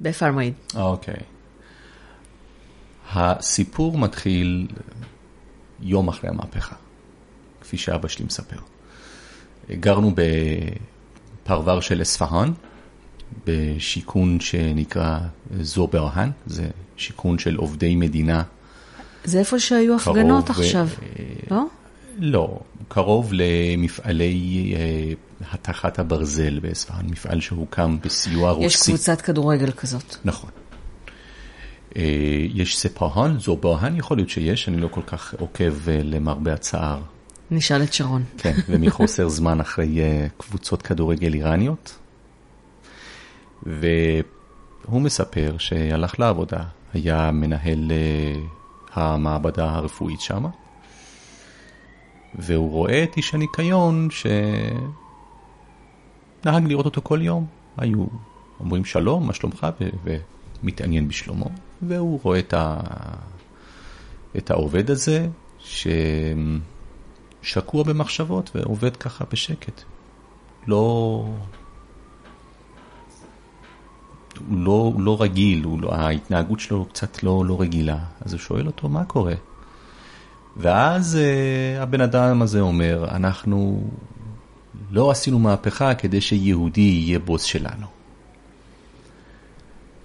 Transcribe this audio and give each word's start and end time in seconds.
בפרמייד. 0.00 0.54
אוקיי. 0.74 1.20
הסיפור 3.12 3.98
מתחיל 3.98 4.66
יום 5.80 6.08
אחרי 6.08 6.30
המהפכה, 6.30 6.76
כפי 7.60 7.78
שאבא 7.78 8.08
שלי 8.08 8.24
מספר. 8.24 8.56
גרנו 9.70 10.14
בפרבר 11.44 11.80
של 11.80 12.02
אספהאן, 12.02 12.52
בשיכון 13.46 14.40
שנקרא 14.40 15.18
זור 15.60 15.88
ברהן, 15.88 16.30
זה 16.46 16.66
שיכון 16.96 17.38
של 17.38 17.56
עובדי 17.56 17.96
מדינה. 17.96 18.42
זה 19.24 19.38
איפה 19.38 19.58
שהיו 19.58 19.96
הפגנות 19.96 20.50
עכשיו, 20.50 20.88
לא? 21.50 21.64
לא, 22.18 22.60
קרוב 22.88 23.30
למפעלי 23.32 24.74
אה, 24.76 25.12
התחת 25.52 25.98
הברזל 25.98 26.58
באספהאן, 26.58 27.06
מפעל 27.06 27.40
שהוקם 27.40 27.96
בסיוע 28.04 28.50
רוסי. 28.50 28.66
יש 28.66 28.82
קבוצת 28.82 29.20
כדורגל 29.20 29.70
כזאת. 29.70 30.16
נכון. 30.24 30.50
אה, 31.96 32.02
יש 32.54 32.78
ספרהן, 32.78 33.38
זו 33.38 33.56
ברהן 33.56 33.96
יכול 33.96 34.16
להיות 34.16 34.30
שיש, 34.30 34.68
אני 34.68 34.76
לא 34.76 34.88
כל 34.88 35.02
כך 35.06 35.34
עוקב 35.38 35.88
אה, 35.88 36.00
למרבה 36.04 36.52
הצער. 36.52 37.00
נשאל 37.50 37.82
את 37.82 37.92
שרון. 37.92 38.24
כן, 38.38 38.54
ומחוסר 38.68 39.28
זמן 39.28 39.60
אחרי 39.60 39.98
קבוצות 40.36 40.82
כדורגל 40.82 41.34
איראניות. 41.34 41.98
והוא 43.62 45.00
מספר 45.02 45.54
שהלך 45.58 46.20
לעבודה, 46.20 46.62
היה 46.94 47.30
מנהל 47.30 47.92
המעבדה 48.94 49.70
הרפואית 49.70 50.20
שמה. 50.20 50.48
והוא 52.38 52.70
רואה 52.70 53.04
את 53.04 53.16
איש 53.16 53.34
הניקיון 53.34 54.08
שנהג 54.10 54.28
לראות 56.68 56.86
אותו 56.86 57.00
כל 57.04 57.18
יום. 57.22 57.46
היו 57.76 58.06
אומרים 58.60 58.84
שלום, 58.84 59.26
מה 59.26 59.34
שלומך, 59.34 59.66
ומתעניין 60.62 61.08
בשלומו, 61.08 61.50
והוא 61.82 62.20
רואה 62.22 62.38
את, 62.38 62.54
ה... 62.54 62.80
את 64.36 64.50
העובד 64.50 64.90
הזה 64.90 65.28
ששקוע 67.42 67.82
במחשבות 67.82 68.50
ועובד 68.54 68.96
ככה 68.96 69.24
בשקט. 69.32 69.82
לא... 70.66 71.24
הוא 74.48 74.58
לא, 74.58 74.92
לא 74.98 75.22
רגיל, 75.22 75.64
הוא 75.64 75.80
לא, 75.80 75.94
ההתנהגות 75.94 76.60
שלו 76.60 76.84
קצת 76.84 77.22
לא, 77.22 77.44
לא 77.46 77.60
רגילה. 77.60 77.98
אז 78.20 78.32
הוא 78.32 78.40
שואל 78.40 78.66
אותו, 78.66 78.88
מה 78.88 79.04
קורה? 79.04 79.34
ואז 80.58 81.18
uh, 81.18 81.82
הבן 81.82 82.00
אדם 82.00 82.42
הזה 82.42 82.60
אומר, 82.60 83.06
אנחנו 83.10 83.90
לא 84.90 85.10
עשינו 85.10 85.38
מהפכה 85.38 85.94
כדי 85.94 86.20
שיהודי 86.20 86.80
יהיה 86.80 87.18
בוס 87.18 87.42
שלנו. 87.42 87.86
Uh, 87.86 87.88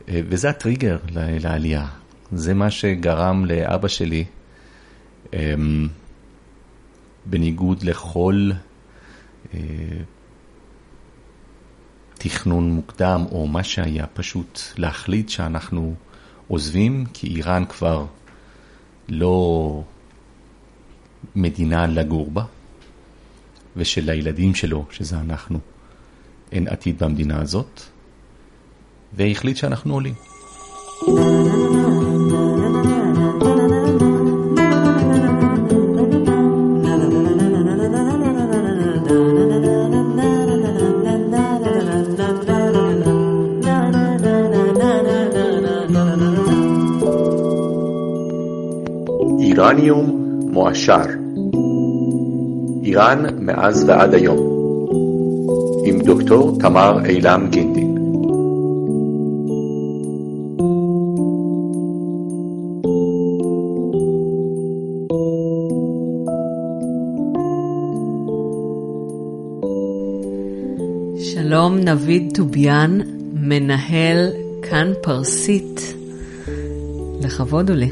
וזה 0.07 0.49
הטריגר 0.49 0.97
לעלייה. 1.15 1.87
זה 2.31 2.53
מה 2.53 2.71
שגרם 2.71 3.45
לאבא 3.45 3.87
שלי, 3.87 4.25
um, 5.25 5.35
בניגוד 7.25 7.83
לכל 7.83 8.51
uh, 9.51 9.55
תכנון 12.13 12.71
מוקדם 12.71 13.25
או 13.31 13.47
מה 13.47 13.63
שהיה, 13.63 14.07
פשוט 14.07 14.59
להחליט 14.77 15.29
שאנחנו 15.29 15.95
עוזבים, 16.47 17.05
כי 17.13 17.27
איראן 17.27 17.65
כבר 17.65 18.05
לא 19.09 19.83
מדינה 21.35 21.87
לגור 21.87 22.31
בה, 22.31 22.43
ושלילדים 23.75 24.55
שלו, 24.55 24.85
שזה 24.91 25.19
אנחנו, 25.19 25.59
אין 26.51 26.67
עתיד 26.67 27.03
במדינה 27.03 27.41
הזאת, 27.41 27.81
והחליט 29.13 29.57
שאנחנו 29.57 29.93
עולים. 29.93 30.13
איראניום 49.39 50.23
מועשר, 50.51 51.05
איראן 52.93 53.25
מאז 53.39 53.85
ועד 53.87 54.13
היום, 54.13 54.37
עם 55.85 56.01
דוקטור 56.01 56.57
תמר 56.59 57.05
אילם 57.05 57.47
גינדין. 57.51 57.95
שלום, 71.19 71.77
נביד 71.77 72.31
טוביאן, 72.35 72.99
מנהל 73.33 74.29
כאן 74.61 74.91
פרסית. 75.01 75.95
לכבוד 77.21 77.69
הוא 77.69 77.77
לי. 77.77 77.89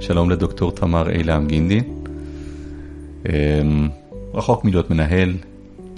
שלום 0.00 0.30
לדוקטור 0.30 0.72
תמר 0.72 1.10
אילם 1.10 1.46
גינדי. 1.46 1.80
אמ, 3.28 3.88
רחוק 4.34 4.64
מלהיות 4.64 4.90
מנהל, 4.90 5.34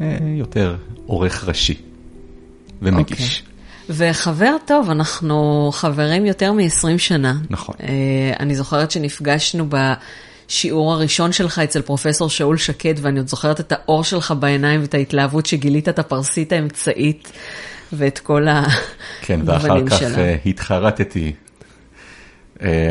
אה, 0.00 0.16
יותר 0.38 0.76
עורך 1.06 1.44
ראשי 1.48 1.74
ומגיש. 2.82 3.18
Okay. 3.18 3.50
אוקיי. 3.88 4.10
וחבר 4.10 4.56
טוב, 4.64 4.90
אנחנו 4.90 5.70
חברים 5.72 6.26
יותר 6.26 6.52
מ-20 6.52 6.98
שנה. 6.98 7.34
נכון. 7.50 7.74
Uh, 7.78 7.82
אני 8.40 8.54
זוכרת 8.54 8.90
שנפגשנו 8.90 9.66
בשיעור 9.68 10.92
הראשון 10.92 11.32
שלך 11.32 11.58
אצל 11.58 11.82
פרופסור 11.82 12.30
שאול 12.30 12.56
שקד, 12.56 12.94
ואני 13.00 13.18
עוד 13.18 13.28
זוכרת 13.28 13.60
את 13.60 13.72
האור 13.72 14.04
שלך 14.04 14.34
בעיניים 14.38 14.80
ואת 14.80 14.94
ההתלהבות 14.94 15.46
שגילית 15.46 15.88
את 15.88 15.98
הפרסית 15.98 16.52
האמצעית 16.52 17.32
ואת 17.92 18.18
כל 18.18 18.46
המובנים 18.48 18.66
שלה. 18.66 18.66
כן, 19.22 19.40
ואחר 19.44 19.86
כך 19.86 20.02
התחרטתי 20.46 21.24
אה, 21.26 21.43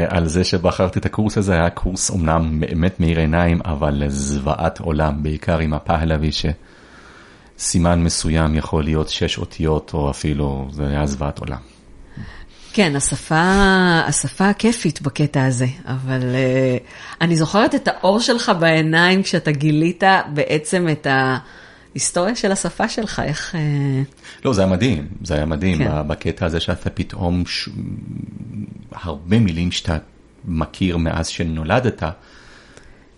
על 0.07 0.27
זה 0.27 0.43
שבחרתי 0.43 0.99
את 0.99 1.05
הקורס 1.05 1.37
הזה, 1.37 1.53
היה 1.53 1.69
קורס 1.69 2.09
אומנם 2.09 2.59
באמת 2.59 2.99
מאיר 2.99 3.19
עיניים, 3.19 3.59
אבל 3.65 4.03
זוועת 4.07 4.79
עולם, 4.79 5.23
בעיקר 5.23 5.59
עם 5.59 5.73
הפהלוי, 5.73 6.29
שסימן 7.57 8.03
מסוים 8.03 8.55
יכול 8.55 8.83
להיות 8.83 9.09
שש 9.09 9.37
אותיות, 9.37 9.91
או 9.93 10.09
אפילו, 10.09 10.67
זה 10.71 10.87
היה 10.87 11.05
זוועת 11.05 11.39
עולם. 11.39 11.57
כן, 12.73 12.95
השפה, 12.95 13.43
השפה 14.07 14.49
הכיפית 14.49 15.01
בקטע 15.01 15.45
הזה, 15.45 15.67
אבל 15.85 16.21
uh, 16.21 17.21
אני 17.21 17.35
זוכרת 17.35 17.75
את 17.75 17.87
האור 17.87 18.19
שלך 18.19 18.51
בעיניים 18.59 19.23
כשאתה 19.23 19.51
גילית 19.51 20.03
בעצם 20.33 20.87
את 20.91 21.07
ה... 21.07 21.37
היסטוריה 21.93 22.35
של 22.35 22.51
השפה 22.51 22.89
שלך, 22.89 23.21
איך... 23.25 23.55
אה, 23.55 24.01
לא, 24.45 24.53
זה 24.53 24.61
היה 24.61 24.71
מדהים, 24.71 25.07
זה 25.23 25.33
היה 25.33 25.45
מדהים, 25.45 25.77
כן. 25.77 26.07
בקטע 26.07 26.45
הזה 26.45 26.59
שאתה 26.59 26.89
פתאום, 26.89 27.43
ש... 27.45 27.69
הרבה 28.91 29.39
מילים 29.39 29.71
שאתה 29.71 29.97
מכיר 30.45 30.97
מאז 30.97 31.27
שנולדת, 31.27 32.03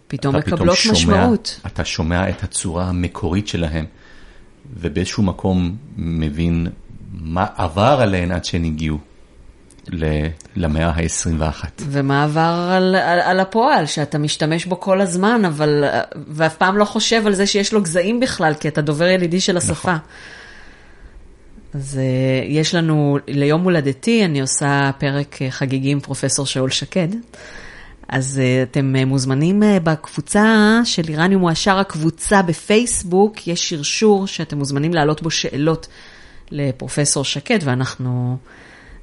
פתאום 0.07 0.35
מקבלות 0.35 0.77
פתאום 0.77 0.95
שומע, 0.95 1.17
משמעות. 1.17 1.59
אתה 1.65 1.85
שומע 1.85 2.29
את 2.29 2.43
הצורה 2.43 2.85
המקורית 2.85 3.47
שלהם, 3.47 3.85
ובאיזשהו 4.79 5.23
מקום 5.23 5.75
מבין 5.97 6.67
מה 7.11 7.45
עבר 7.55 7.97
עליהן 8.01 8.31
עד 8.31 8.45
שהן 8.45 8.65
הגיעו. 8.65 8.97
למאה 10.55 10.89
ה-21. 10.89 11.63
ומה 11.79 12.23
עבר 12.23 12.69
על, 12.71 12.95
על, 12.95 13.19
על 13.19 13.39
הפועל, 13.39 13.85
שאתה 13.85 14.17
משתמש 14.17 14.65
בו 14.65 14.79
כל 14.79 15.01
הזמן, 15.01 15.45
אבל, 15.45 15.83
ואף 16.27 16.55
פעם 16.55 16.77
לא 16.77 16.85
חושב 16.85 17.27
על 17.27 17.33
זה 17.33 17.47
שיש 17.47 17.73
לו 17.73 17.81
גזעים 17.81 18.19
בכלל, 18.19 18.53
כי 18.53 18.67
אתה 18.67 18.81
דובר 18.81 19.05
ילידי 19.05 19.39
של 19.39 19.57
השפה. 19.57 19.91
נכון. 19.91 19.97
אז 21.73 21.99
uh, 21.99 22.45
יש 22.47 22.75
לנו, 22.75 23.17
ליום 23.27 23.63
הולדתי, 23.63 24.25
אני 24.25 24.41
עושה 24.41 24.91
פרק 24.97 25.35
uh, 25.35 25.51
חגיגי 25.51 25.91
עם 25.91 25.99
פרופסור 25.99 26.45
שאול 26.45 26.69
שקד. 26.69 27.07
אז 28.09 28.41
uh, 28.41 28.69
אתם 28.71 28.95
מוזמנים 28.95 29.63
בקבוצה 29.83 30.79
של 30.83 31.03
איראני 31.09 31.35
מועשר, 31.35 31.79
הקבוצה 31.79 32.41
בפייסבוק, 32.41 33.47
יש 33.47 33.69
שרשור 33.69 34.27
שאתם 34.27 34.57
מוזמנים 34.57 34.93
להעלות 34.93 35.21
בו 35.21 35.31
שאלות 35.31 35.87
לפרופסור 36.51 37.23
שקד, 37.23 37.59
ואנחנו... 37.63 38.37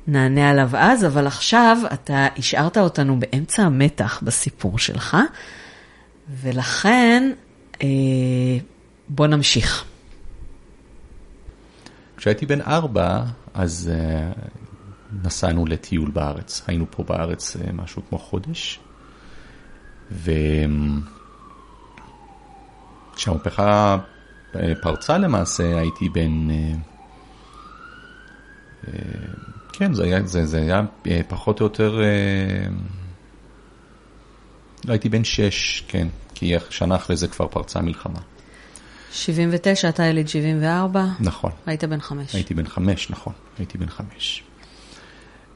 נענה 0.07 0.51
עליו 0.51 0.71
אז, 0.77 1.07
אבל 1.07 1.27
עכשיו 1.27 1.79
אתה 1.93 2.27
השארת 2.39 2.79
אותנו 2.79 3.21
באמצע 3.21 3.63
המתח 3.63 4.21
בסיפור 4.23 4.79
שלך, 4.79 5.17
ולכן 6.29 7.33
אה, 7.83 7.89
בוא 9.09 9.27
נמשיך. 9.27 9.85
כשהייתי 12.17 12.47
בן 12.47 12.61
ארבע, 12.61 13.25
אז 13.55 13.91
אה, 13.95 14.33
נסענו 15.25 15.67
לטיול 15.67 16.11
בארץ. 16.11 16.63
היינו 16.67 16.87
פה 16.91 17.03
בארץ 17.03 17.57
אה, 17.57 17.73
משהו 17.73 18.03
כמו 18.09 18.19
חודש, 18.19 18.81
וכשהמהפכה 23.15 23.99
אה, 24.57 24.73
פרצה 24.83 25.19
למעשה, 25.19 25.79
הייתי 25.79 26.09
בן... 26.09 26.51
אה, 26.51 26.75
אה, 28.89 28.93
כן, 29.73 29.93
זה 29.93 30.05
היה, 30.05 30.27
זה, 30.27 30.47
זה 30.47 30.59
היה 30.59 30.83
אה, 31.07 31.21
פחות 31.29 31.61
או 31.61 31.67
יותר, 31.67 32.01
לא 34.85 34.93
הייתי 34.93 35.09
בן 35.09 35.25
שש, 35.25 35.85
כן, 35.89 36.09
כי 36.35 36.55
שנה 36.71 36.97
אחרי 36.97 37.17
זה 37.17 37.29
כבר 37.29 37.49
פרצה 37.49 37.79
המלחמה. 37.79 38.19
79, 39.13 39.89
אתה 39.89 40.03
יליד 40.03 40.29
74. 40.29 41.07
נכון. 41.21 41.51
היית 41.67 41.85
בן 41.85 42.01
חמש. 42.01 42.35
הייתי 42.35 42.55
בן 42.55 42.67
חמש, 42.67 43.11
נכון, 43.11 43.33
הייתי 43.59 43.79
בן 43.79 43.89
חמש. 43.89 44.43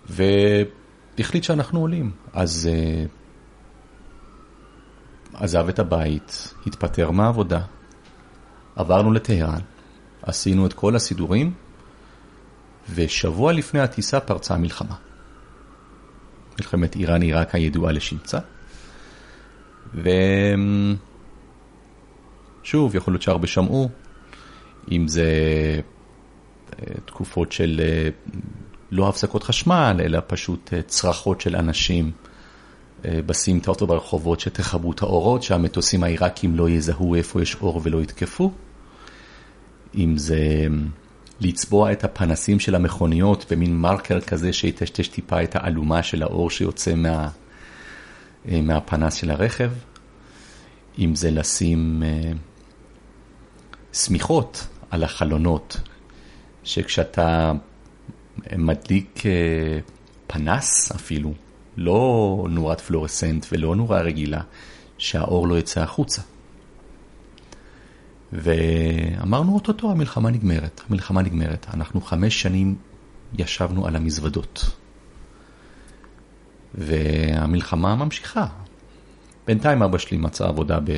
והחליט 0.08 1.44
שאנחנו 1.44 1.80
עולים, 1.80 2.10
אז 2.32 2.68
uh, 2.72 3.08
עזב 5.34 5.68
את 5.68 5.78
הבית, 5.78 6.54
התפטר 6.66 7.10
מהעבודה, 7.10 7.60
עברנו 8.76 9.12
לטהרן, 9.12 9.60
עשינו 10.22 10.66
את 10.66 10.72
כל 10.72 10.96
הסידורים, 10.96 11.52
ושבוע 12.94 13.52
לפני 13.52 13.80
הטיסה 13.80 14.20
פרצה 14.20 14.54
המלחמה. 14.54 14.94
מלחמת 16.58 16.96
איראן-עיראק 16.96 17.54
הידועה 17.54 17.92
לשמצה. 17.92 18.38
ושוב, 22.62 22.96
יכול 22.96 23.12
להיות 23.14 23.22
שהרבה 23.22 23.46
שמעו, 23.46 23.88
אם 24.92 25.08
זה 25.08 25.30
אה, 26.78 26.94
תקופות 27.04 27.52
של 27.52 27.80
אה, 27.84 28.08
לא 28.90 29.08
הפסקות 29.08 29.42
חשמל, 29.42 30.00
אלא 30.04 30.18
פשוט 30.26 30.72
אה, 30.72 30.82
צרחות 30.82 31.40
של 31.40 31.56
אנשים 31.56 32.10
בסמטאות 33.04 33.82
וברחובות 33.82 34.40
שתכבו 34.40 34.92
את 34.92 35.02
האורות, 35.02 35.42
שהמטוסים 35.42 36.02
העיראקים 36.02 36.56
לא 36.56 36.70
יזהו 36.70 37.14
איפה 37.14 37.42
יש 37.42 37.56
אור 37.56 37.80
ולא 37.84 38.02
יתקפו. 38.02 38.52
אם 39.94 40.18
זה 40.18 40.66
לצבוע 41.40 41.92
את 41.92 42.04
הפנסים 42.04 42.60
של 42.60 42.74
המכוניות 42.74 43.46
במין 43.50 43.76
מרקר 43.76 44.20
כזה 44.20 44.52
שיטשטש 44.52 45.08
טיפה 45.08 45.42
את 45.42 45.56
האלומה 45.56 46.02
של 46.02 46.22
האור 46.22 46.50
שיוצא 46.50 46.94
מה, 46.94 47.28
מהפנס 48.44 49.14
של 49.14 49.30
הרכב. 49.30 49.70
אם 50.98 51.14
זה 51.14 51.30
לשים 51.30 52.02
שמיכות 53.92 54.66
על 54.90 55.04
החלונות, 55.04 55.80
שכשאתה 56.64 57.52
מדליק 58.56 59.22
פנס 60.26 60.92
אפילו, 60.92 61.32
לא 61.76 62.46
נורת 62.50 62.80
פלורסנט 62.80 63.46
ולא 63.52 63.76
נורה 63.76 64.00
רגילה, 64.00 64.40
שהאור 64.98 65.48
לא 65.48 65.58
יצא 65.58 65.80
החוצה. 65.80 66.22
ואמרנו, 68.32 69.54
אוטוטו 69.54 69.90
המלחמה 69.90 70.30
נגמרת, 70.30 70.80
המלחמה 70.88 71.22
נגמרת. 71.22 71.66
אנחנו 71.74 72.00
חמש 72.00 72.42
שנים 72.42 72.74
ישבנו 73.38 73.86
על 73.86 73.96
המזוודות. 73.96 74.70
והמלחמה 76.74 77.94
ממשיכה. 77.94 78.46
בינתיים 79.46 79.82
אבא 79.82 79.98
שלי 79.98 80.16
מצא 80.16 80.44
עבודה 80.46 80.78
ב... 80.84 80.92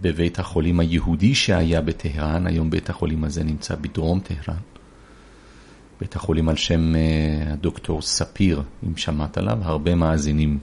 בבית 0.00 0.38
החולים 0.38 0.80
היהודי 0.80 1.34
שהיה 1.34 1.80
בטהרן, 1.80 2.46
היום 2.46 2.70
בית 2.70 2.90
החולים 2.90 3.24
הזה 3.24 3.44
נמצא 3.44 3.74
בדרום 3.74 4.20
טהרן. 4.20 4.60
בית 6.00 6.16
החולים 6.16 6.48
על 6.48 6.56
שם 6.56 6.94
הדוקטור 7.46 8.02
ספיר, 8.02 8.62
אם 8.86 8.96
שמעת 8.96 9.38
עליו, 9.38 9.58
הרבה 9.62 9.94
מאזינים 9.94 10.58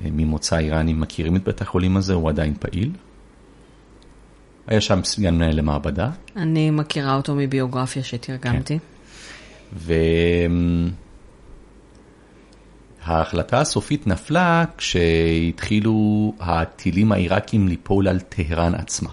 ממוצא 0.00 0.58
איראני 0.58 0.92
מכירים 0.92 1.36
את 1.36 1.44
בית 1.44 1.60
החולים 1.60 1.96
הזה, 1.96 2.14
הוא 2.14 2.28
עדיין 2.28 2.54
פעיל. 2.60 2.92
היה 4.66 4.80
שם 4.80 5.04
סגן 5.04 5.34
מנהל 5.34 5.56
למעבדה. 5.56 6.10
אני 6.36 6.70
מכירה 6.70 7.14
אותו 7.14 7.34
מביוגרפיה 7.34 8.02
שתרגמתי. 8.02 8.78
כן. 8.78 8.84
וההחלטה 13.06 13.60
הסופית 13.60 14.06
נפלה 14.06 14.64
כשהתחילו 14.76 16.34
הטילים 16.40 17.12
העיראקים 17.12 17.68
ליפול 17.68 18.08
על 18.08 18.20
טהרן 18.20 18.74
עצמה. 18.74 19.10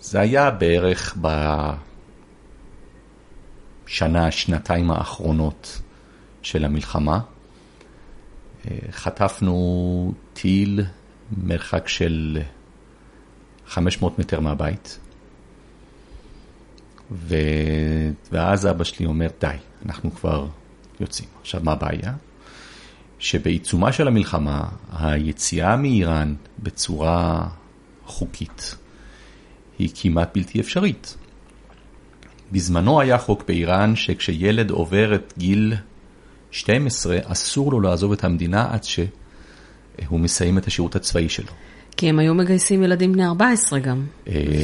זה 0.00 0.20
היה 0.20 0.50
בערך 0.50 1.16
בשנה, 3.86 4.30
שנתיים 4.30 4.90
האחרונות 4.90 5.80
של 6.42 6.64
המלחמה. 6.64 7.20
חטפנו 8.90 10.12
טיל 10.32 10.84
מרחק 11.36 11.88
של 11.88 12.38
500 13.66 14.18
מטר 14.18 14.40
מהבית. 14.40 14.98
ו... 17.10 17.36
ואז 18.32 18.66
אבא 18.66 18.84
שלי 18.84 19.06
אומר, 19.06 19.28
די, 19.40 19.56
אנחנו 19.86 20.14
כבר 20.14 20.46
יוצאים. 21.00 21.28
עכשיו, 21.40 21.60
מה 21.64 21.72
הבעיה? 21.72 22.12
שבעיצומה 23.18 23.92
של 23.92 24.08
המלחמה, 24.08 24.68
היציאה 24.92 25.76
מאיראן 25.76 26.34
בצורה 26.58 27.48
חוקית 28.06 28.74
היא 29.78 29.88
כמעט 29.94 30.30
בלתי 30.34 30.60
אפשרית. 30.60 31.16
בזמנו 32.52 33.00
היה 33.00 33.18
חוק 33.18 33.44
באיראן 33.48 33.96
שכשילד 33.96 34.70
עובר 34.70 35.14
את 35.14 35.32
גיל 35.38 35.74
12, 36.50 37.18
אסור 37.24 37.72
לו 37.72 37.80
לעזוב 37.80 38.12
את 38.12 38.24
המדינה 38.24 38.68
עד 38.70 38.84
שהוא 38.84 40.20
מסיים 40.20 40.58
את 40.58 40.66
השירות 40.66 40.96
הצבאי 40.96 41.28
שלו. 41.28 41.52
כי 41.96 42.08
הם 42.08 42.18
היו 42.18 42.34
מגייסים 42.34 42.82
ילדים 42.82 43.12
בני 43.12 43.26
14 43.26 43.78
גם, 43.78 44.06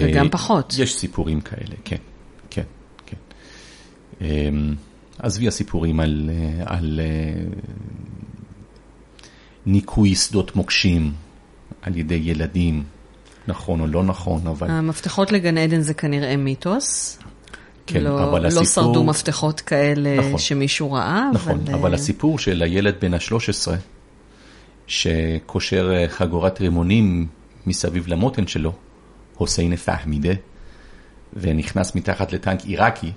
וגם 0.02 0.28
פחות. 0.30 0.74
יש 0.78 0.94
סיפורים 0.94 1.40
כאלה, 1.40 1.74
כן, 1.84 1.96
כן, 2.50 2.62
כן. 3.06 3.16
עזבי 5.18 5.48
הסיפורים 5.48 6.00
על, 6.00 6.30
על 6.66 7.00
ניקוי 9.66 10.14
שדות 10.14 10.56
מוקשים 10.56 11.12
על 11.82 11.96
ידי 11.96 12.20
ילדים, 12.22 12.84
נכון 13.48 13.80
או 13.80 13.86
לא 13.86 14.04
נכון, 14.04 14.46
אבל... 14.46 14.70
המפתחות 14.70 15.32
לגן 15.32 15.58
עדן 15.58 15.80
זה 15.80 15.94
כנראה 15.94 16.36
מיתוס. 16.36 17.18
כן, 17.86 18.02
לא, 18.02 18.24
אבל 18.24 18.42
לא 18.42 18.46
הסיפור... 18.46 18.64
שרדו 18.64 19.04
מפתחות 19.04 19.60
כאלה 19.60 20.18
נכון. 20.18 20.38
שמישהו 20.38 20.92
ראה. 20.92 21.30
נכון, 21.34 21.60
אבל, 21.66 21.74
אבל 21.74 21.90
אה, 21.90 21.94
הסיפור 21.94 22.38
של 22.38 22.62
הילד 22.62 22.94
בן 23.00 23.14
ה-13, 23.14 23.70
שקושר 24.92 25.92
אה, 25.94 26.08
חגורת 26.08 26.60
רימונים 26.60 27.26
מסביב 27.66 28.08
למותן 28.08 28.46
שלו, 28.46 28.72
הוסיין 29.36 29.76
פחמידה, 29.76 30.32
ונכנס 31.32 31.94
מתחת 31.94 32.32
לטנק 32.32 32.64
עיראקי. 32.64 33.12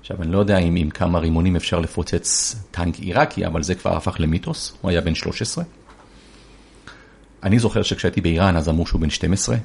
עכשיו, 0.00 0.22
אני 0.22 0.32
לא 0.32 0.38
יודע 0.38 0.58
אם 0.58 0.76
עם 0.76 0.90
כמה 0.90 1.18
רימונים 1.18 1.56
אפשר 1.56 1.80
לפוצץ 1.80 2.56
טנק 2.70 2.98
עיראקי, 2.98 3.46
אבל 3.46 3.62
זה 3.62 3.74
כבר 3.74 3.96
הפך 3.96 4.16
למיתוס, 4.20 4.76
הוא 4.80 4.90
היה 4.90 5.00
בן 5.00 5.14
13. 5.14 5.64
אני 7.42 7.58
זוכר 7.58 7.82
שכשהייתי 7.82 8.20
באיראן 8.20 8.56
אז 8.56 8.68
אמרו 8.68 8.86
שהוא 8.86 9.00
בן 9.00 9.10
12, 9.10 9.56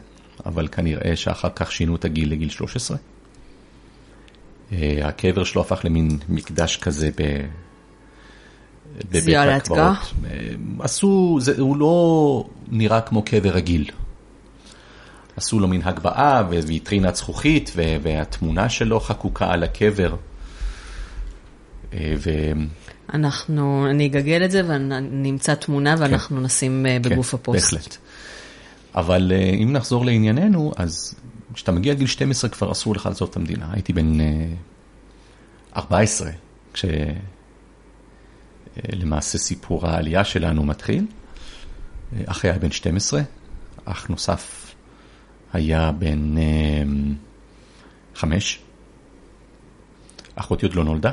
אבל 0.46 0.68
כנראה 0.68 1.16
שאחר 1.16 1.50
כך 1.56 1.72
שינו 1.72 1.96
את 1.96 2.06
הגיל 2.06 2.32
לגיל 2.32 2.50
13. 2.50 2.98
אה, 4.72 5.00
הקבר 5.04 5.44
שלו 5.44 5.62
הפך 5.62 5.82
למין 5.84 6.18
מקדש 6.30 6.78
כזה 6.78 7.10
בבית 9.12 9.38
הקברות. 9.38 9.80
אה, 10.26 10.40
עשו, 10.80 11.38
זה, 11.42 11.54
הוא 11.58 11.78
לא 11.78 12.46
נראה 12.68 13.02
כמו 13.02 13.22
קבר 13.22 13.50
רגיל. 13.50 13.90
עשו 15.38 15.60
לו 15.60 15.68
מין 15.68 15.82
הגבהה 15.84 16.44
וויטרינת 16.48 17.16
זכוכית 17.16 17.72
ו- 17.76 17.96
והתמונה 18.02 18.70
שלו 18.70 19.00
חקוקה 19.00 19.52
על 19.52 19.64
הקבר. 19.64 20.16
אה, 21.94 22.14
ו... 22.18 22.32
אנחנו, 23.14 23.88
אני 23.90 24.06
אגגל 24.06 24.46
את 24.46 24.52
זה 24.52 24.62
ונמצא 24.68 25.56
תמונה 25.56 25.96
ואנחנו 26.00 26.42
נשים 26.42 26.86
אה, 26.86 26.98
בגוף 27.02 27.32
כן, 27.32 27.38
הפוסט. 27.38 27.74
בהחלט. 27.74 27.98
אבל 28.96 29.32
אם 29.64 29.74
נחזור 29.74 30.06
לענייננו, 30.06 30.72
אז 30.78 31.16
כשאתה 31.54 31.72
מגיע 31.72 31.94
לגיל 31.94 32.08
12 32.08 32.50
כבר 32.50 32.72
אסור 32.72 32.96
לך 32.96 33.06
לעזוב 33.06 33.30
את 33.32 33.36
המדינה. 33.36 33.70
הייתי 33.74 33.94
בן 33.94 34.22
אה, 34.22 34.26
14 35.78 36.30
כשלמעשה 38.76 39.38
סיפור 39.38 39.88
העלייה 39.88 40.24
שלנו 40.24 40.64
מתחיל. 40.64 41.06
אה, 42.16 42.22
אחי 42.26 42.50
היה 42.50 42.60
בן 42.60 42.72
12, 42.72 43.22
אח 43.86 44.08
נוסף 44.08 44.74
היה 45.54 45.92
בן 45.92 46.38
אה, 46.38 46.84
חמש. 48.16 48.60
אחותי 50.36 50.66
עוד 50.66 50.76
לא 50.76 50.84
נולדה, 50.84 51.12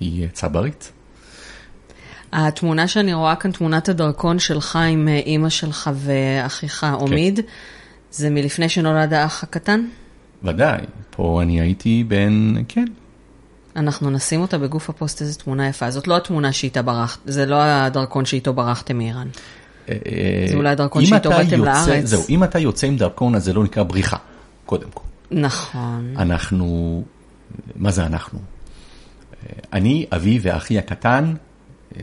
היא 0.00 0.22
אה, 0.22 0.28
צברית. 0.28 0.92
התמונה 2.32 2.88
שאני 2.88 3.14
רואה 3.14 3.36
כאן, 3.36 3.52
תמונת 3.52 3.88
הדרכון 3.88 4.38
שלך 4.38 4.76
עם 4.76 5.08
אה, 5.08 5.16
אימא 5.16 5.48
שלך 5.48 5.90
ואחיך 5.94 6.74
כן. 6.74 6.86
עמיד, 6.86 7.40
זה 8.10 8.30
מלפני 8.30 8.68
שנולד 8.68 9.12
האח 9.12 9.42
הקטן? 9.42 9.86
ודאי, 10.42 10.80
פה 11.10 11.42
אני 11.42 11.60
הייתי 11.60 12.04
בן, 12.04 12.54
כן, 12.68 12.84
אנחנו 13.76 14.10
נשים 14.10 14.40
אותה 14.40 14.58
בגוף 14.58 14.90
הפוסט, 14.90 15.22
איזו 15.22 15.38
תמונה 15.38 15.68
יפה. 15.68 15.90
זאת 15.90 16.08
לא 16.08 16.16
התמונה 16.16 16.52
שאיתה 16.52 16.82
ברחת, 16.82 17.18
זה 17.24 17.46
לא 17.46 17.62
הדרכון 17.62 18.24
שאיתו 18.24 18.52
ברחתם 18.52 18.98
מאיראן. 18.98 19.28
זה 19.86 20.54
אולי 20.54 20.68
הדרכון 20.68 21.04
שאיתו 21.04 21.30
באתם 21.30 21.64
לארץ. 21.64 22.04
זהו, 22.04 22.22
אם 22.28 22.44
אתה 22.44 22.58
יוצא 22.58 22.86
עם 22.86 22.96
דרכון 22.96 23.34
אז 23.34 23.44
זה 23.44 23.52
לא 23.52 23.64
נקרא 23.64 23.82
בריחה, 23.82 24.16
קודם 24.66 24.90
כל. 24.94 25.02
נכון. 25.30 26.14
אנחנו 26.16 27.02
מה 27.76 27.90
זה 27.90 28.06
אנחנו? 28.06 28.38
אני, 29.72 30.06
אבי 30.16 30.38
ואחי 30.42 30.78
הקטן, 30.78 31.34
אה, 31.96 32.02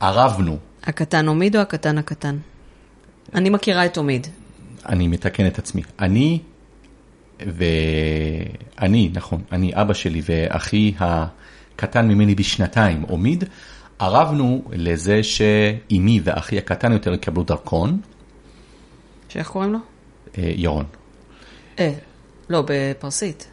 ערבנו. 0.00 0.56
הקטן 0.84 1.28
עומיד 1.28 1.56
או 1.56 1.60
הקטן 1.60 1.98
הקטן? 1.98 2.36
אני 3.34 3.50
מכירה 3.50 3.86
את 3.86 3.96
עומיד. 3.96 4.26
אני 4.88 5.08
מתקן 5.08 5.46
את 5.46 5.58
עצמי. 5.58 5.82
אני 5.98 6.38
ואני, 7.46 9.10
נכון, 9.14 9.42
אני 9.52 9.70
אבא 9.74 9.94
שלי 9.94 10.22
ואחי 10.24 10.92
הקטן 10.98 12.08
ממני 12.08 12.34
בשנתיים, 12.34 13.02
עומיד, 13.02 13.44
ערבנו 13.98 14.64
לזה 14.72 15.22
שאימי 15.22 16.20
ואחי 16.24 16.58
הקטן 16.58 16.92
יותר 16.92 17.14
יקבלו 17.14 17.42
דרכון, 17.42 18.00
שאיך 19.28 19.48
קוראים 19.48 19.72
לו? 19.72 19.78
אה, 20.38 20.52
ירון. 20.56 20.84
אה, 21.78 21.92
לא, 22.50 22.64
בפרסית. 22.66 23.48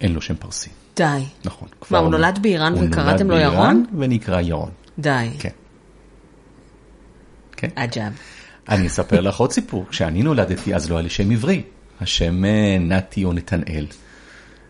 אין 0.00 0.12
לו 0.12 0.20
שם 0.20 0.34
פרסי. 0.34 0.70
די. 0.96 1.04
נכון. 1.44 1.68
מה, 1.68 1.86
כבר 1.86 1.98
הוא 1.98 2.10
נולד 2.10 2.38
באיראן 2.42 2.72
הוא 2.72 2.82
וקראתם 2.88 3.08
נולד 3.08 3.20
לו 3.22 3.36
ירון? 3.36 3.54
באיראן 3.54 3.82
ונקרא 3.98 4.40
ירון. 4.40 4.70
די. 4.98 5.28
כן. 5.38 5.48
כן. 7.56 7.68
עג'אב. 7.76 8.12
אני 8.68 8.86
אספר 8.86 9.20
לך 9.20 9.36
עוד 9.36 9.52
סיפור. 9.52 9.86
כשאני 9.88 10.22
נולדתי 10.22 10.74
אז 10.74 10.90
לא 10.90 10.96
היה 10.96 11.02
לי 11.02 11.10
שם 11.10 11.30
עברי. 11.30 11.62
השם 12.00 12.44
אה, 12.44 12.76
נתי 12.80 13.24
או 13.24 13.32
נתנאל. 13.32 13.86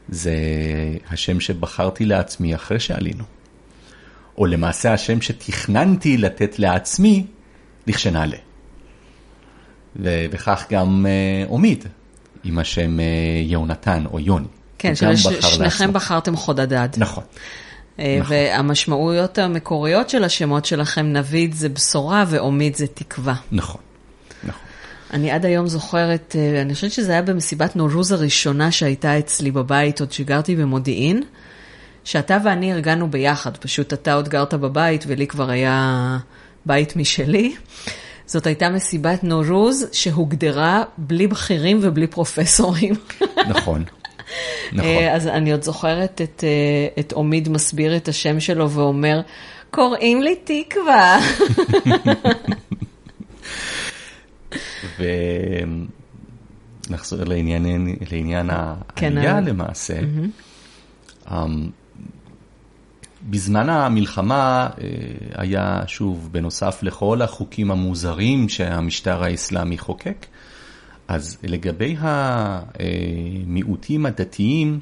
זה 0.08 0.34
השם 1.10 1.40
שבחרתי 1.40 2.04
לעצמי 2.04 2.54
אחרי 2.54 2.80
שעלינו. 2.80 3.24
או 4.38 4.46
למעשה 4.46 4.92
השם 4.92 5.20
שתכננתי 5.20 6.16
לתת 6.16 6.58
לעצמי 6.58 7.26
לכשנעלה. 7.86 8.36
ובכך 9.96 10.66
גם 10.70 11.06
אה, 11.08 11.44
עומד 11.48 11.78
עם 12.44 12.58
השם 12.58 13.00
אה, 13.00 13.04
יהונתן 13.44 14.04
או 14.12 14.20
יוני. 14.20 14.46
כן, 14.78 14.94
שניכם. 14.94 15.92
בחרתם 15.92 16.36
חודדד. 16.36 16.88
נכון. 16.96 17.24
נכון. 17.98 18.22
והמשמעויות 18.28 19.38
המקוריות 19.38 20.10
של 20.10 20.24
השמות 20.24 20.64
שלכם, 20.64 21.06
נביד 21.12 21.54
זה 21.54 21.68
בשורה 21.68 22.24
ועומid 22.30 22.76
זה 22.76 22.86
תקווה. 22.86 23.34
נכון. 23.52 23.80
אני 25.12 25.30
עד 25.30 25.46
היום 25.46 25.68
זוכרת, 25.68 26.36
אה, 26.38 26.62
אני 26.62 26.74
חושבת 26.74 26.92
שזה 26.92 27.12
היה 27.12 27.22
במסיבת 27.22 27.76
נורוז 27.76 28.12
הראשונה 28.12 28.72
שהייתה 28.72 29.18
אצלי 29.18 29.50
בבית, 29.50 30.00
עוד 30.00 30.12
שגרתי 30.12 30.56
במודיעין, 30.56 31.22
שאתה 32.04 32.38
ואני 32.44 32.72
ארגנו 32.72 33.10
ביחד, 33.10 33.56
פשוט 33.56 33.92
אתה 33.92 34.12
עוד 34.12 34.28
גרת 34.28 34.54
בבית 34.54 35.04
ולי 35.06 35.26
כבר 35.26 35.50
היה 35.50 36.18
בית 36.66 36.96
משלי. 36.96 37.54
זאת 38.26 38.46
הייתה 38.46 38.68
מסיבת 38.68 39.24
נורוז 39.24 39.86
שהוגדרה 39.92 40.82
בלי 40.98 41.26
בכירים 41.26 41.78
ובלי 41.82 42.06
פרופסורים. 42.06 42.94
נכון. 43.48 43.84
נכון. 44.72 44.88
אה, 44.88 45.14
אז 45.14 45.26
אני 45.26 45.52
עוד 45.52 45.62
זוכרת 45.62 46.20
את, 46.22 46.44
אה, 46.44 47.00
את 47.00 47.12
עומיד 47.12 47.48
מסביר 47.48 47.96
את 47.96 48.08
השם 48.08 48.40
שלו 48.40 48.70
ואומר, 48.70 49.20
קוראים 49.70 50.22
לי 50.22 50.36
תקווה. 50.44 51.18
ונחזור 56.88 57.24
לעניין, 57.24 57.66
לעניין 58.12 58.50
כן, 58.96 59.16
העלייה 59.16 59.36
ה- 59.36 59.40
למעשה. 59.40 60.00
אמ, 61.32 61.70
בזמן 63.30 63.68
המלחמה 63.68 64.68
אה, 64.80 64.86
היה, 65.34 65.80
שוב, 65.86 66.28
בנוסף 66.32 66.82
לכל 66.82 67.22
החוקים 67.22 67.70
המוזרים 67.70 68.48
שהמשטר 68.48 69.22
האסלאמי 69.22 69.78
חוקק, 69.78 70.26
אז 71.08 71.38
לגבי 71.42 71.96
המיעוטים 72.78 74.06
הדתיים 74.06 74.80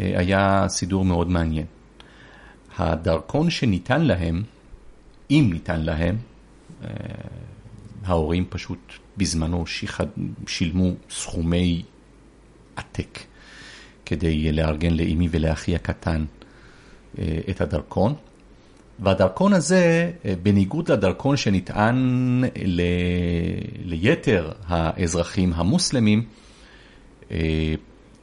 אה, 0.00 0.12
היה 0.16 0.64
סידור 0.68 1.04
מאוד 1.04 1.30
מעניין. 1.30 1.66
הדרכון 2.78 3.50
שניתן 3.50 4.00
להם, 4.02 4.42
אם 5.30 5.50
ניתן 5.52 5.80
להם, 5.80 6.16
אה, 6.84 6.88
ההורים 8.04 8.44
פשוט 8.48 8.92
בזמנו 9.16 9.66
שיחד, 9.66 10.06
שילמו 10.46 10.92
סכומי 11.10 11.82
עתק 12.76 13.18
כדי 14.06 14.52
לארגן 14.52 14.94
לאמי 14.94 15.28
ולאחי 15.30 15.74
הקטן 15.74 16.24
אה, 17.18 17.38
את 17.50 17.60
הדרכון. 17.60 18.14
והדרכון 18.98 19.52
הזה, 19.52 20.12
אה, 20.24 20.34
בניגוד 20.42 20.90
לדרכון 20.90 21.36
שנטען 21.36 21.96
ל... 22.64 22.82
ליתר 23.84 24.52
האזרחים 24.66 25.52
המוסלמים, 25.52 26.24
אה, 27.30 27.74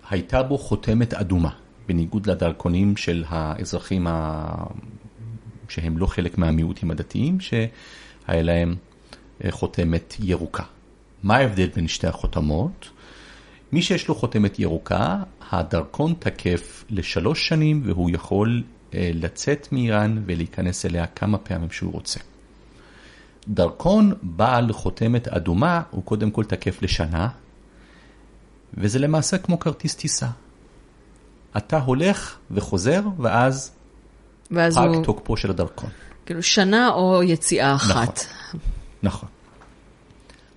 הייתה 0.09 0.43
בו 0.43 0.57
חותמת 0.57 1.13
אדומה, 1.13 1.49
בניגוד 1.87 2.29
לדרכונים 2.29 2.97
של 2.97 3.23
האזרחים 3.27 4.07
ה... 4.07 4.45
שהם 5.69 5.97
לא 5.97 6.05
חלק 6.05 6.37
מהמיעוטים 6.37 6.91
הדתיים, 6.91 7.39
שהיה 7.39 8.41
להם 8.41 8.75
חותמת 9.49 10.15
ירוקה. 10.19 10.63
מה 11.23 11.35
ההבדל 11.35 11.67
בין 11.75 11.87
שתי 11.87 12.07
החותמות? 12.07 12.89
מי 13.71 13.81
שיש 13.81 14.07
לו 14.07 14.15
חותמת 14.15 14.59
ירוקה, 14.59 15.17
הדרכון 15.51 16.13
תקף 16.19 16.83
לשלוש 16.89 17.47
שנים 17.47 17.81
והוא 17.85 18.09
יכול 18.09 18.63
אה, 18.93 19.11
לצאת 19.13 19.67
מאיראן 19.71 20.23
ולהיכנס 20.25 20.85
אליה 20.85 21.05
כמה 21.05 21.37
פעמים 21.37 21.71
שהוא 21.71 21.93
רוצה. 21.93 22.19
דרכון 23.47 24.13
בעל 24.21 24.73
חותמת 24.73 25.27
אדומה 25.27 25.81
הוא 25.91 26.03
קודם 26.03 26.31
כל 26.31 26.43
תקף 26.43 26.81
לשנה, 26.81 27.27
וזה 28.73 28.99
למעשה 28.99 29.37
כמו 29.37 29.59
כרטיס 29.59 29.95
טיסה. 29.95 30.27
אתה 31.57 31.79
הולך 31.79 32.37
וחוזר, 32.51 33.01
ואז 33.19 33.71
ואז 34.51 34.77
פג 34.77 34.87
הוא, 34.87 35.03
תוקפו 35.03 35.37
של 35.37 35.49
הדרכון. 35.49 35.89
כאילו, 36.25 36.43
שנה 36.43 36.89
או 36.89 37.23
יציאה 37.23 37.75
אחת. 37.75 38.19
נכון. 38.19 38.59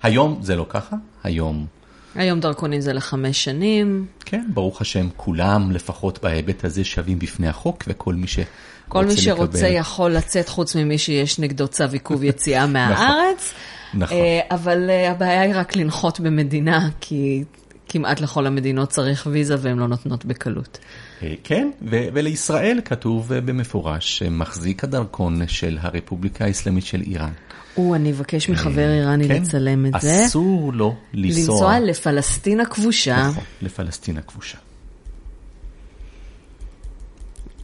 היום 0.02 0.38
זה 0.42 0.56
לא 0.56 0.66
ככה, 0.68 0.96
היום, 1.24 1.66
היום 2.14 2.40
דרכונים 2.40 2.80
זה 2.80 2.92
לחמש 2.92 3.44
שנים. 3.44 4.06
כן, 4.24 4.44
ברוך 4.54 4.80
השם, 4.80 5.08
כולם 5.16 5.70
לפחות 5.70 6.22
בהיבט 6.22 6.64
הזה 6.64 6.84
שווים 6.84 7.18
בפני 7.18 7.48
החוק, 7.48 7.84
וכל 7.88 8.14
מי 8.14 8.26
שרוצה 8.26 8.50
כל 8.88 9.04
מי 9.06 9.16
שרוצה 9.16 9.58
לקבל- 9.58 9.76
יכול 9.76 10.10
לצאת 10.10 10.48
חוץ 10.48 10.76
ממי 10.76 10.98
שיש 10.98 11.38
נגדו 11.38 11.68
צו 11.68 11.84
עיכוב 11.92 12.24
יציאה 12.24 12.66
מהארץ. 12.74 13.52
נכון. 13.94 14.16
אה, 14.16 14.40
אבל 14.50 14.90
אה, 14.90 15.10
הבעיה 15.10 15.40
היא 15.42 15.52
רק 15.54 15.76
לנחות 15.76 16.20
במדינה, 16.20 16.88
כי 17.00 17.44
כמעט 17.88 18.20
לכל 18.20 18.46
המדינות 18.46 18.88
צריך 18.88 19.28
ויזה 19.30 19.56
והן 19.58 19.78
לא 19.78 19.86
נותנות 19.88 20.24
בקלות. 20.24 20.78
אה, 21.22 21.34
כן, 21.44 21.70
ולישראל 21.82 22.80
כתוב 22.84 23.32
אה, 23.32 23.40
במפורש 23.40 24.18
שמחזיק 24.18 24.84
הדרכון 24.84 25.48
של 25.48 25.78
הרפובליקה 25.80 26.44
האסלאמית 26.44 26.84
של 26.84 27.00
איראן. 27.00 27.32
או, 27.76 27.94
אני 27.94 28.12
אבקש 28.12 28.50
מחבר 28.50 28.90
איראני 28.90 29.28
כן, 29.28 29.42
לצלם 29.42 29.86
את 29.86 29.92
זה. 30.00 30.26
אסור 30.26 30.72
לו 30.72 30.94
לנסוע 31.12 31.40
לנסוע 31.40 31.80
לפלסטין 31.80 32.60
הכבושה. 32.60 33.28
נכון, 33.28 33.44
לפלסטין 33.62 34.16
הכבושה. 34.16 34.58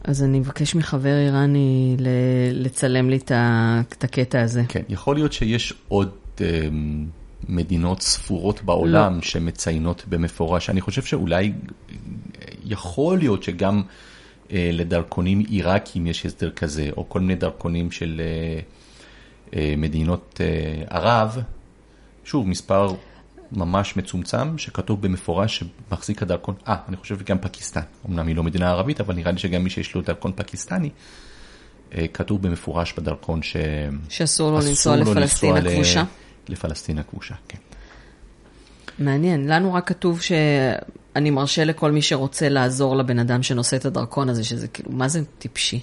אז 0.03 0.23
אני 0.23 0.39
אבקש 0.39 0.75
מחבר 0.75 1.17
איראני 1.17 1.95
לצלם 2.51 3.09
לי 3.09 3.17
את 3.17 4.03
הקטע 4.03 4.41
הזה. 4.41 4.63
כן, 4.67 4.81
יכול 4.89 5.15
להיות 5.15 5.33
שיש 5.33 5.73
עוד 5.87 6.09
אה, 6.41 6.67
מדינות 7.49 8.01
ספורות 8.01 8.61
בעולם 8.61 9.15
לא. 9.15 9.21
שמציינות 9.21 10.03
במפורש. 10.09 10.69
אני 10.69 10.81
חושב 10.81 11.01
שאולי 11.01 11.51
אה, 11.89 12.36
יכול 12.67 13.17
להיות 13.17 13.43
שגם 13.43 13.81
אה, 14.51 14.69
לדרכונים 14.73 15.39
עיראקים 15.39 16.07
יש 16.07 16.25
הסדר 16.25 16.51
כזה, 16.51 16.89
או 16.97 17.09
כל 17.09 17.19
מיני 17.19 17.35
דרכונים 17.35 17.91
של 17.91 18.21
אה, 18.23 18.59
אה, 19.59 19.73
מדינות 19.77 20.41
אה, 20.41 20.97
ערב. 20.97 21.37
שוב, 22.23 22.47
מספר 22.47 22.93
ממש 23.51 23.97
מצומצם 23.97 24.57
שכתוב 24.57 25.01
במפורש 25.01 25.63
שמחזיק 25.89 26.21
הדרכון, 26.21 26.55
אה, 26.67 26.75
אני 26.87 26.97
חושב 26.97 27.19
שגם 27.19 27.37
פקיסטן, 27.39 27.81
אמנם 28.09 28.27
היא 28.27 28.35
לא 28.35 28.43
מדינה 28.43 28.69
ערבית, 28.69 29.01
אבל 29.01 29.15
נראה 29.15 29.31
לי 29.31 29.37
שגם 29.37 29.63
מי 29.63 29.69
שיש 29.69 29.95
לו 29.95 30.01
דרכון 30.01 30.31
פקיסטני, 30.35 30.89
אה, 31.95 32.05
כתוב 32.13 32.41
במפורש 32.41 32.93
בדרכון 32.93 33.43
ש... 33.43 33.57
שאסור 34.09 34.51
לו 34.51 34.57
לנסוע 34.57 34.95
לפלסטין 34.95 35.57
הכבושה. 35.57 36.03
לפלסטין 36.49 36.99
הכבושה, 36.99 37.35
כן. 37.47 37.57
מעניין, 38.99 39.47
לנו 39.47 39.73
רק 39.73 39.87
כתוב 39.87 40.21
שאני 41.17 41.29
מרשה 41.29 41.65
לכל 41.65 41.91
מי 41.91 42.01
שרוצה 42.01 42.49
לעזור 42.49 42.95
לבן 42.95 43.19
אדם 43.19 43.43
שנושא 43.43 43.77
את 43.77 43.85
הדרכון 43.85 44.29
הזה, 44.29 44.43
שזה 44.43 44.67
כאילו, 44.67 44.91
מה 44.91 45.07
זה 45.07 45.21
טיפשי? 45.39 45.79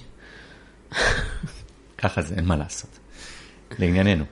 ככה 2.01 2.21
זה, 2.21 2.35
אין 2.35 2.45
מה 2.45 2.55
לעשות. 2.55 2.99
לענייננו. 3.79 4.25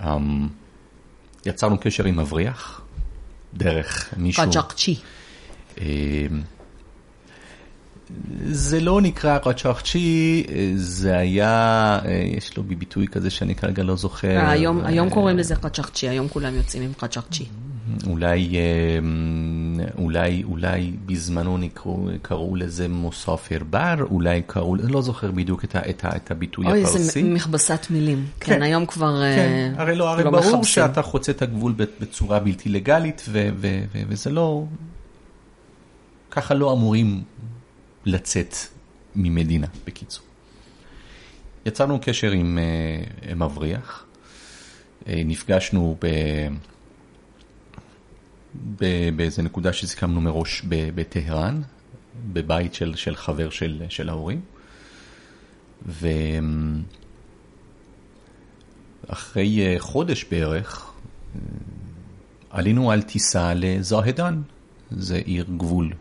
Um, 0.00 0.04
יצרנו 1.46 1.78
קשר 1.80 2.04
עם 2.04 2.16
מבריח, 2.16 2.80
דרך 3.54 4.14
מישהו... 4.16 4.44
קג'קצ'י. 4.50 4.96
אמ, 5.78 5.84
זה 8.46 8.80
לא 8.80 9.00
נקרא 9.00 9.38
רצ'חצ'י, 9.46 10.46
זה 10.74 11.18
היה, 11.18 11.98
אה, 12.04 12.22
יש 12.36 12.56
לו 12.56 12.62
ביטוי 12.62 13.08
כזה 13.08 13.30
שאני 13.30 13.54
כרגע 13.54 13.82
לא 13.82 13.96
זוכר. 13.96 14.38
היום 14.48 14.80
אה, 14.80 14.88
היום 14.88 15.10
קוראים 15.10 15.38
לזה 15.38 15.56
קג'קצ'י, 15.56 16.08
היום 16.08 16.28
כולם 16.28 16.54
יוצאים 16.54 16.82
עם 16.82 16.92
קג'קצ'י. 16.92 17.44
אולי 18.06 18.56
אמ, 18.98 19.80
אולי, 19.98 20.44
אולי 20.44 20.92
בזמנו 21.06 21.58
נקראו, 21.58 22.08
קראו 22.22 22.56
לזה 22.56 22.88
מוספר 22.88 23.58
בר, 23.70 23.94
אולי 24.10 24.42
קראו, 24.46 24.76
לא 24.76 25.02
זוכר 25.02 25.30
בדיוק 25.30 25.64
את, 25.64 25.76
ה, 25.76 25.80
את, 25.90 26.04
ה, 26.04 26.16
את 26.16 26.30
הביטוי 26.30 26.66
אוי, 26.66 26.82
הפרסי. 26.82 26.98
איזה 26.98 27.22
מכבסת 27.22 27.86
מילים. 27.90 28.26
כן, 28.40 28.54
כן 28.54 28.62
היום 28.62 28.86
כבר 28.86 29.20
כן, 29.20 29.72
אה, 29.76 29.82
הרי 29.82 29.96
לא, 29.96 30.10
הרי 30.10 30.24
לא 30.24 30.30
ברור 30.30 30.42
מכבסים. 30.42 30.64
שאתה 30.64 31.02
חוצה 31.02 31.32
את 31.32 31.42
הגבול 31.42 31.74
בצורה 32.00 32.38
בלתי 32.38 32.68
לגלית, 32.68 33.22
ו, 33.28 33.48
ו, 33.56 33.82
ו, 33.92 34.02
וזה 34.08 34.30
לא, 34.30 34.64
ככה 36.30 36.54
לא 36.54 36.72
אמורים 36.72 37.22
לצאת 38.04 38.54
ממדינה, 39.16 39.66
בקיצור. 39.86 40.24
יצרנו 41.66 41.98
קשר 42.02 42.30
עם 42.30 42.58
uh, 42.58 43.34
מבריח, 43.34 44.04
נפגשנו 45.06 45.96
ב... 46.00 46.06
באיזה 49.16 49.42
נקודה 49.42 49.72
שסיכמנו 49.72 50.20
מראש 50.20 50.62
בטהרן, 50.68 51.62
בבית 52.32 52.74
של, 52.74 52.94
של 52.94 53.16
חבר 53.16 53.50
של, 53.50 53.82
של 53.88 54.08
ההורים. 54.08 54.40
ואחרי 59.08 59.60
אה, 59.66 59.74
חודש 59.78 60.24
בערך, 60.30 60.92
אה, 61.34 61.40
עלינו 62.50 62.90
על 62.90 63.02
טיסה 63.02 63.54
לזוהדן, 63.54 64.42
זה 64.90 65.16
עיר 65.16 65.44
גבול 65.56 65.92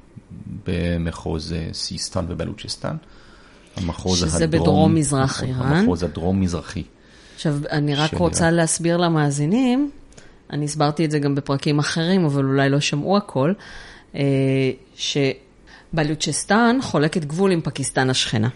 במחוז 0.68 1.54
אה, 1.54 1.70
סיסטן 1.74 2.26
ובלוצ'סטן. 2.28 2.96
המחוז 3.76 4.18
שזה 4.20 4.44
הדרום- 4.44 4.62
בדרום-מזרח 4.64 5.44
איראן. 5.44 5.74
המחוז 5.74 6.04
הדרום-מזרחי. 6.04 6.84
עכשיו, 7.36 7.56
אני 7.72 7.96
רק 7.96 8.14
רוצה 8.14 8.52
להסביר 8.52 8.98
למאזינים, 8.98 9.92
אני 10.54 10.66
הסברתי 10.66 11.06
את 11.06 11.12
זה 11.12 11.20
גם 11.20 11.36
בפרקים 11.36 11.80
אחרים, 11.80 12.26
אבל 12.26 12.46
אולי 12.46 12.70
לא 12.70 12.80
שמעו 12.80 13.18
הכל, 13.18 13.54
אה, 14.16 14.22
שבלוצ'סטן 14.96 16.80
חולקת 16.82 17.26
גבול 17.26 17.52
עם 17.52 17.62
פקיסטן 17.62 18.10
השכנה. 18.10 18.50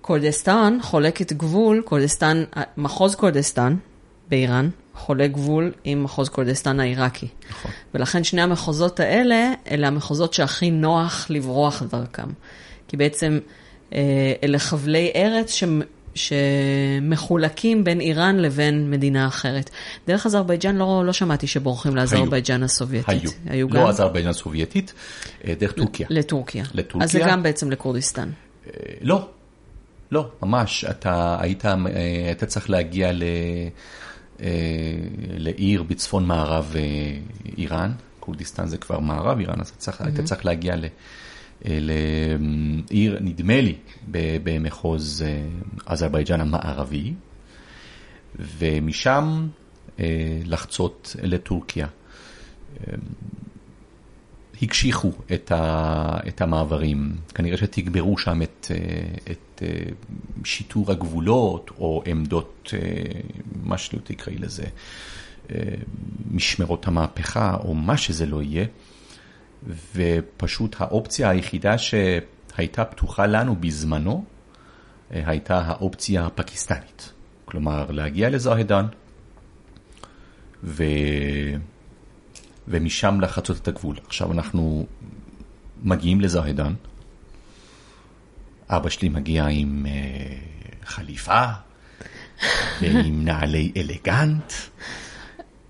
קורדסטן 0.00 0.78
חולקת 0.82 1.32
גבול, 1.32 1.82
קורדסטן, 1.84 2.44
מחוז 2.76 3.14
קורדסטן 3.14 3.76
באיראן 4.28 4.68
חולק 4.94 5.30
גבול 5.30 5.72
עם 5.84 6.04
מחוז 6.04 6.28
קורדסטן 6.28 6.80
העיראקי. 6.80 7.28
נכון. 7.50 7.70
ולכן 7.94 8.24
שני 8.24 8.42
המחוזות 8.42 9.00
האלה, 9.00 9.52
אלה 9.70 9.86
המחוזות 9.86 10.34
שהכי 10.34 10.70
נוח 10.70 11.26
לברוח 11.30 11.82
דרכם. 11.82 12.28
כי 12.88 12.96
בעצם 12.96 13.38
אה, 13.92 14.32
אלה 14.42 14.58
חבלי 14.58 15.12
ארץ. 15.14 15.52
שמחולקים 16.16 17.84
בין 17.84 18.00
איראן 18.00 18.36
לבין 18.36 18.90
מדינה 18.90 19.26
אחרת. 19.26 19.70
דרך 20.06 20.26
אזרבייג'אן 20.26 20.76
לא, 20.76 21.02
לא 21.06 21.12
שמעתי 21.12 21.46
שבורחים 21.46 21.96
לאזרבייג'אן 21.96 22.62
הסובייטית. 22.62 23.08
היו. 23.08 23.30
היו 23.46 23.68
לא 23.68 23.80
גם? 23.80 23.86
אזרבייג'ן 23.86 24.28
הסובייטית, 24.28 24.92
אה, 25.44 25.54
דרך 25.58 25.72
טורקיה. 25.72 26.06
לטורקיה. 26.10 26.64
לטורקיה. 26.74 27.04
אז 27.04 27.12
זה 27.12 27.20
גם 27.26 27.42
בעצם 27.42 27.70
לכורדיסטן. 27.70 28.30
אה, 28.66 28.70
לא, 29.00 29.28
לא, 30.12 30.28
ממש. 30.42 30.84
אתה 30.84 31.36
היית, 31.40 31.66
אה, 31.66 31.74
היית 32.26 32.44
צריך 32.44 32.70
להגיע 32.70 33.12
ל, 33.12 33.22
לעיר 35.36 35.82
בצפון 35.82 36.26
מערב 36.26 36.74
איראן, 37.58 37.92
כורדיסטן 38.20 38.66
זה 38.66 38.78
כבר 38.78 38.98
מערב 38.98 39.38
איראן, 39.38 39.60
אז 39.60 39.72
צריך, 39.78 40.00
היית 40.00 40.20
צריך 40.20 40.44
להגיע 40.44 40.76
ל... 40.76 40.84
אה, 41.64 41.78
לעיר, 41.80 43.18
נדמה 43.20 43.60
לי, 43.60 43.74
במחוז 44.42 45.24
אה, 45.26 45.46
אזרבייג'אן 45.86 46.40
המערבי, 46.40 47.14
ומשם 48.38 49.48
אה, 50.00 50.40
לחצות 50.44 51.16
לטורקיה. 51.22 51.86
הקשיחו 54.62 55.12
את, 55.34 55.52
ה, 55.52 56.18
את 56.28 56.40
המעברים, 56.40 57.16
כנראה 57.34 57.56
שתגברו 57.56 58.18
שם 58.18 58.42
את, 58.42 58.70
את 59.30 59.62
שיטור 60.44 60.90
הגבולות 60.90 61.70
או 61.78 62.02
עמדות, 62.06 62.74
מה 63.62 63.78
שלא 63.78 64.00
תקראי 64.04 64.38
לזה, 64.38 64.64
משמרות 66.30 66.86
המהפכה 66.86 67.56
או 67.64 67.74
מה 67.74 67.96
שזה 67.96 68.26
לא 68.26 68.42
יהיה, 68.42 68.66
ופשוט 69.94 70.76
האופציה 70.78 71.30
היחידה 71.30 71.78
שהייתה 71.78 72.84
פתוחה 72.84 73.26
לנו 73.26 73.56
בזמנו, 73.56 74.24
אה, 75.12 75.22
הייתה 75.26 75.58
האופציה 75.58 76.26
הפקיסטנית. 76.26 77.12
כלומר, 77.44 77.90
להגיע 77.90 78.30
לזוהדן, 78.30 78.86
ו... 80.64 80.84
ומשם 82.68 83.20
לחצות 83.20 83.56
את 83.56 83.68
הגבול. 83.68 83.96
עכשיו 84.06 84.32
אנחנו 84.32 84.86
מגיעים 85.82 86.20
לזוהדן, 86.20 86.74
אבא 88.68 88.88
שלי 88.88 89.08
מגיע 89.08 89.46
עם 89.46 89.86
uh, 89.86 90.86
חליפה 90.86 91.44
ועם 92.80 93.24
נעלי 93.24 93.72
אלגנט. 93.76 94.52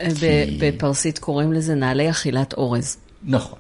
אה, 0.01 0.09
ב- 0.22 0.64
בפרסית 0.64 1.18
קוראים 1.18 1.53
לזה 1.53 1.75
נעלי 1.75 2.11
אכילת 2.11 2.55
אורז. 2.55 2.96
נכון. 3.22 3.59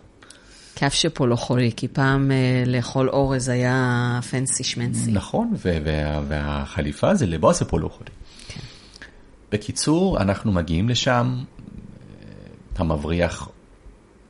כף 0.76 0.92
שפה 0.94 1.26
לא 1.26 1.36
חולי, 1.36 1.72
כי 1.76 1.88
פעם 1.88 2.30
אה, 2.30 2.36
לאכול 2.66 3.08
אורז 3.08 3.48
היה 3.48 4.20
פנסי 4.30 4.64
שמנסי. 4.64 5.10
נכון, 5.12 5.54
וה- 5.64 6.20
והחליפה 6.28 7.14
זה 7.14 7.26
לבוס 7.26 7.62
הפולוכולי. 7.62 8.10
בקיצור, 9.52 10.20
אנחנו 10.20 10.52
מגיעים 10.52 10.88
לשם, 10.88 11.44
המבריח 12.76 13.48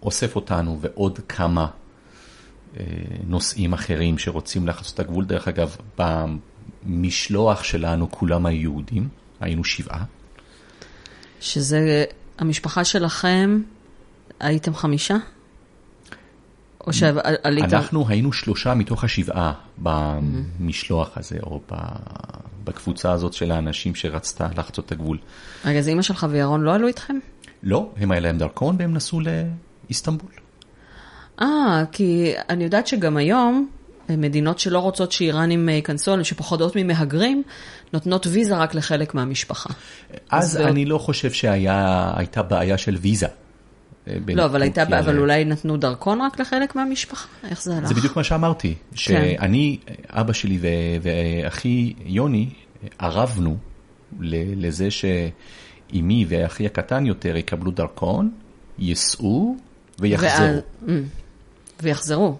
אוסף 0.02 0.36
אותנו 0.36 0.78
ועוד 0.80 1.18
כמה 1.28 1.66
אה, 2.76 2.84
נוסעים 3.26 3.72
אחרים 3.72 4.18
שרוצים 4.18 4.68
לחצות 4.68 4.94
את 4.94 5.00
הגבול. 5.00 5.24
דרך 5.24 5.48
אגב, 5.48 5.76
במשלוח 5.98 7.62
שלנו 7.64 8.10
כולם 8.10 8.46
היו 8.46 8.60
יהודים, 8.60 9.08
היינו 9.40 9.64
שבעה. 9.64 10.04
שזה, 11.40 12.04
המשפחה 12.38 12.84
שלכם, 12.84 13.60
הייתם 14.40 14.74
חמישה? 14.74 15.16
או 16.86 16.92
שעלית... 16.92 17.64
אנחנו 17.72 18.08
היינו 18.08 18.32
שלושה 18.32 18.74
מתוך 18.74 19.04
השבעה 19.04 19.52
במשלוח 19.78 21.18
הזה, 21.18 21.38
או 21.42 21.60
בקבוצה 22.64 23.12
הזאת 23.12 23.32
של 23.32 23.50
האנשים 23.50 23.94
שרצתה 23.94 24.48
לחצות 24.56 24.86
את 24.86 24.92
הגבול. 24.92 25.18
רגע, 25.64 25.78
אז 25.78 25.88
אימא 25.88 26.02
שלך 26.02 26.26
וירון 26.30 26.62
לא 26.62 26.74
עלו 26.74 26.88
איתכם? 26.88 27.18
לא, 27.62 27.90
הם 27.96 28.10
היה 28.10 28.20
להם 28.20 28.38
דרכון 28.38 28.76
והם 28.78 28.94
נסעו 28.94 29.20
לאיסטנבול. 29.20 30.30
אה, 31.40 31.84
כי 31.92 32.32
אני 32.48 32.64
יודעת 32.64 32.86
שגם 32.86 33.16
היום, 33.16 33.68
מדינות 34.08 34.58
שלא 34.58 34.78
רוצות 34.78 35.12
שאיראנים 35.12 35.68
אה, 35.68 35.74
ייכנסו, 35.74 36.14
אלה 36.14 36.24
שפוחדות 36.24 36.76
ממהגרים, 36.76 37.42
נותנות 37.92 38.26
ויזה 38.26 38.56
רק 38.56 38.74
לחלק 38.74 39.14
מהמשפחה. 39.14 39.70
אז 40.30 40.44
אז 40.44 40.56
אני 40.56 40.84
לא 40.84 40.98
חושב 40.98 41.30
שהייתה 41.30 42.42
בעיה 42.42 42.78
של 42.78 42.96
ויזה. 43.00 43.26
אה, 44.08 44.16
לא, 44.34 44.44
אבל 44.44 44.62
הייתה, 44.62 44.80
טורקיה 44.80 45.00
אבל 45.00 45.18
אולי 45.18 45.44
נתנו 45.44 45.76
דרכון 45.76 46.20
רק 46.20 46.40
לחלק 46.40 46.74
מהמשפחה? 46.76 47.28
איך 47.50 47.62
זה 47.62 47.76
הלך? 47.76 47.88
זה 47.88 47.94
בדיוק 47.94 48.16
מה 48.16 48.24
שאמרתי, 48.24 48.74
שאני, 48.94 49.78
אבא 50.10 50.32
שלי 50.32 50.58
ו- 50.60 50.66
ואחי 51.02 51.92
יוני 52.04 52.48
ערבנו 52.98 53.56
ל- 54.20 54.66
לזה 54.66 54.88
שאימי 54.90 56.24
ואחי 56.28 56.66
הקטן 56.66 57.06
יותר 57.06 57.36
יקבלו 57.36 57.70
דרכון, 57.70 58.30
ייסעו 58.78 59.56
ויחזרו. 60.00 60.28
ואז- 60.30 60.60
אמ, 60.88 61.02
ויחזרו. 61.82 62.36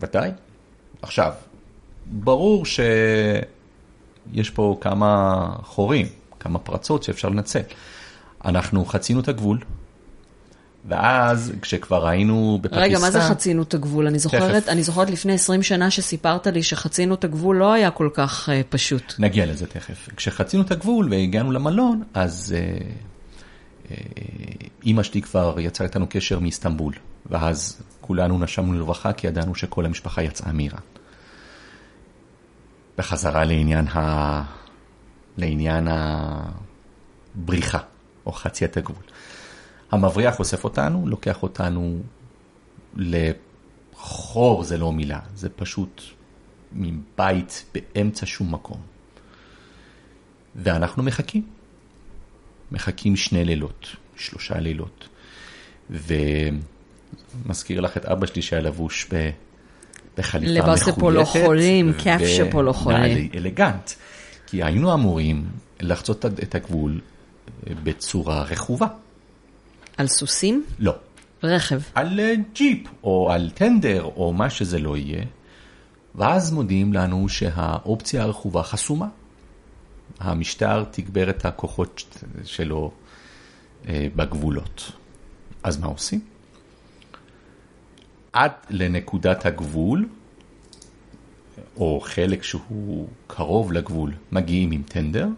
ודאי. 0.00 0.30
עכשיו, 1.02 1.32
ברור 2.06 2.64
שיש 2.66 4.50
פה 4.50 4.78
כמה 4.80 5.46
חורים, 5.62 6.06
כמה 6.40 6.58
פרצות 6.58 7.02
שאפשר 7.02 7.28
לנצל. 7.28 7.60
אנחנו 8.44 8.84
חצינו 8.84 9.20
את 9.20 9.28
הגבול, 9.28 9.58
ואז 10.88 11.52
כשכבר 11.62 12.08
היינו 12.08 12.58
בפקיסטן... 12.62 12.84
רגע, 12.84 12.98
מה 12.98 13.10
זה 13.10 13.20
חצינו 13.20 13.62
את 13.62 13.74
הגבול? 13.74 14.06
אני 14.06 14.18
זוכרת, 14.18 14.62
תכף. 14.62 14.72
אני 14.72 14.82
זוכרת 14.82 15.10
לפני 15.10 15.32
20 15.32 15.62
שנה 15.62 15.90
שסיפרת 15.90 16.46
לי 16.46 16.62
שחצינו 16.62 17.14
את 17.14 17.24
הגבול 17.24 17.56
לא 17.56 17.72
היה 17.72 17.90
כל 17.90 18.08
כך 18.14 18.48
uh, 18.48 18.52
פשוט. 18.68 19.14
נגיע 19.18 19.46
לזה 19.46 19.66
תכף. 19.66 20.08
כשחצינו 20.16 20.62
את 20.62 20.70
הגבול 20.70 21.08
והגענו 21.10 21.52
למלון, 21.52 22.02
אז 22.14 22.54
אה, 22.56 22.78
אה, 23.90 23.96
אימא 24.84 25.02
שלי 25.02 25.22
כבר 25.22 25.56
יצרה 25.60 25.86
איתנו 25.86 26.06
קשר 26.10 26.38
מאיסטנבול, 26.38 26.94
ואז 27.30 27.82
כולנו 28.00 28.38
נשמנו 28.38 28.72
לרווחה 28.72 29.12
כי 29.12 29.26
ידענו 29.26 29.54
שכל 29.54 29.86
המשפחה 29.86 30.22
יצאה 30.22 30.52
מאיראן. 30.52 30.80
בחזרה 32.98 33.44
לעניין, 33.44 33.88
ה... 33.88 34.42
לעניין 35.36 35.88
הבריחה, 37.34 37.78
או 38.26 38.32
חציית 38.32 38.76
הגבול. 38.76 39.02
המבריח 39.90 40.38
אוסף 40.38 40.64
אותנו, 40.64 41.08
לוקח 41.08 41.42
אותנו 41.42 42.00
לחור, 42.96 44.64
זה 44.64 44.78
לא 44.78 44.92
מילה, 44.92 45.20
זה 45.34 45.48
פשוט 45.48 46.02
מין 46.72 47.02
בית 47.18 47.64
באמצע 47.74 48.26
שום 48.26 48.54
מקום. 48.54 48.80
ואנחנו 50.56 51.02
מחכים. 51.02 51.42
מחכים 52.72 53.16
שני 53.16 53.44
לילות, 53.44 53.96
שלושה 54.16 54.58
לילות. 54.58 55.08
מזכיר 57.46 57.80
לך 57.80 57.96
את 57.96 58.04
אבא 58.04 58.26
שלי 58.26 58.42
שהיה 58.42 58.62
לבוש 58.62 59.06
ב... 59.12 59.30
בחליפה 60.18 60.52
לבוס 60.52 60.80
מחויכת. 60.80 60.96
שפולו 60.96 61.26
חולים, 61.26 61.92
קאפ 61.92 62.20
שפולו 62.26 62.72
חולים. 62.74 63.00
ונעלי 63.00 63.28
אלגנט. 63.34 63.90
כי 64.46 64.62
היינו 64.62 64.94
אמורים 64.94 65.48
לחצות 65.80 66.24
את 66.24 66.54
הגבול 66.54 67.00
בצורה 67.82 68.42
רכובה. 68.42 68.86
על 69.96 70.06
סוסים? 70.06 70.64
לא. 70.78 70.94
רכב. 71.42 71.80
על 71.94 72.20
אה, 72.20 72.34
ג'יפ 72.54 72.88
או 73.04 73.32
על 73.32 73.50
טנדר 73.50 74.02
או 74.02 74.32
מה 74.32 74.50
שזה 74.50 74.78
לא 74.78 74.96
יהיה, 74.96 75.24
ואז 76.14 76.52
מודיעים 76.52 76.92
לנו 76.92 77.28
שהאופציה 77.28 78.22
הרכובה 78.22 78.62
חסומה. 78.62 79.08
המשטר 80.20 80.84
תגבר 80.90 81.30
את 81.30 81.44
הכוחות 81.44 82.24
שלו 82.44 82.90
אה, 83.88 84.06
בגבולות. 84.16 84.92
אז 85.62 85.78
מה 85.78 85.86
עושים? 85.86 86.20
עד 88.32 88.52
לנקודת 88.70 89.46
הגבול, 89.46 90.08
או 91.76 92.00
חלק 92.00 92.42
שהוא 92.42 93.08
קרוב 93.26 93.72
לגבול, 93.72 94.12
מגיעים 94.32 94.70
עם 94.70 94.82
טנדר, 94.82 95.28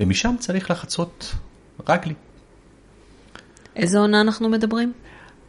ומשם 0.00 0.34
צריך 0.38 0.70
לחצות 0.70 1.34
רגלי. 1.88 2.14
איזה 3.76 3.98
עונה 3.98 4.20
אנחנו 4.20 4.48
מדברים? 4.48 4.92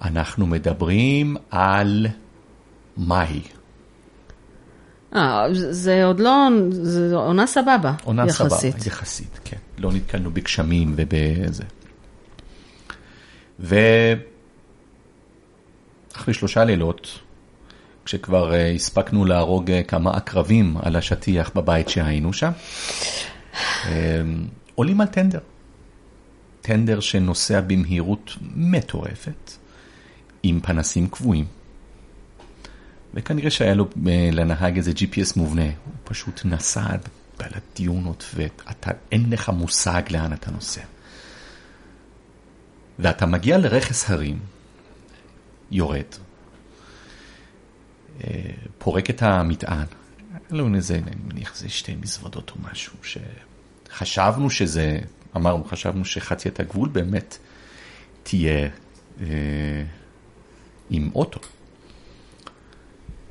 אנחנו 0.02 0.48
מדברים 0.48 1.38
על 1.52 2.08
מאי. 2.98 3.42
אה, 5.16 5.46
זה 5.54 6.06
עוד 6.06 6.20
לא, 6.20 6.48
זה 6.72 7.16
עונה 7.16 7.48
סבבה, 7.48 7.94
עונה 8.04 8.26
יחסית. 8.26 8.72
סבבה, 8.72 8.88
יחסית, 8.88 9.40
כן. 9.44 9.58
לא 9.78 9.92
נתקלנו 9.92 10.32
בגשמים 10.32 10.94
ובזה. 10.96 11.64
ואחרי 13.60 14.24
שלושה 16.34 16.64
לילות, 16.64 17.20
כשכבר 18.06 18.52
uh, 18.52 18.56
הספקנו 18.76 19.26
להרוג 19.26 19.72
uh, 19.72 19.74
כמה 19.88 20.12
עקרבים 20.12 20.78
על 20.82 20.96
השטיח 20.96 21.52
בבית 21.56 21.90
שהיינו 21.90 22.34
שם, 22.34 22.52
um, 23.54 23.88
עולים 24.76 25.02
על 25.02 25.08
טנדר. 25.08 25.40
טנדר 26.68 27.00
שנוסע 27.00 27.62
במהירות 27.62 28.36
מטורפת, 28.42 29.52
עם 30.44 30.60
פנסים 30.60 31.08
קבועים. 31.10 31.46
וכנראה 33.14 33.52
שהיה 33.52 33.74
לו 33.74 33.88
אה, 34.08 34.30
לנהג 34.32 34.78
איזה 34.78 34.92
GPS 34.92 35.34
מובנה, 35.36 35.64
הוא 35.64 35.94
פשוט 36.04 36.42
נסע 36.46 36.84
על 37.40 37.52
הדיונות 37.56 38.36
ואין 38.36 39.30
לך 39.30 39.50
מושג 39.50 40.02
לאן 40.10 40.34
אתה 40.34 40.52
נוסע. 40.52 40.82
ואתה 43.00 43.26
מגיע 43.26 43.58
לרכס 43.58 44.10
הרים, 44.10 44.40
יורד, 45.72 46.02
אה, 48.24 48.30
פורק 48.78 49.10
את 49.10 49.22
המטען, 49.22 49.86
לנו 50.52 50.76
איזה, 50.76 50.96
אני 50.96 51.16
מניח 51.28 51.56
זה 51.56 51.70
שתי 51.70 51.96
מזוודות 51.96 52.52
או 52.52 52.56
משהו, 52.72 52.94
שחשבנו 53.04 54.50
שזה, 54.50 55.00
אמרנו, 55.38 55.64
חשבנו 55.64 56.06
שחציית 56.06 56.60
הגבול 56.60 56.90
באמת 56.90 57.38
תהיה 58.24 58.70
אה, 59.22 59.84
עם 60.90 61.10
אוטו. 61.16 61.40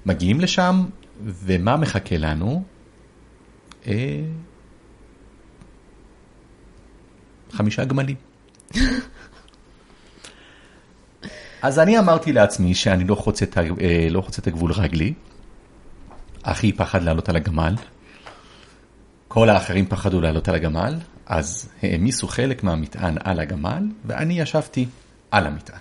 מגיעים 0.06 0.40
לשם, 0.40 0.84
ומה 1.24 1.76
מחכה 1.76 2.16
לנו? 2.16 2.64
אה, 3.86 4.22
חמישה 7.52 7.84
גמלים. 7.84 8.16
אז 11.62 11.78
אני 11.78 11.98
אמרתי 11.98 12.32
לעצמי 12.32 12.74
שאני 12.74 13.04
לא 13.04 13.14
חוצה 13.14 13.44
את, 13.44 13.58
אה, 13.58 14.06
לא 14.10 14.20
חוצה 14.20 14.42
את 14.42 14.46
הגבול 14.46 14.72
רגלי. 14.72 15.14
אחי 16.42 16.72
פחד 16.72 17.02
לעלות 17.02 17.28
על 17.28 17.36
הגמל. 17.36 17.74
כל 19.28 19.48
האחרים 19.48 19.86
פחדו 19.86 20.20
לעלות 20.20 20.48
על 20.48 20.54
הגמל, 20.54 20.94
אז 21.26 21.68
העמיסו 21.82 22.28
חלק 22.28 22.62
מהמטען 22.64 23.16
על 23.24 23.40
הגמל, 23.40 23.82
ואני 24.04 24.40
ישבתי 24.40 24.86
על 25.30 25.46
המטען. 25.46 25.78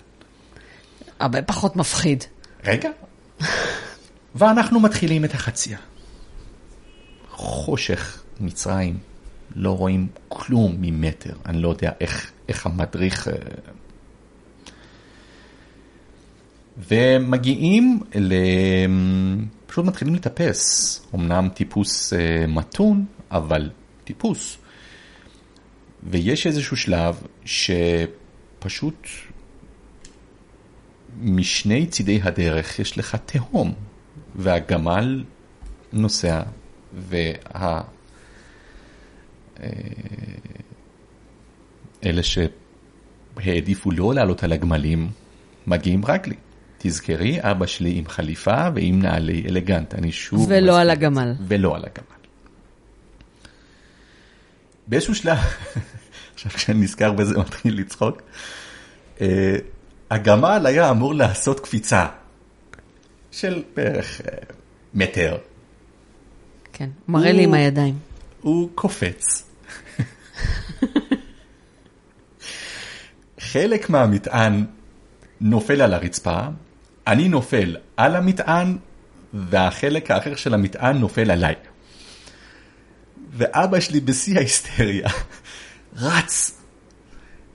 הרבה 1.20 1.42
פחות 1.42 1.76
מפחיד. 1.76 2.24
רגע. 2.64 2.90
ואנחנו 4.36 4.80
מתחילים 4.80 5.26
את 5.26 5.34
החצייה. 5.34 5.78
חושך 7.32 8.24
מצרים, 8.40 8.98
לא 9.56 9.78
רואים 9.78 10.08
כלום 10.28 10.76
ממטר, 10.80 11.34
אני 11.46 11.62
לא 11.62 11.70
יודע 11.70 11.92
איך, 12.02 12.32
איך 12.50 12.66
המדריך... 12.66 13.28
ומגיעים 16.90 18.00
ל... 18.16 18.34
פשוט 19.68 19.86
מתחילים 19.86 20.16
לטפס, 20.16 21.02
אמנם 21.16 21.50
טיפוס 21.54 22.14
מתון, 22.48 23.06
אבל 23.32 23.70
טיפוס. 24.04 24.58
ויש 26.06 26.48
איזשהו 26.48 26.78
שלב 26.78 27.22
שפשוט 27.46 29.08
משני 31.22 31.88
צידי 31.88 32.20
הדרך 32.24 32.80
יש 32.80 32.98
לך 32.98 33.18
תהום, 33.26 33.74
והגמל 34.36 35.24
נוסע, 35.94 36.42
וה... 36.94 37.82
אלה 42.06 42.22
שהעדיפו 42.24 43.92
לא 43.92 44.14
לעלות 44.14 44.44
על 44.44 44.52
הגמלים, 44.54 45.10
מגיעים 45.68 46.06
רק 46.06 46.28
לי. 46.28 46.36
תזכרי, 46.78 47.38
אבא 47.42 47.66
שלי 47.66 47.98
עם 47.98 48.08
חליפה 48.08 48.68
ועם 48.76 49.02
נעלי 49.02 49.44
אלגנט, 49.50 49.94
אני 49.94 50.12
שוב... 50.12 50.46
ולא 50.50 50.60
מזכיר. 50.60 50.76
על 50.76 50.90
הגמל. 50.90 51.34
ולא 51.48 51.76
על 51.76 51.86
הגמל. 51.86 52.15
באיזשהו 54.88 55.16
שלב, 55.16 55.38
עכשיו 56.34 56.52
כשאני 56.52 56.80
נזכר 56.80 57.12
בזה 57.12 57.38
מתחיל 57.38 57.80
לצחוק, 57.80 58.22
הגמל 60.12 60.66
היה 60.66 60.90
אמור 60.90 61.16
לעשות 61.16 61.60
קפיצה 61.60 62.08
של 63.32 63.64
בערך 63.76 64.22
מטר. 64.94 65.38
כן, 66.74 66.90
מראה 67.08 67.32
לי 67.32 67.44
עם 67.44 67.54
הידיים. 67.54 68.00
הוא 68.42 68.70
קופץ. 68.76 69.44
חלק 73.40 73.90
מהמטען 73.90 74.66
נופל 75.42 75.82
על 75.82 75.94
הרצפה, 75.94 76.40
אני 77.08 77.28
נופל 77.30 77.78
על 77.98 78.16
המטען, 78.16 78.78
והחלק 79.34 80.12
האחר 80.12 80.36
של 80.36 80.54
המטען 80.54 80.98
נופל 80.98 81.32
עליי. 81.32 81.56
ואבא 83.36 83.80
שלי 83.80 84.00
בשיא 84.00 84.38
ההיסטריה 84.38 85.10
רץ. 85.98 86.62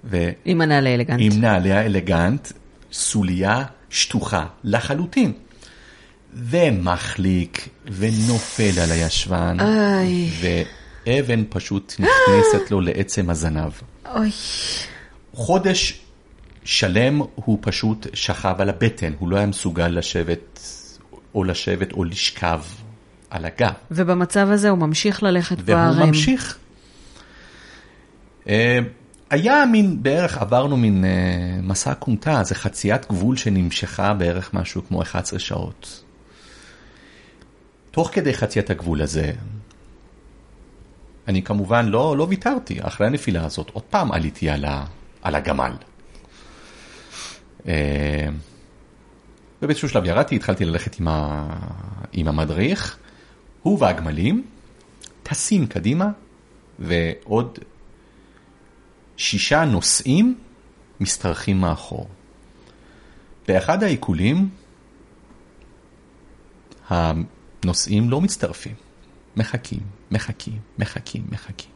ו... 0.04 0.30
עם 0.44 0.60
הנעלי 0.60 0.94
אלגנט. 0.94 1.20
עם 1.22 1.40
נעלי 1.40 1.72
האלגנט, 1.72 2.52
סוליה 2.92 3.64
שטוחה 3.90 4.46
לחלוטין. 4.64 5.32
ומחליק 6.34 7.68
ונופל 7.92 8.80
על 8.82 8.90
הישבן, 8.90 9.56
איי. 9.60 10.30
ואבן 11.06 11.44
פשוט 11.48 11.94
נכנסת 11.98 12.70
לו 12.70 12.80
לעצם 12.80 13.30
הזנב. 13.30 13.72
אוי. 14.14 14.30
חודש 15.32 16.00
שלם 16.64 17.20
הוא 17.34 17.58
פשוט 17.60 18.06
שכב 18.14 18.54
על 18.58 18.68
הבטן, 18.68 19.12
הוא 19.18 19.28
לא 19.28 19.36
היה 19.36 19.46
מסוגל 19.46 19.88
לשבת 19.88 20.60
או 21.34 21.44
לשבת 21.44 21.92
או 21.92 22.04
לשכב 22.04 22.60
על 23.30 23.44
הגב. 23.44 23.72
ובמצב 23.90 24.48
הזה 24.50 24.70
הוא 24.70 24.78
ממשיך 24.78 25.22
ללכת 25.22 25.56
והוא 25.56 25.66
בערים. 25.66 25.98
והוא 25.98 26.06
ממשיך. 26.06 26.58
היה 29.30 29.66
מין, 29.72 30.02
בערך 30.02 30.38
עברנו 30.38 30.76
מין 30.76 31.04
מסע 31.62 31.94
כומתה, 31.94 32.42
זה 32.44 32.54
חציית 32.54 33.08
גבול 33.08 33.36
שנמשכה 33.36 34.14
בערך 34.14 34.54
משהו 34.54 34.82
כמו 34.88 35.02
11 35.02 35.38
שעות. 35.38 36.02
תוך 37.90 38.10
כדי 38.12 38.34
חציית 38.34 38.70
הגבול 38.70 39.02
הזה, 39.02 39.32
אני 41.28 41.42
כמובן 41.42 41.86
לא, 41.86 42.16
לא 42.16 42.26
ויתרתי, 42.28 42.78
אחרי 42.80 43.06
הנפילה 43.06 43.44
הזאת, 43.44 43.70
עוד 43.72 43.82
פעם 43.82 44.12
עליתי 44.12 44.50
על, 44.50 44.64
ה, 44.64 44.84
על 45.22 45.34
הגמל. 45.34 45.72
ובאיזשהו 49.62 49.88
שלב 49.88 50.04
ירדתי, 50.04 50.36
התחלתי 50.36 50.64
ללכת 50.64 51.00
עם, 51.00 51.08
ה, 51.08 51.46
עם 52.12 52.28
המדריך, 52.28 52.98
הוא 53.62 53.78
והגמלים 53.80 54.46
טסים 55.22 55.66
קדימה, 55.66 56.10
ועוד 56.78 57.58
שישה 59.16 59.64
נוסעים 59.64 60.38
משתרכים 61.00 61.60
מאחור. 61.60 62.08
באחד 63.48 63.82
העיקולים, 63.82 64.48
הנוסעים 66.88 68.10
לא 68.10 68.20
מצטרפים, 68.20 68.74
מחכים, 69.36 69.80
מחכים, 70.10 70.58
מחכים, 70.78 71.26
מחכים. 71.30 71.70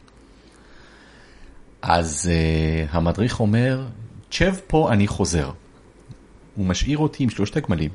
אז 1.81 2.29
uh, 2.31 2.95
המדריך 2.95 3.39
אומר, 3.39 3.87
צ'ב 4.31 4.55
פה 4.67 4.91
אני 4.91 5.07
חוזר. 5.07 5.51
הוא 6.55 6.65
משאיר 6.65 6.97
אותי 6.97 7.23
עם 7.23 7.29
שלושת 7.29 7.57
הגמלים, 7.57 7.91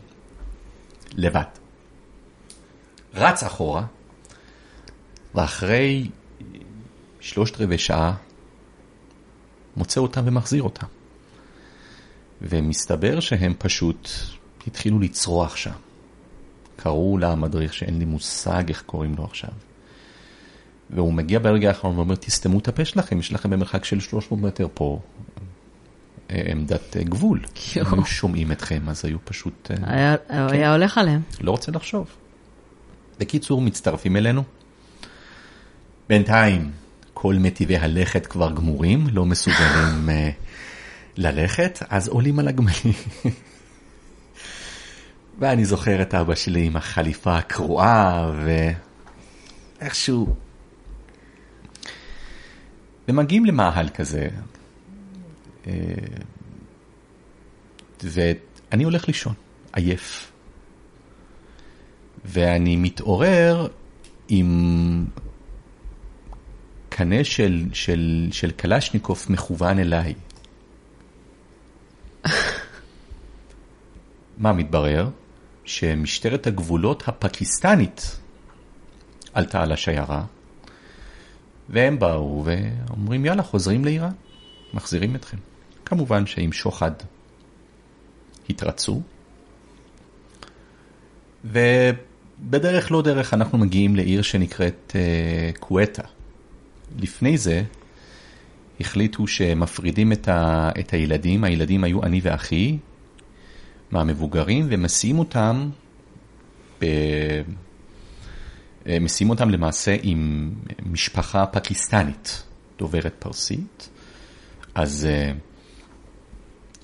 לבד. 1.12 1.60
רץ 3.14 3.42
אחורה, 3.42 3.85
ואחרי 5.35 6.09
שלושת 7.20 7.61
רבעי 7.61 7.79
שעה 7.79 8.14
מוצא 9.77 10.01
אותם 10.01 10.23
ומחזיר 10.25 10.62
אותם. 10.62 10.87
ומסתבר 12.42 13.20
שהם 13.20 13.55
פשוט 13.59 14.09
התחילו 14.66 15.01
לצרוח 15.01 15.57
שם. 15.57 15.70
קראו 16.77 17.18
למדריך 17.18 17.75
שאין 17.75 17.99
לי 17.99 18.05
מושג 18.05 18.68
איך 18.68 18.83
קוראים 18.83 19.14
לו 19.18 19.25
עכשיו. 19.25 19.51
והוא 20.90 21.12
מגיע 21.12 21.38
ברגע 21.38 21.68
האחרון 21.68 21.96
ואומר, 21.96 22.14
תסתמו 22.14 22.59
את 22.59 22.68
הפה 22.68 22.85
שלכם, 22.85 23.18
יש 23.18 23.33
לכם 23.33 23.51
במרחק 23.51 23.85
של 23.85 24.01
300 24.01 24.42
מטר 24.42 24.66
פה 24.75 25.01
אה, 26.31 26.42
עמדת 26.51 26.96
אה, 26.96 27.03
גבול. 27.03 27.40
יואו. 27.77 27.88
הם 27.88 27.94
היו 27.94 28.07
שומעים 28.07 28.53
אתכם, 28.53 28.88
אז 28.88 29.05
היו 29.05 29.18
פשוט... 29.25 29.70
אה, 29.70 29.77
היה, 29.94 30.16
היה 30.29 30.73
הולך 30.73 30.99
עליהם. 30.99 31.20
לא 31.40 31.51
רוצה 31.51 31.73
לחשוב. 31.73 32.07
בקיצור, 33.20 33.62
מצטרפים 33.62 34.16
אלינו. 34.16 34.42
בינתיים, 36.09 36.70
כל 37.14 37.35
מטיבי 37.35 37.76
הלכת 37.76 38.26
כבר 38.26 38.50
גמורים, 38.50 39.06
לא 39.12 39.26
מסוגלים 39.26 40.11
אה, 40.11 40.30
ללכת, 41.16 41.78
אז 41.88 42.09
עולים 42.09 42.38
על 42.38 42.48
הגמלים. 42.48 42.94
ואני 45.38 45.64
זוכר 45.64 46.02
את 46.02 46.14
אבא 46.14 46.35
שלי 46.35 46.66
עם 46.66 46.76
החליפה 46.76 47.37
הקרועה, 47.37 48.33
ואיכשהו... 49.80 50.35
ומגיעים 53.09 53.44
למאהל 53.44 53.88
כזה, 53.88 54.28
אה, 55.66 55.72
ואני 58.04 58.85
הולך 58.85 59.09
לישון, 59.09 59.35
עייף. 59.72 60.33
ואני 62.24 62.76
מתעורר 62.76 63.66
עם 64.28 65.04
קנה 66.88 67.24
של, 67.24 67.64
של, 67.72 68.28
של 68.33 68.50
קלשניקוב 68.50 69.26
מכוון 69.28 69.78
אליי. 69.78 70.14
מה 74.38 74.52
מתברר? 74.52 75.09
שמשטרת 75.64 76.46
הגבולות 76.46 77.09
הפקיסטנית 77.09 78.18
עלתה 79.33 79.62
על 79.62 79.72
השיירה, 79.72 80.24
והם 81.68 81.98
באו 81.98 82.44
ואומרים 82.44 83.24
יאללה 83.24 83.42
חוזרים 83.42 83.85
לאיראן, 83.85 84.12
מחזירים 84.74 85.16
אתכם. 85.16 85.37
כמובן 85.85 86.26
שעם 86.26 86.52
שוחד 86.52 86.92
התרצו, 88.48 89.02
ובדרך 92.42 92.92
לא 92.92 93.03
דרך 93.03 93.35
אנחנו 93.35 93.59
מגיעים 93.59 93.96
לעיר 93.96 94.22
שנקראת 94.22 94.92
uh, 94.92 95.59
קווטה. 95.59 96.03
לפני 96.98 97.38
זה 97.38 97.62
החליטו 98.81 99.26
שמפרידים 99.26 100.12
את, 100.12 100.29
ה, 100.29 100.70
את 100.81 100.92
הילדים, 100.92 101.44
הילדים 101.44 101.85
היו 101.85 102.03
אני 102.03 102.20
ואחי, 102.22 102.79
מהמבוגרים, 103.90 104.66
ומסיעים 104.70 105.18
אותם, 105.18 105.70
ב, 106.81 106.85
אה, 108.87 108.98
מסיעים 109.00 109.31
אותם 109.31 109.50
למעשה 109.50 109.96
עם 110.03 110.50
משפחה 110.87 111.46
פקיסטנית 111.46 112.42
דוברת 112.79 113.14
פרסית. 113.18 113.88
אז 114.74 115.09
uh, 115.11 115.37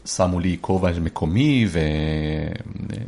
שמו 0.06 0.40
לי 0.40 0.56
כובע 0.60 0.90
מקומי 1.00 1.66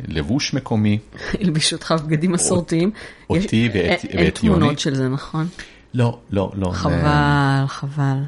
ולבוש 0.09 0.55
מקומי. 0.55 0.99
הלבישו 1.41 1.77
אותך 1.77 1.95
בבגדים 1.99 2.33
מסורתיים. 2.33 2.91
אותי 3.31 3.57
יש- 3.57 3.71
ואת- 3.75 4.05
אין- 4.05 4.19
אין 4.19 4.33
יוני. 4.43 4.59
תמונות 4.59 4.79
של 4.79 4.95
זה, 4.95 5.09
נכון? 5.09 5.47
לא, 5.95 6.19
לא, 6.31 6.53
לא. 6.55 6.71
חבל, 6.71 7.65
חבל. 7.67 8.19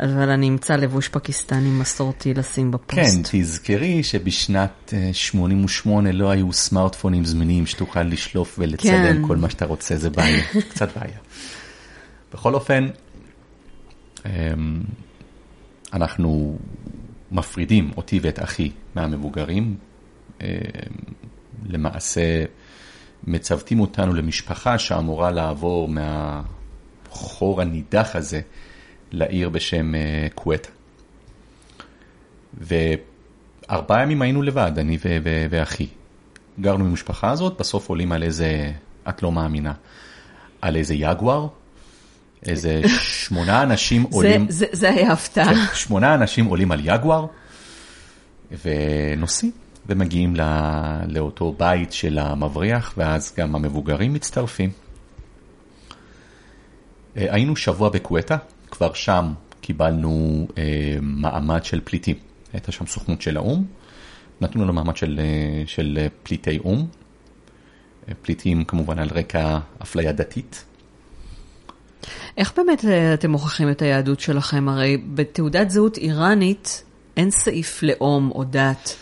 אבל 0.00 0.28
אני 0.30 0.48
אמצא 0.48 0.76
לבוש 0.76 1.08
פקיסטני 1.08 1.70
מסורתי 1.70 2.34
לשים 2.34 2.66
כן, 2.66 2.70
בפוסט. 2.70 3.18
תזכרי 3.32 4.02
שבשנת 4.02 4.94
אה, 4.96 5.10
88 5.12 6.12
לא 6.12 6.30
היו 6.30 6.52
סמארטפונים 6.52 7.24
זמינים 7.24 7.66
שתוכל 7.66 8.02
לשלוף 8.02 8.56
ולצלם 8.58 8.90
כן. 9.22 9.22
כל 9.26 9.36
מה 9.36 9.50
שאתה 9.50 9.64
רוצה, 9.64 9.96
זה 9.96 10.10
בעיה, 10.10 10.42
קצת 10.70 10.96
בעיה. 10.98 11.16
בכל 12.34 12.54
אופן, 12.54 12.88
אמ, 14.26 14.30
אנחנו 15.92 16.58
מפרידים 17.32 17.90
אותי 17.96 18.18
ואת 18.22 18.42
אחי 18.42 18.70
מהמבוגרים, 18.94 19.76
אמ, 20.40 20.46
למעשה 21.66 22.44
מצוותים 23.24 23.80
אותנו 23.80 24.14
למשפחה 24.14 24.78
שאמורה 24.78 25.30
לעבור 25.30 25.88
מהחור 25.88 27.60
הנידח 27.60 28.10
הזה 28.14 28.40
לעיר 29.12 29.48
בשם 29.48 29.94
אה, 29.94 30.26
קווטה. 30.34 30.68
וארבעה 32.54 34.02
ימים 34.02 34.22
היינו 34.22 34.42
לבד, 34.42 34.72
אני 34.76 34.96
ו- 35.04 35.18
ו- 35.24 35.46
ואחי. 35.50 35.86
גרנו 36.60 36.84
עם 36.84 36.90
המשפחה 36.90 37.30
הזאת, 37.30 37.60
בסוף 37.60 37.88
עולים 37.88 38.12
על 38.12 38.22
איזה, 38.22 38.72
את 39.08 39.22
לא 39.22 39.32
מאמינה, 39.32 39.72
על 40.60 40.76
איזה 40.76 40.94
יגואר, 40.94 41.48
איזה 42.46 42.80
שמונה 43.00 43.62
אנשים 43.62 44.02
זה- 44.02 44.08
עולים, 44.16 44.46
זה- 44.50 44.66
זה 44.72 44.90
היה 44.90 45.12
הפתעה. 45.12 45.54
כן, 45.54 45.74
שמונה 45.74 46.14
אנשים 46.14 46.44
עולים 46.44 46.72
על 46.72 46.80
יגואר, 46.84 47.26
ונוסעים, 48.64 49.52
ומגיעים 49.86 50.36
לא- 50.36 50.44
לאותו 51.08 51.54
בית 51.58 51.92
של 51.92 52.18
המבריח, 52.18 52.94
ואז 52.96 53.34
גם 53.38 53.54
המבוגרים 53.54 54.12
מצטרפים. 54.12 54.70
אה, 57.16 57.26
היינו 57.34 57.56
שבוע 57.56 57.88
בקווטה, 57.88 58.36
כבר 58.70 58.92
שם 58.92 59.32
קיבלנו 59.60 60.46
אה, 60.58 60.62
מעמד 61.02 61.64
של 61.64 61.80
פליטים. 61.84 62.16
הייתה 62.52 62.72
שם 62.72 62.86
סוכנות 62.86 63.22
של 63.22 63.36
האו"ם, 63.36 63.64
נתנו 64.40 64.62
לנו 64.64 64.72
מעמד 64.72 64.96
של, 64.96 65.20
אה, 65.22 65.62
של 65.66 65.98
אה, 66.00 66.06
פליטי 66.22 66.58
או"ם, 66.58 66.86
פליטים 68.22 68.64
כמובן 68.64 68.98
על 68.98 69.08
רקע 69.14 69.58
אפליה 69.82 70.12
דתית. 70.12 70.64
איך 72.36 72.52
באמת 72.56 72.84
אה, 72.84 73.14
אתם 73.14 73.30
מוכיחים 73.30 73.70
את 73.70 73.82
היהדות 73.82 74.20
שלכם? 74.20 74.68
הרי 74.68 74.96
בתעודת 75.14 75.70
זהות 75.70 75.96
איראנית 75.96 76.84
אין 77.16 77.30
סעיף 77.30 77.82
לאום 77.82 78.30
או 78.34 78.44
דת. 78.44 78.96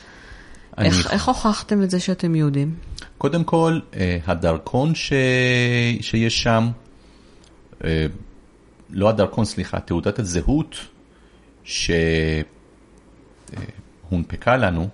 אני- 0.78 0.86
איך, 0.88 1.10
איך 1.10 1.28
הוכחתם 1.28 1.82
את 1.82 1.90
זה 1.90 2.00
שאתם 2.00 2.34
יהודים? 2.34 2.74
קודם 3.18 3.44
כל, 3.44 3.78
אה, 3.96 4.18
הדרכון 4.26 4.94
ש... 4.94 5.12
שיש 6.00 6.42
שם, 6.42 6.68
אה, 7.84 8.06
לא 8.90 9.08
הדרכון, 9.08 9.44
סליחה, 9.44 9.80
תעודת 9.80 10.18
הזהות 10.18 10.76
שהונפקה 14.10 14.56
לנו, 14.56 14.88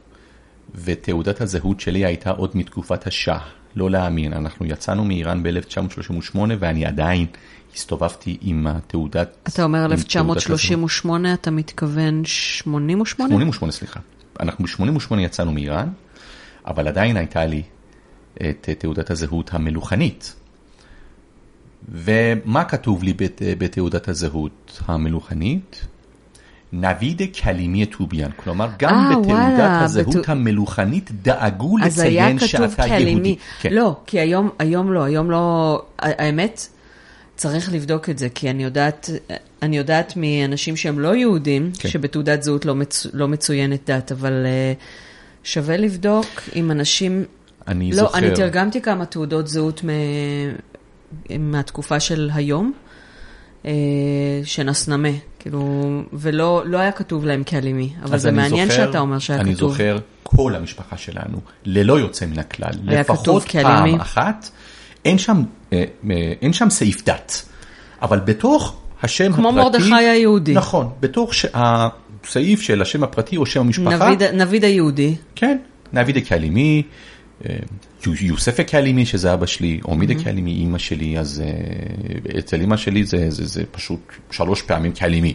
ותעודת 0.74 1.40
הזהות 1.40 1.80
שלי 1.80 2.04
הייתה 2.04 2.30
עוד 2.30 2.50
מתקופת 2.54 3.06
השאה. 3.06 3.38
לא 3.76 3.90
להאמין, 3.90 4.32
אנחנו 4.32 4.66
יצאנו 4.66 5.04
מאיראן 5.04 5.42
ב-1938 5.42 6.38
ואני 6.58 6.86
עדיין 6.86 7.26
הסתובבתי 7.74 8.36
עם 8.40 8.66
התעודת... 8.66 9.48
אתה 9.48 9.62
אומר 9.64 9.78
עם 9.78 9.86
תעודת 9.86 10.00
הזהות. 10.08 10.36
1938, 10.36 11.34
אתה 11.34 11.50
מתכוון 11.50 12.24
88? 12.24 13.28
88, 13.28 13.72
סליחה. 13.72 14.00
אנחנו 14.40 14.64
ב-88 14.64 15.20
יצאנו 15.20 15.52
מאיראן, 15.52 15.88
אבל 16.66 16.88
עדיין 16.88 17.16
הייתה 17.16 17.46
לי 17.46 17.62
את 18.34 18.68
תעודת 18.78 19.10
הזהות 19.10 19.50
המלוכנית. 19.54 20.34
ומה 21.92 22.64
כתוב 22.64 23.02
לי 23.02 23.12
בת- 23.12 23.42
בתעודת 23.58 24.08
הזהות 24.08 24.80
המלוכנית? 24.86 25.86
נביד 26.72 27.22
קלימי 27.42 27.86
טוביאן, 27.86 28.30
כלומר 28.36 28.68
גם 28.78 28.94
אה, 28.94 29.10
בתעודת 29.10 29.26
וואלה, 29.28 29.80
הזהות 29.84 30.16
בתו- 30.16 30.32
המלוכנית 30.32 31.10
דאגו 31.22 31.76
לציין 31.78 32.36
כתוב 32.38 32.48
שאתה 32.48 32.82
כלימי. 32.82 33.10
יהודי. 33.10 33.36
כן. 33.60 33.72
לא, 33.72 33.96
כי 34.06 34.20
היום, 34.20 34.50
היום 34.58 34.92
לא, 34.92 35.02
היום 35.04 35.30
לא, 35.30 35.82
האמת, 35.98 36.68
צריך 37.36 37.72
לבדוק 37.72 38.10
את 38.10 38.18
זה, 38.18 38.28
כי 38.28 38.50
אני 38.50 38.64
יודעת, 38.64 39.10
אני 39.62 39.76
יודעת 39.76 40.12
מאנשים 40.16 40.76
שהם 40.76 40.98
לא 41.00 41.14
יהודים, 41.16 41.70
כן. 41.78 41.88
שבתעודת 41.88 42.42
זהות 42.42 42.64
לא, 42.64 42.74
מצ, 42.74 43.06
לא 43.12 43.28
מצוינת 43.28 43.90
דת, 43.90 44.12
אבל 44.12 44.32
uh, 44.32 44.82
שווה 45.44 45.76
לבדוק 45.76 46.26
עם 46.52 46.70
אנשים... 46.70 47.24
אני 47.68 47.90
לא, 47.90 47.96
זוכר, 47.96 48.18
אני 48.18 48.30
תרגמתי 48.34 48.80
כמה 48.80 49.06
תעודות 49.06 49.48
זהות 49.48 49.84
מ... 49.84 49.88
מהתקופה 51.38 52.00
של 52.00 52.30
היום, 52.34 52.72
אה, 53.66 53.72
שנסנמה, 54.44 55.08
כאילו, 55.38 55.82
ולא 56.12 56.62
לא 56.66 56.78
היה 56.78 56.92
כתוב 56.92 57.26
להם 57.26 57.42
כאלימי, 57.44 57.92
אבל 58.02 58.18
זה 58.18 58.28
אני 58.28 58.36
מעניין 58.36 58.68
זוכר- 58.68 58.86
שאתה 58.86 58.98
אומר 58.98 59.18
שהיה 59.18 59.40
אני 59.40 59.54
כתוב. 59.54 59.70
זוכר 59.70 59.98
כל 60.22 60.54
המשפחה 60.54 60.96
שלנו, 60.96 61.38
ללא 61.64 61.98
יוצא 62.00 62.26
מן 62.26 62.38
הכלל, 62.38 62.72
לפחות? 62.84 63.44
פעם 63.62 63.94
אחת, 64.00 64.50
אין 65.04 65.18
שם, 65.18 65.42
אין 66.42 66.52
שם 66.52 66.70
סעיף 66.70 67.04
דת, 67.04 67.44
אבל 68.02 68.20
בתוך 68.20 68.76
השם 69.02 69.32
כמו 69.32 69.48
הפרטי... 69.48 69.78
כמו 69.78 69.90
מרדכי 69.90 70.06
היהודי. 70.06 70.54
נכון, 70.54 70.90
בתוך 71.00 71.32
הסעיף 71.54 72.60
של 72.60 72.82
השם 72.82 73.04
הפרטי 73.04 73.36
או 73.36 73.46
שם 73.46 73.60
המשפחה. 73.60 74.10
נביד, 74.10 74.22
נביד 74.22 74.64
היהודי. 74.64 75.14
כן, 75.34 75.58
נביד 75.92 76.16
הקהלימי, 76.16 76.82
יוסף 78.06 78.60
הקהלימי 78.60 79.06
שזה 79.06 79.34
אבא 79.34 79.46
שלי, 79.46 79.80
עומיד 79.82 80.10
הקהלימי 80.10 80.52
אימא 80.52 80.78
שלי, 80.78 81.18
אז 81.18 81.42
אצל 82.38 82.60
אימא 82.60 82.76
שלי 82.76 83.04
זה, 83.04 83.30
זה, 83.30 83.46
זה 83.46 83.62
פשוט 83.70 84.12
שלוש 84.30 84.62
פעמים 84.62 84.92
קהלימי. 84.92 85.34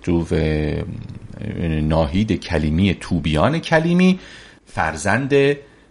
טוב, 0.00 0.32
נהיד 1.82 2.32
کلیمی 2.40 2.94
טוביאן 2.94 3.60
کلیمی 3.60 4.16
فرزند 4.66 5.32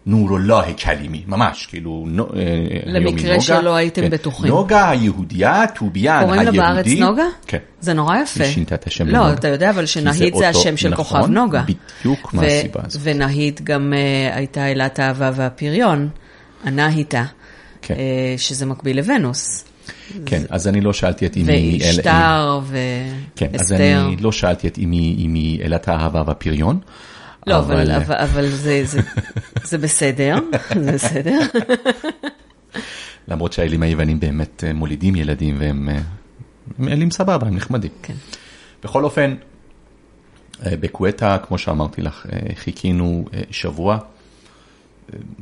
נורוללה 0.07 0.73
קלימי, 0.77 1.23
ממש, 1.27 1.65
כאילו... 1.65 2.05
אה, 2.35 2.41
למקרה 2.85 3.41
שלא 3.41 3.75
הייתם 3.75 4.01
כן. 4.01 4.09
בטוחים. 4.09 4.51
נוגה 4.51 4.89
היהודייה, 4.89 5.63
טוביאן 5.75 6.15
היהודי. 6.15 6.37
קוראים 6.37 6.45
לה 6.45 6.51
בארץ 6.51 6.85
כן. 6.85 7.03
נוגה? 7.03 7.25
כן. 7.47 7.57
זה 7.79 7.93
נורא 7.93 8.17
יפה. 8.17 8.43
היא 8.43 8.53
שינתה 8.53 8.75
את 8.75 8.87
השם 8.87 9.07
לא, 9.07 9.33
אתה 9.33 9.47
יודע, 9.47 9.69
אבל 9.69 9.85
שנהיד 9.85 10.33
זה 10.33 10.39
זה 10.39 10.49
השם 10.49 10.77
של 10.77 10.89
נכון, 10.89 11.05
כוכב 11.05 11.31
נוגה. 11.31 11.63
בדיוק 12.01 12.33
מהסיבה 12.33 12.81
הזאת. 12.85 13.01
ונהיד 13.03 13.61
גם 13.63 13.93
uh, 13.93 14.35
הייתה 14.35 14.71
אלת 14.71 14.99
האהבה 14.99 15.31
והפריון, 15.35 16.09
ענה 16.65 16.87
היטה, 16.87 17.25
כן. 17.81 17.93
uh, 17.93 17.97
שזה 18.37 18.65
מקביל 18.65 18.97
לוונוס. 18.97 19.63
כן, 20.25 20.41
אז 20.49 20.67
אני 20.67 20.81
לא 20.81 20.93
שאלתי 20.93 21.25
את 21.25 21.37
אמי... 21.37 21.79
ואשתר 21.81 22.59
ואסתר. 22.63 22.75
כן, 23.35 23.47
אז 23.53 23.73
אני 23.73 24.15
לא 24.19 24.31
שאלתי 24.31 24.67
את 24.67 24.77
אמי 24.77 25.59
אלת 25.63 25.87
האהבה 25.87 26.23
והפריון. 26.27 26.79
לא, 27.47 27.59
אבל, 27.59 27.91
אבל, 27.91 28.15
אבל 28.15 28.49
זה, 28.49 28.81
זה, 28.85 28.99
זה 29.63 29.77
בסדר, 29.77 30.35
זה 30.83 30.91
בסדר. 30.91 31.39
למרות 33.27 33.53
שהאלים 33.53 33.83
היוונים 33.83 34.19
באמת 34.19 34.63
אה, 34.63 34.73
מולידים 34.73 35.15
ילדים 35.15 35.55
והם 35.59 35.89
אה, 35.89 35.99
הם 36.79 36.87
אלים 36.87 37.11
סבבה, 37.11 37.47
הם 37.47 37.55
נחמדים. 37.55 37.91
כן. 38.03 38.13
בכל 38.83 39.03
אופן, 39.03 39.35
אה, 40.65 40.77
בקווטה, 40.79 41.37
כמו 41.47 41.57
שאמרתי 41.57 42.01
לך, 42.01 42.25
חיכינו 42.55 43.25
שבוע, 43.51 43.97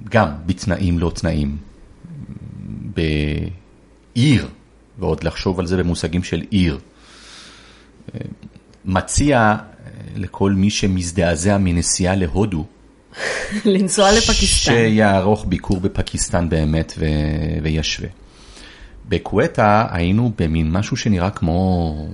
גם 0.10 0.30
בתנאים 0.46 1.00
לא 1.00 1.12
תנאים, 1.16 1.58
בעיר, 4.16 4.48
ועוד 5.00 5.24
לחשוב 5.24 5.60
על 5.60 5.66
זה 5.66 5.78
במושגים 5.78 6.24
של 6.24 6.44
עיר. 6.50 6.80
מציע 8.86 9.56
לכל 10.16 10.52
מי 10.52 10.70
שמזדעזע 10.70 11.58
מנסיעה 11.58 12.16
להודו, 12.16 12.66
לנסוע 13.66 14.12
לפקיסטן. 14.12 14.72
שיערוך 14.72 15.46
ביקור 15.46 15.80
בפקיסטן 15.80 16.50
באמת 16.50 16.94
ו... 16.98 17.06
וישווה. 17.64 18.10
בקווטה 19.10 19.88
היינו 19.92 20.32
במין 20.38 20.72
משהו 20.72 20.98
שנראה 20.98 21.30
כמו... 21.30 22.08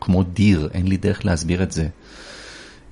כמו 0.00 0.22
דיר, 0.22 0.68
אין 0.74 0.88
לי 0.88 0.96
דרך 0.96 1.24
להסביר 1.24 1.62
את 1.62 1.72
זה. 1.72 1.88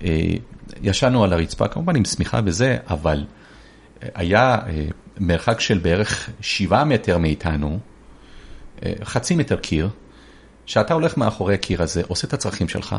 אה, 0.05 0.35
ישנו 0.83 1.25
על 1.25 1.33
הרצפה, 1.33 1.69
כמובן 1.69 1.97
עם 1.97 2.05
שמיכה 2.05 2.41
וזה, 2.45 2.77
אבל 2.91 3.25
אה, 4.03 4.09
היה 4.15 4.59
אה, 4.67 4.87
מרחק 5.19 5.61
של 5.61 5.79
בערך 5.79 6.31
שבעה 6.41 6.85
מטר 6.85 7.19
מאיתנו, 7.19 7.79
חצי 9.05 9.35
מטר 9.35 9.57
קיר, 9.57 9.89
שאתה 10.67 10.95
הולך 10.95 11.17
מאחורי 11.17 11.55
הקיר 11.55 11.83
הזה, 11.83 12.03
עושה 12.09 12.27
את 12.27 12.33
הצרכים 12.33 12.69
שלך, 12.69 12.97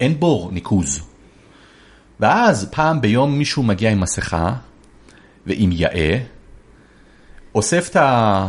אין 0.00 0.20
בור 0.20 0.50
ניקוז. 0.52 1.00
ואז 2.20 2.68
פעם 2.70 3.00
ביום 3.00 3.38
מישהו 3.38 3.62
מגיע 3.62 3.90
עם 3.90 4.00
מסכה 4.00 4.52
ועם 5.46 5.70
יאה, 5.72 6.18
אוסף 7.54 7.88
את 7.90 7.96
ה... 7.96 8.48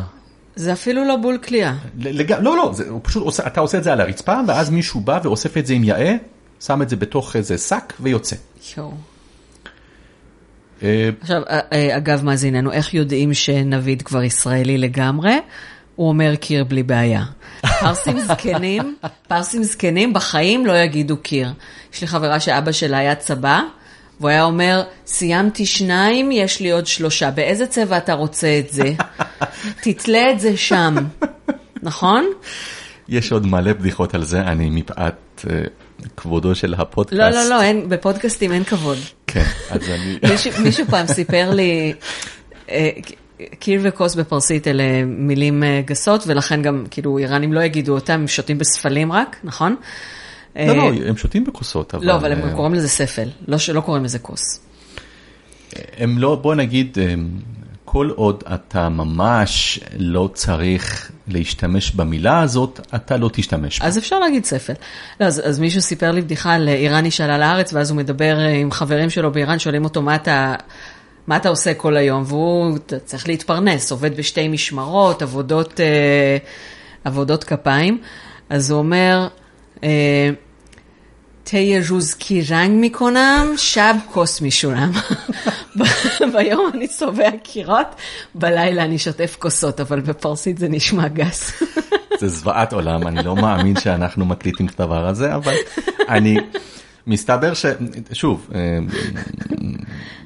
זה 0.56 0.74
אפילו 0.74 1.06
לא 1.06 1.16
בול 1.18 1.38
קליעה. 1.38 1.76
לג... 1.98 2.32
לא, 2.32 2.58
לא, 2.58 2.72
זה, 2.74 2.90
הוא 2.90 3.00
פשוט 3.04 3.24
עושה, 3.24 3.48
אתה 3.48 3.60
עושה 3.60 3.78
את 3.78 3.84
זה 3.84 3.94
על 3.94 4.02
הרצפה, 4.02 4.40
ואז 4.48 4.70
מישהו 4.70 5.00
בא 5.00 5.20
ואוסף 5.24 5.58
את 5.58 5.66
זה 5.66 5.74
עם 5.74 5.84
יאה, 5.84 6.16
שם 6.60 6.82
את 6.82 6.90
זה 6.90 6.96
בתוך 6.96 7.36
איזה 7.36 7.58
שק 7.58 7.94
ויוצא. 8.00 8.36
יואו. 8.78 8.94
אה, 10.84 11.10
עכשיו, 11.22 11.42
אה, 11.50 11.60
אה, 11.74 11.98
אגב, 11.98 12.24
מאזיננו, 12.24 12.72
איך 12.72 12.94
יודעים 12.94 13.34
שנביד 13.34 14.02
כבר 14.02 14.24
ישראלי 14.24 14.78
לגמרי? 14.78 15.34
הוא 15.96 16.08
אומר 16.10 16.36
קיר 16.36 16.64
בלי 16.64 16.84
בעיה. 16.84 17.24
פרסים 17.80 18.20
זקנים, 18.20 18.96
פרסים 19.28 19.64
זקנים 19.64 20.14
בחיים 20.14 20.66
לא 20.66 20.78
יגידו 20.78 21.18
קיר. 21.18 21.54
יש 21.94 22.02
לי 22.02 22.08
חברה 22.08 22.40
שאבא 22.40 22.72
שלה 22.72 22.98
היה 22.98 23.16
צבא, 23.16 23.62
והוא 24.20 24.30
היה 24.30 24.44
אומר, 24.44 24.84
סיימתי 25.06 25.66
שניים, 25.66 26.32
יש 26.32 26.60
לי 26.60 26.72
עוד 26.72 26.88
שלושה. 26.88 27.32
באיזה 27.32 27.68
צבע 27.68 27.98
אתה 27.98 28.14
רוצה 28.14 28.60
את 28.60 28.74
זה? 28.74 28.94
תתלה 29.84 30.32
את 30.32 30.40
זה 30.40 30.58
שם, 30.58 30.96
נכון? 31.84 32.26
יש 33.10 33.32
עוד 33.32 33.48
מלא 33.48 33.74
בדיחות 33.74 34.16
על 34.16 34.24
זה, 34.24 34.42
אני 34.42 34.70
מפאת 34.70 35.46
אה, 35.50 35.62
כבודו 36.18 36.56
של 36.56 36.74
הפודקאסט. 36.74 37.20
לא, 37.20 37.30
לא, 37.30 37.50
לא, 37.50 37.62
אין, 37.62 37.90
בפודקאסטים 37.90 38.52
אין 38.52 38.64
כבוד. 38.64 38.98
כן, 39.28 39.46
אז 39.70 39.90
אני... 39.90 40.18
מישהו, 40.32 40.52
מישהו 40.64 40.86
פעם 40.86 41.08
סיפר 41.08 41.52
לי, 41.52 41.94
אה, 42.70 42.90
קיר 43.60 43.82
וכוס 43.84 44.16
בפרסית 44.16 44.68
אלה 44.68 45.06
מילים 45.06 45.64
אה, 45.64 45.82
גסות, 45.86 46.24
ולכן 46.28 46.62
גם, 46.62 46.86
כאילו, 46.92 47.18
איראנים 47.18 47.54
לא 47.54 47.64
יגידו 47.64 47.94
אותם, 47.94 48.14
הם 48.14 48.28
שותים 48.28 48.58
בספלים 48.58 49.12
רק, 49.12 49.36
נכון? 49.44 49.76
לא, 50.56 50.62
אה, 50.62 50.74
לא, 50.76 50.92
הם 51.08 51.18
שותים 51.18 51.44
בכוסות, 51.44 51.96
אבל... 51.96 52.06
לא, 52.06 52.16
אבל 52.16 52.32
הם 52.32 52.42
אה, 52.42 52.56
קוראים 52.56 52.74
לזה 52.74 52.90
ספל, 52.90 53.30
לא 53.48 53.58
שלא 53.58 53.82
קוראים 53.82 54.04
לזה 54.04 54.20
כוס. 54.20 54.60
הם 55.98 56.18
לא, 56.18 56.36
בוא 56.36 56.56
נגיד, 56.56 56.98
כל 57.86 58.10
עוד 58.16 58.44
אתה 58.54 58.90
ממש 58.90 59.80
לא 59.98 60.30
צריך 60.34 61.12
להשתמש 61.28 61.92
במילה 61.92 62.42
הזאת, 62.42 62.80
אתה 62.96 63.18
לא 63.18 63.30
תשתמש 63.34 63.80
בה. 63.80 63.88
אז 63.88 63.98
אפשר 63.98 64.20
להגיד 64.20 64.46
ספל. 64.46 64.74
לא, 65.20 65.26
אז, 65.26 65.42
אז 65.46 65.60
מישהו 65.60 65.82
סיפר 65.82 66.12
לי 66.12 66.22
בדיחה 66.22 66.54
על 66.54 66.68
איראני 66.68 67.12
שעלה 67.12 67.38
לארץ, 67.38 67.74
ואז 67.74 67.90
הוא 67.90 67.98
מדבר 67.98 68.40
אה, 68.40 68.50
עם 68.50 68.72
חברים 68.72 69.10
שלו 69.10 69.32
באיראן, 69.32 69.60
שואלים 69.60 69.84
אותו, 69.84 70.02
מה 70.02 70.16
אתה, 70.16 70.56
מה 71.28 71.38
אתה 71.38 71.50
עושה 71.50 71.74
כל 71.74 71.98
היום? 71.98 72.24
והוא 72.26 72.78
צריך 73.06 73.28
להתפרנס, 73.28 73.92
עובד 73.92 74.18
בשתי 74.18 74.48
משמרות, 74.48 75.22
עבודות, 75.22 75.80
אה, 75.80 76.38
עבודות 77.04 77.44
כפיים. 77.44 78.02
אז 78.50 78.72
הוא 78.72 78.80
אומר, 78.80 79.28
אה, 79.84 80.30
תה 81.44 81.58
רוז 81.90 82.14
כי 82.14 82.42
רנג 82.50 82.86
מקונם, 82.86 83.54
שב 83.58 83.96
כוס 84.12 84.42
משולם. 84.42 84.92
ביום 86.34 86.72
אני 86.74 86.88
צובע 86.88 87.30
קירות, 87.44 87.88
בלילה 88.36 88.84
אני 88.84 88.98
שוטף 88.98 89.36
כוסות, 89.40 89.80
אבל 89.80 90.00
בפרסית 90.00 90.58
זה 90.58 90.68
נשמע 90.70 91.08
גס. 91.08 91.64
זה 92.20 92.28
זוועת 92.28 92.74
עולם, 92.74 93.08
אני 93.08 93.24
לא 93.24 93.36
מאמין 93.36 93.76
שאנחנו 93.80 94.26
מקליטים 94.26 94.66
את 94.66 94.80
הדבר 94.80 95.08
הזה, 95.08 95.36
אבל 95.36 95.56
אני, 96.10 96.38
מסתבר 97.08 97.54
ש... 97.54 97.66
שוב, 98.14 98.50
אה, 98.56 98.80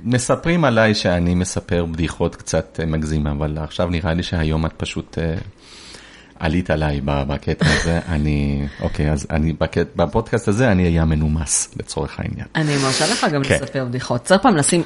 מספרים 0.04 0.66
עליי 0.66 0.96
שאני 0.96 1.36
מספר 1.36 1.86
בדיחות 1.86 2.36
קצת 2.36 2.80
אה, 2.80 2.86
מגזים, 2.86 3.28
אבל 3.28 3.58
עכשיו 3.58 3.90
נראה 3.90 4.14
לי 4.14 4.24
שהיום 4.24 4.66
את 4.66 4.74
פשוט 4.78 5.18
אה, 5.18 5.36
עלית 6.40 6.70
עליי 6.70 7.02
בקטע 7.04 7.66
הזה, 7.70 8.00
אני, 8.16 8.68
אוקיי, 8.82 9.12
אז 9.12 9.28
אני, 9.30 9.54
בקט, 9.54 9.88
בפודקאסט 9.96 10.48
הזה 10.48 10.72
אני 10.72 10.84
אהיה 10.84 11.06
מנומס 11.06 11.70
לצורך 11.80 12.20
העניין. 12.20 12.48
אני 12.56 12.78
מרשה 12.84 13.08
לך 13.12 13.28
גם 13.34 13.44
כן. 13.44 13.56
לספר 13.56 13.86
בדיחות. 13.86 14.24
צריך 14.24 14.42
פעם 14.42 14.56
לשים, 14.56 14.84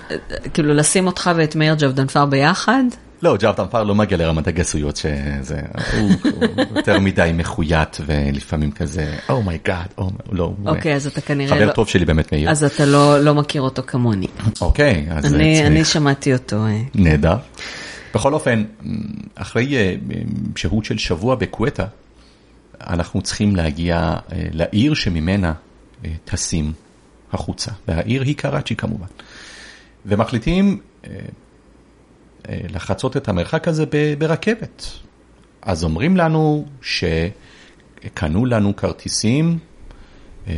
כאילו 0.53 0.73
לשים 0.73 1.08
אותך 1.08 1.32
ואת 1.36 1.56
מאיר 1.56 1.75
ג'בדנפר 1.75 2.25
ביחד? 2.25 2.84
לא, 3.24 3.38
ג'אב 3.38 3.56
טמפר 3.56 3.84
לא 3.84 3.96
מגיע 3.96 4.18
לרמת 4.18 4.48
הגסויות 4.48 4.96
שזה, 4.96 5.62
הוא, 5.94 6.12
יותר 6.76 7.00
מדי 7.00 7.32
מחויית 7.34 7.98
ולפעמים 8.06 8.72
כזה, 8.72 9.18
אומייגאד, 9.30 9.86
oh 10.00 10.04
לא, 10.32 10.44
הוא 10.44 10.70
אוקיי, 10.70 10.96
אז 10.96 11.08
אתה 11.08 11.22
כנראה 11.22 11.56
חבר 11.56 11.66
לא... 11.66 11.72
טוב 11.72 11.88
שלי 11.88 12.06
באמת 12.06 12.34
מאיר. 12.34 12.50
אז 12.50 12.64
אתה 12.64 12.86
לא, 12.86 13.20
לא 13.20 13.36
מכיר 13.36 13.62
אותו 13.62 13.84
כמוני. 13.88 14.28
אוקיי, 14.62 15.06
אז 15.10 15.26
אני, 15.34 15.56
צריך- 15.56 15.68
אני 15.68 15.86
שמעתי 15.86 16.34
אותו. 16.34 16.66
אה. 16.66 16.82
נהדר. 16.96 17.36
בכל 18.16 18.34
אופן, 18.34 18.64
אחרי 19.36 19.76
אה, 19.76 19.96
שהות 20.56 20.86
של 20.86 20.98
שבוע 20.98 21.36
בקווטה, 21.36 21.86
אנחנו 22.82 23.22
צריכים 23.22 23.56
להגיע 23.56 23.96
אה, 23.98 24.18
לעיר 24.52 24.94
שממנה 24.94 25.54
טסים 26.26 26.71
החוצה, 27.34 27.71
והעיר 27.88 28.21
היא 28.21 28.36
קראצ'י 28.36 28.76
כמובן. 28.76 29.08
ומחליטים 30.06 30.80
לחצות 32.50 33.17
את 33.17 33.27
המרחק 33.27 33.67
הזה 33.67 33.85
ברכבת. 34.17 34.85
אז 35.62 35.83
אומרים 35.83 36.17
לנו 36.17 36.65
שקנו 36.81 38.46
לנו 38.46 38.75
כרטיסים 38.75 39.60
אה, 40.48 40.54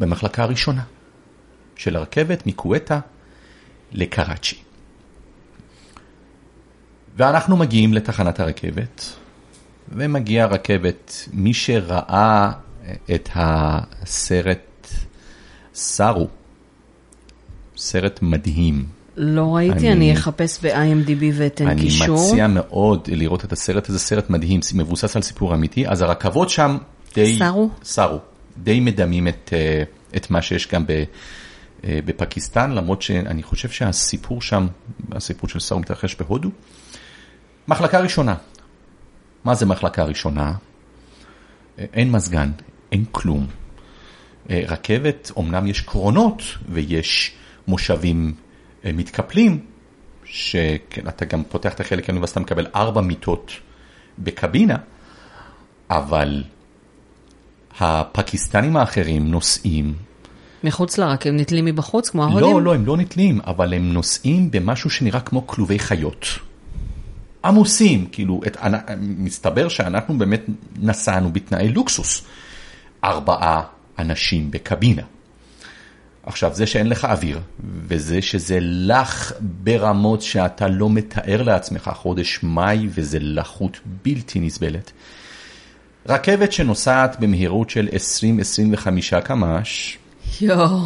במחלקה 0.00 0.42
הראשונה 0.42 0.82
של 1.76 1.96
הרכבת 1.96 2.46
מקווטה 2.46 3.00
לקראצ'י. 3.92 4.56
ואנחנו 7.16 7.56
מגיעים 7.56 7.94
לתחנת 7.94 8.40
הרכבת, 8.40 9.12
ומגיעה 9.88 10.46
הרכבת, 10.46 11.28
מי 11.32 11.54
שראה 11.54 12.52
את 13.14 13.28
הסרט 13.34 14.88
סארו, 15.74 16.28
סרט 17.76 18.18
מדהים. 18.22 18.99
לא 19.16 19.56
ראיתי, 19.56 19.72
אני- 19.78 19.92
אני 19.92 20.12
אחפש 20.12 20.64
ב-IMDb 20.64 21.22
ואתן 21.34 21.68
אני 21.68 21.80
קישור. 21.80 22.28
מציע 22.32 22.46
מאוד 22.46 23.08
לראות 23.12 23.44
את 23.44 23.52
הסרט 23.52 23.88
הזה, 23.88 23.98
סרט 23.98 24.30
מדהים, 24.30 24.60
מבוסס 24.74 25.16
על 25.16 25.22
סיפור 25.22 25.54
אמיתי, 25.54 25.88
אז 25.88 26.02
הרכבות 26.02 26.50
שם 26.50 26.78
די... 27.14 27.38
סארו? 27.38 27.70
סארו. 27.82 28.18
די 28.56 28.80
מדמים 28.80 29.28
את, 29.28 29.50
אה, 29.52 29.82
את 30.16 30.30
מה 30.30 30.42
שיש 30.42 30.68
גם 30.68 30.86
ב, 30.86 30.90
אה, 31.84 31.98
בפקיסטן, 32.04 32.70
למרות 32.70 33.02
שאני 33.02 33.42
חושב 33.42 33.68
שהסיפור 33.68 34.42
שם, 34.42 34.66
הסיפור 35.12 35.48
של 35.50 35.58
שר 35.60 35.76
מתרחש 35.78 36.14
בהודו. 36.14 36.50
מחלקה 37.68 38.00
ראשונה. 38.00 38.34
מה 39.44 39.54
זה 39.54 39.66
מחלקה 39.66 40.04
ראשונה? 40.04 40.52
אה, 41.78 41.84
אין 41.92 42.10
מזגן, 42.10 42.50
אין 42.92 43.04
כלום. 43.12 43.46
רכבת, 44.50 45.30
אמנם 45.38 45.66
יש 45.66 45.80
קרונות 45.80 46.42
ויש 46.68 47.32
מושבים 47.68 48.34
מתקפלים, 48.84 49.58
שאתה 50.24 51.24
גם 51.24 51.42
פותח 51.44 51.74
את 51.74 51.80
החלק 51.80 52.04
העליון 52.04 52.22
ואז 52.22 52.30
אתה 52.30 52.40
מקבל 52.40 52.66
ארבע 52.74 53.00
מיטות 53.00 53.52
בקבינה, 54.18 54.76
אבל 55.90 56.44
הפקיסטנים 57.80 58.76
האחרים 58.76 59.30
נוסעים. 59.30 59.94
מחוץ 60.64 60.98
לרק, 60.98 61.26
הם 61.26 61.36
נתלים 61.36 61.64
מבחוץ 61.64 62.08
כמו 62.08 62.24
ההודים? 62.24 62.40
לא, 62.54 62.62
לא, 62.62 62.74
הם 62.74 62.86
לא 62.86 62.96
נתלים, 62.96 63.40
אבל 63.46 63.74
הם 63.74 63.92
נוסעים 63.92 64.50
במשהו 64.50 64.90
שנראה 64.90 65.20
כמו 65.20 65.46
כלובי 65.46 65.78
חיות. 65.78 66.26
עמוסים, 67.44 68.06
כאילו, 68.12 68.40
את, 68.46 68.56
מסתבר 69.00 69.68
שאנחנו 69.68 70.18
באמת 70.18 70.42
נסענו 70.76 71.32
בתנאי 71.32 71.68
לוקסוס. 71.68 72.24
ארבעה 73.04 73.62
אנשים 73.98 74.50
בקבינה. 74.50 75.02
עכשיו, 76.26 76.54
זה 76.54 76.66
שאין 76.66 76.88
לך 76.88 77.04
אוויר, 77.04 77.40
וזה 77.88 78.22
שזה 78.22 78.58
לח 78.60 79.32
ברמות 79.40 80.22
שאתה 80.22 80.68
לא 80.68 80.90
מתאר 80.90 81.42
לעצמך, 81.42 81.90
חודש 81.94 82.40
מאי, 82.42 82.88
וזה 82.94 83.18
לחות 83.20 83.80
בלתי 84.04 84.40
נסבלת. 84.40 84.92
רכבת 86.08 86.52
שנוסעת 86.52 87.20
במהירות 87.20 87.70
של 87.70 87.88
20-25 88.76 89.20
קמ"ש. 89.24 89.98
יואו. 90.40 90.80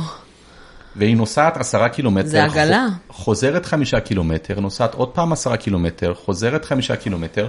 והיא 0.97 1.17
נוסעת 1.17 1.57
10 1.57 1.89
קילומטר. 1.89 2.29
זה 2.29 2.45
עגלה. 2.45 2.87
חוזרת 3.09 3.67
5 3.67 3.95
קילומטר, 3.95 4.61
נוסעת 4.61 4.95
עוד 4.95 5.09
פעם 5.09 5.33
10 5.33 5.57
קילומטר, 5.57 6.15
חוזרת 6.15 6.65
5 6.65 6.91
קילומטר, 6.91 7.49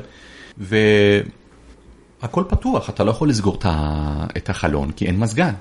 והכל 0.58 2.44
פתוח, 2.48 2.90
אתה 2.90 3.04
לא 3.04 3.12
יכול 3.12 3.30
לסגור 3.30 3.60
את 4.38 4.50
החלון 4.50 4.92
כי 4.92 5.06
אין 5.06 5.20
מזגן. 5.20 5.54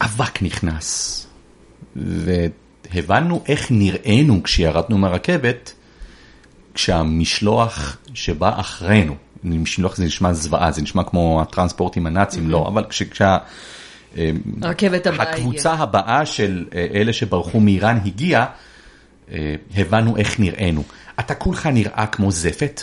ואבק 0.00 0.42
נכנס. 0.42 1.26
והבנו 1.96 3.42
איך 3.48 3.66
נראינו 3.70 4.42
כשירדנו 4.42 4.98
מהרכבת. 4.98 5.72
כשהמשלוח 6.74 7.96
שבא 8.14 8.60
אחרינו, 8.60 9.14
משלוח 9.44 9.96
זה 9.96 10.04
נשמע 10.04 10.32
זוועה, 10.32 10.72
זה 10.72 10.82
נשמע 10.82 11.04
כמו 11.04 11.42
הטרנספורטים 11.42 12.06
הנאצים, 12.06 12.50
לא, 12.50 12.68
אבל 12.68 12.84
כשה... 12.84 13.38
רכבת 14.62 15.06
הבאה 15.06 15.30
הקבוצה 15.30 15.72
הבאה 15.72 16.26
של 16.26 16.66
אה, 16.74 16.86
אלה 16.94 17.12
שברחו 17.12 17.60
מאיראן 17.60 17.98
הגיעה, 18.04 18.46
אה, 19.32 19.54
הבנו 19.76 20.16
איך 20.16 20.40
נראינו. 20.40 20.82
אתה 21.20 21.34
כולך 21.34 21.66
נראה 21.66 22.06
כמו 22.06 22.30
זפת, 22.30 22.82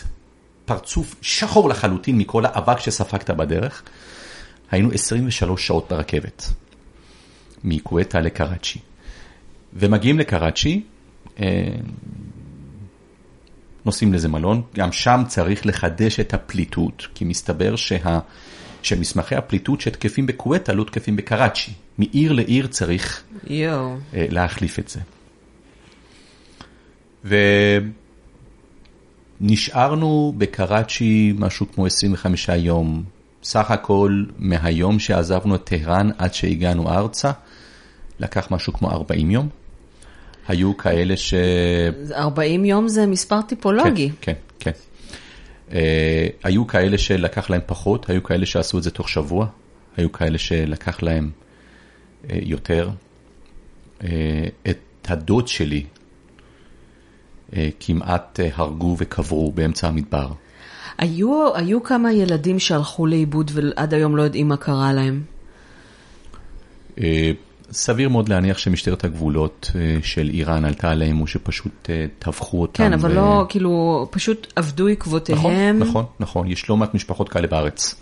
פרצוף 0.66 1.16
שחור 1.22 1.70
לחלוטין 1.70 2.18
מכל 2.18 2.46
האבק 2.46 2.80
שספגת 2.80 3.30
בדרך. 3.30 3.84
היינו 4.72 4.92
23 4.92 5.68
שעות 5.68 5.88
ברכבת, 5.90 6.50
מקווטה 7.64 8.20
לקראצ'י. 8.20 8.80
ומגיעים 9.74 10.20
לקראצ'י, 10.20 10.84
אה, 11.40 11.76
נוסעים 13.86 14.12
לאיזה 14.12 14.28
מלון, 14.28 14.62
גם 14.76 14.92
שם 14.92 15.24
צריך 15.28 15.66
לחדש 15.66 16.20
את 16.20 16.34
הפליטות, 16.34 17.08
כי 17.16 17.26
מסתבר 17.26 17.76
שה... 17.76 18.20
שמסמכי 18.84 19.36
הפליטות 19.36 19.82
שתקפים 19.82 20.26
בכווית 20.26 20.70
לא 20.70 20.84
תקפים 20.84 21.16
בקראצ'י. 21.16 21.72
מעיר 21.98 22.32
לעיר 22.32 22.68
צריך 22.68 23.24
יו. 23.48 23.96
אה, 24.14 24.26
להחליף 24.30 24.80
את 24.80 24.88
זה. 24.88 25.00
ונשארנו 29.42 30.34
בקראצ'י 30.38 31.34
משהו 31.38 31.66
כמו 31.74 31.86
25 31.86 32.50
יום. 32.50 33.04
סך 33.44 33.72
הכל 33.72 34.24
מהיום 34.38 35.00
שעזבנו 35.00 35.56
את 35.56 35.64
טהרן 35.64 36.10
עד 36.18 36.34
שהגענו 36.34 36.90
ארצה, 36.90 37.32
לקח 38.20 38.48
משהו 38.52 38.74
כמו 38.74 38.92
40 38.92 39.32
יום. 39.32 39.50
היו 40.48 40.78
כאלה 40.78 41.18
ש... 41.18 41.34
40 42.12 42.66
יום 42.66 42.88
זה 42.88 43.06
מספר 43.06 43.42
טיפולוגי. 43.42 44.10
כן, 44.22 44.34
כן, 44.60 44.72
כן. 44.72 44.72
Uh, 45.70 45.74
היו 46.44 46.68
כאלה 46.68 46.98
שלקח 46.98 47.50
להם 47.50 47.62
פחות, 47.66 48.10
היו 48.10 48.24
כאלה 48.24 48.46
שעשו 48.46 48.78
את 48.78 48.84
זה 48.84 48.92
תוך 48.92 49.10
שבוע, 49.10 49.48
היו 49.98 50.12
כאלה 50.12 50.38
שלקח 50.38 51.04
להם 51.04 51.30
uh, 52.24 52.28
יותר. 52.32 52.90
Uh, 54.00 54.04
את 54.70 54.78
הדוד 55.08 55.48
שלי 55.48 55.84
uh, 57.52 57.56
כמעט 57.80 58.40
uh, 58.40 58.44
הרגו 58.56 58.96
וקברו 59.00 59.52
באמצע 59.52 59.88
המדבר. 59.88 60.32
היו, 60.98 61.56
היו 61.56 61.84
כמה 61.84 62.14
ילדים 62.14 62.60
שהלכו 62.60 63.06
לאיבוד 63.06 63.52
ועד 63.54 63.94
היום 63.94 64.18
לא 64.18 64.24
יודעים 64.24 64.48
מה 64.48 64.58
קרה 64.58 64.94
להם. 64.94 65.24
Uh, 66.96 67.02
סביר 67.72 68.10
מאוד 68.10 68.30
להניח 68.30 68.58
שמשטרת 68.58 69.04
הגבולות 69.04 69.72
אה, 69.76 69.98
של 70.04 70.30
איראן 70.34 70.66
עלתה 70.66 70.92
עליהם, 70.92 71.22
או 71.22 71.28
שפשוט 71.28 71.90
אה, 71.90 72.06
טבחו 72.20 72.62
אותם. 72.62 72.84
כן, 72.84 72.94
אבל 72.94 73.12
ו... 73.12 73.16
לא, 73.16 73.46
כאילו, 73.50 74.08
פשוט 74.12 74.54
עבדו 74.56 74.88
עקבותיהם. 74.88 75.40
נכון, 75.40 75.90
נכון, 75.90 76.06
נכון. 76.20 76.52
יש 76.52 76.70
לא 76.70 76.78
מעט 76.78 76.94
משפחות 76.94 77.30
כאלה 77.30 77.48
בארץ, 77.48 77.96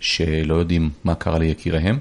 שלא 0.00 0.54
יודעים 0.54 0.90
מה 1.04 1.14
קרה 1.14 1.38
ליקיריהם. 1.38 1.98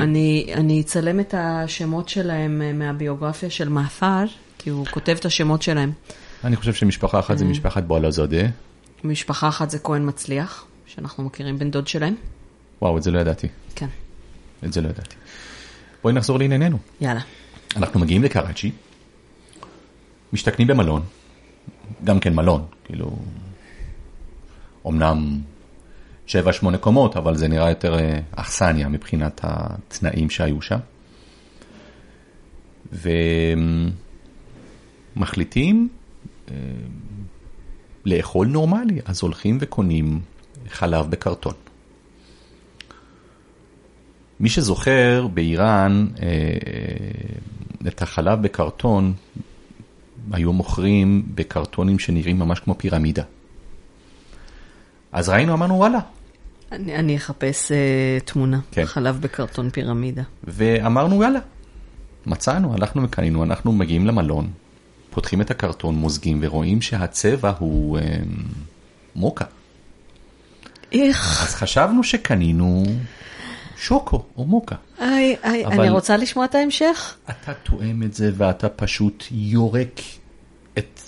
אני, 0.00 0.50
אני 0.54 0.80
אצלם 0.80 1.20
את 1.20 1.34
השמות 1.38 2.08
שלהם 2.08 2.62
אה, 2.62 2.72
מהביוגרפיה 2.72 3.50
של 3.50 3.68
מאפר, 3.68 4.24
כי 4.58 4.70
הוא 4.70 4.86
כותב 4.86 5.16
את 5.20 5.24
השמות 5.24 5.62
שלהם. 5.62 5.92
אני 6.44 6.56
חושב 6.56 6.74
שמשפחה 6.74 7.18
אחת 7.18 7.38
זה 7.38 7.44
משפחת 7.44 7.82
בועלזאדה. 7.82 8.46
משפחה 9.04 9.48
אחת 9.48 9.70
זה 9.70 9.78
כהן 9.78 10.08
מצליח, 10.08 10.64
שאנחנו 10.86 11.24
מכירים 11.24 11.58
בן 11.58 11.70
דוד 11.70 11.88
שלהם. 11.88 12.14
וואו, 12.82 12.98
את 12.98 13.02
זה 13.02 13.10
לא 13.10 13.18
ידעתי. 13.18 13.48
כן. 13.74 13.86
את 14.64 14.72
זה 14.72 14.80
לא 14.80 14.88
ידעתי. 14.88 15.17
בואי 16.02 16.14
נחזור 16.14 16.38
לענייננו. 16.38 16.78
יאללה. 17.00 17.20
אנחנו 17.76 18.00
מגיעים 18.00 18.22
לקראצ'י, 18.22 18.70
משתכנים 20.32 20.68
במלון, 20.68 21.02
גם 22.04 22.20
כן 22.20 22.34
מלון, 22.34 22.64
כאילו, 22.84 23.16
אמנם 24.86 25.40
7-8 26.26 26.30
קומות, 26.80 27.16
אבל 27.16 27.36
זה 27.36 27.48
נראה 27.48 27.68
יותר 27.68 27.98
אה, 27.98 28.20
אכסניה 28.30 28.88
מבחינת 28.88 29.40
התנאים 29.44 30.30
שהיו 30.30 30.62
שם. 30.62 30.78
ומחליטים 35.16 35.88
אה, 36.50 36.54
לאכול 38.04 38.46
נורמלי, 38.46 39.00
אז 39.04 39.22
הולכים 39.22 39.58
וקונים 39.60 40.20
חלב 40.68 41.10
בקרטון. 41.10 41.54
מי 44.40 44.48
שזוכר, 44.48 45.26
באיראן 45.34 46.06
אה, 46.22 46.28
את 47.88 48.02
החלב 48.02 48.42
בקרטון, 48.42 49.12
היו 50.32 50.52
מוכרים 50.52 51.22
בקרטונים 51.34 51.98
שנראים 51.98 52.38
ממש 52.38 52.60
כמו 52.60 52.78
פירמידה. 52.78 53.22
אז 55.12 55.28
ראינו, 55.28 55.54
אמרנו 55.54 55.74
וואלה. 55.74 55.98
אני, 56.72 56.94
אני 56.94 57.16
אחפש 57.16 57.72
uh, 57.72 58.24
תמונה, 58.24 58.60
כן. 58.70 58.84
חלב 58.84 59.20
בקרטון 59.20 59.70
פירמידה. 59.70 60.22
ואמרנו 60.44 61.16
וואלה, 61.16 61.38
מצאנו, 62.26 62.74
הלכנו 62.74 63.02
וקנינו, 63.02 63.44
אנחנו 63.44 63.72
מגיעים 63.72 64.06
למלון, 64.06 64.50
פותחים 65.10 65.40
את 65.40 65.50
הקרטון, 65.50 65.94
מוזגים 65.94 66.38
ורואים 66.42 66.82
שהצבע 66.82 67.52
הוא 67.58 67.98
uh, 67.98 68.02
מוקה. 69.16 69.44
איך? 70.92 71.42
אז 71.42 71.54
חשבנו 71.54 72.04
שקנינו 72.04 72.84
שוקו 73.78 74.22
או 74.36 74.44
מוקה. 74.44 74.76
איי, 75.00 75.36
איי, 75.44 75.66
אני 75.66 75.90
רוצה 75.90 76.16
לשמוע 76.16 76.44
את 76.44 76.54
ההמשך. 76.54 77.16
אתה 77.30 77.54
תואם 77.54 78.02
את 78.02 78.14
זה 78.14 78.30
ואתה 78.36 78.68
פשוט 78.68 79.24
יורק 79.30 80.00
את... 80.78 81.00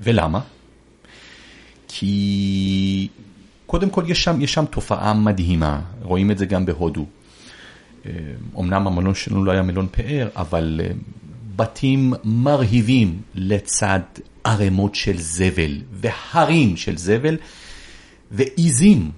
ולמה? 0.00 0.40
כי 1.88 3.08
קודם 3.66 3.90
כל 3.90 4.04
יש 4.06 4.24
שם, 4.24 4.40
יש 4.40 4.54
שם 4.54 4.64
תופעה 4.64 5.14
מדהימה, 5.14 5.80
רואים 6.02 6.30
את 6.30 6.38
זה 6.38 6.46
גם 6.46 6.66
בהודו. 6.66 7.06
אמנם 8.58 8.86
המלון 8.86 9.14
שלנו 9.14 9.44
לא 9.44 9.52
היה 9.52 9.62
מלון 9.62 9.88
פאר, 9.90 10.28
אבל 10.36 10.80
אה, 10.84 10.90
בתים 11.56 12.14
מרהיבים 12.24 13.20
לצד 13.34 14.00
ערימות 14.44 14.94
של 14.94 15.18
זבל 15.18 15.80
והרים 15.92 16.76
של 16.76 16.96
זבל 16.96 17.36
ועיזים 18.30 19.10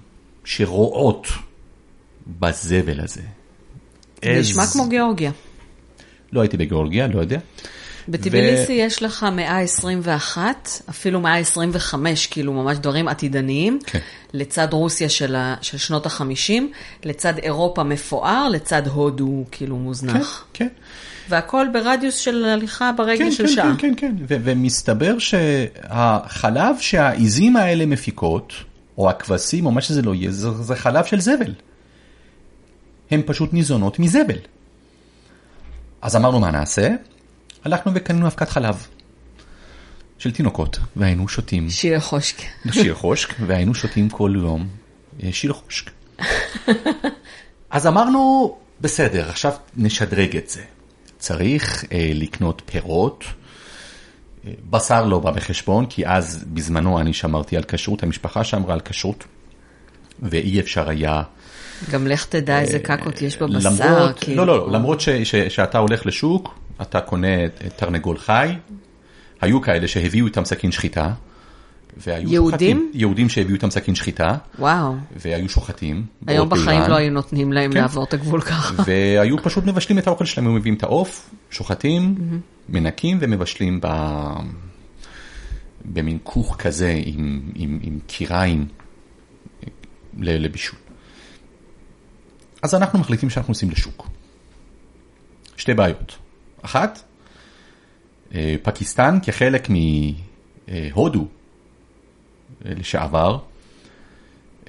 שרועות 0.43 1.27
בזבל 2.39 2.99
הזה. 2.99 3.21
זה 4.25 4.39
נשמע 4.39 4.63
כמו 4.73 4.87
גיאורגיה. 4.87 5.31
לא 6.33 6.41
הייתי 6.41 6.57
בגיאורגיה, 6.57 7.07
לא 7.07 7.19
יודע. 7.19 7.39
בטביליסי 8.09 8.73
יש 8.73 9.03
לך 9.03 9.25
מאה 9.31 9.59
ה-21, 9.59 10.37
אפילו 10.89 11.19
מאה 11.19 11.37
ה-25, 11.37 11.95
כאילו 12.31 12.53
ממש 12.53 12.77
דברים 12.77 13.07
עתידניים, 13.07 13.79
כן. 13.85 13.99
לצד 14.33 14.67
רוסיה 14.71 15.09
של, 15.09 15.35
ה, 15.35 15.55
של 15.61 15.77
שנות 15.77 16.05
ה-50, 16.05 16.51
לצד 17.03 17.37
אירופה 17.37 17.83
מפואר, 17.83 18.49
לצד 18.49 18.87
הודו 18.87 19.43
כאילו 19.51 19.75
כן, 19.75 19.81
מוזנח. 19.81 20.45
כן. 20.53 20.67
והכל 21.29 21.67
ברדיוס 21.73 22.15
של 22.15 22.45
הליכה 22.45 22.91
ברגל 22.91 23.25
כן, 23.25 23.31
של 23.31 23.47
כן, 23.47 23.53
שעה. 23.53 23.75
כן, 23.77 23.93
כן, 23.97 24.15
כן. 24.17 24.23
ו- 24.27 24.37
ומסתבר 24.43 25.19
שהחלב 25.19 26.75
שהעיזים 26.79 27.57
האלה 27.57 27.85
מפיקות, 27.85 28.53
או 28.97 29.09
הכבשים, 29.09 29.65
או 29.65 29.71
מה 29.71 29.81
שזה 29.81 30.01
לא 30.01 30.15
יהיה, 30.15 30.31
זה, 30.31 30.51
זה 30.51 30.75
חלב 30.75 31.05
של 31.05 31.19
זבל. 31.19 31.53
הן 33.11 33.21
פשוט 33.25 33.53
ניזונות 33.53 33.99
מזבל. 33.99 34.39
אז 36.01 36.15
אמרנו 36.15 36.39
מה 36.39 36.51
נעשה? 36.51 36.89
הלכנו 37.63 37.91
וקנינו 37.95 38.27
אבקת 38.27 38.49
חלב 38.49 38.87
של 40.17 40.31
תינוקות, 40.31 40.79
והיינו 40.95 41.27
שותים 41.27 41.69
שיר 41.69 41.99
חושק. 41.99 42.35
שיר 42.71 42.95
חושק, 42.95 43.33
והיינו 43.47 43.75
שותים 43.75 44.09
כל 44.09 44.33
יום 44.35 44.67
אה, 45.23 45.29
שיר 45.31 45.53
חושק. 45.53 45.91
אז 47.69 47.87
אמרנו, 47.87 48.55
בסדר, 48.81 49.29
עכשיו 49.29 49.53
נשדרג 49.77 50.37
את 50.37 50.49
זה. 50.49 50.61
צריך 51.17 51.85
אה, 51.91 52.11
לקנות 52.13 52.61
פירות. 52.65 53.23
אה, 54.47 54.51
בשר 54.69 55.05
לא 55.05 55.19
בא 55.19 55.31
בחשבון, 55.31 55.85
כי 55.85 56.07
אז 56.07 56.45
בזמנו 56.47 56.99
אני 56.99 57.13
שמרתי 57.13 57.57
על 57.57 57.63
כשרות, 57.67 58.03
המשפחה 58.03 58.43
שמרה 58.43 58.73
על 58.73 58.79
כשרות, 58.79 59.23
ואי 60.19 60.59
אפשר 60.59 60.89
היה... 60.89 61.23
גם 61.91 62.07
לך 62.07 62.25
תדע 62.25 62.59
איזה 62.59 62.79
קקות 62.79 63.21
יש 63.21 63.37
בבשר. 63.37 63.69
למרות, 63.69 64.19
כאילו. 64.19 64.45
לא, 64.45 64.57
לא, 64.57 64.71
למרות 64.71 65.01
ש, 65.01 65.09
ש, 65.09 65.35
שאתה 65.35 65.77
הולך 65.77 66.05
לשוק, 66.05 66.59
אתה 66.81 67.01
קונה 67.01 67.47
תרנגול 67.75 68.17
חי, 68.17 68.53
היו 69.41 69.61
כאלה 69.61 69.87
שהביאו 69.87 70.25
איתם 70.25 70.45
סכין 70.45 70.71
שחיטה. 70.71 71.11
והיו 71.97 72.33
יהודים? 72.33 72.77
שוחטים, 72.77 72.91
יהודים 72.93 73.29
שהביאו 73.29 73.55
איתם 73.55 73.69
סכין 73.69 73.95
שחיטה, 73.95 74.37
וואו. 74.59 74.95
והיו 75.15 75.49
שוחטים. 75.49 76.05
היום 76.27 76.49
בחיים 76.49 76.81
לא 76.87 76.95
היו 76.95 77.11
נותנים 77.11 77.53
להם 77.53 77.71
כן. 77.71 77.81
לעבור 77.81 78.03
את 78.03 78.13
הגבול 78.13 78.41
ככה. 78.41 78.83
והיו 78.87 79.43
פשוט 79.43 79.65
מבשלים 79.65 79.99
את 79.99 80.07
האוכל 80.07 80.25
שלהם, 80.25 80.47
היו 80.47 80.55
מביאים 80.55 80.75
את 80.75 80.83
העוף, 80.83 81.29
שוחטים, 81.51 82.15
מנקים 82.69 83.17
ומבשלים 83.21 83.79
ב... 83.81 83.87
במין 85.85 86.17
כוך 86.23 86.55
כזה 86.59 87.01
עם, 87.05 87.41
עם, 87.55 87.79
עם 87.81 87.99
קיריים 88.07 88.65
לבישול. 90.17 90.79
אז 92.61 92.75
אנחנו 92.75 92.99
מחליטים 92.99 93.29
שאנחנו 93.29 93.51
נוסעים 93.51 93.71
לשוק. 93.71 94.07
שתי 95.57 95.73
בעיות. 95.73 96.17
אחת, 96.61 96.99
אה, 98.33 98.55
פקיסטן 98.63 99.17
כחלק 99.23 99.67
מהודו 99.69 101.27
אה, 102.65 102.71
לשעבר, 102.75 103.39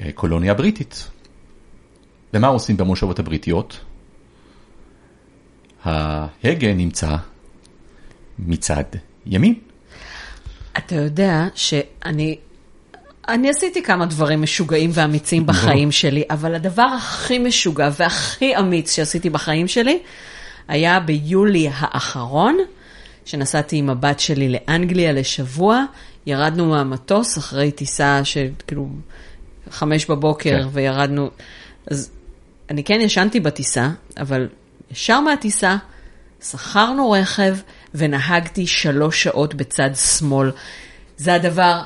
אה, 0.00 0.12
קולוניה 0.14 0.54
בריטית. 0.54 1.10
ומה 2.34 2.46
עושים 2.46 2.76
במושבות 2.76 3.18
הבריטיות? 3.18 3.80
ההגה 5.84 6.74
נמצא 6.74 7.16
מצד 8.38 8.84
ימין. 9.26 9.54
אתה 10.78 10.94
יודע 10.94 11.46
שאני 11.54 12.38
אני 13.28 13.50
עשיתי 13.50 13.82
כמה 13.82 14.06
דברים 14.06 14.42
משוגעים 14.42 14.90
ואמיצים 14.94 15.46
בחיים 15.46 15.92
שלי, 15.92 16.24
אבל 16.30 16.54
הדבר 16.54 16.82
הכי 16.82 17.38
משוגע 17.38 17.90
והכי 17.98 18.56
אמיץ 18.58 18.96
שעשיתי 18.96 19.30
בחיים 19.30 19.68
שלי 19.68 19.98
היה 20.68 21.00
ביולי 21.00 21.68
האחרון, 21.72 22.58
שנסעתי 23.24 23.76
עם 23.76 23.90
הבת 23.90 24.20
שלי 24.20 24.48
לאנגליה 24.48 25.12
לשבוע, 25.12 25.84
ירדנו 26.26 26.66
מהמטוס 26.66 27.38
אחרי 27.38 27.70
טיסה 27.70 28.20
שכאילו 28.24 28.88
חמש 29.70 30.06
בבוקר 30.06 30.62
כן. 30.62 30.68
וירדנו, 30.72 31.30
אז 31.90 32.10
אני 32.70 32.84
כן 32.84 33.00
ישנתי 33.00 33.40
בטיסה, 33.40 33.88
אבל 34.18 34.48
ישר 34.90 35.20
מהטיסה 35.20 35.76
שכרנו 36.42 37.10
רכב 37.10 37.56
ונהגתי 37.94 38.66
שלוש 38.66 39.22
שעות 39.22 39.54
בצד 39.54 39.90
שמאל. 39.94 40.50
זה 41.16 41.34
הדבר 41.34 41.82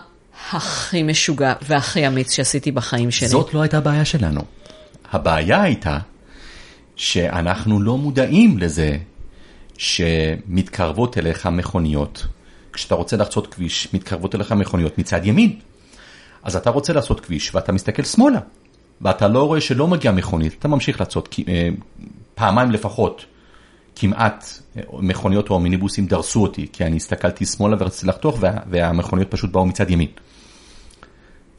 הכי 0.54 1.02
משוגע 1.02 1.52
והכי 1.68 2.06
אמיץ 2.06 2.32
שעשיתי 2.32 2.72
בחיים 2.72 3.10
שלי. 3.10 3.28
זאת 3.28 3.54
לא 3.54 3.62
הייתה 3.62 3.78
הבעיה 3.78 4.04
שלנו. 4.04 4.40
הבעיה 5.12 5.62
הייתה 5.62 5.98
שאנחנו 6.96 7.80
לא 7.80 7.98
מודעים 7.98 8.58
לזה 8.58 8.96
שמתקרבות 9.78 11.18
אליך 11.18 11.46
מכוניות. 11.46 12.26
כשאתה 12.72 12.94
רוצה 12.94 13.16
לחצות 13.16 13.54
כביש, 13.54 13.88
מתקרבות 13.94 14.34
אליך 14.34 14.52
מכוניות 14.52 14.98
מצד 14.98 15.26
ימין. 15.26 15.58
אז 16.42 16.56
אתה 16.56 16.70
רוצה 16.70 16.92
לעשות 16.92 17.20
כביש 17.20 17.54
ואתה 17.54 17.72
מסתכל 17.72 18.02
שמאלה, 18.02 18.38
ואתה 19.00 19.28
לא 19.28 19.46
רואה 19.46 19.60
שלא 19.60 19.86
מגיעה 19.86 20.14
מכונית, 20.14 20.56
אתה 20.58 20.68
ממשיך 20.68 21.00
לעשות 21.00 21.36
אה, 21.48 21.68
פעמיים 22.34 22.70
לפחות. 22.70 23.24
כמעט 23.96 24.44
אה, 24.76 24.82
מכוניות 24.92 25.50
או 25.50 25.60
מיניבוסים 25.60 26.06
דרסו 26.06 26.42
אותי, 26.42 26.66
כי 26.72 26.84
אני 26.84 26.96
הסתכלתי 26.96 27.46
שמאלה 27.46 27.76
ורציתי 27.80 28.06
לחתוך 28.06 28.36
וה, 28.40 28.52
והמכוניות 28.70 29.30
פשוט 29.30 29.50
באו 29.50 29.66
מצד 29.66 29.90
ימין. 29.90 30.08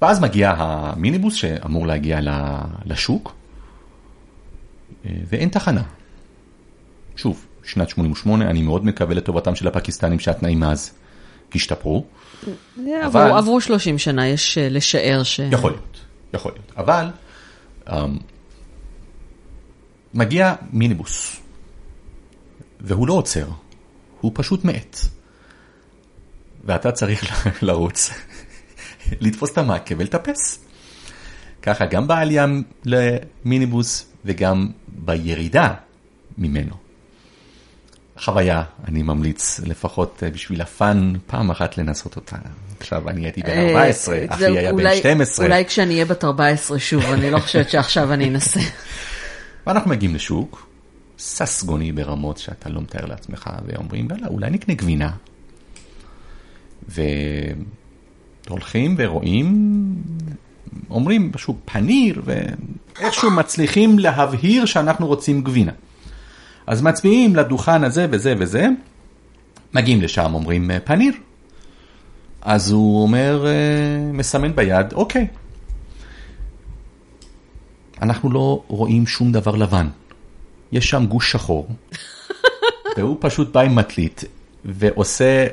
ואז 0.02 0.20
מגיע 0.20 0.54
המיניבוס 0.58 1.34
שאמור 1.36 1.88
להגיע 1.88 2.20
לשוק, 2.86 3.36
אה, 5.06 5.12
ואין 5.30 5.50
תחנה. 5.50 5.84
שוב, 7.16 7.46
שנת 7.64 7.90
88, 7.90 8.50
אני 8.50 8.62
מאוד 8.62 8.86
מקווה 8.86 9.16
לטובתם 9.16 9.56
של 9.56 9.68
הפקיסטנים 9.68 10.20
שהתנאים 10.20 10.64
אז 10.64 10.92
השתפרו. 11.56 12.06
עברו, 12.78 13.06
אבל- 13.06 13.32
עברו 13.38 13.62
30 13.62 13.98
שנה, 13.98 14.28
יש 14.28 14.58
אה, 14.58 14.70
לשער 14.70 15.24
ש... 15.24 15.40
יכול 15.52 15.72
להיות, 15.72 16.00
יכול 16.34 16.52
להיות. 16.52 16.72
אבל 16.78 17.08
um, 17.88 17.92
מגיע 20.14 20.56
מיניבוס, 20.72 21.40
והוא 22.82 23.08
לא 23.08 23.14
עוצר, 23.14 23.48
הוא 24.22 24.32
פשוט 24.36 24.66
מאט. 24.66 24.98
ואתה 26.64 26.92
צריך 26.92 27.48
לרוץ, 27.64 28.10
לתפוס 29.22 29.52
את 29.52 29.58
המעקה 29.58 29.96
ולטפס. 29.98 30.60
ככה 31.62 31.86
גם 31.86 32.08
בעלייה 32.08 32.46
למיניבוס 32.86 34.06
וגם 34.26 34.70
בירידה 34.88 35.74
ממנו. 36.38 36.74
חוויה, 38.20 38.64
אני 38.88 39.04
ממליץ 39.04 39.60
לפחות 39.66 40.24
אה, 40.24 40.30
בשביל 40.30 40.62
הפאן 40.62 41.14
פעם 41.28 41.52
אחת 41.52 41.78
לנסות 41.78 42.16
אותה. 42.16 42.36
עכשיו 42.80 43.10
אני 43.10 43.24
הייתי 43.26 43.42
בן 43.42 43.50
אה, 43.50 43.70
14, 43.70 44.16
זה 44.20 44.26
אחי 44.30 44.46
היה 44.46 44.72
בן 44.74 44.80
אולי- 44.80 44.98
12. 44.98 45.46
אולי 45.46 45.66
כשאני 45.66 45.94
אהיה 45.94 46.06
בת 46.06 46.24
14 46.24 46.80
שוב, 46.80 47.04
אני 47.06 47.32
לא 47.32 47.40
חושבת 47.40 47.70
שעכשיו 47.70 48.14
אני 48.14 48.30
אנסה. 48.30 48.60
ואנחנו 49.68 49.90
מגיעים 49.92 50.16
לשוק, 50.16 50.68
ססגוני 51.20 51.92
ברמות 51.92 52.38
שאתה 52.38 52.70
לא 52.70 52.82
מתאר 52.82 53.06
לעצמך, 53.06 53.50
ואומרים, 53.66 54.08
יאללה, 54.12 54.28
אולי 54.28 54.50
נקנה 54.50 54.76
גבינה. 54.76 55.12
והולכים 58.48 58.96
ורואים, 58.98 59.76
אומרים 60.90 61.32
פשוט 61.32 61.56
פניר, 61.66 62.22
ואיכשהו 62.26 63.32
מצליחים 63.32 64.00
להבהיר 64.00 64.66
שאנחנו 64.66 65.08
רוצים 65.08 65.42
גבינה. 65.42 65.72
אז 66.68 66.82
מצביעים 66.82 67.36
לדוכן 67.36 67.84
הזה 67.84 68.08
וזה 68.12 68.34
וזה, 68.40 68.68
מגיעים 69.74 70.02
לשם, 70.02 70.34
אומרים 70.34 70.72
"אה, 70.72 70.80
פניר. 70.80 71.14
אז 72.42 72.72
הוא 72.72 73.02
אומר, 73.04 73.46
אה, 73.48 73.52
מסמן 74.14 74.56
ביד, 74.56 74.94
אוקיי. 74.94 75.28
אנחנו 78.02 78.32
לא 78.32 78.64
רואים 78.68 79.08
שום 79.08 79.32
דבר 79.32 79.56
לבן. 79.56 79.88
יש 80.72 80.90
שם 80.90 81.06
גוש 81.06 81.32
שחור, 81.32 81.68
והוא 82.98 83.18
פשוט 83.20 83.54
בא 83.54 83.62
עם 83.62 83.76
מטלית 83.76 84.24
ועושה 84.66 85.48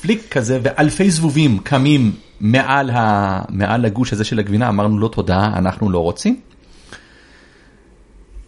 פליק 0.00 0.28
כזה, 0.30 0.60
ואלפי 0.62 1.10
זבובים 1.10 1.58
קמים 1.58 2.12
מעל, 2.40 2.90
ה... 2.90 3.40
מעל 3.48 3.84
הגוש 3.84 4.12
הזה 4.12 4.24
של 4.24 4.38
הגבינה, 4.38 4.68
אמרנו 4.68 4.98
לו 4.98 5.08
תודה, 5.08 5.50
אנחנו 5.56 5.90
לא 5.90 5.98
רוצים. 5.98 6.40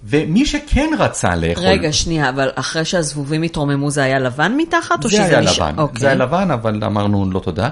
ומי 0.04 0.46
שכן 0.46 0.90
רצה 0.98 1.36
לאכול, 1.36 1.64
רגע, 1.66 1.92
שנייה, 1.92 2.28
אבל 2.28 2.48
אחרי 2.54 2.84
שהזבובים 2.84 3.42
התרוממו 3.42 3.90
זה 3.90 4.02
היה 4.02 4.18
לבן 4.18 4.52
מתחת? 4.56 5.02
זה 5.02 5.24
היה 5.24 5.40
נשאר- 5.40 5.68
לבן, 5.68 5.78
אוקיי. 5.78 6.00
זה 6.00 6.06
היה 6.06 6.14
לבן, 6.14 6.50
אבל 6.50 6.84
אמרנו 6.84 7.30
לא 7.30 7.40
תודה. 7.40 7.68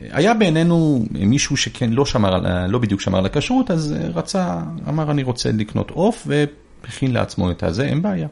היה 0.00 0.34
בעינינו 0.34 1.04
מישהו 1.10 1.56
שכן 1.56 1.90
לא 1.90 2.06
שמר, 2.06 2.38
לא 2.68 2.78
בדיוק 2.78 3.00
שמר 3.00 3.18
על 3.18 3.26
הכשרות, 3.26 3.70
אז 3.70 3.94
רצה, 4.14 4.60
אמר 4.88 5.10
אני 5.10 5.22
רוצה 5.22 5.50
לקנות 5.52 5.90
עוף, 5.90 6.26
והכין 6.26 7.12
לעצמו 7.12 7.50
את 7.50 7.62
הזה, 7.62 7.84
אין 7.84 8.02
בעיה. 8.02 8.28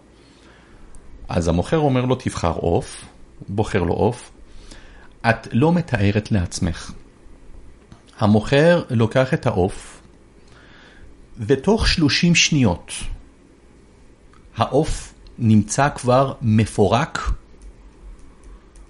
אז 1.28 1.48
המוכר 1.48 1.78
אומר 1.78 2.04
לו 2.04 2.14
תבחר 2.14 2.52
עוף, 2.52 3.04
בוחר 3.48 3.82
לו 3.82 3.94
עוף, 3.94 4.30
את 5.28 5.48
לא 5.52 5.72
מתארת 5.72 6.32
לעצמך. 6.32 6.92
המוכר 8.18 8.82
לוקח 8.90 9.34
את 9.34 9.46
העוף, 9.46 10.02
ותוך 11.38 11.88
30 11.88 12.34
שניות 12.34 12.92
העוף 14.56 15.14
נמצא 15.38 15.88
כבר 15.94 16.32
מפורק 16.42 17.30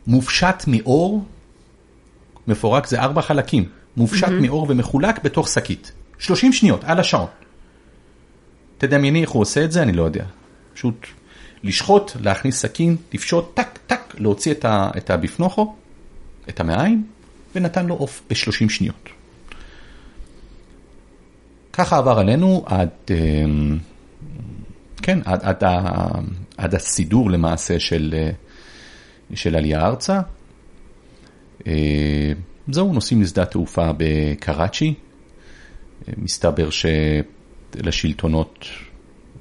מופשט 0.07 0.65
מאור, 0.67 1.25
מפורק 2.47 2.87
זה 2.87 3.01
ארבע 3.01 3.23
חלקים, 3.23 3.69
מופשט 3.97 4.29
mm-hmm. 4.29 4.47
מאור 4.47 4.67
ומחולק 4.69 5.23
בתוך 5.25 5.49
שקית. 5.49 5.93
30 6.19 6.53
שניות, 6.53 6.85
על 6.85 7.01
השעון. 7.01 7.27
תדמייני 8.79 9.23
איך 9.23 9.31
הוא 9.31 9.43
עושה 9.43 9.65
את 9.65 9.73
זה, 9.73 9.83
אני 9.83 9.93
לא 9.93 10.03
יודע. 10.03 10.25
פשוט 10.75 11.07
לשחוט, 11.63 12.13
להכניס 12.21 12.61
סכין, 12.61 12.97
לפשוט, 13.13 13.55
טק, 13.55 13.79
טק, 13.87 14.15
להוציא 14.19 14.53
את, 14.53 14.65
ה, 14.65 14.91
את 14.97 15.11
הבפנוכו, 15.11 15.77
את 16.51 16.61
המעיים, 16.61 17.07
ונתן 17.55 17.87
לו 17.87 17.95
עוף 17.95 18.23
ב-30 18.31 18.69
שניות. 18.69 19.09
ככה 21.73 21.99
עבר 21.99 22.19
עלינו 22.19 22.65
עד, 22.67 22.89
אמ, 23.11 23.79
כן, 25.03 25.19
עד, 25.25 25.41
עד, 25.43 25.65
עד 26.57 26.75
הסידור 26.75 27.31
למעשה 27.31 27.81
של, 27.81 28.15
של 29.35 29.57
עלייה 29.57 29.87
ארצה. 29.87 30.21
אה, 31.67 32.33
זהו, 32.69 32.93
נוסעים 32.93 33.23
לשדה 33.23 33.45
תעופה 33.45 33.91
בקראצ'י. 33.97 34.95
מסתבר 36.17 36.69
שלשלטונות, 37.77 38.65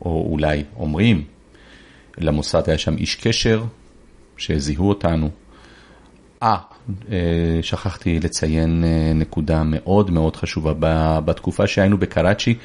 או 0.02 0.28
אולי 0.32 0.64
אומרים, 0.76 1.24
למוסד 2.18 2.62
היה 2.68 2.78
שם 2.78 2.98
איש 2.98 3.16
קשר 3.16 3.64
שזיהו 4.38 4.90
אותנו. 4.90 5.30
אה, 6.44 6.58
אה 7.12 7.60
שכחתי 7.62 8.20
לציין 8.20 8.84
אה, 8.84 9.14
נקודה 9.16 9.64
מאוד 9.64 10.12
מאוד 10.12 10.36
חשובה. 10.36 10.74
בתקופה 11.26 11.68
שהיינו 11.68 11.98
בקראצ'י, 11.98 12.56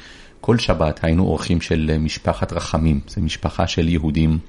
כל 0.41 0.57
שבת 0.57 1.03
היינו 1.03 1.23
אורחים 1.23 1.61
של 1.61 1.97
משפחת 1.99 2.53
רחמים, 2.53 2.99
זו 3.07 3.21
משפחה 3.21 3.67
של 3.67 3.89
יהודים 3.89 4.39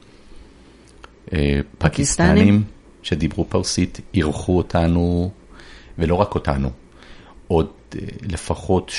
אה, 1.33 1.61
פקיסטנים 1.79 2.63
שדיברו 3.03 3.45
פרסית, 3.49 4.01
אירחו 4.15 4.57
אותנו, 4.57 5.31
ולא 5.99 6.15
רק 6.15 6.35
אותנו, 6.35 6.71
עוד 7.49 7.67
לפחות 8.23 8.93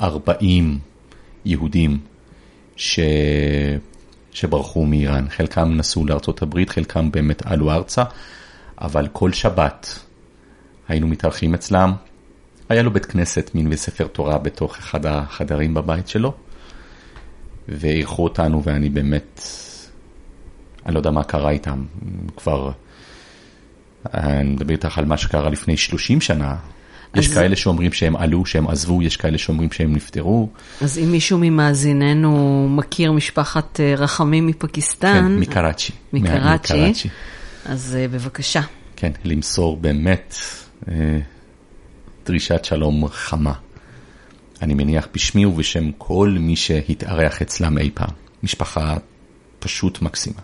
30-40 0.00 0.02
יהודים 1.44 1.98
ש... 2.76 3.00
שברחו 4.32 4.86
מאיראן. 4.86 5.26
חלקם 5.28 5.72
נסעו 5.76 6.06
לארצות 6.06 6.42
הברית, 6.42 6.70
חלקם 6.70 7.10
באמת 7.10 7.46
עלו 7.46 7.72
ארצה, 7.72 8.02
אבל 8.82 9.08
כל 9.12 9.32
שבת 9.32 9.98
היינו 10.88 11.06
מתארחים 11.06 11.54
אצלם. 11.54 11.92
היה 12.68 12.82
לו 12.82 12.90
בית 12.90 13.06
כנסת, 13.06 13.50
מין 13.54 13.68
וספר 13.70 14.06
תורה 14.06 14.38
בתוך 14.38 14.78
אחד 14.78 15.06
החדרים 15.06 15.74
בבית 15.74 16.08
שלו, 16.08 16.32
ואירחו 17.68 18.24
אותנו 18.24 18.62
ואני 18.64 18.88
באמת, 18.90 19.42
אני 20.86 20.94
לא 20.94 20.98
יודע 20.98 21.10
מה 21.10 21.24
קרה 21.24 21.50
איתם, 21.50 21.84
כבר, 22.36 22.70
אני 24.14 24.48
מדבר 24.48 24.72
איתך 24.72 24.98
על 24.98 25.04
מה 25.04 25.16
שקרה 25.16 25.50
לפני 25.50 25.76
30 25.76 26.20
שנה, 26.20 26.56
יש 27.14 27.28
אז... 27.28 27.34
כאלה 27.34 27.56
שאומרים 27.56 27.92
שהם 27.92 28.16
עלו, 28.16 28.46
שהם 28.46 28.68
עזבו, 28.68 29.02
יש 29.02 29.16
כאלה 29.16 29.38
שאומרים 29.38 29.72
שהם 29.72 29.94
נפטרו. 29.94 30.48
אז 30.80 30.98
אם 30.98 31.12
מישהו 31.12 31.38
ממאזיננו 31.40 32.66
מכיר 32.70 33.12
משפחת 33.12 33.80
אה, 33.80 33.94
רחמים 33.96 34.46
מפקיסטן... 34.46 35.12
כן, 35.12 35.38
מקראצ'י. 35.38 35.92
מקראצ'י. 36.12 37.08
אז 37.66 37.98
uh, 37.98 38.12
בבקשה. 38.12 38.60
כן, 38.96 39.12
למסור 39.24 39.76
באמת 39.76 40.34
uh, 40.84 40.88
דרישת 42.26 42.64
שלום 42.64 43.08
חמה. 43.08 43.52
אני 44.62 44.74
מניח 44.74 45.08
בשמי 45.14 45.46
ובשם 45.46 45.92
כל 45.98 46.36
מי 46.40 46.56
שהתארח 46.56 47.42
אצלם 47.42 47.78
אי 47.78 47.90
פעם. 47.94 48.10
משפחה 48.42 48.96
פשוט 49.58 50.02
מקסימה. 50.02 50.40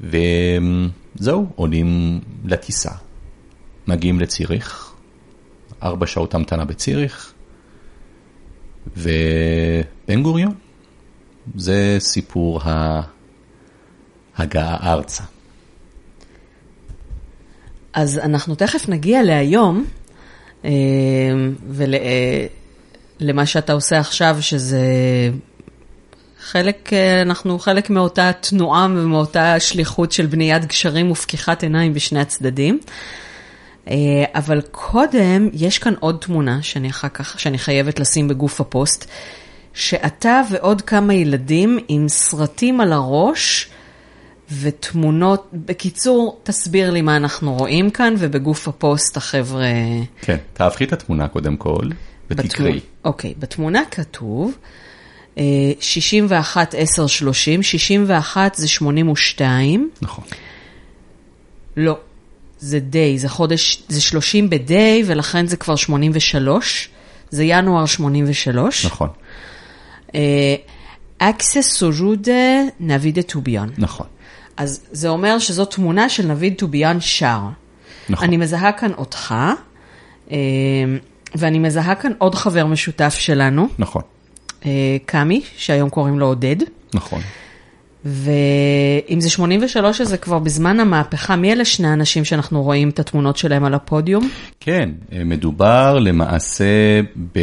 וזהו, 0.00 1.46
עולים 1.54 2.20
לטיסה. 2.44 2.90
מגיעים 3.86 4.20
לציריך, 4.20 4.92
ארבע 5.82 6.06
שעות 6.06 6.34
המתנה 6.34 6.64
בציריך, 6.64 7.32
ובן 8.96 10.22
גוריון, 10.22 10.54
זה 11.54 11.96
סיפור 11.98 12.60
ההגעה 14.42 14.92
ארצה. 14.92 15.22
אז 17.92 18.18
אנחנו 18.18 18.54
תכף 18.54 18.88
נגיע 18.88 19.22
להיום, 19.22 19.84
אה, 20.64 20.70
ולמה 21.68 23.42
אה, 23.42 23.46
שאתה 23.46 23.72
עושה 23.72 23.98
עכשיו, 23.98 24.36
שזה 24.40 24.80
חלק, 26.40 26.92
אה, 26.92 27.22
אנחנו 27.22 27.58
חלק 27.58 27.90
מאותה 27.90 28.30
תנועה 28.40 28.86
ומאותה 28.90 29.60
שליחות 29.60 30.12
של 30.12 30.26
בניית 30.26 30.64
גשרים 30.64 31.10
ופקיחת 31.10 31.62
עיניים 31.62 31.94
בשני 31.94 32.20
הצדדים. 32.20 32.78
אבל 34.34 34.60
קודם, 34.70 35.48
יש 35.52 35.78
כאן 35.78 35.94
עוד 36.00 36.16
תמונה 36.20 36.62
שאני 36.62 36.90
אחר 36.90 37.08
כך, 37.08 37.40
שאני 37.40 37.58
חייבת 37.58 38.00
לשים 38.00 38.28
בגוף 38.28 38.60
הפוסט, 38.60 39.10
שאתה 39.74 40.40
ועוד 40.50 40.82
כמה 40.82 41.14
ילדים 41.14 41.78
עם 41.88 42.08
סרטים 42.08 42.80
על 42.80 42.92
הראש 42.92 43.71
ותמונות, 44.60 45.48
בקיצור, 45.52 46.40
תסביר 46.42 46.90
לי 46.90 47.02
מה 47.02 47.16
אנחנו 47.16 47.54
רואים 47.54 47.90
כאן, 47.90 48.14
ובגוף 48.18 48.68
הפוסט 48.68 49.16
החבר'ה... 49.16 49.64
כן, 50.20 50.36
תהפכי 50.52 50.84
את 50.84 50.92
התמונה 50.92 51.28
קודם 51.28 51.56
כל, 51.56 51.84
ותקראי. 52.30 52.80
אוקיי, 53.04 53.34
בתמונה 53.38 53.82
כתוב... 53.90 54.56
61, 55.80 56.74
10, 56.78 57.06
30, 57.06 57.62
61 57.62 58.54
זה 58.54 58.68
82. 58.68 59.90
נכון. 60.02 60.24
לא, 61.76 61.98
זה 62.58 62.80
דיי, 62.80 63.18
זה 63.18 63.28
חודש, 63.28 63.82
זה 63.88 64.00
30 64.00 64.50
בדיי, 64.50 65.02
ולכן 65.06 65.46
זה 65.46 65.56
כבר 65.56 65.76
83. 65.76 66.88
זה 67.30 67.44
ינואר 67.44 67.86
83. 67.86 68.86
נכון. 68.86 69.08
אקסס 71.18 71.76
סוג'ודה 71.76 72.62
נבידה 72.80 73.22
טוביון. 73.22 73.70
נכון. 73.78 74.06
אז 74.56 74.80
זה 74.92 75.08
אומר 75.08 75.38
שזו 75.38 75.64
תמונה 75.64 76.08
של 76.08 76.26
נביד 76.26 76.54
טוביון 76.58 77.00
שר. 77.00 77.40
נכון. 78.08 78.28
אני 78.28 78.36
מזהה 78.36 78.72
כאן 78.72 78.92
אותך, 78.92 79.34
אה, 80.30 80.36
ואני 81.34 81.58
מזהה 81.58 81.94
כאן 81.94 82.12
עוד 82.18 82.34
חבר 82.34 82.66
משותף 82.66 83.14
שלנו. 83.18 83.68
נכון. 83.78 84.02
אה, 84.66 84.96
קאמי, 85.06 85.42
שהיום 85.56 85.90
קוראים 85.90 86.18
לו 86.18 86.26
עודד. 86.26 86.56
נכון. 86.94 87.20
ואם 88.04 89.20
זה 89.20 89.30
83, 89.30 90.00
אז 90.00 90.08
זה 90.08 90.16
כבר 90.16 90.38
בזמן 90.38 90.80
המהפכה. 90.80 91.36
מי 91.36 91.52
אלה 91.52 91.64
שני 91.64 91.88
האנשים 91.88 92.24
שאנחנו 92.24 92.62
רואים 92.62 92.88
את 92.88 92.98
התמונות 92.98 93.36
שלהם 93.36 93.64
על 93.64 93.74
הפודיום? 93.74 94.28
כן, 94.60 94.90
מדובר 95.12 95.98
למעשה 95.98 97.00
ב... 97.32 97.38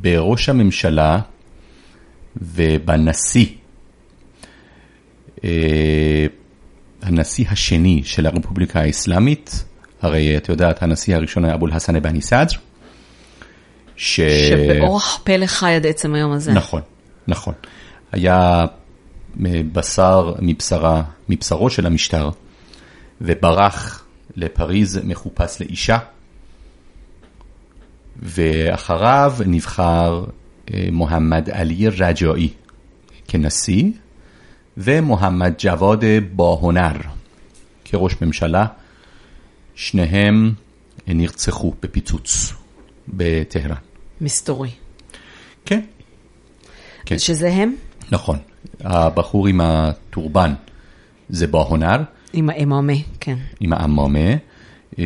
בראש 0.00 0.48
הממשלה 0.48 1.18
ובנשיא. 2.36 3.46
אה, 5.44 6.26
הנשיא 7.02 7.44
השני 7.50 8.02
של 8.04 8.26
הרפובליקה 8.26 8.80
האסלאמית, 8.80 9.64
הרי 10.02 10.36
את 10.36 10.48
יודעת, 10.48 10.82
הנשיא 10.82 11.16
הראשון 11.16 11.44
היה 11.44 11.54
אבו 11.54 11.66
אל-חסן 11.66 11.96
אבני 11.96 12.20
סאג' 12.20 12.48
ש... 13.96 14.20
שבאורח 14.20 15.20
פלא 15.24 15.46
חי 15.46 15.74
עד 15.74 15.86
עצם 15.86 16.14
היום 16.14 16.32
הזה. 16.32 16.52
נכון, 16.52 16.80
נכון. 17.28 17.54
היה 18.12 18.66
בשר 19.72 20.34
מבשרה, 20.40 21.02
מבשרו 21.28 21.70
של 21.70 21.86
המשטר, 21.86 22.30
וברח 23.20 24.04
לפריז 24.36 25.00
מחופש 25.04 25.60
לאישה, 25.60 25.98
ואחריו 28.22 29.34
נבחר 29.46 30.24
אה, 30.74 30.88
מוחמד 30.92 31.50
עלי 31.50 31.88
רג'אי 31.88 32.48
כנשיא, 33.28 33.84
ומוחמד 34.78 35.54
ג'וואד 35.58 36.04
בהונר 36.32 36.92
כראש 37.84 38.14
ממשלה. 38.22 38.66
שניהם 39.74 40.52
נרצחו 41.06 41.74
בפיצוץ 41.82 42.52
בטהרן. 43.08 43.76
מסתורי. 44.20 44.70
כן. 45.64 45.80
כן. 47.06 47.18
שזה 47.18 47.52
הם? 47.52 47.74
נכון. 48.12 48.38
הבחור 48.80 49.46
עם 49.46 49.60
הטורבן 49.60 50.54
זה 51.28 51.46
בהונר. 51.46 51.96
עם 52.32 52.50
האמאמה, 52.50 52.92
כן. 53.20 53.36
עם 53.60 53.72
האמאמה, 53.72 54.28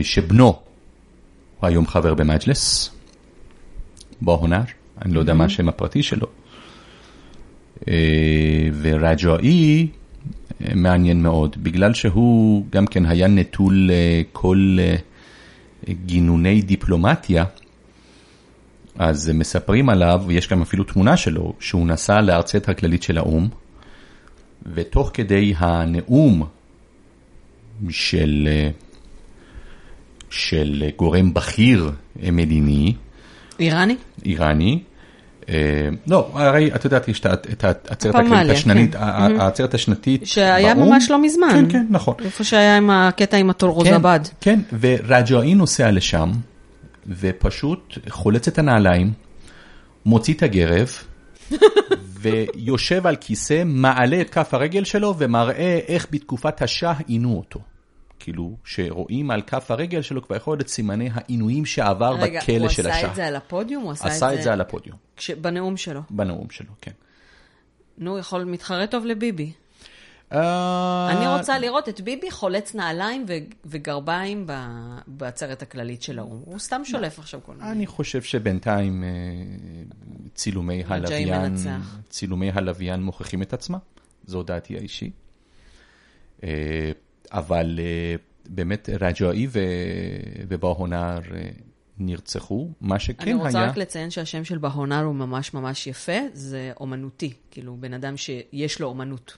שבנו 0.02 0.46
הוא 0.46 1.68
היום 1.68 1.86
חבר 1.86 2.14
במג'לס, 2.14 2.90
בהונר, 4.20 4.62
אני 5.02 5.14
לא 5.14 5.20
יודע 5.20 5.34
מה 5.34 5.44
השם 5.44 5.68
הפרטי 5.68 6.02
שלו. 6.02 6.26
אה, 7.88 8.68
ורג'אי 8.82 9.88
מעניין 10.74 11.22
מאוד, 11.22 11.56
בגלל 11.62 11.94
שהוא 11.94 12.64
גם 12.70 12.86
כן 12.86 13.06
היה 13.06 13.28
נטול 13.28 13.90
אה, 13.90 14.22
כל 14.32 14.76
אה, 14.80 14.94
גינוני 16.06 16.62
דיפלומטיה, 16.62 17.44
אז 18.98 19.30
מספרים 19.34 19.88
עליו, 19.88 20.22
ויש 20.26 20.48
גם 20.48 20.62
אפילו 20.62 20.84
תמונה 20.84 21.16
שלו, 21.16 21.52
שהוא 21.60 21.86
נסע 21.86 22.20
לארצית 22.20 22.68
הכללית 22.68 23.02
של 23.02 23.18
האו"ם, 23.18 23.48
ותוך 24.74 25.10
כדי 25.14 25.54
הנאום 25.56 26.44
של, 27.90 28.48
אה, 28.50 28.70
של 30.30 30.84
גורם 30.96 31.34
בכיר 31.34 31.90
מדיני, 32.32 32.94
איראני? 33.60 33.96
איראני. 34.24 34.82
אה, 35.48 35.88
לא, 36.06 36.30
הרי 36.34 36.74
את 36.74 36.84
יודעת, 36.84 37.08
יש 37.08 37.20
את 37.20 37.64
העצרת 37.64 38.14
הכללית 38.14 38.50
השנתית, 38.50 38.94
כן. 38.94 39.00
העצרת 39.40 39.74
השנתית 39.74 40.26
שהיה 40.26 40.74
באו"ם. 40.74 40.88
ממש 40.88 41.10
לא 41.10 41.22
מזמן. 41.22 41.48
כן, 41.52 41.72
כן, 41.72 41.86
נכון. 41.90 42.14
איפה 42.24 42.44
שהיה 42.44 42.76
עם 42.76 42.90
הקטע 42.90 43.36
עם 43.36 43.50
הטולרוזבד. 43.50 44.20
כן, 44.40 44.60
כן, 44.70 44.76
ורג'ואי 44.80 45.54
נוסע 45.54 45.90
לשם, 45.90 46.30
ופשוט 47.06 47.98
חולץ 48.08 48.48
את 48.48 48.58
הנעליים, 48.58 49.12
מוציא 50.06 50.34
את 50.34 50.42
הגרב, 50.42 50.90
ויושב 52.20 53.06
על 53.06 53.16
כיסא, 53.16 53.62
מעלה 53.66 54.20
את 54.20 54.30
כף 54.30 54.54
הרגל 54.54 54.84
שלו, 54.84 55.14
ומראה 55.18 55.78
איך 55.88 56.06
בתקופת 56.10 56.62
השאה 56.62 56.92
עינו 57.06 57.36
אותו. 57.36 57.60
כאילו, 58.22 58.56
שרואים 58.64 59.30
על 59.30 59.42
כף 59.42 59.70
הרגל 59.70 60.02
שלו 60.02 60.22
כבר 60.22 60.36
יכול 60.36 60.58
להיות 60.58 60.68
סימני 60.68 61.10
העינויים 61.12 61.66
שעבר 61.66 62.16
רגע, 62.20 62.40
בכלא 62.40 62.56
הוא 62.56 62.68
של 62.68 62.86
עשה 62.86 62.98
השאה. 62.98 63.10
את 63.10 63.14
זה 63.14 63.26
על 63.26 63.36
הפודיום? 63.36 63.82
הוא 63.82 63.92
עשה, 63.92 64.08
עשה 64.08 64.34
את 64.34 64.42
זה 64.42 64.52
על 64.52 64.60
הפודיום, 64.60 64.96
כש... 65.16 65.30
בנאום 65.30 65.76
שלו. 65.76 66.00
בנאום 66.10 66.50
שלו, 66.50 66.72
כן. 66.80 66.90
נו, 67.98 68.18
יכול 68.18 68.44
מתחרה 68.44 68.86
טוב 68.86 69.04
לביבי. 69.04 69.52
אה, 70.32 71.08
אני 71.10 71.38
רוצה 71.38 71.58
לראות 71.58 71.88
את 71.88 72.00
ביבי 72.00 72.30
חולץ 72.30 72.74
נעליים 72.74 73.24
ו... 73.28 73.32
וגרביים 73.64 74.46
ב... 74.46 74.52
בעצרת 75.06 75.62
הכללית 75.62 76.02
של 76.02 76.18
האו"ם. 76.18 76.42
הוא 76.44 76.58
סתם 76.58 76.84
שולף 76.84 77.18
עכשיו 77.18 77.40
כל 77.46 77.54
מיני. 77.54 77.70
אני 77.70 77.86
חושב 77.86 78.22
שבינתיים 78.22 79.04
אה, 79.04 79.08
צילומי 80.34 80.82
הלוויין. 80.86 81.54
צילומי 82.08 82.50
הלוויין 82.50 83.02
מוכיחים 83.02 83.42
את 83.42 83.52
עצמם, 83.52 83.78
זו 84.26 84.42
דעתי 84.42 84.76
האישית. 84.76 85.12
אבל 87.32 87.80
אה, 87.82 88.14
באמת 88.48 88.88
רג'אי 89.00 89.46
ובהונר 90.48 91.18
אה, 91.34 91.48
נרצחו, 91.98 92.68
מה 92.80 92.98
שכן 92.98 93.22
אני 93.22 93.34
רוצה 93.34 93.58
היה, 93.58 93.68
רק 93.68 93.76
לציין 93.76 94.10
שהשם 94.10 94.44
של 94.44 94.58
בהונר 94.58 95.02
הוא 95.02 95.14
ממש 95.14 95.54
ממש 95.54 95.86
יפה, 95.86 96.18
זה 96.32 96.72
אומנותי, 96.80 97.32
כאילו 97.50 97.76
בן 97.80 97.94
אדם 97.94 98.16
שיש 98.16 98.80
לו 98.80 98.88
אומנות. 98.88 99.36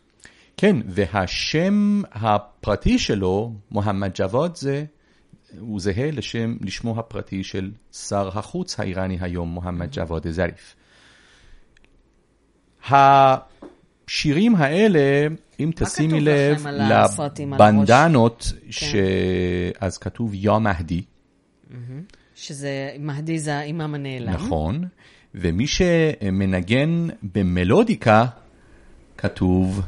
כן, 0.57 0.77
והשם 0.87 2.03
הפרטי 2.13 2.99
שלו, 2.99 3.53
מוחמד 3.71 4.11
ג'וואד, 4.15 4.57
זה, 4.57 4.85
הוא 5.59 5.81
זהה 5.81 6.11
לשם, 6.11 6.57
לשמו 6.61 6.99
הפרטי 6.99 7.45
של 7.45 7.71
שר 7.93 8.29
החוץ 8.39 8.81
האיראני 8.81 9.19
היום, 9.21 9.49
מוחמד 9.49 9.89
ג'וואד 9.93 10.31
זריף. 10.31 10.77
השירים 14.09 14.57
האלה, 14.57 15.27
אם 15.61 15.71
תשימי 15.75 16.21
לב 16.21 16.67
הראש? 16.67 17.21
כן. 17.37 17.51
לבנדנות, 17.53 18.53
שאז 18.71 19.99
כתוב 19.99 20.35
יא 20.35 20.59
מהדי, 20.59 21.03
שזה, 22.35 22.91
מהדי 22.99 23.39
זה 23.39 23.55
האימאם 23.55 23.95
הנעלם. 23.95 24.31
נכון, 24.31 24.85
ומי 25.35 25.67
שמנגן 25.67 27.09
במלודיקה, 27.35 28.27
כתוב 29.19 29.81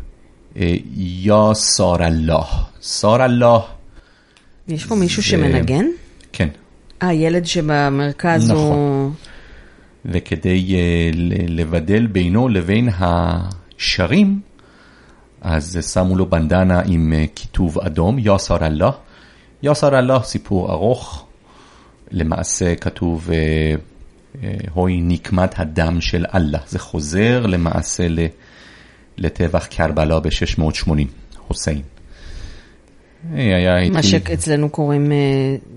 אה, 0.57 0.75
יא 0.97 1.55
שר 1.77 1.97
אללה. 2.01 2.43
שר 2.83 3.25
אללה, 3.25 3.59
יש 4.69 4.87
פה 4.87 4.95
מישהו 4.95 5.23
שמנגן? 5.23 5.87
כן. 6.33 6.49
אה, 7.03 7.13
ילד 7.13 7.45
שבמרכז 7.45 8.51
נכון. 8.51 8.63
הוא... 8.63 9.11
וכדי 10.05 10.75
אה, 10.75 11.11
לבדל 11.49 12.07
בינו 12.07 12.49
לבין 12.49 12.89
השרים, 13.79 14.41
אז 15.41 15.79
שמו 15.93 16.17
לו 16.17 16.27
בנדנה 16.27 16.83
עם 16.87 17.13
אה, 17.13 17.25
כיתוב 17.35 17.79
אדום, 17.79 18.19
יא 18.19 18.39
שר 18.39 18.67
אללה. 18.67 18.91
יא 19.63 19.75
שר 19.75 19.99
אללה, 19.99 20.23
סיפור 20.23 20.73
ארוך. 20.73 21.27
למעשה 22.11 22.75
כתוב, 22.75 23.31
אה, 23.31 23.37
אה, 24.43 24.55
הוי 24.75 25.01
נקמת 25.01 25.59
הדם 25.59 26.01
של 26.01 26.25
אללה. 26.35 26.59
זה 26.69 26.79
חוזר 26.79 27.47
למעשה 27.47 28.07
לטבח 29.19 29.67
קרבלה 29.67 30.21
ב-680, 30.21 30.91
חוסיין. 31.47 31.83
מה 33.93 34.03
שאצלנו 34.03 34.69
קוראים, 34.69 35.13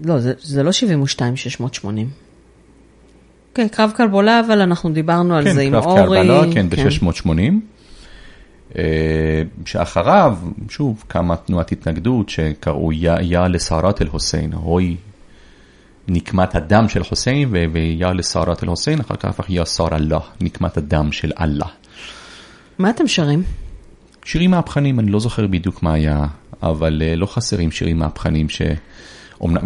לא, 0.05 0.19
זה, 0.19 0.33
זה 0.39 0.63
לא 0.63 0.71
72, 0.71 1.35
680. 1.35 2.09
כן, 3.53 3.67
קרב 3.67 3.91
קרבולה, 3.95 4.39
אבל 4.47 4.61
אנחנו 4.61 4.89
דיברנו 4.89 5.35
על 5.35 5.53
זה 5.53 5.61
עם 5.61 5.71
קרב 5.71 5.85
אורי. 5.85 6.27
קרבלה, 6.27 6.53
כן, 6.53 6.69
ב-680. 6.69 7.78
אה, 8.77 8.83
שאחריו, 9.65 10.37
שוב, 10.69 11.03
קמה 11.07 11.35
תנועת 11.35 11.71
התנגדות 11.71 12.29
שקראו 12.29 12.93
יא 12.93 13.11
יא 13.21 13.39
לסערת 13.39 14.01
אל-חוסיין, 14.01 14.53
הוי 14.53 14.95
נקמת 16.07 16.55
הדם 16.55 16.89
של 16.89 17.03
חוסיין, 17.03 17.49
ויא 17.51 18.05
לסערת 18.05 18.63
אל-חוסיין, 18.63 18.99
אחר 18.99 19.15
כך 19.15 19.25
הפך 19.25 19.49
יא 19.49 19.63
סער 19.63 19.95
אללה, 19.95 20.19
נקמת 20.41 20.77
הדם 20.77 21.11
של 21.11 21.31
אללה. 21.39 21.65
מה 22.79 22.89
אתם 22.89 23.07
שרים? 23.07 23.43
שירים 24.25 24.51
מהפכנים, 24.51 24.99
אני 24.99 25.11
לא 25.11 25.19
זוכר 25.19 25.47
בדיוק 25.47 25.83
מה 25.83 25.93
היה, 25.93 26.25
אבל 26.63 27.01
אה, 27.05 27.15
לא 27.15 27.25
חסרים 27.25 27.71
שירים 27.71 27.97
מהפכנים 27.97 28.49
ש... 28.49 28.61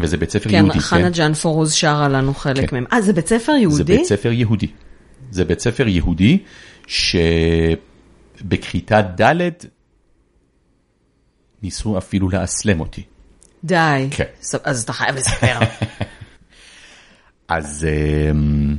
וזה 0.01 0.17
בית 0.17 0.29
ספר 0.29 0.49
כן, 0.49 0.55
יהודי, 0.55 0.79
חנה 0.79 1.09
ג'אן 1.09 1.33
פורוז 1.33 1.73
שרה 1.73 2.07
לנו 2.07 2.33
חלק 2.33 2.69
כן. 2.69 2.75
מהם. 2.75 2.85
אה, 2.93 3.01
זה 3.01 3.13
בית 3.13 3.27
ספר 3.27 3.51
זה 3.51 3.59
יהודי? 3.59 3.83
בית 3.83 4.05
ספר 4.05 4.31
יהודי. 4.31 4.67
זה 5.31 5.45
בית 5.45 5.59
ספר 5.59 5.87
יהודי 5.87 6.37
שבכיתה 8.39 9.01
ד' 9.01 9.49
ניסו 11.63 11.97
אפילו 11.97 12.29
לאסלם 12.29 12.79
אותי. 12.79 13.03
די. 13.63 14.07
כן. 14.11 14.23
אז 14.63 14.83
אתה 14.83 14.93
חייב 14.93 15.15
לספר. 15.15 15.59
אז 17.47 17.87
אמ, 18.31 18.75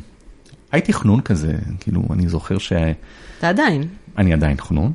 הייתי 0.73 0.93
חנון 0.93 1.21
כזה, 1.21 1.53
כאילו, 1.81 2.03
אני 2.13 2.29
זוכר 2.29 2.59
שאני 2.59 2.95
אתה 3.39 3.49
עדיין. 3.49 3.89
עדיין 4.17 4.57
חנון. 4.61 4.93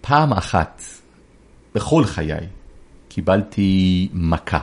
פעם 0.00 0.32
אחת 0.32 0.82
בכל 1.74 2.04
חיי 2.04 2.46
קיבלתי 3.08 4.08
מכה 4.12 4.60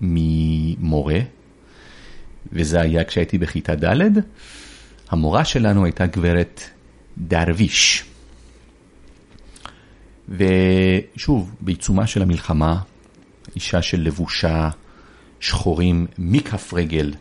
ממורה, 0.00 1.18
וזה 2.52 2.80
היה 2.80 3.04
כשהייתי 3.04 3.38
בכיתה 3.38 3.74
ד', 3.74 4.10
המורה 5.10 5.44
שלנו 5.44 5.84
הייתה 5.84 6.06
גברת 6.06 6.60
דרוויש. 7.18 8.04
ושוב, 10.28 11.54
בעיצומה 11.60 12.06
של 12.06 12.22
המלחמה, 12.22 12.76
אישה 13.56 13.82
של 13.82 14.00
לבושה 14.00 14.68
שחורים 15.40 16.06
מכף 16.18 16.74
רגל 16.74 17.14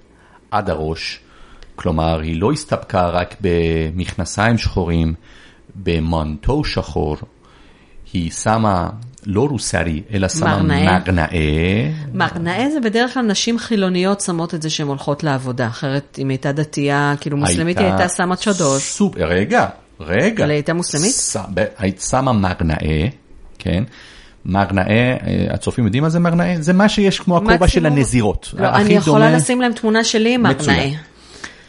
עד 0.51 0.69
הראש, 0.69 1.19
כלומר 1.75 2.19
היא 2.19 2.41
לא 2.41 2.51
הסתפקה 2.51 3.09
רק 3.09 3.35
במכנסיים 3.41 4.57
שחורים, 4.57 5.13
במונטו 5.75 6.63
שחור, 6.63 7.17
היא 8.13 8.31
שמה 8.31 8.89
לא 9.25 9.47
רוסרי, 9.47 10.01
אלא 10.13 10.27
שמה. 10.27 10.63
מרנאה. 10.63 11.29
מרנאה 12.13 12.69
זה 12.73 12.79
בדרך 12.79 13.13
כלל 13.13 13.23
נשים 13.23 13.59
חילוניות 13.59 14.21
שמות 14.21 14.53
את 14.53 14.61
זה 14.61 14.69
שהן 14.69 14.87
הולכות 14.87 15.23
לעבודה, 15.23 15.67
אחרת 15.67 16.19
אם 16.21 16.29
הייתה 16.29 16.51
דתייה, 16.51 17.13
כאילו 17.21 17.37
מוסלמית 17.37 17.77
היא 17.77 17.87
הייתה 17.87 18.09
שמה 18.09 18.35
צ'דוש. 18.35 18.81
סופ, 18.81 19.15
רגע, 19.17 19.67
רגע. 20.01 20.43
אבל 20.43 20.51
היא 20.51 20.57
הייתה 20.57 20.73
מוסלמית? 20.73 21.13
היית 21.77 22.01
שמה 22.01 22.33
מרנאה, 22.33 23.07
כן? 23.59 23.83
מרנאה, 24.45 25.17
אה, 25.27 25.47
הצופים 25.49 25.85
יודעים 25.85 26.03
מה 26.03 26.09
זה 26.09 26.19
מרנאה? 26.19 26.55
זה 26.59 26.73
מה 26.73 26.89
שיש 26.89 27.19
כמו 27.19 27.37
הכובע 27.37 27.67
של 27.67 27.85
הנזירות. 27.85 28.53
לא, 28.57 28.67
אני 28.67 28.93
יכולה 28.93 29.25
דומה. 29.25 29.37
לשים 29.37 29.61
להם 29.61 29.73
תמונה 29.73 30.03
שלי 30.03 30.33
עם. 30.33 30.41
מרנאה. 30.41 30.89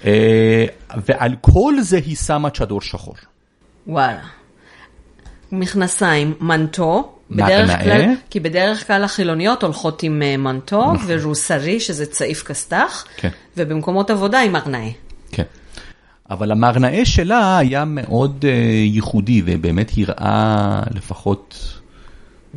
אה, 0.05 0.65
ועל 1.09 1.35
כל 1.41 1.75
זה 1.81 1.97
היא 1.97 2.17
שמה 2.17 2.51
צ'דור 2.51 2.81
שחור. 2.81 3.15
וואלה. 3.87 4.21
מכנסיים, 5.53 6.35
מנטו, 6.41 7.13
בדרך. 7.31 7.71
כלל, 7.83 8.05
כי 8.31 8.41
בדרך 8.41 8.87
כלל 8.87 9.05
החילוניות 9.05 9.63
הולכות 9.63 10.03
עם 10.03 10.23
אה, 10.23 10.37
מנטו, 10.37 10.93
ורוסרי, 11.07 11.81
שזה 11.81 12.07
צעיף 12.07 12.43
כסת"ח, 12.43 13.05
כן. 13.17 13.29
ובמקומות 13.57 14.11
עבודה 14.11 14.41
עם 14.41 14.53
מרנאה. 14.53 14.89
כן. 15.33 15.43
אבל 16.31 16.53
המרנאה 16.53 17.05
שלה 17.05 17.59
היה 17.59 17.85
מאוד 17.85 18.45
אה, 18.49 18.51
ייחודי, 18.85 19.43
ובאמת 19.47 19.93
הראה 19.97 20.83
לפחות 20.95 21.79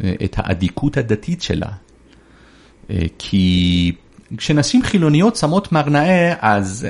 אה, 0.03 0.13
את 0.23 0.35
האדיקות 0.37 0.97
הדתית 0.97 1.41
שלה. 1.41 1.67
אה, 2.89 3.01
כי 3.17 3.91
כשנשים 4.37 4.83
חילוניות 4.83 5.35
שמות 5.35 5.71
מרנאה, 5.71 6.33
אז 6.39 6.87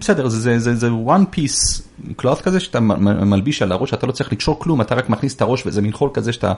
בסדר, 0.00 0.28
זה, 0.28 0.38
זה, 0.38 0.58
זה, 0.58 0.74
זה 0.74 0.88
one 0.88 1.36
piece 1.36 1.82
cloth 2.22 2.42
כזה 2.42 2.60
שאתה 2.60 2.80
מלביש 2.80 3.62
על 3.62 3.72
הראש, 3.72 3.94
אתה 3.94 4.06
לא 4.06 4.12
צריך 4.12 4.32
לקשור 4.32 4.60
כלום, 4.60 4.80
אתה 4.80 4.94
רק 4.94 5.08
מכניס 5.10 5.36
את 5.36 5.42
הראש 5.42 5.66
וזה 5.66 5.82
מין 5.82 5.92
חול 5.92 6.10
כזה 6.14 6.32
שאתה 6.32 6.52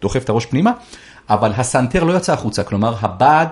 דוחף 0.00 0.24
את 0.24 0.28
הראש 0.28 0.46
פנימה, 0.46 0.72
אבל 1.30 1.52
הסנטר 1.52 2.04
לא 2.04 2.16
יצא 2.16 2.32
החוצה, 2.32 2.64
כלומר 2.64 2.94
הבד 3.00 3.46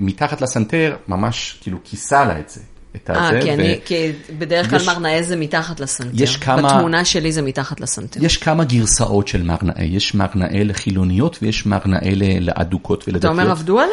מתחת 0.00 0.40
לסנטר 0.40 0.96
ממש 1.08 1.58
כאילו 1.60 1.78
כיסה 1.84 2.24
לה 2.24 2.40
את 2.40 2.50
זה. 2.50 2.60
את 2.96 3.10
אה, 3.10 3.28
הזה. 3.28 3.40
כי, 3.42 3.48
ו- 3.50 3.52
אני, 3.54 3.78
כי 3.84 3.94
בדרך 4.38 4.70
כלל 4.70 4.80
יש- 4.80 4.86
מרנאה 4.88 5.22
זה 5.22 5.36
מתחת 5.36 5.80
לסנטר. 5.80 6.10
יש 6.22 6.36
כמה- 6.36 6.62
בתמונה 6.68 7.04
שלי 7.04 7.32
זה 7.32 7.42
מתחת 7.42 7.80
לסנטר. 7.80 8.24
יש 8.24 8.36
כמה 8.36 8.64
גרסאות 8.64 9.28
של 9.28 9.42
מרנאה, 9.42 9.84
יש 9.84 10.14
מרנאה 10.14 10.64
לחילוניות 10.64 11.38
ויש 11.42 11.66
מרנאה 11.66 12.00
ל- 12.14 12.48
לאדוקות 12.50 13.02
אתה 13.02 13.10
ולדתיות. 13.10 13.32
אומר, 13.32 13.50
עבדו 13.50 13.78
עליי? 13.80 13.92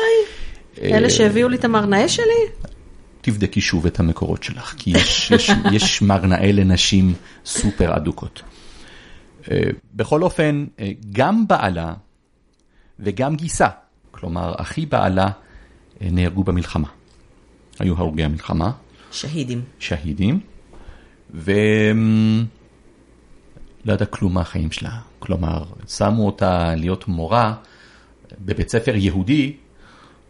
אה, 0.82 0.98
אלה 0.98 1.10
שהביאו 1.10 1.50
לי 1.50 1.56
את 1.58 1.66
המרנאה 1.66 2.10
שלי? 2.10 2.26
תבדקי 3.22 3.62
שוב 3.62 3.86
את 3.86 4.00
המקורות 4.00 4.44
שלך, 4.44 4.74
כי 4.78 4.90
יש, 4.90 5.32
יש, 5.32 5.52
יש 5.72 6.02
מרנאה 6.02 6.52
לנשים 6.52 7.14
סופר 7.46 7.98
אדוקות. 7.98 8.42
אה, 9.52 9.58
בכל 9.94 10.24
אופן, 10.24 10.66
אה, 10.80 10.92
גם 11.12 11.48
בעלה 11.48 11.94
וגם 13.00 13.36
גיסה, 13.36 13.68
כלומר 14.12 14.54
אחי 14.58 14.86
בעלה, 14.86 15.28
אה, 16.02 16.08
נהרגו 16.12 16.44
במלחמה. 16.44 16.88
היו 17.80 17.96
הרוגי 17.98 18.24
המלחמה, 18.24 18.72
שהידים. 19.12 19.62
שהידים, 19.80 20.40
ו... 21.34 21.52
לא 23.88 23.94
ידע 23.94 24.06
כלום 24.06 24.34
מהחיים 24.34 24.72
שלה. 24.72 24.92
כלומר, 25.20 25.64
שמו 25.88 26.26
אותה 26.26 26.76
להיות 26.76 27.08
מורה 27.08 27.54
בבית 28.40 28.70
ספר 28.70 28.96
יהודי, 28.96 29.54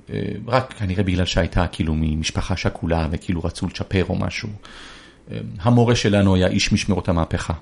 אה, 0.09 0.19
רק 0.47 0.73
כנראה 0.73 1.03
בגלל 1.03 1.25
שהייתה 1.25 1.67
כאילו 1.67 1.93
ממשפחה 1.97 2.57
שכולה 2.57 3.07
וכאילו 3.11 3.43
רצו 3.43 3.67
לצ'פר 3.67 4.03
או 4.09 4.15
משהו. 4.15 4.49
אה, 5.31 5.37
המורה 5.61 5.95
שלנו 5.95 6.35
היה 6.35 6.47
איש 6.47 6.73
משמרות 6.73 7.09
המהפכה. 7.09 7.53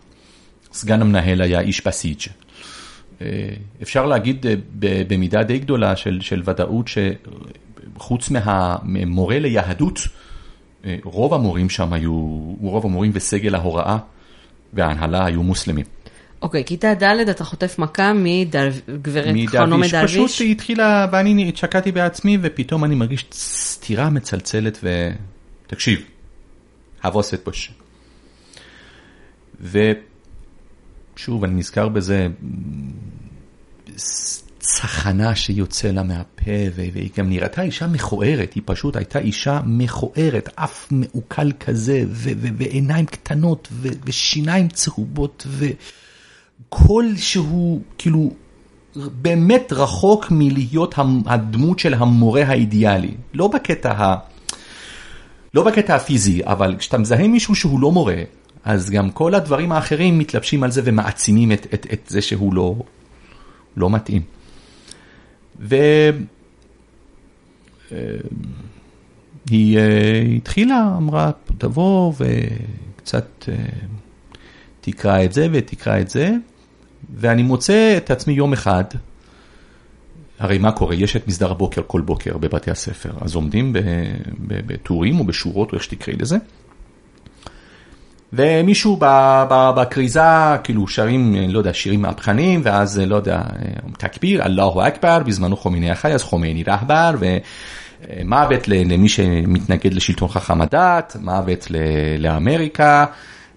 סגן 0.74 1.02
המנהל 1.02 1.42
היה 1.42 1.60
איש 1.60 1.88
בסיג'. 1.88 2.22
אה, 3.22 3.50
אפשר 3.82 4.06
להגיד 4.06 4.46
במידה 5.08 5.44
די 5.44 5.60
גדולה 5.60 5.96
של, 5.96 6.22
של 6.22 6.42
ודאות 6.46 6.86
שחוץ 6.88 8.30
מהמורה 8.84 9.40
ליהדות, 9.40 10.00
רוב 11.04 11.34
המורים 11.34 11.70
שם 11.70 11.94
היו, 11.94 12.14
רוב 12.62 12.86
המורים 12.86 13.12
וסגל 13.14 13.56
ההוראה 13.56 13.98
וההנהלה 14.74 15.26
היו 15.26 15.44
מוסלמים. 15.44 15.86
אוקיי, 16.42 16.66
כיתה 16.66 16.94
ד' 16.94 17.04
אתה 17.04 17.44
חוטף 17.44 17.80
מכה 17.80 18.14
מגברת 18.14 19.36
חנומה 19.48 19.78
מדרוויש, 19.78 20.12
פשוט? 20.12 20.30
היא 20.40 20.52
התחילה, 20.52 21.08
ואני 21.12 21.52
שקעתי 21.56 21.92
בעצמי, 21.92 22.38
ופתאום 22.42 22.86
אני 22.86 22.96
מרגיש 22.96 23.26
סתירה 23.34 24.10
מצלצלת, 24.10 24.84
ותקשיב, 25.68 26.02
הבוסת 27.04 27.46
בוש. 27.46 27.72
ושוב, 31.16 31.44
אני 31.44 31.54
נזכר 31.56 31.90
בזה, 31.90 32.28
צחנה 34.66 35.36
שיוצא 35.36 35.88
לה 35.88 36.04
מהפה, 36.04 36.52
והיא 36.76 37.10
גם 37.18 37.30
נראתה 37.30 37.62
אישה 37.62 37.88
מכוערת, 37.88 38.54
היא 38.54 38.64
פשוט 38.66 38.96
הייתה 38.96 39.20
אישה 39.20 39.60
מכוערת, 39.66 40.50
אף 40.56 40.88
מעוקל 40.92 41.52
כזה, 41.60 42.04
ועיניים 42.58 43.06
קטנות, 43.06 43.68
ושיניים 44.06 44.68
צהובות, 44.68 45.48
וקול 45.48 47.18
שהוא 47.18 47.82
כאילו 47.98 48.32
באמת 48.96 49.74
רחוק 49.74 50.28
מלהיות 50.32 50.96
הדמות 51.26 51.80
של 51.80 51.94
המורה 51.94 52.44
האידיאלי. 52.44 53.14
לא 53.34 53.48
בקטע 53.48 53.92
ה... 53.92 54.16
לא 55.54 55.64
בקטע 55.64 55.96
הפיזי, 55.96 56.42
אבל 56.46 56.76
כשאתה 56.80 56.98
מזהה 56.98 57.28
מישהו 57.28 57.56
שהוא 57.56 57.80
לא 57.80 57.92
מורה, 57.92 58.22
אז 58.64 58.90
גם 58.90 59.10
כל 59.10 59.36
הדברים 59.36 59.72
האחרים 59.72 60.20
מתלבשים 60.20 60.64
על 60.64 60.72
זה 60.72 60.82
ומעצימים 60.84 61.52
את, 61.52 61.68
את, 61.74 61.88
את 61.94 62.02
זה 62.08 62.22
שהוא 62.22 62.54
לא, 62.54 62.76
לא 63.78 63.90
מתאים. 63.90 64.35
והיא 65.60 66.28
אה, 69.78 70.22
התחילה, 70.38 70.94
אמרה, 70.98 71.32
תבוא 71.58 72.14
וקצת 72.18 73.50
אה, 73.50 73.56
תקרא 74.82 75.24
את 75.24 75.34
זה 75.34 75.48
ותקרא 75.52 76.00
את 76.00 76.10
זה, 76.10 76.32
ואני 77.16 77.44
מוצא 77.44 77.98
את 77.98 78.12
עצמי 78.12 78.34
יום 78.34 78.54
אחד, 78.54 78.84
הרי 80.40 80.58
מה 80.58 80.72
קורה? 80.72 80.96
יש 80.96 81.16
את 81.16 81.28
מסדר 81.28 81.52
הבוקר 81.52 81.82
כל 81.88 82.02
בוקר 82.02 82.38
בבתי 82.38 82.72
הספר, 82.72 83.12
אז 83.22 83.36
עומדים 83.36 83.74
בטורים 84.48 85.20
או 85.20 85.24
בשורות, 85.24 85.72
או 85.72 85.76
איך 85.76 85.84
שתקראי 85.84 86.18
לזה, 86.18 86.38
ומישהו 88.34 88.98
בכריזה, 89.50 90.58
כאילו 90.64 90.88
שרים, 90.88 91.36
לא 91.50 91.58
יודע, 91.58 91.74
שירים 91.74 92.02
מהפכניים, 92.02 92.62
ואז, 92.64 93.00
לא 93.00 93.16
יודע, 93.16 93.42
תקביר, 93.98 94.46
אללהו 94.46 94.82
אכבר, 94.88 95.20
בזמנו 95.20 95.58
חומייני 95.58 95.92
החי, 95.92 96.14
אז 96.14 96.24
חומייני 96.24 96.64
רהבר, 96.64 97.12
ומוות 97.20 98.68
למי 98.68 99.10
שמתנגד 99.10 99.94
לשלטון 99.94 100.28
חכם 100.28 100.62
הדת, 100.62 101.16
מוות 101.22 101.68
לאמריקה, 102.20 103.06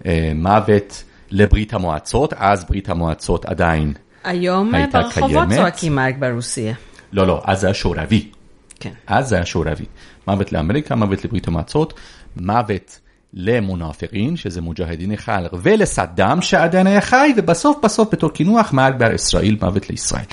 אה, 0.06 0.32
מוות 0.34 1.04
לברית 1.30 1.74
המועצות, 1.74 2.32
אז 2.36 2.64
ברית 2.64 2.88
המועצות 2.88 3.44
עדיין, 3.44 3.92
היום 4.24 4.74
אה, 4.74 4.84
ברחובות. 4.92 5.48
צועקים 5.54 5.94
מייק 5.94 6.16
ברוסיה. 6.18 6.74
לא, 7.12 7.26
לא, 7.26 7.42
אז 7.44 7.60
זה 7.60 7.66
היה 7.66 7.74
שורבי. 7.74 8.30
כן. 8.80 8.90
אז 9.06 9.28
זה 9.28 9.34
היה 9.34 9.46
שורבי. 9.46 9.84
מוות 10.26 10.52
לאמריקה, 10.52 10.94
מוות 10.94 11.24
לברית 11.24 11.48
המועצות, 11.48 11.94
מוות 12.36 13.00
למונאפרין, 13.34 14.36
שזה 14.36 14.60
מוג'הדין 14.60 15.16
חלר, 15.16 15.48
ולסדאם 15.62 16.42
שעדיין 16.42 16.86
היה 16.86 17.00
חי, 17.00 17.32
ובסוף 17.36 17.76
בסוף 17.82 18.08
בתור 18.12 18.30
קינוח 18.30 18.72
מוות 18.72 18.98
בהר 18.98 19.14
ישראל, 19.14 19.56
מוות 19.62 19.90
לישראל. 19.90 20.24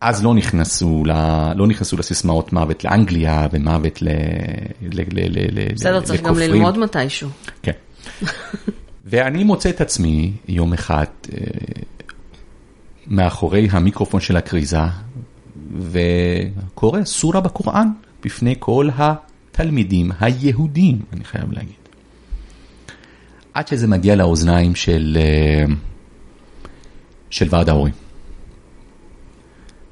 אז 0.00 0.24
לא 0.24 0.34
נכנסו, 0.34 1.02
ל... 1.06 1.12
לא 1.54 1.66
נכנסו 1.66 1.96
לסיסמאות 1.96 2.52
מוות 2.52 2.84
לאנגליה 2.84 3.48
ומוות 3.52 4.02
ל... 4.02 4.08
ל... 4.82 5.00
ל... 5.00 5.20
ל... 5.28 5.60
ל... 5.60 5.72
בסדר, 5.74 6.00
צריך 6.00 6.22
גם. 6.22 6.38
ללמוד 6.38 6.78
מתישהו. 6.78 7.28
כן. 7.62 7.72
ואני 9.10 9.44
מוצא 9.44 9.70
את 9.70 9.80
עצמי 9.80 10.32
יום 10.48 10.72
אחד 10.72 11.04
אה, 11.32 11.38
מאחורי 13.06 13.68
המיקרופון 13.70 14.20
של 14.20 14.36
הכריזה, 14.36 14.78
וקורא 15.78 17.04
סורה 17.04 17.40
בקוראן 17.40 17.88
בפני 18.24 18.54
כל 18.58 18.88
התלמידים 18.96 20.10
היהודים, 20.20 20.98
אני 21.12 21.24
חייב 21.24 21.52
להגיד. 21.52 21.79
עד 23.54 23.68
שזה 23.68 23.86
מגיע 23.86 24.16
לאוזניים 24.16 24.74
של, 24.74 25.18
אה, 25.20 25.74
של 27.30 27.46
ועד 27.50 27.68
ההורים. 27.68 27.94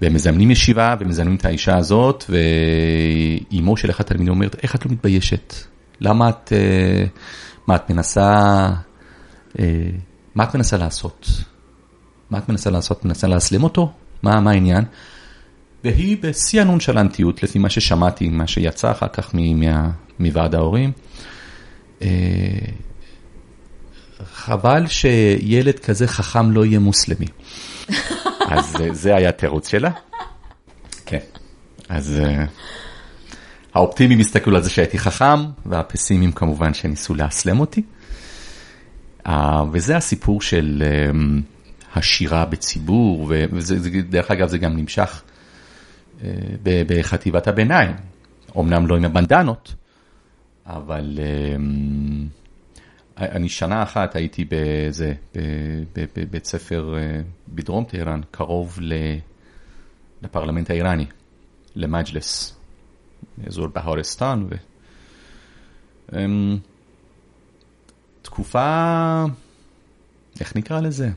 והם 0.01 0.15
מזמנים 0.15 0.51
ישיבה 0.51 0.95
ומזמנים 1.01 1.35
את 1.35 1.45
האישה 1.45 1.77
הזאת, 1.77 2.25
ואימו 2.29 3.77
של 3.77 3.91
אחד 3.91 4.05
התלמידים 4.05 4.33
אומרת, 4.33 4.57
איך 4.63 4.75
את 4.75 4.87
לא 4.87 4.93
מתביישת? 4.93 5.55
למה 6.01 6.29
את, 6.29 6.53
אה, 6.53 7.05
מה 7.67 7.77
את 7.77 7.91
מנסה, 7.91 8.31
אה, 9.59 9.65
מה 10.35 10.45
את 10.45 10.55
מנסה 10.55 10.77
לעשות? 10.77 11.29
מה 12.31 12.39
את 12.39 12.49
מנסה 12.49 12.71
לעשות? 12.71 13.05
מנסה 13.05 13.27
להסלם 13.27 13.65
אותו? 13.65 13.93
מה, 14.23 14.41
מה 14.41 14.51
העניין? 14.51 14.85
והיא 15.85 16.17
בשיא 16.21 16.61
הנונשלנטיות, 16.61 17.43
לפי 17.43 17.59
מה 17.59 17.71
ששמעתי, 17.71 18.29
מה 18.29 18.47
שיצא 18.47 18.91
אחר 18.91 19.09
כך 19.09 19.35
מוועד 20.19 20.55
ההורים, 20.55 20.93
חבל 24.33 24.87
שילד 24.87 25.79
כזה 25.79 26.09
חכם 26.09 26.51
לא 26.51 26.65
יהיה 26.65 26.79
מוסלמי. 26.79 27.27
אז 28.51 28.77
זה- 28.93 29.17
היה 29.17 29.29
התירוץ 29.29 29.69
שלה. 29.69 29.91
כן. 31.07 31.19
אז 31.89 32.21
אה, 32.25 32.45
האופטימיים 33.75 34.21
הסתכלו 34.21 34.57
על 34.57 34.63
זה 34.63 34.71
שהייתי 34.71 34.99
חכם, 34.99 35.45
והפסימיים 35.67 36.33
כמובן 36.33 36.75
שניסו 36.75 37.15
לאסלם 37.15 37.61
אותי. 37.61 37.83
אה, 39.27 39.63
וזה 39.73 39.97
הסיפור 39.97 40.43
של 40.43 40.83
אה, 40.87 41.11
השירה 41.95 42.45
בציבור, 42.45 43.27
ו- 43.29 43.45
וזה, 43.53 43.81
זה- 43.81 43.91
דרך 44.09 44.31
אגב 44.31 44.49
זה 44.49 44.59
גם 44.59 44.77
נמשך 44.77 45.23
בחטיבת 46.65 47.49
הביניים, 47.49 47.93
אמנם 48.59 48.87
לא 48.87 48.97
עם 48.97 49.05
הבנדנות, 49.05 49.75
אבל 50.67 51.19
אני 53.19 53.49
שנה 53.49 53.83
אחת 53.83 54.17
הייתי 54.17 54.45
בזה, 54.49 55.13
בבית 56.17 56.45
ספר 56.45 56.95
אה, 56.99 57.21
בדרום 57.49 57.85
טהרן, 57.85 58.21
קרוב 58.31 58.79
לפרלמנט 60.23 60.71
האיראני, 60.71 61.07
למג'לס, 61.77 62.57
אזור 63.47 63.67
בהורסטן, 63.67 64.45
ו... 64.51 64.55
אמ, 66.17 66.59
תקופה, 68.23 69.25
איך 70.41 70.57
נקרא 70.57 70.81
לזה? 70.81 71.09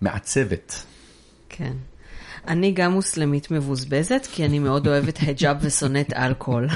מעצבת. 0.00 0.84
כן. 1.48 1.72
אני 2.48 2.72
גם 2.72 2.92
מוסלמית 2.92 3.50
מבוזבזת, 3.50 4.26
כי 4.32 4.44
אני 4.44 4.58
מאוד 4.58 4.86
אוהבת 4.86 5.18
היג'אב 5.18 5.56
ושונאת 5.60 6.12
אלכוהול. 6.12 6.68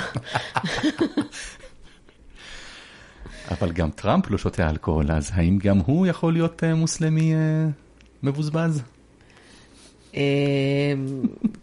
אבל 3.51 3.73
גם 3.73 3.91
טראמפ 3.91 4.31
לא 4.31 4.39
שותה 4.39 4.71
אלכוהול, 4.71 5.13
אז 5.13 5.31
האם 5.35 5.59
גם 5.59 5.79
הוא 5.79 6.07
יכול 6.07 6.33
להיות 6.33 6.65
אה, 6.65 6.75
מוסלמי 6.75 7.35
אה, 7.35 7.39
מבוזבז? 8.23 8.83
אמ, 10.15 10.21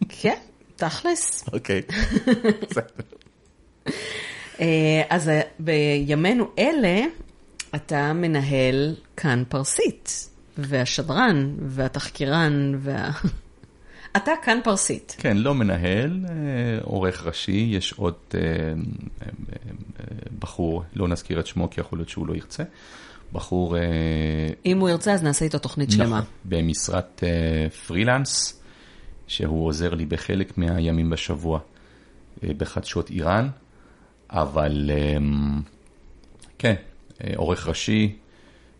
כן, 0.09 0.37
תכלס. 0.75 1.45
אוקיי. 1.53 1.81
אה, 4.61 5.01
אז 5.09 5.29
אה, 5.29 5.41
בימינו 5.59 6.47
אלה, 6.59 7.01
אתה 7.75 8.13
מנהל 8.13 8.95
כאן 9.17 9.43
פרסית, 9.49 10.29
והשדרן, 10.57 11.55
והתחקירן, 11.59 12.75
וה... 12.79 13.11
אתה 14.15 14.31
כאן 14.43 14.59
פרסית. 14.63 15.15
כן, 15.19 15.37
לא 15.37 15.53
מנהל, 15.55 16.25
אה, 16.29 16.33
עורך 16.83 17.25
ראשי, 17.25 17.67
יש 17.71 17.93
עוד 17.93 18.13
אה, 18.33 18.39
אה, 18.39 19.27
בחור, 20.39 20.83
לא 20.95 21.07
נזכיר 21.07 21.39
את 21.39 21.47
שמו 21.47 21.69
כי 21.69 21.81
יכול 21.81 21.99
להיות 21.99 22.09
שהוא 22.09 22.27
לא 22.27 22.33
ירצה, 22.33 22.63
בחור... 23.33 23.75
אם 24.65 24.79
הוא 24.79 24.89
ירצה, 24.89 25.13
אז 25.13 25.23
נעשה 25.23 25.45
איתו 25.45 25.59
תוכנית 25.59 25.91
שלמה. 25.91 26.17
נכון, 26.17 26.31
במשרת 26.45 27.23
אה, 27.23 27.69
פרילנס, 27.69 28.61
שהוא 29.27 29.67
עוזר 29.67 29.93
לי 29.93 30.05
בחלק 30.05 30.57
מהימים 30.57 31.09
בשבוע 31.09 31.59
בחדשות 32.43 33.09
איראן, 33.09 33.49
אבל 34.29 34.91
כן, 36.57 36.73
עורך 37.35 37.67
ראשי, 37.67 38.15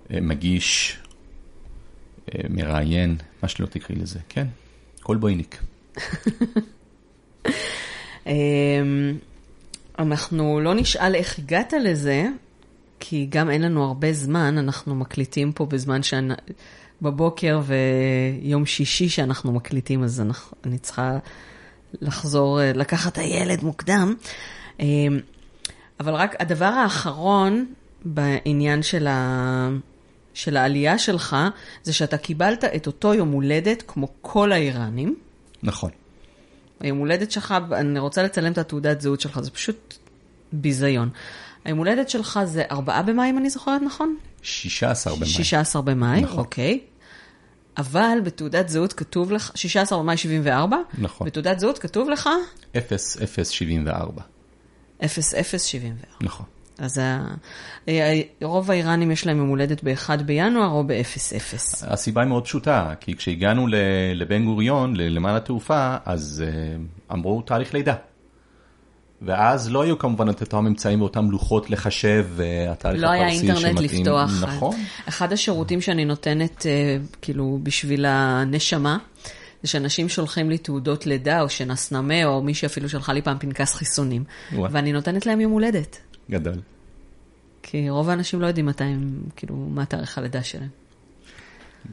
מגיש, 0.10 1.00
מראיין, 2.50 3.18
מה 3.44 3.48
שלא 3.50 3.66
תקראי 3.66 4.00
לזה, 4.00 4.20
כן, 4.30 4.48
כל 5.06 5.18
בויניק. 5.18 5.62
אמ, 8.28 8.34
אנחנו 10.00 10.60
לא 10.60 10.74
נשאל 10.74 11.16
איך 11.16 11.40
הגעת 11.40 11.74
לזה, 11.74 12.26
כי 13.00 13.28
גם 13.30 13.50
אין 13.50 13.62
לנו 13.62 13.84
הרבה 13.84 14.14
זמן, 14.14 14.58
אנחנו 14.58 14.96
מקליטים 14.96 15.52
פה 15.52 15.66
בזמן 15.66 16.04
שאני... 16.04 16.34
בבוקר 17.02 17.62
ויום 17.66 18.66
שישי 18.66 19.10
שאנחנו 19.10 19.52
מקליטים, 19.52 20.04
אז 20.04 20.24
אני 20.66 20.78
צריכה 20.78 21.18
לחזור, 22.02 22.62
אה, 22.62 22.74
לקחת 22.74 23.14
את 23.14 23.18
הילד 23.18 23.64
מוקדם. 23.64 24.16
אמ, 24.80 25.20
אבל 26.00 26.14
רק 26.14 26.36
הדבר 26.42 26.66
האחרון 26.66 27.66
בעניין 28.06 28.84
של, 28.84 29.08
ה... 29.08 29.70
של 30.36 30.58
העלייה 30.58 30.98
שלך, 30.98 31.36
זה 31.84 31.94
שאתה 31.94 32.18
קיבלת 32.18 32.64
את 32.64 32.88
אותו 32.88 33.14
יום 33.14 33.32
הולדת 33.32 33.84
כמו 33.88 34.08
כל 34.22 34.52
האיראנים. 34.52 35.16
נכון. 35.64 35.92
היום 36.80 36.98
הולדת 36.98 37.32
שלך, 37.32 37.56
אני 37.72 38.00
רוצה 38.00 38.24
לצלם 38.24 38.52
את 38.52 38.58
התעודת 38.58 39.02
זהות 39.02 39.22
שלך, 39.22 39.40
זה 39.40 39.52
פשוט 39.52 39.94
ביזיון. 40.54 41.10
היום 41.66 41.78
הולדת 41.78 42.10
שלך 42.10 42.40
זה 42.44 42.64
4 42.72 43.02
במאי, 43.02 43.30
אם 43.30 43.38
אני 43.38 43.50
זוכרת 43.50 43.82
נכון? 43.82 44.18
16 44.42 45.16
במאי. 45.16 45.28
16 45.28 45.82
במאי, 45.82 46.22
נכון. 46.22 46.40
אוקיי. 46.40 46.80
אבל 47.78 48.18
בתעודת 48.24 48.70
זהות 48.70 48.94
כתוב 48.94 49.32
לך, 49.32 49.52
16 49.56 50.00
במאי 50.00 50.18
74, 50.18 50.78
נכון. 50.98 51.28
בתעודת 51.28 51.60
זהות 51.60 51.78
כתוב 51.80 52.10
לך 52.10 52.30
0074. 52.76 54.22
0074. 55.02 56.12
נכון. 56.22 56.46
אז 56.78 56.98
ה- 56.98 57.22
ה- 57.90 58.44
רוב 58.44 58.72
האיראנים 58.72 59.12
יש 59.12 59.28
להם 59.28 59.38
יום 59.38 59.50
הולדת 59.50 59.84
ב-1 59.84 60.24
בינואר 60.26 60.68
או 60.70 60.84
ב-00. 60.88 61.86
הסיבה 61.88 62.22
היא 62.22 62.30
מאוד 62.30 62.44
פשוטה, 62.44 62.94
כי 63.00 63.16
כשהגענו 63.16 63.68
לבן 64.16 64.46
גוריון, 64.46 64.96
לנמל 64.96 65.36
התעופה, 65.36 65.96
אז 66.06 66.44
uh, 66.48 67.14
אמרו 67.14 67.42
תאריך 67.42 67.74
לידה. 67.74 67.96
ואז 69.22 69.72
לא 69.72 69.82
היו 69.82 69.98
כמובן 70.00 70.30
את 70.30 70.42
אותם 70.42 70.58
אמצעים 70.58 71.02
ואותם 71.02 71.32
לוחות 71.32 71.70
לחשב, 71.70 72.28
התאריך 72.70 73.02
לא 73.02 73.10
היה 73.10 73.28
הפרסי 73.28 73.48
אינטרנט 73.48 73.78
שמתאים. 73.78 74.02
לפתוח. 74.02 74.44
נכון. 74.44 74.76
אחד 75.10 75.34
השירותים 75.34 75.82
שאני 75.82 76.06
נותנת, 76.06 76.66
אה, 76.66 76.98
כאילו, 77.22 77.60
בשביל 77.64 78.06
הנשמה, 78.08 78.98
זה 79.64 79.70
שאנשים 79.70 80.10
שולחים 80.10 80.50
לי 80.50 80.58
תעודות 80.58 81.06
לידה, 81.06 81.42
או 81.42 81.50
שנסנמה, 81.50 82.26
או 82.26 82.42
מישהי 82.44 82.66
אפילו 82.66 82.90
שלחה 82.90 83.14
לי 83.14 83.22
פעם 83.22 83.38
פנקס 83.40 83.74
חיסונים, 83.74 84.24
וואו. 84.54 84.72
ואני 84.72 84.92
נותנת 84.92 85.26
להם 85.26 85.42
יום 85.42 85.52
הולדת. 85.52 86.00
גדול. 86.32 86.62
כי 87.64 87.90
רוב 87.90 88.10
האנשים 88.10 88.42
לא 88.42 88.48
יודעים 88.48 88.66
מתי 88.66 88.84
הם, 88.84 89.20
כאילו, 89.36 89.56
מה 89.56 89.86
תאריך 89.86 90.18
הלידה 90.18 90.44
שלהם. 90.44 90.70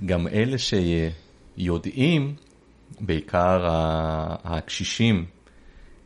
גם 0.06 0.28
אלה 0.28 0.56
שיודעים, 0.58 2.34
בעיקר 3.00 3.68
הקשישים 4.44 5.24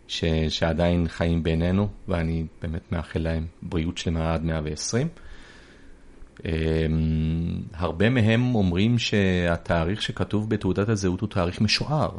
ש, 0.08 0.24
שעדיין 0.48 1.08
חיים 1.08 1.42
בינינו, 1.42 1.88
ואני 2.08 2.46
באמת 2.62 2.92
מאחל 2.92 3.20
להם 3.20 3.46
בריאות 3.62 3.98
שלמה 3.98 4.34
עד 4.34 4.44
120. 4.44 5.08
אמ, 6.44 6.50
הרבה 7.74 8.10
מהם 8.10 8.54
אומרים 8.54 8.98
שהתאריך 8.98 10.02
שכתוב 10.02 10.50
בתעודת 10.50 10.88
הזהות 10.88 11.20
הוא 11.20 11.28
תאריך 11.28 11.60
משוער. 11.60 12.10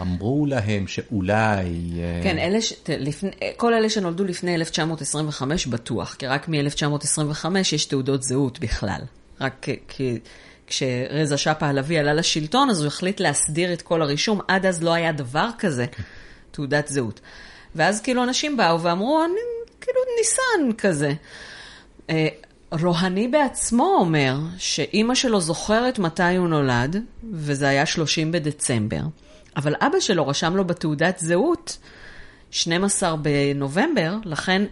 אמרו 0.00 0.46
להם 0.46 0.86
שאולי... 0.86 1.64
אה, 1.98 2.20
כן, 2.22 2.38
אלה 2.38 2.60
ש... 2.60 2.72
לפני... 2.88 3.30
כל 3.56 3.74
אלה 3.74 3.90
שנולדו 3.90 4.24
לפני 4.24 4.54
1925 4.54 5.66
בטוח, 5.66 6.14
כי 6.18 6.26
רק 6.26 6.48
מ-1925 6.48 7.46
יש 7.72 7.84
תעודות 7.84 8.22
זהות 8.22 8.58
בכלל. 8.60 9.00
רק 9.40 9.66
כי- 9.88 10.18
כשרזה 10.66 11.36
שאה 11.36 11.54
פהלוי 11.54 11.98
עלה 11.98 12.14
לשלטון, 12.14 12.70
אז 12.70 12.80
הוא 12.80 12.86
החליט 12.86 13.20
להסדיר 13.20 13.72
את 13.72 13.82
כל 13.82 14.02
הרישום, 14.02 14.40
עד 14.48 14.66
אז 14.66 14.82
לא 14.82 14.92
היה 14.92 15.12
דבר 15.12 15.48
כזה, 15.58 15.86
תעודת 16.50 16.88
זהות. 16.88 17.20
ואז 17.74 18.00
כאילו 18.00 18.22
אנשים 18.22 18.56
באו 18.56 18.80
ואמרו, 18.82 19.24
אני 19.24 19.40
כאילו 19.80 20.00
ניסן 20.18 20.72
כזה. 20.78 21.12
אה, 22.10 22.28
רוהני 22.82 23.28
בעצמו 23.28 23.96
אומר 24.00 24.36
שאימא 24.58 25.14
שלו 25.14 25.40
זוכרת 25.40 25.98
מתי 25.98 26.36
הוא 26.36 26.48
נולד, 26.48 26.96
וזה 27.32 27.68
היה 27.68 27.86
30 27.86 28.32
בדצמבר, 28.32 29.00
אבל 29.60 29.74
אבא 29.80 30.00
שלו 30.00 30.28
רשם 30.28 30.56
לו 30.56 30.64
בתעודת 30.64 31.18
זהות 31.18 31.78
12 32.50 33.16
בנובמבר, 33.16 34.14
לכן 34.24 34.62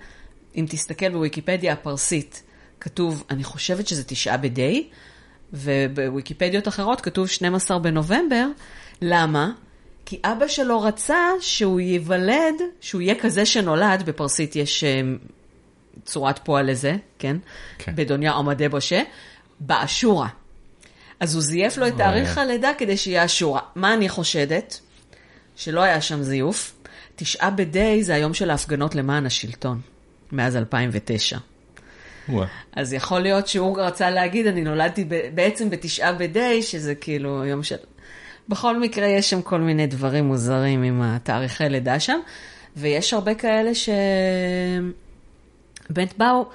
אם 0.56 0.66
תסתכל 0.68 1.08
בוויקיפדיה 1.08 1.72
הפרסית, 1.72 2.42
כתוב, 2.80 3.24
אני 3.30 3.44
חושבת 3.44 3.88
שזה 3.88 4.04
תשעה 4.04 4.36
בדי, 4.36 4.88
ובוויקיפדיות 5.52 6.68
אחרות 6.68 7.00
כתוב 7.00 7.28
12 7.28 7.78
בנובמבר. 7.78 8.46
למה? 9.02 9.50
כי 10.06 10.20
אבא 10.24 10.48
שלו 10.48 10.80
רצה 10.80 11.18
שהוא 11.40 11.80
ייוולד, 11.80 12.54
שהוא 12.80 13.00
יהיה 13.00 13.14
כזה 13.14 13.46
שנולד, 13.46 14.02
בפרסית 14.06 14.56
יש 14.56 14.84
אה, 14.84 15.00
צורת 16.04 16.38
פועל 16.38 16.70
לזה, 16.70 16.96
כן? 17.18 17.36
כן. 17.78 17.92
בדוניה 17.96 18.32
עמדי 18.32 18.68
בושה, 18.68 19.02
באשורה. 19.60 20.28
אז 21.20 21.34
הוא 21.34 21.42
זייף 21.42 21.76
לו 21.76 21.86
את 21.86 21.92
אוי. 21.92 21.98
תאריך 21.98 22.38
הלידה 22.38 22.70
כדי 22.78 22.96
שיהיה 22.96 23.24
אשורה. 23.24 23.60
מה 23.74 23.94
אני 23.94 24.08
חושדת? 24.08 24.80
שלא 25.56 25.80
היה 25.80 26.00
שם 26.00 26.22
זיוף. 26.22 26.74
תשעה 27.16 27.50
בדי 27.50 28.04
זה 28.04 28.14
היום 28.14 28.34
של 28.34 28.50
ההפגנות 28.50 28.94
למען 28.94 29.26
השלטון, 29.26 29.80
מאז 30.32 30.56
2009. 30.56 31.38
וואה. 32.28 32.46
אז 32.72 32.92
יכול 32.92 33.20
להיות 33.20 33.48
שהוא 33.48 33.80
רצה 33.80 34.10
להגיד, 34.10 34.46
אני 34.46 34.60
נולדתי 34.60 35.04
ב- 35.04 35.28
בעצם 35.34 35.70
בתשעה 35.70 36.12
בדי, 36.12 36.62
שזה 36.62 36.94
כאילו 36.94 37.44
יום 37.44 37.62
של... 37.62 37.76
בכל 38.48 38.80
מקרה, 38.80 39.06
יש 39.06 39.30
שם 39.30 39.42
כל 39.42 39.60
מיני 39.60 39.86
דברים 39.86 40.24
מוזרים 40.24 40.82
עם 40.82 41.02
התאריכי 41.02 41.68
לידה 41.68 42.00
שם, 42.00 42.18
ויש 42.76 43.14
הרבה 43.14 43.34
כאלה 43.34 43.74
ש... 43.74 43.88
באמת 45.90 46.18
באו, 46.18 46.48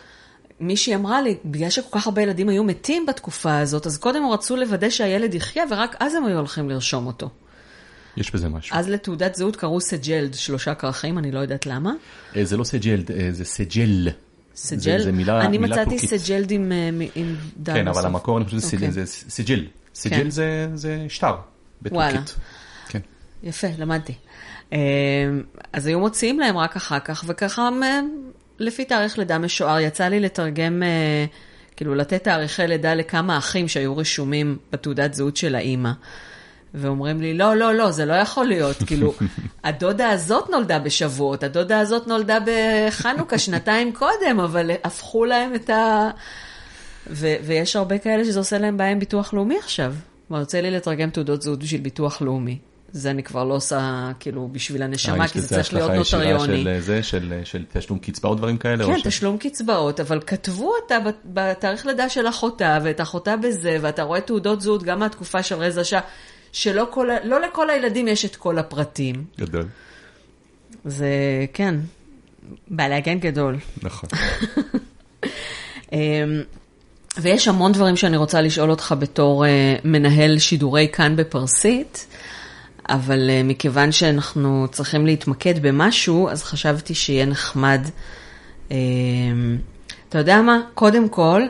מישהי 0.60 0.96
אמרה 0.96 1.22
לי, 1.22 1.36
בגלל 1.46 1.70
שכל 1.70 2.00
כך 2.00 2.08
הרבה 2.08 2.22
ילדים 2.22 2.50
היו 2.50 2.64
מתים 2.64 3.06
בתקופה 3.06 3.58
הזאת, 3.58 3.88
אז 3.88 3.98
קודם 3.98 4.24
רצו 4.26 4.56
לוודא 4.56 4.90
שהילד 4.90 5.34
יחיה, 5.34 5.64
ורק 5.72 5.96
אז 6.00 6.16
הם 6.16 6.26
היו 6.26 6.38
הולכים 6.38 6.70
לרשום 6.70 7.08
אותו. 7.08 7.30
יש 8.18 8.32
בזה 8.32 8.50
משהו. 8.50 8.78
אז 8.78 8.90
לתעודת 8.90 9.36
זהות 9.36 9.56
קראו 9.56 9.82
סג'לד, 9.82 10.34
שלושה 10.34 10.76
כרכים, 10.76 11.18
אני 11.18 11.32
לא 11.32 11.40
יודעת 11.40 11.66
למה. 11.66 11.94
אה, 12.36 12.46
זה 12.46 12.58
לא 12.58 12.64
סג'לד, 12.64 13.12
אה, 13.12 13.28
זה 13.32 13.46
סג'ל. 13.46 14.10
סג'ל? 14.56 15.04
זה 15.04 15.12
מילה 15.12 15.42
אני 15.42 15.58
מילה 15.58 15.86
מצאתי. 15.86 16.08
סג'לד 16.08 16.52
עם, 16.52 16.72
אה, 16.72 16.90
עם 17.16 17.36
דל 17.58 17.74
כן, 17.74 17.88
אבל. 17.88 18.06
המקור 18.06 18.38
אני 18.38 18.46
חושב 18.46 18.60
שזה 18.60 18.76
אוקיי. 18.76 18.92
זה 18.92 19.06
סג'ל. 19.06 19.66
סג'ל 19.96 20.16
כן. 20.16 20.30
זה 20.30 20.68
זה 20.74 21.06
שטר 21.10 21.36
וואלה. 21.92 22.12
בטורקית. 22.12 22.36
כן. 22.88 23.00
יפה, 23.44 23.68
למדתי. 23.78 24.14
אז 25.74 25.88
היו 25.88 26.00
מוציאים 26.00 26.40
להם 26.40 26.58
רק 26.58 26.76
אחר 26.76 27.00
כך, 27.00 27.24
וככה 27.28 27.70
אה, 27.84 28.00
לפי 28.60 28.86
תאריך 28.86 29.18
לידה 29.18 29.38
משוער, 29.38 29.80
יצא 29.80 30.08
לי 30.08 30.20
לתרגם, 30.20 30.84
אה, 30.84 31.26
כאילו 31.76 31.96
לתת 31.96 32.24
תאריכי 32.24 32.68
לידה 32.68 32.94
לכמה 32.94 33.38
אחים 33.38 33.68
שהיו 33.68 33.98
רשומים 33.98 34.58
בתעודת 34.72 35.14
זהות 35.14 35.38
של 35.38 35.56
האימא. 35.56 35.92
ואומרים 36.74 37.22
לי, 37.22 37.34
לא, 37.34 37.56
לא, 37.56 37.74
לא, 37.74 37.92
זה 37.92 38.06
לא 38.06 38.14
יכול 38.14 38.46
להיות. 38.46 38.76
כאילו, 38.88 39.14
הדודה 39.64 40.10
הזאת 40.10 40.50
נולדה 40.50 40.80
בשבועות, 40.80 41.44
הדודה 41.44 41.80
הזאת 41.80 42.08
נולדה 42.08 42.38
בחנוכה 42.46 43.38
שנתיים 43.38 43.92
קודם, 43.92 44.40
אבל 44.40 44.72
הפכו 44.84 45.26
להם 45.26 45.56
את 45.56 45.70
ה... 45.70 46.10
ו- 47.08 47.36
ויש 47.44 47.76
הרבה 47.76 47.98
כאלה 47.98 48.26
שזה 48.26 48.40
עושה 48.40 48.58
להם 48.58 48.78
בעיה 48.78 48.92
עם 48.92 49.00
ביטוח 49.00 49.34
לאומי 49.34 49.58
עכשיו. 49.58 49.94
כלומר, 50.28 50.42
יוצא 50.42 50.60
לי 50.60 50.72
לתרגם 50.72 51.10
תעודות 51.10 51.42
זהות 51.42 51.60
בשביל 51.60 51.82
ביטוח 51.82 52.22
לאומי. 52.22 52.58
זה 52.96 53.12
אני 53.12 53.24
כבר 53.24 53.44
לא 53.44 53.54
עושה, 53.54 54.12
כאילו, 54.20 54.50
בשביל 54.52 54.82
אה, 54.82 54.88
הנשמה, 54.88 55.26
יש 55.26 55.32
כי 55.32 55.42
זה 55.42 55.46
לזה 55.46 55.56
צריך 55.56 55.74
להיות 55.74 55.90
השלכה 55.92 56.02
ישירה 56.02 56.34
נוטריוני. 56.38 56.62
של 56.64 56.68
אה, 56.68 56.82
זה, 56.82 57.04
של 57.04 57.34
של 57.44 57.64
תשלום 57.74 58.00
קצבה 58.00 58.30
או 58.30 58.36
דברים 58.36 58.58
כאלה? 58.58 58.86
כן, 58.86 59.00
ש- 59.00 59.04
תשלום 59.08 59.38
קצבאות, 59.38 60.00
אבל 60.00 60.20
כתבו 60.28 60.74
אותה 60.82 61.00
בת- 61.00 61.16
בתאריך 61.26 61.86
לידה 61.86 62.10
של 62.10 62.28
אחותה, 62.30 62.80
ואת 62.84 63.02
אחותה 63.02 63.36
בזה, 63.38 63.78
ואתה 63.82 64.04
רואה 64.04 64.22
תעודות 64.22 64.62
זהות 64.62 64.84
גם 64.84 65.00
מהתקופה 65.00 65.44
של 65.44 65.56
רזה 65.56 65.84
שעה, 65.84 66.02
שלא 66.52 66.88
כל, 66.92 67.08
לא 67.24 67.42
לכל 67.42 67.70
הילדים 67.70 68.08
יש 68.08 68.26
את 68.26 68.36
כל 68.36 68.58
הפרטים. 68.58 69.24
גדול. 69.40 69.66
זה, 70.86 71.08
כן, 71.54 71.76
בלאגן 72.68 73.20
גדול. 73.20 73.58
נכון. 73.84 74.10
אמ, 75.94 75.98
ויש 77.18 77.48
המון 77.48 77.72
דברים 77.72 77.96
שאני 77.96 78.18
רוצה 78.18 78.42
לשאול 78.42 78.70
אותך 78.72 78.96
בתור 79.00 79.46
אה, 79.46 79.76
מנהל 79.84 80.40
שידורי 80.40 80.88
כאן 80.94 81.16
בפרסית, 81.16 82.08
אבל 82.90 83.30
אה, 83.30 83.42
מכיוון 83.44 83.92
שאנחנו 83.92 84.68
צריכים 84.72 85.06
להתמקד 85.06 85.62
במשהו, 85.62 86.30
אז 86.30 86.44
חשבתי 86.44 86.96
שיהיה 86.96 87.26
נחמד. 87.26 87.82
אמ, 88.72 89.58
אתה 90.10 90.18
יודע 90.18 90.42
מה? 90.42 90.60
קודם 90.74 91.10
כל, 91.10 91.42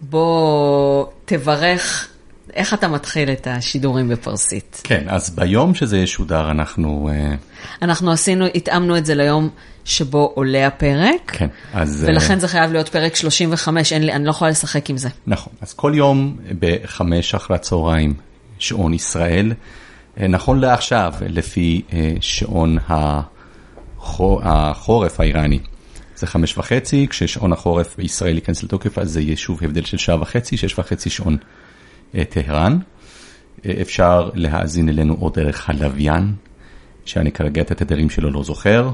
בוא 0.00 1.06
תברך 1.24 2.08
איך 2.54 2.74
אתה 2.74 2.88
מתחיל 2.88 3.30
את 3.30 3.46
השידורים 3.50 4.08
בפרסית. 4.08 4.80
כן, 4.84 5.04
אז 5.08 5.30
ביום 5.30 5.74
שזה 5.74 5.98
ישודר 5.98 6.50
אנחנו... 6.50 7.10
אה, 7.12 7.34
אנחנו 7.82 8.12
עשינו, 8.12 8.46
התאמנו 8.54 8.96
את 8.96 9.06
זה 9.06 9.14
ליום 9.14 9.48
שבו 9.84 10.32
עולה 10.34 10.66
הפרק. 10.66 11.32
כן, 11.32 11.48
אז... 11.72 12.04
ולכן 12.08 12.38
זה 12.38 12.48
חייב 12.48 12.72
להיות 12.72 12.88
פרק 12.88 13.16
35, 13.16 13.92
אין 13.92 14.02
לי, 14.02 14.12
אני 14.12 14.24
לא 14.24 14.30
יכולה 14.30 14.50
לשחק 14.50 14.90
עם 14.90 14.96
זה. 14.96 15.08
נכון, 15.26 15.52
אז 15.60 15.72
כל 15.72 15.92
יום 15.94 16.36
בחמש 16.58 17.34
אחרי 17.34 17.56
הצהריים, 17.56 18.14
שעון 18.58 18.94
ישראל, 18.94 19.52
נכון 20.16 20.60
לעכשיו, 20.60 21.12
לפי 21.28 21.82
אה, 21.92 22.12
שעון 22.20 22.78
החורף 24.42 25.20
האיראני. 25.20 25.58
זה 26.16 26.26
חמש 26.26 26.58
וחצי, 26.58 27.06
כששעון 27.10 27.52
החורף 27.52 27.96
בישראל 27.96 28.34
ייכנס 28.34 28.62
לתוקף, 28.62 28.98
אז 28.98 29.10
זה 29.10 29.20
יהיה 29.20 29.36
שוב 29.36 29.58
הבדל 29.64 29.84
של 29.84 29.96
שעה 29.96 30.20
וחצי, 30.20 30.56
שש 30.56 30.78
וחצי 30.78 31.10
שעון 31.10 31.36
טהרן. 32.28 32.78
אפשר 33.80 34.30
להאזין 34.34 34.88
אלינו 34.88 35.16
או 35.20 35.30
דרך 35.30 35.70
הלוויין, 35.70 36.34
שאני 37.04 37.32
כרגע 37.32 37.62
את 37.62 37.70
התדרים 37.70 38.10
שלו 38.10 38.30
לא 38.30 38.42
זוכר, 38.42 38.90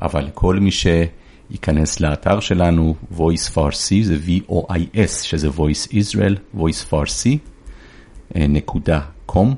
אבל 0.00 0.28
כל 0.34 0.56
מי 0.56 0.70
שייכנס 0.70 2.00
לאתר 2.00 2.40
שלנו, 2.40 2.94
voice 3.16 3.54
farsi, 3.54 4.02
זה 4.02 4.16
V-O-I-S, 4.26 5.22
שזה 5.22 5.48
voice 5.48 5.90
Israel, 5.90 6.58
voice 6.58 6.92
farsi, 6.92 7.36
נקודה 8.34 9.00
קום, 9.26 9.54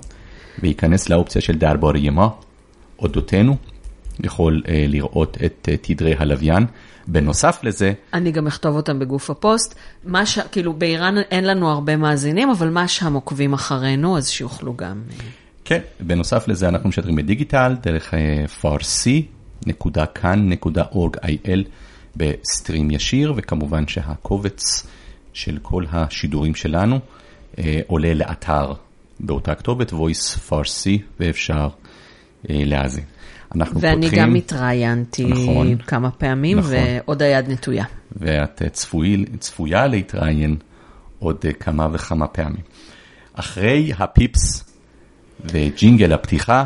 וייכנס 0.59 1.09
לאופציה 1.09 1.43
של 1.43 1.59
דרברי 1.59 2.11
מה, 2.11 2.29
אודותינו, 2.99 3.57
יכול 4.21 4.63
לראות 4.67 5.39
את 5.45 5.69
תדרי 5.83 6.15
הלוויין. 6.19 6.67
בנוסף 7.09 7.59
לזה... 7.63 7.93
אני 8.15 8.33
גם 8.33 8.47
אכתוב 8.47 8.77
אותם 8.77 8.99
בגוף 8.99 9.31
הפוסט. 9.31 9.75
מה 10.05 10.27
ש... 10.27 10.39
כאילו, 10.39 10.73
באיראן 10.73 11.15
אין 11.31 11.45
לנו 11.45 11.71
הרבה 11.71 11.97
מאזינים, 11.97 12.51
אבל 12.51 12.71
מה 12.71 12.89
שם 12.89 13.15
עוקבים 13.15 13.53
אחרינו, 13.53 14.19
אז 14.19 14.29
שיוכלו 14.29 14.77
גם... 14.77 15.03
כן, 15.65 15.81
בנוסף 16.01 16.49
לזה 16.49 16.69
אנחנו 16.69 16.89
משדרים 16.89 17.17
בדיגיטל, 17.17 17.77
דרך 17.83 18.15
farsi.kan.org.il 18.63 21.61
בסטרים 22.17 22.91
ישיר, 22.91 23.33
וכמובן 23.37 23.89
שהקובץ 23.89 24.87
של 25.33 25.59
כל 25.63 25.85
השידורים 25.93 26.55
שלנו 26.55 26.99
אה, 27.59 27.81
עולה 27.87 28.15
לאתר 28.15 28.73
באותה 29.21 29.55
כתובת, 29.55 29.93
voice 29.93 30.51
farsi, 30.51 31.03
ואפשר 31.21 31.69
אה, 32.51 32.63
להאזין. 32.65 33.05
אנחנו 33.55 33.81
ואני 33.81 34.03
פותחים... 34.03 34.23
גם 34.23 34.35
התראיינתי 34.35 35.25
נכון, 35.25 35.77
כמה 35.77 36.11
פעמים, 36.11 36.59
נכון. 36.59 36.73
ועוד 36.73 37.23
היד 37.23 37.49
נטויה. 37.49 37.85
ואת 38.13 38.63
צפוי, 38.73 39.25
צפויה 39.39 39.87
להתראיין 39.87 40.57
עוד 41.19 41.45
כמה 41.61 41.89
וכמה 41.93 42.27
פעמים. 42.27 42.63
אחרי 43.35 43.93
הפיפס 43.99 44.75
וג'ינגל 45.45 46.13
הפתיחה, 46.13 46.65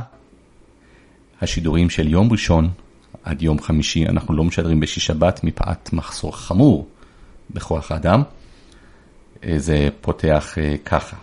השידורים 1.41 1.91
של 1.91 2.09
יום 2.09 2.33
ראשון 2.33 2.71
עד 3.25 3.43
יום 3.43 3.61
חמישי, 3.61 4.07
אנחנו 4.07 4.35
לא 4.35 4.45
משדרים 4.45 4.81
בשישי 4.81 5.01
שבת 5.01 5.45
מפאת 5.45 5.93
מחסור 5.93 6.37
חמור 6.37 6.89
בכוח 7.51 7.93
האדם. 7.93 8.23
זה 9.57 9.89
פותח 10.01 10.55
ככה. 10.85 11.17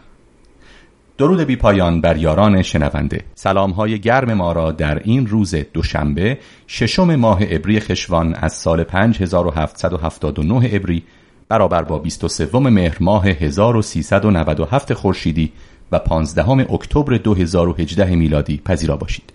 درود 1.18 1.40
بی 1.40 1.57
پایان 1.57 2.00
بر 2.00 2.16
یاران 2.16 2.62
شنونده 2.62 3.24
سلام 3.34 3.70
های 3.70 4.00
گرم 4.00 4.34
ما 4.34 4.53
را 4.53 4.72
در 4.72 4.98
این 4.98 5.26
روز 5.26 5.55
دوشنبه 5.55 6.38
ششم 6.66 7.16
ماه 7.16 7.40
ابری 7.48 7.80
خشوان 7.80 8.34
از 8.34 8.53
سال 8.53 8.84
5779 8.84 10.70
ابری 10.72 11.03
برابر 11.48 11.82
با 11.82 11.98
23 11.98 12.59
مهر 12.59 12.96
ماه 13.00 13.26
1397 13.26 14.94
خورشیدی 14.94 15.53
و 15.92 15.98
15 15.98 16.72
اکتبر 16.72 17.16
2018 17.16 18.16
میلادی 18.16 18.62
پذیرا 18.64 18.96
باشید. 18.96 19.32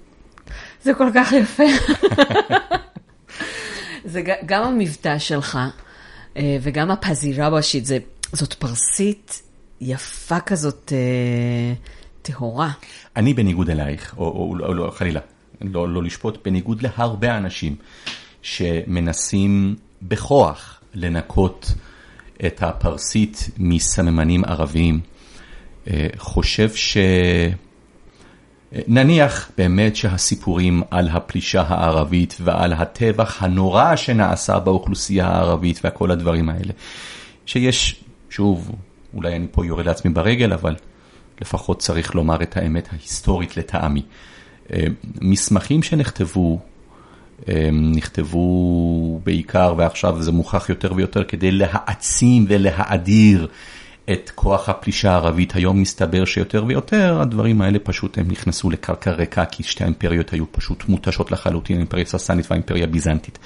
זה 0.82 0.94
כל 0.94 1.12
כך 1.16 1.34
יפה. 1.34 1.64
זה 4.06 4.22
גם 4.22 4.64
המבטא 4.64 5.18
שלך 5.18 5.58
וגם 6.36 6.92
הפזירה 6.92 7.50
בשיט, 7.50 7.86
זאת 8.34 8.54
פרסית 8.54 9.42
יפה 9.83 10.41
כזאת 10.41 10.93
אה, 10.93 11.75
טהורה. 12.23 12.71
אני 13.17 13.35
בניגוד 13.35 13.71
אלייך, 13.71 14.15
או, 14.19 14.25
או, 14.25 14.67
או 14.67 14.75
לא, 14.75 14.91
חלילה, 14.91 15.21
לא, 15.61 15.89
לא 15.89 16.03
לשפוט, 16.03 16.39
בניגוד 16.45 16.83
להרבה 16.83 17.37
אנשים 17.37 17.77
שמנסים 18.43 19.77
בכוח 20.03 20.81
לנקות 20.95 21.75
את 22.47 22.63
הפרסית 22.63 23.51
מסממנים 23.59 24.45
ערביים, 24.45 25.01
אה, 25.91 26.07
חושב 26.17 26.71
ש... 26.75 26.97
נניח 28.89 29.51
באמת 29.59 29.97
שהסיפורים 29.97 30.83
על 30.91 31.09
הפלישה 31.09 31.63
הערבית 31.63 32.37
ועל 32.41 32.73
הטבח 32.73 33.43
הנורא 33.43 33.97
שנעשה 33.97 34.59
באוכלוסייה 34.59 35.27
הערבית 35.27 35.81
וכל 35.85 36.11
הדברים 36.11 36.49
האלה, 36.49 36.73
שיש, 37.47 38.05
שוב, 38.31 38.73
אולי 39.15 39.37
אני 39.37 39.47
פה 39.51 39.67
יורד 39.67 39.87
לעצמי 39.87 40.13
ברגל, 40.13 40.53
אבל 40.53 40.75
לפחות 41.41 41.79
צריך 41.79 42.15
לומר 42.15 42.43
את 42.43 42.57
האמת 42.57 42.89
ההיסטורית 42.93 43.57
לטעמי. 43.57 44.03
מסמכים 45.21 45.83
שנכתבו, 45.83 46.61
נכתבו 47.73 49.21
בעיקר, 49.25 49.75
ועכשיו 49.77 50.23
זה 50.23 50.33
מוכח 50.33 50.69
יותר 50.69 50.93
ויותר, 50.97 51.25
כדי 51.25 51.51
להעצים 51.51 52.47
ולהאדיר 52.49 53.49
את 54.13 54.31
כוח 54.35 54.69
הפלישה 54.69 55.11
הערבית. 55.11 55.55
היום 55.55 55.81
מסתבר 55.81 56.25
שיותר 56.25 56.65
ויותר 56.67 57.21
הדברים 57.21 57.63
האלה 57.63 57.79
פשוט 57.79 58.19
הם 58.19 58.29
נכנסו 58.29 58.71
לקרקע 58.71 59.11
ריקה, 59.11 59.45
כי 59.45 59.63
שתי 59.63 59.85
האימפריות 59.85 60.33
היו 60.33 60.53
פשוט 60.53 60.85
מותשות 60.89 61.33
לחלוטין, 61.33 61.77
האימפריה 61.77 62.05
הססנית 62.05 62.47
והאימפריה 62.51 62.85
הביזנטית. 62.85 63.39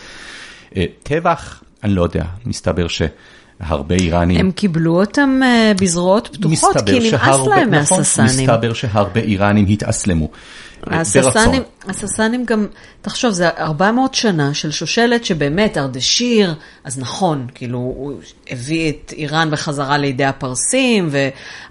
טבח, 1.03 1.63
אני 1.85 1.95
לא 1.95 2.03
יודע, 2.03 2.25
מסתבר 2.47 2.89
ש... 2.89 3.03
הרבה 3.61 3.95
איראנים... 3.95 4.41
הם 4.41 4.51
קיבלו 4.51 5.01
אותם 5.01 5.41
בזרועות 5.81 6.29
פתוחות, 6.33 6.77
כי 6.87 6.99
נמאס 6.99 7.47
להם 7.47 7.75
נכון, 7.75 7.99
מהססנים. 7.99 8.51
מסתבר 8.51 8.73
שהרבה 8.73 9.21
איראנים 9.21 9.67
התאסלמו. 9.69 10.29
הססנים, 10.87 11.63
הססנים 11.89 12.45
גם, 12.45 12.67
תחשוב, 13.03 13.33
זה 13.33 13.49
400 13.49 14.15
שנה 14.15 14.55
של 14.55 14.71
שושלת 14.71 15.25
שבאמת 15.25 15.79
ארדשיר, 15.79 16.55
אז 16.85 16.99
נכון, 16.99 17.47
כאילו, 17.55 17.79
הוא 17.79 18.13
הביא 18.51 18.91
את 18.91 19.13
איראן 19.17 19.51
בחזרה 19.51 19.99
לידי 19.99 20.25
הפרסים, 20.25 21.09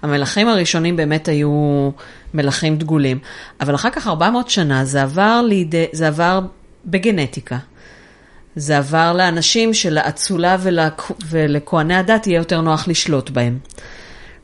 והמלכים 0.02 0.48
הראשונים 0.48 0.96
באמת 0.96 1.28
היו 1.28 1.90
מלכים 2.34 2.76
דגולים. 2.76 3.18
אבל 3.60 3.74
אחר 3.74 3.90
כך 3.90 4.06
400 4.06 4.50
שנה 4.50 4.84
זה 4.84 5.02
עבר, 5.02 5.42
לידי, 5.48 5.84
זה 5.92 6.08
עבר 6.08 6.40
בגנטיקה. 6.84 7.58
זה 8.56 8.78
עבר 8.78 9.12
לאנשים 9.12 9.74
שלאצולה 9.74 10.56
ולכהני 11.28 11.94
הדת 11.94 12.26
יהיה 12.26 12.38
יותר 12.38 12.60
נוח 12.60 12.88
לשלוט 12.88 13.30
בהם. 13.30 13.58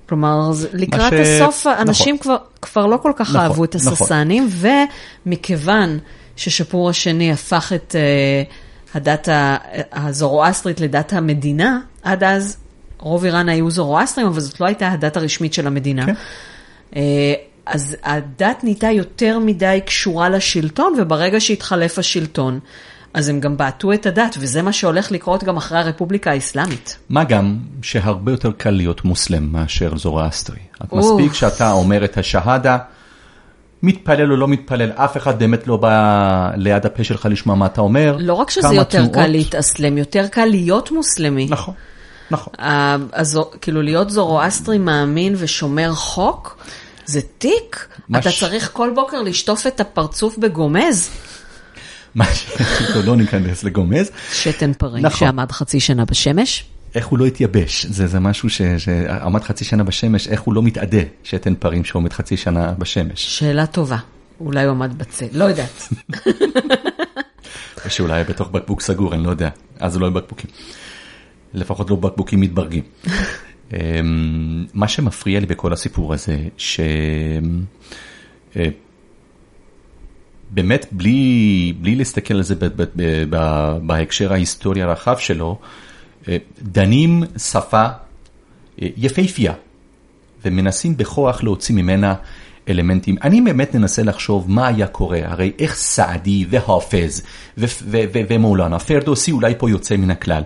כלומר, 0.09 0.51
לקראת 0.73 1.13
ש... 1.13 1.15
הסוף, 1.15 1.67
אנשים 1.67 2.15
נכון. 2.15 2.23
כבר, 2.23 2.37
כבר 2.63 2.87
לא 2.87 2.97
כל 2.97 3.13
כך 3.17 3.29
נכון, 3.31 3.41
אהבו 3.41 3.65
את 3.65 3.75
הססנים, 3.75 4.47
נכון. 4.47 4.87
ומכיוון 5.27 5.99
ששפור 6.37 6.91
השני 6.91 7.33
הפך 7.33 7.73
את 7.75 7.97
uh, 7.97 8.97
הדת 8.97 9.29
הזורואסטרית 9.93 10.81
לדת 10.81 11.13
המדינה, 11.13 11.81
עד 12.03 12.25
אז 12.25 12.57
רוב 12.99 13.25
איראן 13.25 13.49
היו 13.49 13.71
זורואסטרים, 13.71 14.27
אבל 14.27 14.41
זאת 14.41 14.61
לא 14.61 14.67
הייתה 14.67 14.89
הדת 14.89 15.17
הרשמית 15.17 15.55
של 15.55 15.67
המדינה. 15.67 16.07
כן. 16.07 16.15
Uh, 16.93 16.97
אז 17.67 17.97
הדת 18.03 18.65
נהייתה 18.65 18.91
יותר 18.91 19.39
מדי 19.39 19.81
קשורה 19.87 20.29
לשלטון, 20.29 20.95
וברגע 20.99 21.41
שהתחלף 21.41 21.99
השלטון, 21.99 22.61
אז 23.15 23.29
הם 23.29 23.41
גם 23.41 23.57
בעטו 23.57 23.93
את 23.93 24.07
הדת, 24.07 24.37
וזה 24.39 24.63
מה 24.63 24.73
שהולך 24.73 25.13
לקרות 25.13 25.45
גם 25.45 25.57
אחרי 25.57 25.79
הרפובליקה 25.79 26.31
האסלאמית. 26.31 26.99
מה 27.09 27.25
גם 27.25 27.59
שהרבה 27.83 28.33
יותר 28.33 28.53
קל 28.53 28.71
להיות 28.71 29.05
מוסלם 29.05 29.53
מאשר 29.53 29.97
זורואסטרי. 29.97 30.59
את 30.85 30.93
מספיק 30.93 31.35
שאתה 31.35 31.73
אומר 31.73 32.05
את 32.05 32.19
השהדה, 32.19 32.79
מתפלל 33.83 34.33
או 34.33 34.37
לא 34.37 34.49
מתפלל, 34.49 34.91
אף 34.93 35.17
אחד 35.17 35.39
באמת 35.39 35.67
לא 35.67 35.77
בא 35.77 36.51
ליד 36.57 36.87
הפה 36.87 37.05
שלך 37.05 37.29
לשמוע 37.31 37.57
מה 37.57 37.67
אתה 37.67 37.81
אומר. 37.81 38.17
לא 38.21 38.35
רק 38.35 38.51
שזה 38.51 38.75
יותר 38.75 38.99
תנועות... 38.99 39.15
קל 39.15 39.27
להתאסלם, 39.27 39.99
יותר 39.99 40.27
קל 40.27 40.45
להיות 40.45 40.91
מוסלמי. 40.91 41.47
נכון, 41.51 41.75
נכון. 42.31 42.53
אז 43.13 43.41
כאילו 43.61 43.83
להיות 43.83 44.11
זורואסטרי 44.11 44.79
מאמין 44.79 45.35
ושומר 45.39 45.93
חוק, 45.93 46.59
זה 47.07 47.21
תיק. 47.39 47.89
מש... 48.09 48.27
אתה 48.27 48.37
צריך 48.41 48.71
כל 48.73 48.91
בוקר 48.95 49.23
לשטוף 49.23 49.67
את 49.67 49.81
הפרצוף 49.81 50.39
בגומז. 50.39 51.11
מה 52.15 52.25
שאיתו 52.35 53.03
לא 53.03 53.17
ניכנס 53.17 53.65
לגומז. 53.65 54.11
שתן 54.33 54.73
פרים 54.73 55.05
נכון. 55.05 55.19
שעמד 55.19 55.53
חצי 55.53 55.81
שנה 55.81 56.05
בשמש. 56.05 56.65
איך 56.95 57.07
הוא 57.07 57.19
לא 57.19 57.27
התייבש, 57.27 57.87
זה, 57.87 58.07
זה 58.07 58.21
משהו 58.21 58.51
ש, 58.51 58.63
שעמד 58.63 59.43
חצי 59.43 59.65
שנה 59.65 59.85
בשמש, 59.85 60.29
איך 60.29 60.41
הוא 60.41 60.55
לא 60.55 60.63
מתאדה, 60.63 61.03
שתן 61.25 61.55
פרים 61.55 61.85
שעומד 61.85 62.13
חצי 62.13 62.37
שנה 62.37 62.73
בשמש. 62.79 63.39
שאלה 63.39 63.67
טובה. 63.67 63.97
אולי 64.41 64.65
הוא 64.65 64.71
עמד 64.71 64.99
בצל, 64.99 65.27
לא 65.33 65.45
יודעת. 65.45 65.89
או 67.85 67.91
שאולי 67.95 68.15
היה 68.15 68.25
בתוך 68.25 68.49
בקבוק 68.49 68.81
סגור, 68.81 69.15
אני 69.15 69.25
לא 69.25 69.31
יודע, 69.31 69.49
אז 69.81 69.97
לא 69.97 70.07
היו 70.07 70.15
בקבוקים. 70.15 70.51
לפחות 71.55 71.91
לא 71.91 71.97
בקבוקים 71.97 72.41
מתברגים. 72.41 72.83
אמ, 73.73 74.67
מה 74.75 74.89
שמפריע 74.89 75.41
לי 75.41 75.47
בכל 75.47 75.73
הסיפור 75.73 76.15
הזה, 76.15 76.39
ש... 76.57 76.81
באמת 80.53 80.87
בלי, 80.93 81.73
בלי 81.81 81.95
להסתכל 81.95 82.35
על 82.35 82.43
זה 82.43 82.55
בהקשר 83.83 84.33
ההיסטורי 84.33 84.83
הרחב 84.83 85.19
שלו, 85.19 85.59
אה, 86.29 86.37
דנים 86.63 87.23
שפה 87.37 87.85
אה, 88.83 88.89
יפהפייה 88.97 89.53
ומנסים 90.45 90.97
בכוח 90.97 91.43
להוציא 91.43 91.75
ממנה 91.75 92.15
אלמנטים. 92.69 93.17
אני 93.23 93.41
באמת 93.41 93.75
מנסה 93.75 94.03
לחשוב 94.03 94.51
מה 94.51 94.67
היה 94.67 94.87
קורה, 94.87 95.21
הרי 95.25 95.53
איך 95.59 95.75
סעדי 95.75 96.47
והאפז 96.51 97.23
ומולנה, 98.31 98.79
פרדוסי 98.79 99.33
אולי 99.33 99.55
פה 99.59 99.71
יוצא 99.71 99.97
מן 99.97 100.11
הכלל, 100.11 100.43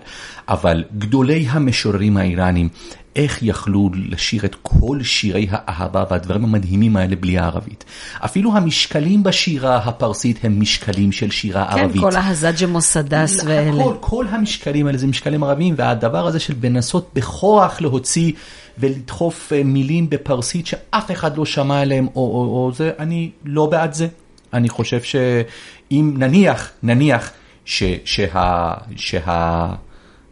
אבל 0.49 0.83
גדולי 0.97 1.45
המשוררים 1.49 2.17
האיראנים, 2.17 2.69
איך 3.17 3.39
יכלו 3.41 3.89
לשיר 4.09 4.45
את 4.45 4.55
כל 4.61 5.03
שירי 5.03 5.47
האהבה 5.51 6.03
והדברים 6.11 6.43
המדהימים 6.43 6.97
האלה 6.97 7.15
בלי 7.15 7.37
הערבית. 7.37 7.85
אפילו 8.25 8.53
המשקלים 8.57 9.23
בשירה 9.23 9.77
הפרסית 9.77 10.39
הם 10.43 10.59
משקלים 10.61 11.11
של 11.11 11.31
שירה 11.31 11.71
כן, 11.73 11.79
ערבית. 11.79 12.01
כל 12.01 12.15
ההזאג'ה 12.15 12.67
מוסדס 12.67 13.43
ואלה. 13.45 13.81
הכל, 13.81 13.95
כל 13.99 14.25
המשקלים 14.29 14.87
האלה 14.87 14.97
זה 14.97 15.07
משקלים 15.07 15.43
ערביים, 15.43 15.75
והדבר 15.77 16.27
הזה 16.27 16.39
של 16.39 16.53
לנסות 16.63 17.09
בכוח 17.13 17.81
להוציא 17.81 18.31
ולדחוף 18.79 19.53
אה, 19.53 19.63
מילים 19.63 20.09
בפרסית 20.09 20.67
שאף 20.67 21.11
אחד 21.11 21.37
לא 21.37 21.45
שמע 21.45 21.81
עליהם, 21.81 22.07
או, 22.15 22.21
או, 22.21 22.65
או 22.65 22.71
זה, 22.75 22.91
אני 22.99 23.31
לא 23.45 23.65
בעד 23.65 23.93
זה. 23.93 24.07
אני 24.53 24.69
חושב 24.69 25.01
שאם 25.01 26.13
נניח, 26.17 26.71
נניח 26.83 27.31
ש, 27.65 27.83
שה, 28.05 28.73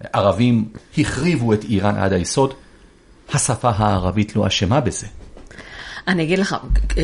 שהערבים 0.03 0.65
החריבו 0.97 1.53
את 1.53 1.63
איראן 1.63 1.95
עד 1.95 2.13
היסוד, 2.13 2.53
השפה 3.33 3.69
הערבית 3.75 4.35
לא 4.35 4.47
אשמה 4.47 4.79
בזה. 4.79 5.07
אני 6.07 6.23
אגיד 6.23 6.39
לך 6.39 6.55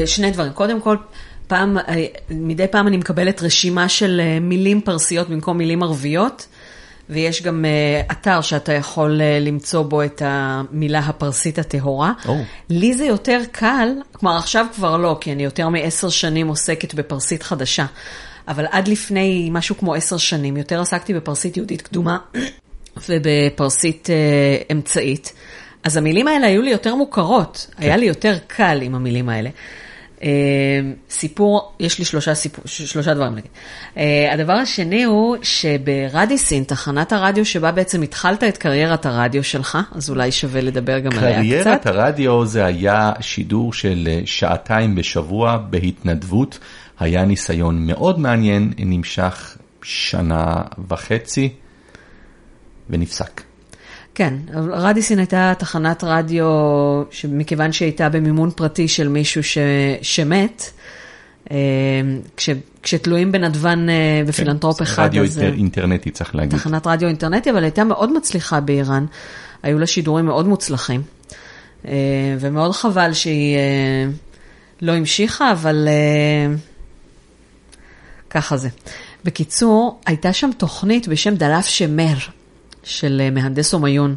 שני 0.06 0.32
דברים. 0.32 0.54
קודם 0.54 0.82
כל, 0.82 0.98
פעם, 1.48 1.78
מדי 2.30 2.68
פעם 2.68 2.88
אני 2.88 2.98
מקבלת 2.98 3.42
רשימה 3.42 3.90
של 3.90 4.22
אה, 4.24 4.40
מילים 4.40 4.82
פרסיות 4.82 5.30
במקום 5.30 5.58
מילים 5.58 5.84
ערביות, 5.84 6.48
ויש 7.12 7.42
גם 7.42 7.66
אה, 7.66 8.02
אתר 8.12 8.42
שאתה 8.42 8.74
יכול 8.74 9.22
אה, 9.22 9.40
למצוא 9.40 9.84
בו 9.84 10.04
את 10.04 10.22
המילה 10.26 11.00
הפרסית 11.00 11.60
הטהורה. 11.60 12.14
או. 12.28 12.38
לי 12.70 12.94
זה 12.94 13.06
יותר 13.06 13.42
קל, 13.52 13.90
כלומר 14.12 14.38
עכשיו 14.38 14.66
כבר 14.76 14.98
לא, 14.98 15.18
כי 15.22 15.32
אני 15.32 15.44
יותר 15.44 15.70
מעשר 15.70 16.10
שנים 16.10 16.48
עוסקת 16.48 16.94
בפרסית 16.94 17.44
חדשה. 17.44 17.86
אבל 18.48 18.66
עד 18.72 18.88
לפני 18.88 19.50
משהו 19.52 19.78
כמו 19.78 19.94
עשר 19.94 20.18
שנים, 20.18 20.58
יותר 20.58 20.82
עסקתי 20.82 21.14
בפרסית 21.14 21.58
יהודית 21.58 21.82
קדומה 21.82 22.18
ובפרסית 23.10 24.10
אה, 24.10 24.58
אמצעית. 24.72 25.34
אז 25.84 25.98
המילים 25.98 26.28
האלה 26.28 26.48
היו 26.48 26.62
לי 26.62 26.72
יותר 26.72 26.96
מוכרות, 26.96 27.68
כן. 27.78 27.84
היה 27.84 27.98
לי 27.98 28.06
יותר 28.06 28.38
קל 28.48 28.80
עם 28.82 28.96
המילים 28.96 29.30
האלה. 29.30 29.50
Uh, 30.22 30.24
סיפור, 31.10 31.74
יש 31.80 32.00
לי 32.00 32.06
שלושה, 32.06 32.36
סיפור, 32.36 32.64
שלושה 32.68 33.14
דברים 33.14 33.36
להגיד. 33.36 33.52
Uh, 33.96 34.00
הדבר 34.34 34.54
השני 34.54 35.04
הוא 35.04 35.38
שברדיסין, 35.42 36.64
תחנת 36.64 37.14
הרדיו 37.14 37.46
שבה 37.46 37.72
בעצם 37.72 38.02
התחלת 38.02 38.44
את 38.44 38.58
קריירת 38.58 39.06
הרדיו 39.06 39.44
שלך, 39.44 39.78
אז 39.92 40.10
אולי 40.10 40.32
שווה 40.32 40.62
לדבר 40.62 41.00
גם 41.00 41.12
עליה 41.12 41.32
קצת. 41.32 41.44
קריירת 41.44 41.88
הרדיו 41.88 42.46
זה 42.46 42.66
היה 42.66 43.12
שידור 43.20 43.74
של 43.74 44.08
אה, 44.12 44.22
שעתיים 44.26 44.96
בשבוע 44.96 45.58
בהתנדבות. 45.70 46.60
היה 47.00 47.26
ניסיון 47.26 47.88
מאוד 47.88 48.20
מעניין, 48.20 48.74
נמשך 48.78 49.58
שנה 49.84 50.62
וחצי 50.88 51.50
ונפסק. 52.90 53.42
כן, 54.16 54.34
רדיסין 54.54 55.20
הייתה 55.20 55.54
תחנת 55.58 56.04
רדיו 56.04 56.46
שמכיוון 57.12 57.72
שהיא 57.72 57.86
הייתה 57.86 58.10
במימון 58.10 58.52
פרטי 58.52 58.88
של 58.88 59.08
מישהו 59.08 59.44
ש... 59.44 59.58
שמת, 60.02 60.72
אה, 61.52 61.58
כש... 62.38 62.50
כשתלויים 62.84 63.32
בנדבן 63.32 63.90
אה, 63.90 64.22
ופילנטרופ 64.28 64.78
כן, 64.78 64.84
אחד, 64.84 65.04
רדיו 65.04 65.24
אז... 65.24 65.40
אינטר... 65.40 65.58
אינטרנטי 65.58 66.12
צריך 66.12 66.36
להגיד. 66.36 66.60
תחנת 66.60 66.88
רדיו 66.88 67.08
אינטרנטי, 67.08 67.52
אבל 67.52 67.64
הייתה 67.64 67.84
מאוד 67.84 68.14
מצליחה 68.14 68.60
באיראן. 68.60 69.06
היו 69.64 69.80
לה 69.80 69.88
שידורים 69.88 70.26
מאוד 70.26 70.48
מוצלחים. 70.48 71.02
אה, 71.88 71.92
ומאוד 72.40 72.72
חבל 72.72 73.14
שהיא 73.14 73.58
לא 74.82 74.92
המשיכה, 74.92 75.52
אבל 75.52 75.88
ככה 78.30 78.58
זה. 78.58 78.70
בקיצור, 79.24 80.02
הייתה 80.06 80.34
שם 80.34 80.50
תוכנית 80.58 81.08
בשם 81.08 81.36
דלף 81.36 81.66
שמר. 81.66 82.16
של 82.84 83.30
מהנדס 83.32 83.74
אומיון, 83.74 84.16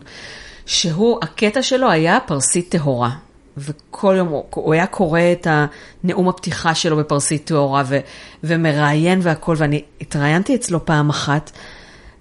שהוא, 0.67 1.19
הקטע 1.23 1.63
שלו 1.63 1.91
היה 1.91 2.19
פרסית 2.27 2.69
טהורה. 2.69 3.11
וכל 3.57 4.15
יום 4.19 4.29
הוא, 4.29 4.45
הוא 4.51 4.75
היה 4.75 4.87
קורא 4.87 5.21
את 5.33 5.47
הנאום 5.51 6.29
הפתיחה 6.29 6.75
שלו 6.75 6.97
בפרסית 6.97 7.45
טהורה 7.45 7.83
ו, 7.87 7.99
ומראיין 8.45 9.21
והכל, 9.23 9.55
ואני 9.59 9.83
התראיינתי 10.01 10.55
אצלו 10.55 10.87
פעם 10.87 11.11
אחת, 11.11 11.51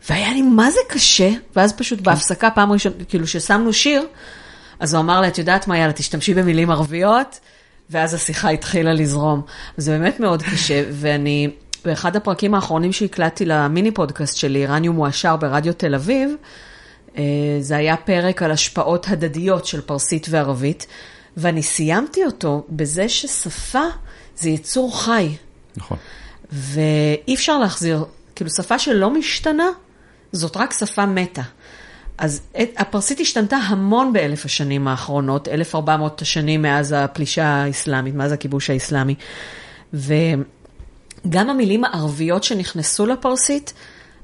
והיה 0.10 0.34
לי 0.34 0.42
מה 0.42 0.72
זה 0.72 0.80
קשה, 0.90 1.30
ואז 1.56 1.74
פשוט 1.74 2.02
בהפסקה, 2.02 2.50
פעם 2.50 2.72
ראשונה, 2.72 2.96
כאילו 3.10 3.28
ששמנו 3.28 3.74
שיר, 3.74 4.06
אז 4.80 4.94
הוא 4.94 5.02
אמר 5.02 5.22
לה, 5.22 5.28
את 5.28 5.38
יודעת 5.38 5.68
מה, 5.68 5.78
יאללה, 5.78 5.94
תשתמשי 5.94 6.34
במילים 6.34 6.72
ערביות, 6.72 7.40
ואז 7.90 8.14
השיחה 8.14 8.50
התחילה 8.50 8.94
לזרום. 8.94 9.42
זה 9.78 9.92
באמת 9.92 10.20
מאוד 10.20 10.44
קשה, 10.44 10.84
ואני... 10.92 11.50
באחד 11.86 12.16
הפרקים 12.16 12.56
האחרונים 12.56 12.92
שהקלטתי 12.92 13.46
למיני 13.46 13.92
פודקאסט 13.92 14.38
שלי, 14.38 14.60
איראניום 14.60 14.96
מואשר 14.96 15.36
ברדיו 15.36 15.74
תל 15.74 15.96
אביב, 15.96 16.36
זה 17.60 17.76
היה 17.76 17.98
פרק 17.98 18.44
על 18.44 18.52
השפעות 18.52 19.08
הדדיות 19.10 19.66
של 19.66 19.82
פרסית 19.82 20.28
וערבית, 20.30 20.88
ואני 21.38 21.64
סיימתי 21.64 22.26
אותו 22.26 22.66
בזה 22.70 23.10
ששפה 23.10 23.84
זה 24.38 24.50
יצור 24.50 25.04
חי. 25.04 25.36
נכון. 25.78 25.98
ואי 26.52 27.36
אפשר 27.36 27.60
להחזיר, 27.60 28.06
כאילו 28.36 28.50
שפה 28.50 28.80
שלא 28.80 29.10
משתנה, 29.10 29.68
זאת 30.32 30.58
רק 30.58 30.74
שפה 30.74 31.06
מתה. 31.06 31.42
אז 32.18 32.42
את, 32.62 32.70
הפרסית 32.78 33.20
השתנתה 33.20 33.56
המון 33.56 34.14
באלף 34.14 34.46
השנים 34.46 34.88
האחרונות, 34.88 35.48
1400 35.48 36.22
השנים 36.22 36.62
מאז 36.62 36.96
הפלישה 36.98 37.46
האסלאמית, 37.46 38.16
מאז 38.16 38.32
הכיבוש 38.32 38.70
האסלאמי. 38.70 39.16
ו... 39.94 40.14
גם 41.30 41.50
המילים 41.50 41.84
הערביות 41.84 42.44
שנכנסו 42.44 43.06
לפרסית, 43.06 43.74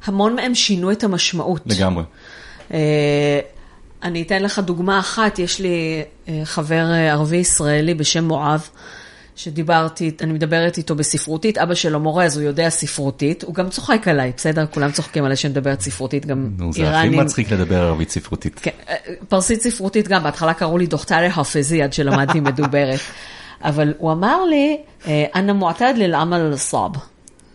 המון 0.06 0.36
מהם 0.36 0.56
שינו 0.56 0.92
את 0.92 1.04
המשמעות. 1.04 1.62
לגמרי. 1.66 2.04
אני 4.04 4.22
אתן 4.22 4.44
לך 4.44 4.60
דוגמה 4.60 5.00
אחת, 5.00 5.40
יש 5.40 5.60
לי 5.60 6.04
חבר 6.44 6.86
ערבי 7.12 7.38
ישראלי 7.38 7.94
בשם 7.94 8.24
מואב, 8.24 8.70
שדיברתי, 9.36 10.12
אני 10.22 10.34
מדברת 10.34 10.78
איתו 10.78 10.96
בספרותית, 10.96 11.58
אבא 11.58 11.74
שלו 11.76 12.00
מורה, 12.00 12.26
אז 12.26 12.38
הוא 12.38 12.46
יודע 12.46 12.70
ספרותית, 12.70 13.44
הוא 13.44 13.56
גם 13.56 13.70
צוחק 13.70 14.08
עליי, 14.08 14.32
בסדר? 14.38 14.66
כולם 14.66 14.92
צוחקים 14.92 15.24
עליי 15.24 15.38
שאני 15.38 15.52
מדברת 15.52 15.82
ספרותית, 15.82 16.26
גם 16.26 16.50
נו, 16.58 16.74
זה 16.74 16.82
איראנים. 16.82 17.14
הכי 17.14 17.22
מצחיק 17.22 17.52
לדבר 17.52 17.76
ערבית 17.76 18.10
ספרותית. 18.10 18.60
כן, 18.60 18.72
פרסית 19.30 19.62
ספרותית 19.62 20.08
גם, 20.08 20.24
בהתחלה 20.24 20.54
קראו 20.54 20.78
לי 20.78 20.88
דוכתרי 20.88 21.32
חפזי 21.32 21.82
עד 21.82 21.94
שלמדתי 21.94 22.40
מדוברת. 22.40 23.00
אבל 23.62 23.94
הוא 23.98 24.12
אמר 24.12 24.46
לי, 24.46 24.78
אנא 25.36 25.54
מועתד 25.54 25.94
ללעמל 25.98 26.38
אל-סעב, 26.38 26.92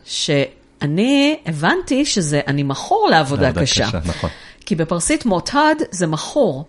שאני 0.05 1.36
הבנתי 1.47 2.05
שזה, 2.05 2.40
אני 2.47 2.62
מכור 2.62 3.09
לעבודה 3.10 3.52
קשה. 3.52 3.86
קשה, 3.86 3.98
נכון. 4.05 4.31
כי 4.66 4.74
בפרסית 4.74 5.26
מועתד 5.26 5.74
זה 5.90 6.06
מכור, 6.06 6.66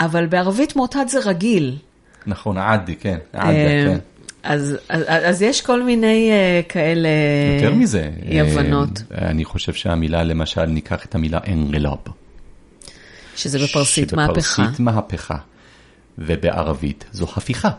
אבל 0.00 0.26
בערבית 0.26 0.76
מועתד 0.76 1.04
זה 1.08 1.18
רגיל. 1.24 1.76
נכון, 2.26 2.58
עדי, 2.58 2.96
כן, 2.96 3.18
עדה, 3.32 3.52
כן. 3.52 3.98
אז, 4.42 4.76
אז, 4.88 5.04
אז 5.08 5.42
יש 5.42 5.60
כל 5.60 5.82
מיני 5.82 6.30
uh, 6.30 6.72
כאלה 6.72 7.08
יותר 7.54 7.74
מזה, 7.74 8.10
אי 8.28 8.40
הבנות. 8.40 9.02
אני 9.18 9.44
חושב 9.44 9.72
שהמילה, 9.72 10.22
למשל, 10.22 10.66
ניקח 10.66 11.04
את 11.04 11.14
המילה 11.14 11.38
אנגלוב. 11.48 11.98
שזה 13.36 13.58
בפרסית 13.58 14.12
מהפכה. 14.12 14.40
שבפרסית 14.40 14.80
מהפכה, 14.80 15.36
ובערבית 16.18 17.04
זו 17.12 17.26
הפיכה. 17.36 17.70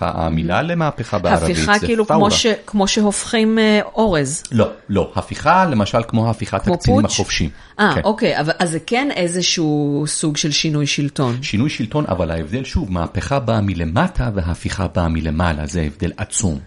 המילה 0.00 0.62
למהפכה 0.62 1.18
בערבית 1.18 1.56
הפיכה 1.56 1.78
זה 1.78 1.86
כאילו 1.86 2.06
פאורה. 2.06 2.20
כמו, 2.20 2.30
ש, 2.30 2.46
כמו 2.66 2.88
שהופכים 2.88 3.58
אה, 3.58 3.80
אורז. 3.94 4.42
לא, 4.52 4.70
לא, 4.88 5.12
הפיכה 5.14 5.64
למשל 5.64 5.98
כמו 6.08 6.30
הפיכת 6.30 6.62
כמו 6.64 6.74
הקצינים 6.74 7.02
פוטש? 7.02 7.14
החופשיים. 7.14 7.50
אה, 7.80 7.92
כן. 7.94 8.00
אוקיי, 8.04 8.40
אבל 8.40 8.52
אז 8.58 8.70
זה 8.70 8.78
כן 8.86 9.08
איזשהו 9.16 10.04
סוג 10.06 10.36
של 10.36 10.50
שינוי 10.50 10.86
שלטון. 10.86 11.42
שינוי 11.42 11.70
שלטון, 11.70 12.04
אבל 12.08 12.30
ההבדל 12.30 12.64
שוב, 12.64 12.92
מהפכה 12.92 13.38
באה 13.38 13.60
מלמטה 13.60 14.30
וההפיכה 14.34 14.86
באה 14.88 15.08
מלמעלה, 15.08 15.66
זה 15.66 15.80
הבדל 15.80 16.12
עצום. 16.16 16.58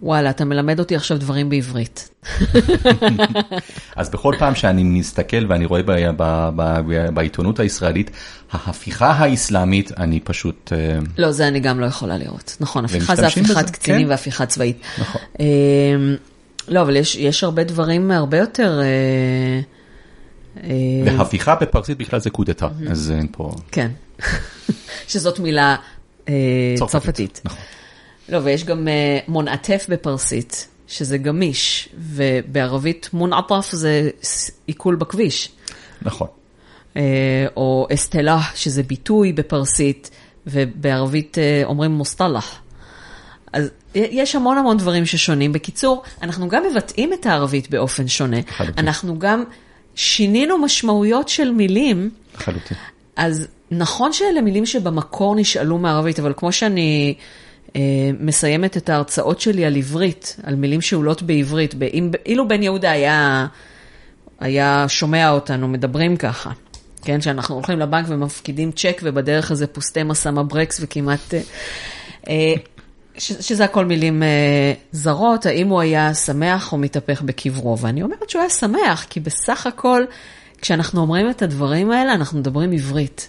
וואלה, 0.00 0.30
אתה 0.30 0.44
מלמד 0.44 0.78
אותי 0.78 0.96
עכשיו 0.96 1.18
דברים 1.18 1.48
בעברית. 1.48 2.10
אז 3.96 4.10
בכל 4.10 4.34
פעם 4.38 4.54
שאני 4.54 4.82
מסתכל 4.82 5.46
ואני 5.48 5.64
רואה 5.64 5.82
ב, 5.82 5.92
ב, 5.92 6.22
ב, 6.56 6.80
ב, 6.86 7.14
בעיתונות 7.14 7.60
הישראלית, 7.60 8.10
ההפיכה 8.52 9.10
האסלאמית, 9.10 9.92
אני 9.98 10.20
פשוט... 10.20 10.72
אה, 10.72 10.98
לא, 11.18 11.32
זה 11.32 11.48
אני 11.48 11.60
גם 11.60 11.80
לא 11.80 11.86
יכולה 11.86 12.18
לראות. 12.18 12.56
נכון, 12.60 12.84
הפיכה 12.84 13.16
זה 13.16 13.26
הפיכת 13.26 13.70
קצינים 13.70 14.06
כן. 14.06 14.10
והפיכה 14.10 14.46
צבאית. 14.46 14.80
נכון. 14.98 15.20
אמ, 15.40 16.16
לא, 16.68 16.82
אבל 16.82 16.96
יש, 16.96 17.44
הרבה 17.44 17.64
דברים 17.64 18.10
הרבה 18.10 18.38
יותר... 18.38 18.80
אה, 18.82 19.60
אה, 20.64 21.16
והפיכה 21.18 21.54
בפרסית 21.54 21.98
בכלל 21.98 22.20
זה 22.20 22.30
קודטה, 22.30 22.68
אז 22.90 23.12
אין 23.16 23.26
פה... 23.32 23.50
כן. 23.72 23.90
שזאת 25.08 25.38
מילה 25.38 25.76
צרפתית. 26.78 27.40
נכון. 27.44 27.58
לא, 28.28 28.38
ויש 28.42 28.64
גם 28.64 28.88
אה, 28.88 29.18
מונעטף 29.28 29.86
בפרסית, 29.88 30.68
שזה 30.86 31.18
גמיש, 31.18 31.88
ובערבית 31.98 33.10
מונעטף 33.12 33.68
זה 33.72 34.10
עיכול 34.66 34.96
בכביש. 34.96 35.48
נכון. 36.02 36.28
אה, 36.96 37.46
או 37.56 37.86
אסטלה, 37.94 38.40
שזה 38.54 38.82
ביטוי 38.82 39.32
בפרסית, 39.32 40.10
ובערבית 40.46 41.38
אה, 41.38 41.62
אומרים 41.64 41.90
מוסטלח. 41.90 42.60
אז 43.52 43.70
יש 43.94 44.34
המון 44.34 44.58
המון 44.58 44.76
דברים 44.76 45.06
ששונים. 45.06 45.52
בקיצור, 45.52 46.02
אנחנו 46.22 46.48
גם 46.48 46.62
מבטאים 46.70 47.12
את 47.12 47.26
הערבית 47.26 47.70
באופן 47.70 48.08
שונה. 48.08 48.38
לחלוטין. 48.48 48.84
אנחנו 48.84 49.18
גם 49.18 49.44
שינינו 49.94 50.58
משמעויות 50.58 51.28
של 51.28 51.50
מילים. 51.50 52.10
לחלוטין. 52.34 52.76
אז 53.16 53.46
נכון 53.70 54.12
שאלה 54.12 54.40
מילים 54.40 54.66
שבמקור 54.66 55.36
נשאלו 55.36 55.78
מערבית, 55.78 56.20
אבל 56.20 56.32
כמו 56.36 56.52
שאני 56.52 57.14
מסיימת 58.20 58.76
את 58.76 58.88
ההרצאות 58.88 59.40
שלי 59.40 59.64
על 59.64 59.76
עברית, 59.76 60.36
על 60.42 60.54
מילים 60.54 60.80
שאולות 60.80 61.22
בעברית, 61.22 61.74
אילו 62.26 62.48
בן 62.48 62.62
יהודה 62.62 62.90
היה, 62.90 63.46
היה 64.40 64.84
שומע 64.88 65.30
אותנו 65.30 65.68
מדברים 65.68 66.16
ככה, 66.16 66.50
כן, 67.04 67.20
שאנחנו 67.20 67.54
הולכים 67.54 67.78
לבנק 67.78 68.06
ומפקידים 68.08 68.72
צ'ק 68.72 69.00
ובדרך 69.04 69.50
הזה 69.50 69.66
פוסטמה 69.66 70.14
שמה 70.14 70.42
ברקס 70.42 70.80
וכמעט... 70.82 71.34
אה, 71.34 71.40
אה, 72.28 72.54
ש- 73.18 73.48
שזה 73.48 73.64
הכל 73.64 73.84
מילים 73.84 74.22
אה, 74.22 74.72
זרות, 74.92 75.46
האם 75.46 75.68
הוא 75.68 75.80
היה 75.80 76.14
שמח 76.14 76.72
או 76.72 76.78
מתהפך 76.78 77.22
בקברו. 77.22 77.78
ואני 77.78 78.02
אומרת 78.02 78.30
שהוא 78.30 78.40
היה 78.40 78.50
שמח, 78.50 79.06
כי 79.10 79.20
בסך 79.20 79.66
הכל, 79.66 80.04
כשאנחנו 80.60 81.00
אומרים 81.00 81.30
את 81.30 81.42
הדברים 81.42 81.90
האלה, 81.90 82.14
אנחנו 82.14 82.38
מדברים 82.38 82.72
עברית. 82.72 83.28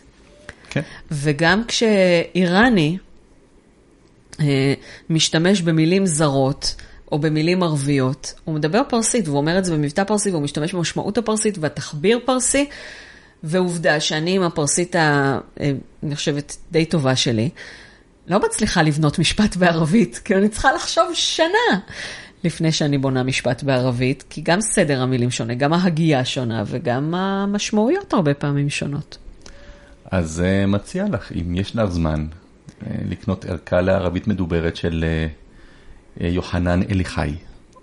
כן. 0.69 0.81
וגם 1.11 1.63
כשאיראני 1.67 2.97
אה, 3.01 3.06
משתמש 5.09 5.61
במילים 5.61 6.05
זרות, 6.05 6.75
או 7.11 7.19
במילים 7.19 7.63
ערביות, 7.63 8.33
הוא 8.43 8.55
מדבר 8.55 8.81
פרסית, 8.89 9.27
והוא 9.27 9.37
אומר 9.37 9.57
את 9.57 9.65
זה 9.65 9.73
במבטא 9.73 10.03
פרסי, 10.03 10.31
והוא 10.31 10.41
משתמש 10.41 10.73
במשמעות 10.73 11.17
הפרסית 11.17 11.57
והתחביר 11.61 12.19
פרסי, 12.25 12.65
ועובדה 13.43 13.99
שאני 13.99 14.35
עם 14.35 14.41
הפרסית, 14.41 14.95
ה, 14.95 15.39
אה, 15.59 15.71
די 16.71 16.85
טובה 16.85 17.15
שלי, 17.15 17.49
לא 18.27 18.39
מצליחה 18.45 18.81
לבנות 18.81 19.19
משפט 19.19 19.55
בערבית, 19.55 20.21
כי 20.25 20.35
אני 20.35 20.49
צריכה 20.49 20.73
לחשוב 20.73 21.05
שנה 21.13 21.79
לפני 22.43 22.71
שאני 22.71 22.97
בונה 22.97 23.23
משפט 23.23 23.63
בערבית, 23.63 24.23
כי 24.29 24.41
גם 24.41 24.61
סדר 24.61 25.01
המילים 25.01 25.31
שונה, 25.31 25.53
גם 25.53 25.73
ההגייה 25.73 26.25
שונה, 26.25 26.63
וגם 26.67 27.15
המשמעויות 27.15 28.13
הרבה 28.13 28.33
פעמים 28.33 28.69
שונות. 28.69 29.17
אז 30.11 30.43
אה, 30.45 30.65
מציע 30.65 31.05
לך, 31.11 31.31
אם 31.31 31.55
יש 31.55 31.75
לך 31.75 31.89
זמן, 31.89 32.27
אה, 32.31 32.46
לקנות 33.09 33.45
ערכה 33.45 33.81
לערבית 33.81 34.27
מדוברת 34.27 34.75
של 34.75 35.05
אה, 35.07 35.27
אה, 36.21 36.27
יוחנן 36.27 36.81
אליחי, 36.83 37.33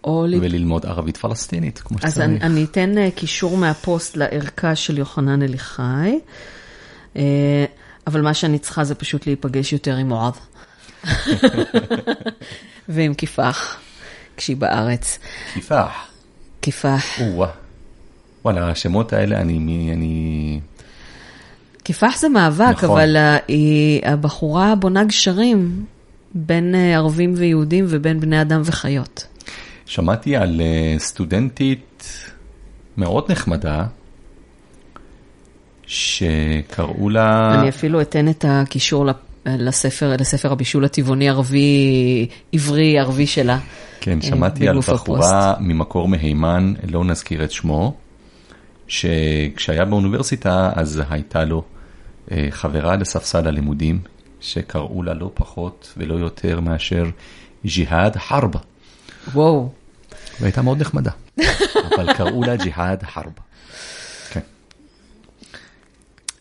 או. 0.04 0.26
וללמוד 0.40 0.86
ערבית 0.86 1.16
פלסטינית, 1.16 1.78
כמו 1.78 1.98
אז 2.02 2.12
שצריך. 2.12 2.26
אני, 2.26 2.40
אני 2.40 2.64
אתן 2.64 2.98
אה, 2.98 3.08
קישור 3.14 3.56
מהפוסט 3.56 4.16
לערכה 4.16 4.76
של 4.76 4.98
יוחנן 4.98 5.42
אליחי, 5.42 6.18
אה, 7.16 7.64
אבל 8.06 8.20
מה 8.20 8.34
שאני 8.34 8.58
צריכה 8.58 8.84
זה 8.84 8.94
פשוט 8.94 9.26
להיפגש 9.26 9.72
יותר 9.72 9.96
עם 9.96 10.08
מועד. 10.08 10.34
ועם 12.88 13.14
כיפח, 13.14 13.76
כשהיא 14.36 14.56
בארץ. 14.56 15.18
כיפח. 15.54 16.08
כיפח. 16.62 17.04
וואלה, 18.44 18.70
השמות 18.70 19.12
האלה, 19.12 19.40
אני... 19.40 19.90
אני... 19.92 20.60
כיפח 21.84 22.18
זה 22.18 22.28
מאבק, 22.28 22.84
נכון. 22.84 22.90
אבל 22.90 23.16
אה, 23.16 24.12
הבחורה 24.12 24.74
בונה 24.74 25.04
גשרים 25.04 25.84
בין 26.34 26.74
אה, 26.74 26.94
ערבים 26.94 27.34
ויהודים 27.36 27.84
ובין 27.88 28.20
בני 28.20 28.40
אדם 28.40 28.62
וחיות. 28.64 29.26
שמעתי 29.86 30.36
על 30.36 30.60
אה, 30.60 30.94
סטודנטית 30.98 32.04
מאוד 32.96 33.24
נחמדה, 33.32 33.84
שקראו 35.86 37.08
לה... 37.08 37.54
אני 37.60 37.68
אפילו 37.68 38.00
אתן 38.00 38.28
את 38.28 38.44
הקישור 38.48 39.06
לספר, 39.46 40.16
לספר 40.20 40.52
הבישול 40.52 40.84
הטבעוני 40.84 41.28
ערבי, 41.28 42.26
עברי 42.52 42.98
ערבי 42.98 43.26
שלה. 43.26 43.58
כן, 44.00 44.20
שמעתי 44.20 44.68
על 44.68 44.78
בחורה 44.78 45.54
ממקור 45.60 46.08
מהימן, 46.08 46.74
לא 46.88 47.04
נזכיר 47.04 47.44
את 47.44 47.50
שמו, 47.50 47.94
שכשהיה 48.88 49.84
באוניברסיטה 49.84 50.70
אז 50.74 51.02
הייתה 51.10 51.44
לו 51.44 51.62
חברה 52.50 52.96
לספסל 52.96 53.46
הלימודים, 53.46 54.00
שקראו 54.40 55.02
לה 55.02 55.14
לא 55.14 55.30
פחות 55.34 55.92
ולא 55.96 56.14
יותר 56.14 56.60
מאשר 56.60 57.04
ג'יהאד 57.66 58.16
חרב, 58.16 58.50
וואו. 59.32 59.68
והייתה 60.40 60.62
מאוד 60.62 60.80
נחמדה, 60.80 61.10
אבל 61.94 62.12
קראו 62.14 62.42
לה 62.42 62.56
ג'יהאד 62.56 63.02
חרב. 63.02 63.32
כן, 64.30 64.40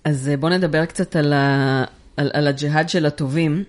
אז 0.04 0.30
אה, 0.30 0.38
בואו 0.38 0.52
נדבר 0.52 0.86
קצת 0.86 1.16
על, 1.16 1.34
ה... 1.34 1.84
על, 2.18 2.32
על 2.34 2.48
הג'יהאד 2.48 2.90
של 2.90 3.06
הטובים. 3.06 3.64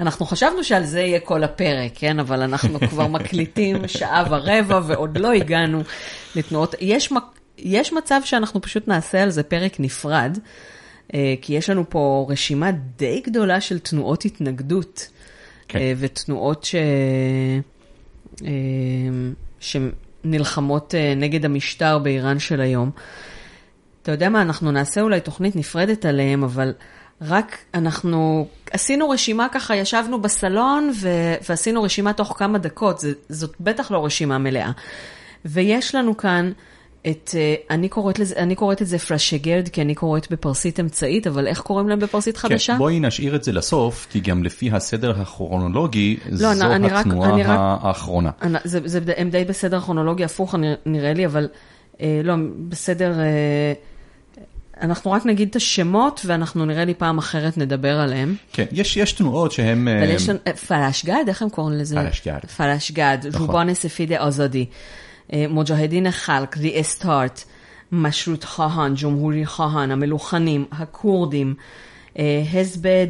אנחנו 0.00 0.26
חשבנו 0.26 0.64
שעל 0.64 0.84
זה 0.84 1.00
יהיה 1.00 1.20
כל 1.20 1.44
הפרק, 1.44 1.92
כן? 1.94 2.20
אבל 2.20 2.42
אנחנו 2.42 2.80
כבר 2.90 3.06
מקליטים 3.06 3.88
שעה 3.88 4.24
ורבע 4.30 4.80
ועוד 4.86 5.18
לא 5.18 5.32
הגענו 5.32 5.82
לתנועות. 6.36 6.74
יש, 6.80 7.12
יש 7.58 7.92
מצב 7.92 8.20
שאנחנו 8.24 8.60
פשוט 8.60 8.88
נעשה 8.88 9.22
על 9.22 9.30
זה 9.30 9.42
פרק 9.42 9.80
נפרד, 9.80 10.38
אה, 10.38 10.40
כי 11.42 11.52
יש 11.52 11.70
לנו 11.70 11.84
פה 11.90 12.26
רשימה 12.28 12.70
די 12.96 13.22
גדולה 13.26 13.60
של 13.60 13.78
תנועות 13.78 14.24
התנגדות, 14.24 15.08
כן. 15.68 15.78
אה, 15.78 15.92
ותנועות 15.98 16.64
ש... 16.64 16.74
אה, 18.44 18.50
שנלחמות 19.60 20.94
אה, 20.94 21.14
נגד 21.16 21.44
המשטר 21.44 21.98
באיראן 21.98 22.38
של 22.38 22.60
היום. 22.60 22.90
אתה 24.02 24.12
יודע 24.12 24.28
מה, 24.28 24.42
אנחנו 24.42 24.70
נעשה 24.70 25.00
אולי 25.00 25.20
תוכנית 25.20 25.56
נפרדת 25.56 26.04
עליהם, 26.04 26.44
אבל 26.44 26.72
רק 27.22 27.58
אנחנו 27.74 28.48
עשינו 28.70 29.10
רשימה 29.10 29.46
ככה, 29.52 29.76
ישבנו 29.76 30.22
בסלון 30.22 30.90
ו... 31.00 31.08
ועשינו 31.48 31.82
רשימה 31.82 32.12
תוך 32.12 32.34
כמה 32.38 32.58
דקות, 32.58 32.98
זה, 32.98 33.12
זאת 33.28 33.54
בטח 33.60 33.90
לא 33.90 34.04
רשימה 34.04 34.38
מלאה. 34.38 34.70
ויש 35.44 35.94
לנו 35.94 36.16
כאן 36.16 36.52
את, 37.10 37.30
אה, 37.34 37.54
אני 37.70 37.88
קוראת, 37.88 38.18
לזה, 38.18 38.34
אני 38.36 38.54
קוראת 38.54 38.82
את 38.82 38.86
זה 38.86 38.98
פלאשגרד, 38.98 39.68
כי 39.68 39.82
אני 39.82 39.94
קוראת 39.94 40.30
בפרסית 40.30 40.80
אמצעית, 40.80 41.26
אבל 41.26 41.46
איך 41.46 41.60
קוראים 41.60 41.88
להם 41.88 41.98
בפרסית 41.98 42.36
חדשה? 42.36 42.72
כן, 42.72 42.78
בואי 42.78 43.00
נשאיר 43.00 43.36
את 43.36 43.44
זה 43.44 43.52
לסוף, 43.52 44.06
כי 44.10 44.20
גם 44.20 44.44
לפי 44.44 44.70
הסדר 44.72 45.20
הכרונולוגי, 45.20 46.16
לא, 46.30 46.54
זו 46.54 46.66
אני- 46.72 46.86
התנועה 46.92 47.30
אני 47.34 47.42
רק- 47.42 47.58
האחרונה. 47.82 48.30
אני- 48.42 48.58
זה, 48.64 48.80
זה, 48.84 49.00
הם 49.16 49.30
די 49.30 49.44
בסדר 49.44 49.80
כרונולוגי 49.80 50.24
הפוך, 50.24 50.54
נראה 50.86 51.12
לי, 51.12 51.26
אבל 51.26 51.48
אה, 52.00 52.20
לא, 52.24 52.34
בסדר, 52.68 53.20
אה, 53.20 53.72
אנחנו 54.82 55.10
רק 55.12 55.26
נגיד 55.26 55.48
את 55.48 55.56
השמות, 55.56 56.20
ואנחנו 56.26 56.64
נראה 56.64 56.84
לי 56.84 56.94
פעם 56.94 57.18
אחרת 57.18 57.58
נדבר 57.58 57.98
עליהם. 58.00 58.34
כן, 58.52 58.64
יש, 58.72 58.96
יש 58.96 59.12
תנועות 59.12 59.52
שהן... 59.52 59.88
אבל 59.88 60.02
אה, 60.08 60.12
יש 60.14 60.28
לנו, 60.28 60.38
אה, 60.46 60.52
פלאשגד, 60.52 61.24
איך 61.28 61.42
הם 61.42 61.48
קוראים 61.48 61.78
לזה? 61.78 61.94
פלאשגד. 61.96 62.38
פלאשגד, 62.56 63.18
נכון. 63.28 63.46
רובן 63.46 63.74
ספיד 63.74 64.12
אזדי. 64.12 64.66
מוג'הדין 65.48 66.10
חלק, 66.10 66.56
ריאסטארט, 66.58 67.44
משרות 67.92 68.44
חהן, 68.44 68.92
ג'ומהורי 68.96 69.46
חהן, 69.46 69.90
המלוכנים, 69.90 70.64
הכורדים, 70.72 71.54
אה, 72.18 72.42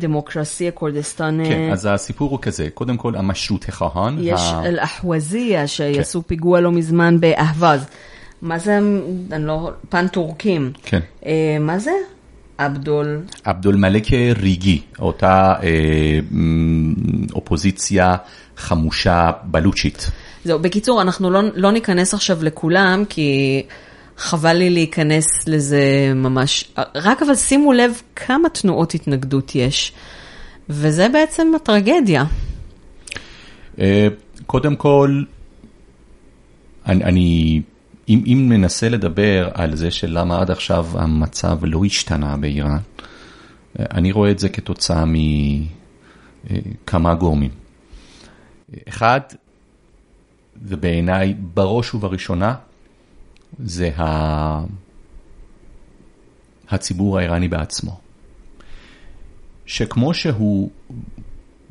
דמוקרסיה 0.00 0.70
כורדיסטן. 0.70 1.40
אה, 1.40 1.46
כן, 1.48 1.68
אז 1.72 1.88
הסיפור 1.90 2.30
הוא 2.30 2.38
כזה, 2.42 2.68
קודם 2.74 2.96
כל 2.96 3.16
המשרות 3.16 3.68
החהן, 3.68 4.16
יש 4.20 4.40
ה- 4.40 4.62
אל-אחווזיה 4.64 5.66
שעשו 5.66 6.22
פיגוע 6.26 6.60
לא 6.60 6.72
מזמן 6.72 7.20
באהבז. 7.20 7.86
מה 8.42 8.58
זה, 8.58 8.78
אני 9.32 9.46
לא, 9.46 9.70
פן 9.88 10.08
טורקים. 10.08 10.72
כן, 10.82 11.00
אה, 11.26 11.56
מה 11.60 11.78
זה? 11.78 11.90
עבדול. 12.58 13.20
עבדול 13.44 13.76
מלק 13.76 14.04
ריגי, 14.36 14.82
אותה 14.98 15.54
אה, 15.62 16.18
אופוזיציה 17.34 18.16
חמושה 18.56 19.30
בלוצ'ית. 19.44 20.10
זהו, 20.48 20.58
בקיצור, 20.58 21.02
אנחנו 21.02 21.30
לא, 21.30 21.40
לא 21.54 21.72
ניכנס 21.72 22.14
עכשיו 22.14 22.44
לכולם, 22.44 23.04
כי 23.08 23.62
חבל 24.16 24.52
לי 24.52 24.70
להיכנס 24.70 25.48
לזה 25.48 26.12
ממש. 26.14 26.72
רק 26.94 27.22
אבל 27.22 27.34
שימו 27.34 27.72
לב 27.72 28.02
כמה 28.16 28.48
תנועות 28.48 28.94
התנגדות 28.94 29.54
יש, 29.54 29.92
וזה 30.68 31.08
בעצם 31.08 31.52
הטרגדיה. 31.56 32.24
אה, 33.78 34.08
קודם 34.46 34.76
כל, 34.76 35.22
אני, 36.86 37.04
אני 37.04 37.62
אם, 38.08 38.22
אם 38.26 38.52
ננסה 38.52 38.88
לדבר 38.88 39.48
על 39.54 39.76
זה 39.76 39.90
שלמה 39.90 40.40
עד 40.40 40.50
עכשיו 40.50 40.86
המצב 40.94 41.58
לא 41.62 41.84
השתנה 41.84 42.36
באיראן, 42.36 42.78
אני 43.78 44.12
רואה 44.12 44.30
את 44.30 44.38
זה 44.38 44.48
כתוצאה 44.48 45.04
מכמה 46.44 47.14
גורמים. 47.14 47.50
אחד, 48.88 49.20
ובעיניי 50.62 51.34
בראש 51.54 51.94
ובראשונה, 51.94 52.54
זה 53.58 53.90
ה... 53.96 54.64
הציבור 56.70 57.18
האיראני 57.18 57.48
בעצמו. 57.48 58.00
שכמו 59.66 60.14
שהוא, 60.14 60.70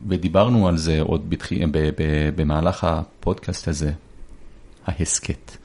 ודיברנו 0.08 0.68
על 0.68 0.78
זה 0.78 1.02
עוד 1.02 1.30
בתח... 1.30 1.50
במהלך 2.36 2.84
הפודקאסט 2.84 3.68
הזה, 3.68 3.92
ההסכת, 4.86 5.58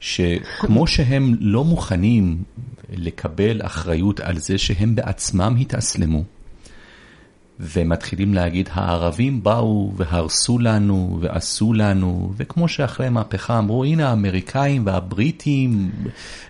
שכמו 0.00 0.86
שהם 0.86 1.34
לא 1.40 1.64
מוכנים 1.64 2.42
לקבל 2.92 3.60
אחריות 3.62 4.20
על 4.20 4.38
זה 4.38 4.58
שהם 4.58 4.94
בעצמם 4.94 5.56
התאסלמו, 5.60 6.24
ומתחילים 7.60 8.34
להגיד, 8.34 8.68
הערבים 8.72 9.42
באו 9.42 9.92
והרסו 9.96 10.58
לנו 10.58 11.18
ועשו 11.20 11.72
לנו, 11.72 12.32
וכמו 12.36 12.68
שאחרי 12.68 13.06
המהפכה 13.06 13.58
אמרו, 13.58 13.84
הנה 13.84 14.08
האמריקאים 14.08 14.86
והבריטים 14.86 15.90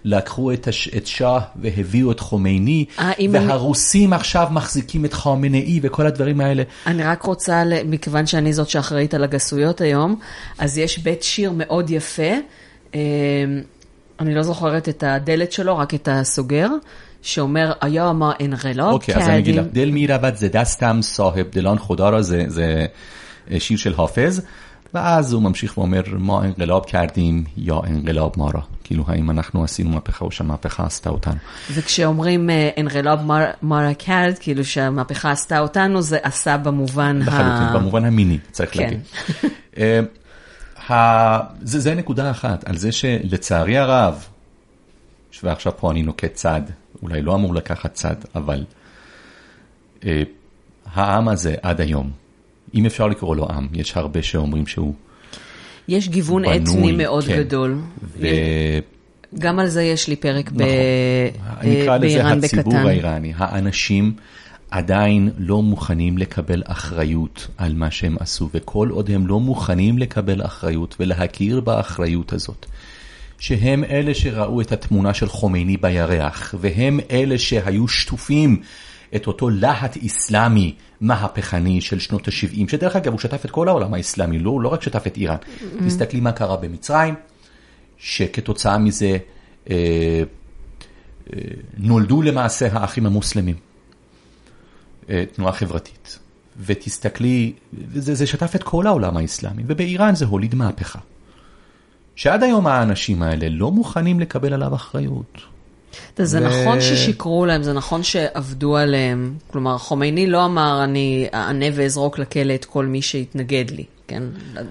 לקחו 0.04 0.52
את, 0.52 0.68
הש... 0.68 0.88
את 0.96 1.06
שאה 1.06 1.38
והביאו 1.56 2.12
את 2.12 2.20
חומייני, 2.20 2.84
והרוסים 3.32 4.12
אני... 4.12 4.20
עכשיו 4.20 4.48
מחזיקים 4.50 5.04
את 5.04 5.12
חומייני 5.12 5.80
וכל 5.82 6.06
הדברים 6.06 6.40
האלה. 6.40 6.62
אני 6.86 7.02
רק 7.02 7.22
רוצה, 7.22 7.62
מכיוון 7.84 8.26
שאני 8.26 8.52
זאת 8.52 8.68
שאחראית 8.68 9.14
על 9.14 9.24
הגסויות 9.24 9.80
היום, 9.80 10.16
אז 10.58 10.78
יש 10.78 10.98
בית 10.98 11.22
שיר 11.22 11.52
מאוד 11.56 11.90
יפה. 11.90 12.32
אמ, 12.94 13.00
אני 14.20 14.34
לא 14.34 14.42
זוכרת 14.42 14.88
את 14.88 15.02
הדלת 15.06 15.52
שלו, 15.52 15.78
רק 15.78 15.94
את 15.94 16.08
הסוגר, 16.12 16.68
שאומר, 17.24 17.72
היה 17.80 18.12
מה 18.12 18.32
אין 18.40 18.54
רלוב 18.64 18.92
אוקיי, 18.92 19.16
אז 19.16 19.28
אני 19.28 19.38
אגיד 19.38 19.54
כן. 19.54 19.60
לך, 19.60 19.66
דל 19.72 19.90
מי 19.90 20.06
רבת 20.06 20.36
זה 20.36 20.48
דסתם 20.48 20.98
סאהב 21.02 21.46
דלן 21.52 21.78
חודה 21.78 22.08
רה 22.08 22.22
זה 22.22 22.86
אה, 23.50 23.60
שיר 23.60 23.76
של 23.76 23.94
חافظ. 23.94 24.40
ואז 24.94 25.32
הוא 25.32 25.42
ממשיך 25.42 25.78
ואומר, 25.78 26.02
מה 26.18 26.44
אנגלאב 26.44 26.84
קרדים, 26.84 27.44
יא 27.56 27.74
אנגלאב 27.86 28.30
מרה. 28.36 28.60
כאילו, 28.84 29.04
האם 29.06 29.30
אנחנו 29.30 29.64
עשינו 29.64 29.90
מהפכה 29.90 30.24
או 30.24 30.30
שהמהפכה 30.30 30.86
עשתה 30.86 31.10
אותנו. 31.10 31.34
וכשאומרים 31.70 32.50
אנגלאב 32.78 33.30
אה, 33.30 33.50
מרה 33.62 33.94
קרד, 33.94 34.34
כאילו 34.40 34.64
שהמהפכה 34.64 35.30
עשתה 35.30 35.58
אותנו, 35.58 36.02
זה 36.02 36.18
עשה 36.22 36.56
במובן 36.56 37.22
ה... 37.22 37.26
לחלוטין, 37.26 37.80
במובן 37.80 38.04
המיני, 38.04 38.38
צריך 38.52 38.70
כן. 38.72 38.80
להגיד. 38.82 39.00
אה, 40.88 41.40
זה 41.62 41.94
נקודה 41.94 42.30
אחת, 42.30 42.64
על 42.68 42.76
זה 42.76 42.92
שלצערי 42.92 43.78
הרב, 43.78 44.24
ועכשיו 45.42 45.72
פה 45.76 45.90
אני 45.90 46.02
נוקט 46.02 46.34
צעד 46.34 46.70
אולי 47.04 47.22
לא 47.22 47.34
אמור 47.34 47.54
לקחת 47.54 47.94
צד, 47.94 48.16
אבל 48.34 48.64
אה, 50.04 50.22
העם 50.92 51.28
הזה 51.28 51.54
עד 51.62 51.80
היום, 51.80 52.10
אם 52.74 52.86
אפשר 52.86 53.06
לקרוא 53.06 53.36
לו 53.36 53.46
עם, 53.50 53.68
יש 53.72 53.96
הרבה 53.96 54.22
שאומרים 54.22 54.66
שהוא 54.66 54.94
יש 55.88 56.08
גיוון 56.08 56.42
בנוי, 56.42 56.58
אתני 56.58 56.92
מאוד 56.92 57.24
כן, 57.24 57.36
גדול. 57.38 57.78
ו... 58.02 58.26
גם 59.38 59.58
על 59.58 59.68
זה 59.68 59.82
יש 59.82 60.08
לי 60.08 60.16
פרק 60.16 60.46
נכון, 60.46 60.58
ב... 61.62 61.66
נקרא 61.66 61.96
לזה 61.96 62.28
הציבור 62.28 62.76
האיראני, 62.76 63.32
האנשים 63.36 64.14
עדיין 64.70 65.30
לא 65.38 65.62
מוכנים 65.62 66.18
לקבל 66.18 66.62
אחריות 66.66 67.48
על 67.56 67.74
מה 67.74 67.90
שהם 67.90 68.16
עשו, 68.20 68.48
וכל 68.54 68.88
עוד 68.90 69.10
הם 69.10 69.26
לא 69.26 69.40
מוכנים 69.40 69.98
לקבל 69.98 70.44
אחריות 70.44 70.96
ולהכיר 71.00 71.60
באחריות 71.60 72.32
הזאת, 72.32 72.66
שהם 73.38 73.84
אלה 73.84 74.14
שראו 74.14 74.60
את 74.60 74.72
התמונה 74.72 75.14
של 75.14 75.28
חומייני 75.28 75.76
בירח, 75.76 76.54
והם 76.60 77.00
אלה 77.10 77.38
שהיו 77.38 77.88
שטופים 77.88 78.62
את 79.16 79.26
אותו 79.26 79.50
להט 79.50 79.96
איסלאמי 79.96 80.74
מהפכני 81.00 81.80
של 81.80 81.98
שנות 81.98 82.28
ה-70, 82.28 82.70
שדרך 82.70 82.96
אגב 82.96 83.12
הוא 83.12 83.20
שטף 83.20 83.44
את 83.44 83.50
כל 83.50 83.68
העולם 83.68 83.94
האיסלאמי, 83.94 84.38
לא, 84.38 84.60
לא 84.62 84.68
רק 84.68 84.82
שטף 84.82 85.06
את 85.06 85.16
איראן. 85.16 85.36
Mm-hmm. 85.36 85.84
תסתכלי 85.86 86.20
מה 86.20 86.32
קרה 86.32 86.56
במצרים, 86.56 87.14
שכתוצאה 87.98 88.78
מזה 88.78 89.18
אה, 89.70 89.76
אה, 91.32 91.38
נולדו 91.78 92.22
למעשה 92.22 92.68
האחים 92.72 93.06
המוסלמים. 93.06 93.56
אה, 95.10 95.24
תנועה 95.32 95.52
חברתית. 95.52 96.18
ותסתכלי, 96.60 97.52
זה, 97.94 98.14
זה 98.14 98.26
שטף 98.26 98.56
את 98.56 98.62
כל 98.62 98.86
העולם 98.86 99.16
האסלאמי, 99.16 99.62
ובאיראן 99.66 100.14
זה 100.14 100.24
הוליד 100.24 100.54
מהפכה. 100.54 100.98
שעד 102.16 102.42
היום 102.42 102.66
האנשים 102.66 103.22
האלה 103.22 103.48
לא 103.50 103.70
מוכנים 103.70 104.20
לקבל 104.20 104.52
עליו 104.52 104.74
אחריות. 104.74 105.40
זה 106.18 106.38
ו... 106.38 106.48
נכון 106.48 106.80
ששיקרו 106.80 107.46
להם, 107.46 107.62
זה 107.62 107.72
נכון 107.72 108.02
שעבדו 108.02 108.76
עליהם. 108.76 109.34
כלומר, 109.46 109.78
חומייני 109.78 110.26
לא 110.26 110.44
אמר, 110.44 110.84
אני 110.84 111.26
אענה 111.34 111.66
ואזרוק 111.74 112.18
לכלא 112.18 112.54
את 112.54 112.64
כל 112.64 112.86
מי 112.86 113.02
שיתנגד 113.02 113.70
לי. 113.70 113.84
כן? 114.08 114.22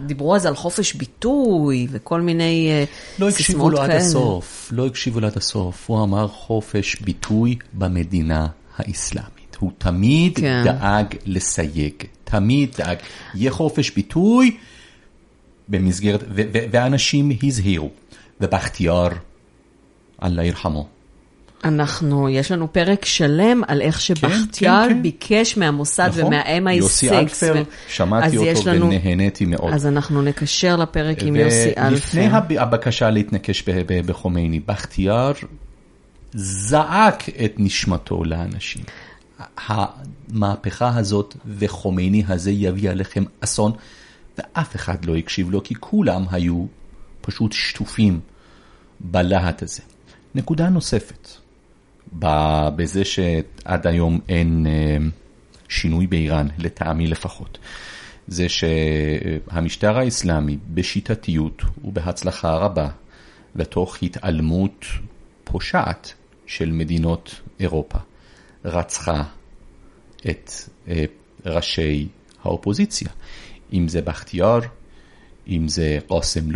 דיברו 0.05 0.35
אז 0.35 0.45
על 0.45 0.55
חופש 0.55 0.93
ביטוי 0.93 1.87
וכל 1.91 2.21
מיני 2.21 2.85
לא 3.19 3.29
הקשיבו 3.29 3.69
לו 3.69 3.81
עד 3.81 3.91
הסוף, 3.91 4.69
לא 4.71 4.85
הקשיבו 4.85 5.19
לו 5.19 5.27
עד 5.27 5.37
הסוף. 5.37 5.89
הוא 5.89 6.03
אמר 6.03 6.27
חופש 6.27 6.95
ביטוי 7.01 7.55
במדינה 7.73 8.47
האסלאמית. 8.77 9.57
הוא 9.59 9.71
תמיד 9.77 10.39
כן. 10.39 10.63
דאג 10.65 11.15
לסייג, 11.25 11.93
תמיד 12.23 12.69
דאג. 12.77 12.97
יהיה 13.35 13.51
חופש 13.51 13.91
ביטוי 13.91 14.57
במסגרת, 15.67 16.23
ואנשים 16.71 17.31
הזהירו. 17.43 17.89
ובכתיאר, 18.41 19.07
אללה 20.23 20.43
ירחמו. 20.43 20.87
אנחנו, 21.63 22.29
יש 22.29 22.51
לנו 22.51 22.73
פרק 22.73 23.05
שלם 23.05 23.61
על 23.67 23.81
איך 23.81 23.95
כן, 23.95 24.01
שבכתיאר 24.01 24.83
כן, 24.87 24.93
כן, 24.93 25.01
ביקש 25.01 25.57
מהמוסד 25.57 26.09
נכון, 26.17 26.33
ומהMI6. 26.33 26.71
יוסי 26.71 27.09
אלפר, 27.09 27.53
ו... 27.55 27.61
שמעתי 27.87 28.37
אותו 28.37 28.69
לנו, 28.69 28.85
ונהניתי 28.85 29.45
מאוד. 29.45 29.73
אז 29.73 29.87
אנחנו 29.87 30.21
נקשר 30.21 30.75
לפרק 30.75 31.23
עם 31.23 31.35
יוסי 31.35 31.69
אלפר. 31.77 31.87
ולפני 31.91 32.27
הבקשה 32.59 33.09
להתנקש 33.09 33.63
בחומייני, 34.05 34.59
בכתיאר 34.59 35.31
זעק 36.33 37.29
את 37.29 37.53
נשמתו 37.57 38.23
לאנשים. 38.23 38.83
המהפכה 39.67 40.97
הזאת 40.97 41.35
וחומייני 41.59 42.23
הזה 42.27 42.51
יביא 42.51 42.89
עליכם 42.89 43.23
אסון, 43.39 43.71
ואף 44.37 44.75
אחד 44.75 45.05
לא 45.05 45.15
הקשיב 45.15 45.51
לו, 45.51 45.63
כי 45.63 45.75
כולם 45.79 46.25
היו 46.31 46.65
פשוט 47.21 47.51
שטופים 47.51 48.19
בלהט 48.99 49.63
הזה. 49.63 49.81
נקודה 50.35 50.69
נוספת, 50.69 51.27
בזה 52.75 53.05
שעד 53.05 53.87
היום 53.87 54.19
אין 54.29 54.67
אה, 54.67 54.97
שינוי 55.69 56.07
באיראן, 56.07 56.47
לטעמי 56.57 57.07
לפחות, 57.07 57.57
זה 58.27 58.49
שהמשטר 58.49 59.97
האסלאמי 59.97 60.57
בשיטתיות 60.73 61.61
ובהצלחה 61.83 62.55
רבה, 62.55 62.89
ותוך 63.55 63.97
התעלמות 64.03 64.85
פושעת 65.43 66.13
של 66.45 66.71
מדינות 66.71 67.41
אירופה, 67.59 67.97
רצחה 68.65 69.23
את 70.29 70.51
אה, 70.87 71.05
ראשי 71.45 72.07
האופוזיציה, 72.43 73.09
אם 73.73 73.87
זה 73.87 74.01
בכתיאר, 74.01 74.59
אם 75.47 75.67
זה 75.67 75.99
קאסם 76.07 76.49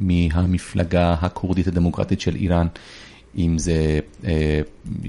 מהמפלגה 0.00 1.14
הכורדית 1.20 1.66
הדמוקרטית 1.66 2.20
של 2.20 2.34
איראן, 2.34 2.66
אם 3.38 3.58
זה 3.58 4.00
אה, 4.24 4.60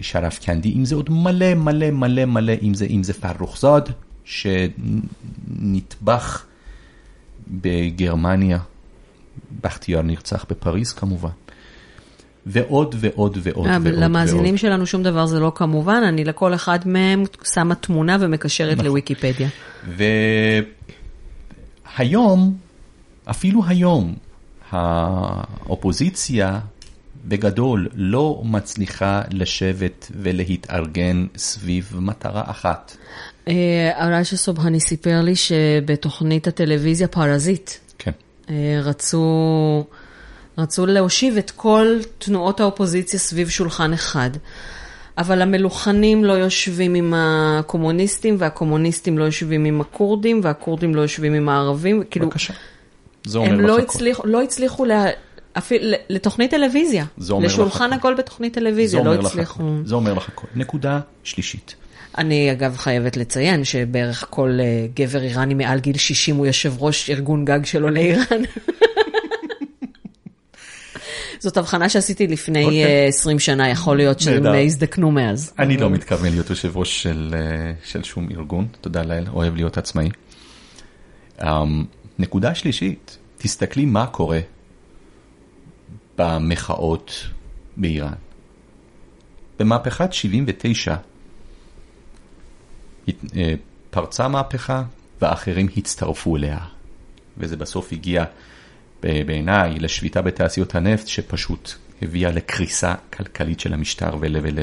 שרף 0.02 0.40
קנדי, 0.40 0.74
אם 0.78 0.86
זה 0.86 0.96
עוד 0.96 1.10
מלא 1.10 1.54
מלא 1.54 1.92
מלא 1.92 2.26
מלא, 2.26 2.54
אם 2.62 2.74
זה, 2.74 2.86
אם 2.86 3.04
זה 3.04 3.14
פרוחזאד 3.14 3.90
שנטבח 4.26 5.26
בגרמניה, 7.48 8.60
בכתיאר 9.62 10.02
נרצח 10.02 10.46
בפריז 10.50 10.94
כמובן. 10.94 11.30
ועוד 12.46 12.96
ועוד 13.00 13.38
ועוד 13.42 13.68
אה, 13.68 13.78
ועוד. 13.82 14.00
למאזינים 14.00 14.58
שלנו 14.58 14.86
שום 14.86 15.04
דבר 15.04 15.26
זה 15.26 15.40
לא 15.40 15.52
כמובן, 15.56 16.02
אני 16.08 16.24
לכל 16.24 16.54
אחד 16.54 16.80
מהם 16.86 17.24
שמה 17.54 17.76
תמונה 17.76 18.18
ומקשרת 18.20 18.74
נכון. 18.74 18.86
לוויקיפדיה. 18.86 19.48
והיום, 22.00 22.58
אפילו 23.26 23.62
היום, 23.68 24.16
האופוזיציה 24.72 26.60
בגדול 27.26 27.90
לא 27.94 28.42
מצליחה 28.46 29.22
לשבת 29.32 30.12
ולהתארגן 30.16 31.26
סביב 31.38 31.94
מטרה 32.00 32.44
אחת. 32.46 32.98
אראשה 34.00 34.38
סובהני 34.38 34.80
סיפר 34.80 35.22
לי 35.22 35.36
שבתוכנית 35.36 36.48
הטלוויזיה 36.48 37.08
פרזיט, 37.08 37.72
כן. 37.98 38.12
אה, 38.50 38.80
רצו... 38.84 39.86
רצו 40.58 40.86
להושיב 40.86 41.38
את 41.38 41.52
כל 41.52 42.00
תנועות 42.18 42.60
האופוזיציה 42.60 43.20
סביב 43.20 43.50
שולחן 43.50 43.94
אחד. 43.94 44.30
אבל 45.18 45.42
המלוכנים 45.42 46.24
לא 46.24 46.34
יושבים 46.34 46.96
עם 46.96 47.14
הקומוניסטים, 47.18 48.36
והקומוניסטים 48.40 49.18
לא 49.18 49.24
יושבים 49.24 49.66
עם 49.66 49.82
הכורדים, 49.82 50.40
והכורדים 50.44 50.96
לא 50.96 51.02
יושבים 51.02 51.34
עם 51.34 51.50
הערבים. 51.50 52.04
כאילו, 52.12 52.26
בבקשה. 52.26 52.54
זה 53.24 53.38
אומר 53.38 53.50
הם 53.50 53.60
לך 53.60 53.68
לא. 53.68 53.80
הצליחו, 53.80 54.28
לא 54.28 54.42
הצליחו 54.42 54.86
לה, 54.86 55.06
אפילו, 55.58 55.98
לתוכנית 56.10 56.52
טלוויזיה. 56.52 57.06
זה 57.18 57.34
אומר 57.34 57.46
לך 57.46 57.54
לשולחן 57.54 57.94
הכל. 57.94 58.14
בתוכנית 58.14 58.54
טלוויזיה, 58.54 59.04
לא 59.04 59.16
לך 59.16 59.26
הצליחו. 59.26 59.64
הכל. 59.64 59.82
זה 59.86 59.96
אומר 59.96 60.14
לך 60.14 60.30
הכל. 60.30 60.48
נקודה 60.56 61.00
שלישית. 61.24 61.76
אני 62.18 62.52
אגב 62.52 62.78
חייבת 62.78 63.18
לציין 63.18 63.64
שבערך 63.64 64.26
כל 64.30 64.58
אה, 64.60 64.88
גבר 64.96 65.24
איראני 65.24 65.54
מעל 65.54 65.80
גיל 65.80 65.98
60 65.98 66.36
הוא 66.36 66.46
יושב 66.46 66.74
ראש 66.80 67.10
ארגון 67.10 67.46
גג 67.46 67.66
של 67.66 67.84
עולי 67.84 68.02
איראן. 68.02 68.44
זאת 71.42 71.58
הבחנה 71.58 71.90
שעשיתי 71.90 72.28
לפני 72.28 72.64
אוקיי. 72.66 72.86
אה, 72.86 73.06
20 73.08 73.40
שנה, 73.40 73.70
יכול 73.70 73.98
להיות 73.98 74.20
שהם. 74.20 74.46
אה, 74.46 74.62
הזדקנו 74.62 75.12
מאז. 75.12 75.54
אני 75.60 75.78
לא 75.78 75.90
מתכוון 75.90 76.30
להיות 76.30 76.50
יושב 76.50 76.78
ראש 76.78 77.04
של, 77.04 77.36
אה, 77.38 77.72
של 77.84 78.04
שום 78.04 78.28
ארגון, 78.32 78.68
תודה 78.82 79.04
לאל, 79.04 79.24
אוהב 79.34 79.56
להיות 79.56 79.78
עצמאי. 79.78 80.10
Um, 81.40 81.46
נקודה 82.20 82.56
שלישית, 82.56 83.18
תסתכלי 83.38 83.86
מה 83.86 84.08
קורה 84.08 84.40
במחאות 86.18 87.14
באיראן. 87.78 88.14
במהפכת 89.60 90.14
79 90.14 90.96
הת- 93.08 93.16
אה, 93.36 93.54
פרצה 93.90 94.28
מהפכה 94.28 94.84
ואחרים 95.22 95.68
הצטרפו 95.78 96.38
אליה. 96.38 96.58
וזה 97.38 97.58
בסוף 97.58 97.92
הגיע 97.92 98.24
בעיניי 99.02 99.80
לשביתה 99.80 100.22
בתעשיות 100.22 100.76
הנפט 100.76 101.08
שפשוט 101.08 101.74
הביאה 102.02 102.32
לקריסה 102.32 102.94
כלכלית 103.14 103.60
של 103.60 103.74
המשטר 103.74 104.18
ול, 104.20 104.38
ול, 104.42 104.60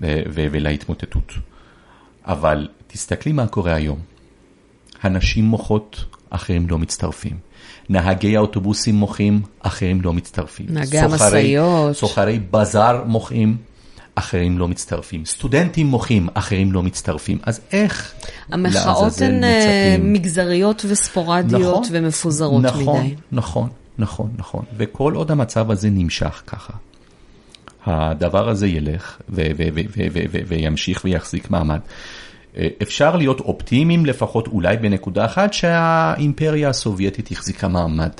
ו- 0.00 0.22
ו- 0.28 0.46
ולהתמוטטות. 0.50 1.32
אבל 2.24 2.68
תסתכלי 2.86 3.32
מה 3.32 3.46
קורה 3.46 3.74
היום. 3.74 3.98
הנשים 5.02 5.44
מוחות, 5.44 6.04
אחרים 6.30 6.68
לא 6.68 6.78
מצטרפים. 6.78 7.36
נהגי 7.88 8.36
האוטובוסים 8.36 8.94
מוחים, 8.94 9.42
אחרים 9.60 10.00
לא 10.00 10.12
מצטרפים. 10.12 10.66
נהגי 10.68 10.98
המשאיות. 10.98 11.96
סוחרי 11.96 12.40
בזאר 12.50 13.04
מוחים, 13.04 13.56
אחרים 14.18 14.58
לא 14.58 14.68
מצטרפים. 14.68 15.24
סטודנטים 15.24 15.86
מוחים, 15.86 16.28
אחרים 16.34 16.72
לא 16.72 16.82
מצטרפים. 16.82 17.38
אז 17.42 17.60
איך 17.72 18.14
המחאות 18.48 19.20
הן 19.20 19.44
אה? 19.44 19.96
מגזריות 19.98 20.84
וספורדיות 20.88 21.80
נכון, 21.80 21.82
ומפוזרות 21.92 22.62
נכון, 22.62 23.00
מדי. 23.00 23.14
נכון, 23.32 23.68
נכון, 23.98 24.30
נכון. 24.38 24.64
וכל 24.76 25.14
עוד 25.14 25.30
המצב 25.30 25.70
הזה 25.70 25.90
נמשך 25.90 26.42
ככה, 26.46 26.72
הדבר 27.86 28.48
הזה 28.48 28.66
ילך 28.66 29.20
וימשיך 30.48 31.04
ויחזיק 31.04 31.50
מעמד. 31.50 31.80
אה, 32.56 32.68
אפשר 32.82 33.16
להיות 33.16 33.40
אופטימיים 33.40 34.06
לפחות 34.06 34.48
אולי 34.48 34.76
בנקודה 34.76 35.24
אחת 35.24 35.52
שהאימפריה 35.52 36.68
הסובייטית 36.68 37.30
החזיקה 37.30 37.68
מעמד 37.68 38.10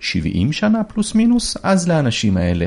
70 0.00 0.52
שנה 0.52 0.84
פלוס 0.84 1.14
מינוס, 1.14 1.56
אז 1.62 1.88
לאנשים 1.88 2.36
האלה 2.36 2.66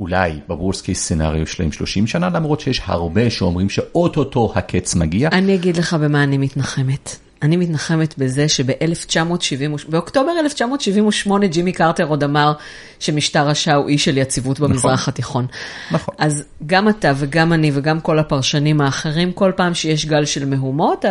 אולי 0.00 0.32
ב 0.48 0.54
worst 0.54 0.84
case 0.84 1.04
scenario 1.04 1.46
שלהם 1.46 1.72
30 1.72 2.06
שנה, 2.06 2.28
למרות 2.28 2.60
שיש 2.60 2.82
הרבה 2.84 3.30
שאומרים 3.30 3.70
שאו-טו-טו 3.70 4.52
הקץ 4.54 4.94
מגיע. 4.94 5.28
אני 5.32 5.54
אגיד 5.54 5.76
לך 5.76 5.94
במה 5.94 6.22
אני 6.22 6.38
מתנחמת. 6.38 7.16
אני 7.42 7.56
מתנחמת 7.56 8.18
בזה 8.18 8.48
שב-1970, 8.48 9.88
באוקטובר 9.88 10.32
1978 10.40 11.46
ג'ימי 11.46 11.72
קרטר 11.72 12.04
עוד 12.04 12.24
אמר 12.24 12.52
שמשטר 13.00 13.48
השעה 13.48 13.74
הוא 13.74 13.88
אי 13.88 13.98
של 13.98 14.18
יציבות 14.18 14.60
במזרח 14.60 15.08
התיכון. 15.08 15.46
נכון. 15.90 16.14
אז 16.18 16.44
גם 16.66 16.88
אתה 16.88 17.12
וגם 17.16 17.52
אני 17.52 17.70
וגם 17.74 18.00
כל 18.00 18.18
הפרשנים 18.18 18.80
האחרים, 18.80 19.32
כל 19.32 19.52
פעם 19.56 19.74
שיש 19.74 20.06
גל 20.06 20.24
של 20.24 20.44
מהומות, 20.44 21.04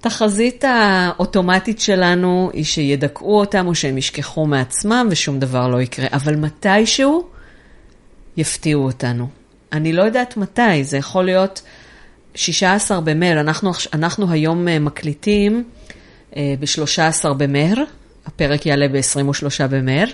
התחזית 0.00 0.64
האוטומטית 0.64 1.80
שלנו 1.80 2.50
היא 2.52 2.64
שידכאו 2.64 3.40
אותם 3.40 3.66
או 3.66 3.74
שהם 3.74 3.98
ישכחו 3.98 4.46
מעצמם 4.46 5.06
ושום 5.10 5.38
דבר 5.38 5.68
לא 5.68 5.80
יקרה. 5.80 6.06
אבל 6.12 6.36
מתישהו 6.36 7.35
יפתיעו 8.36 8.84
אותנו. 8.84 9.28
אני 9.72 9.92
לא 9.92 10.02
יודעת 10.02 10.36
מתי, 10.36 10.84
זה 10.84 10.96
יכול 10.96 11.24
להיות 11.24 11.62
16 12.34 13.00
במרץ, 13.00 13.38
אנחנו, 13.38 13.70
אנחנו 13.92 14.32
היום 14.32 14.68
אה, 14.68 14.78
מקליטים 14.78 15.64
ב-13 16.36 17.32
במרץ, 17.32 17.88
הפרק 18.26 18.66
יעלה 18.66 18.88
ב-23 18.88 19.66
במרץ, 19.70 20.10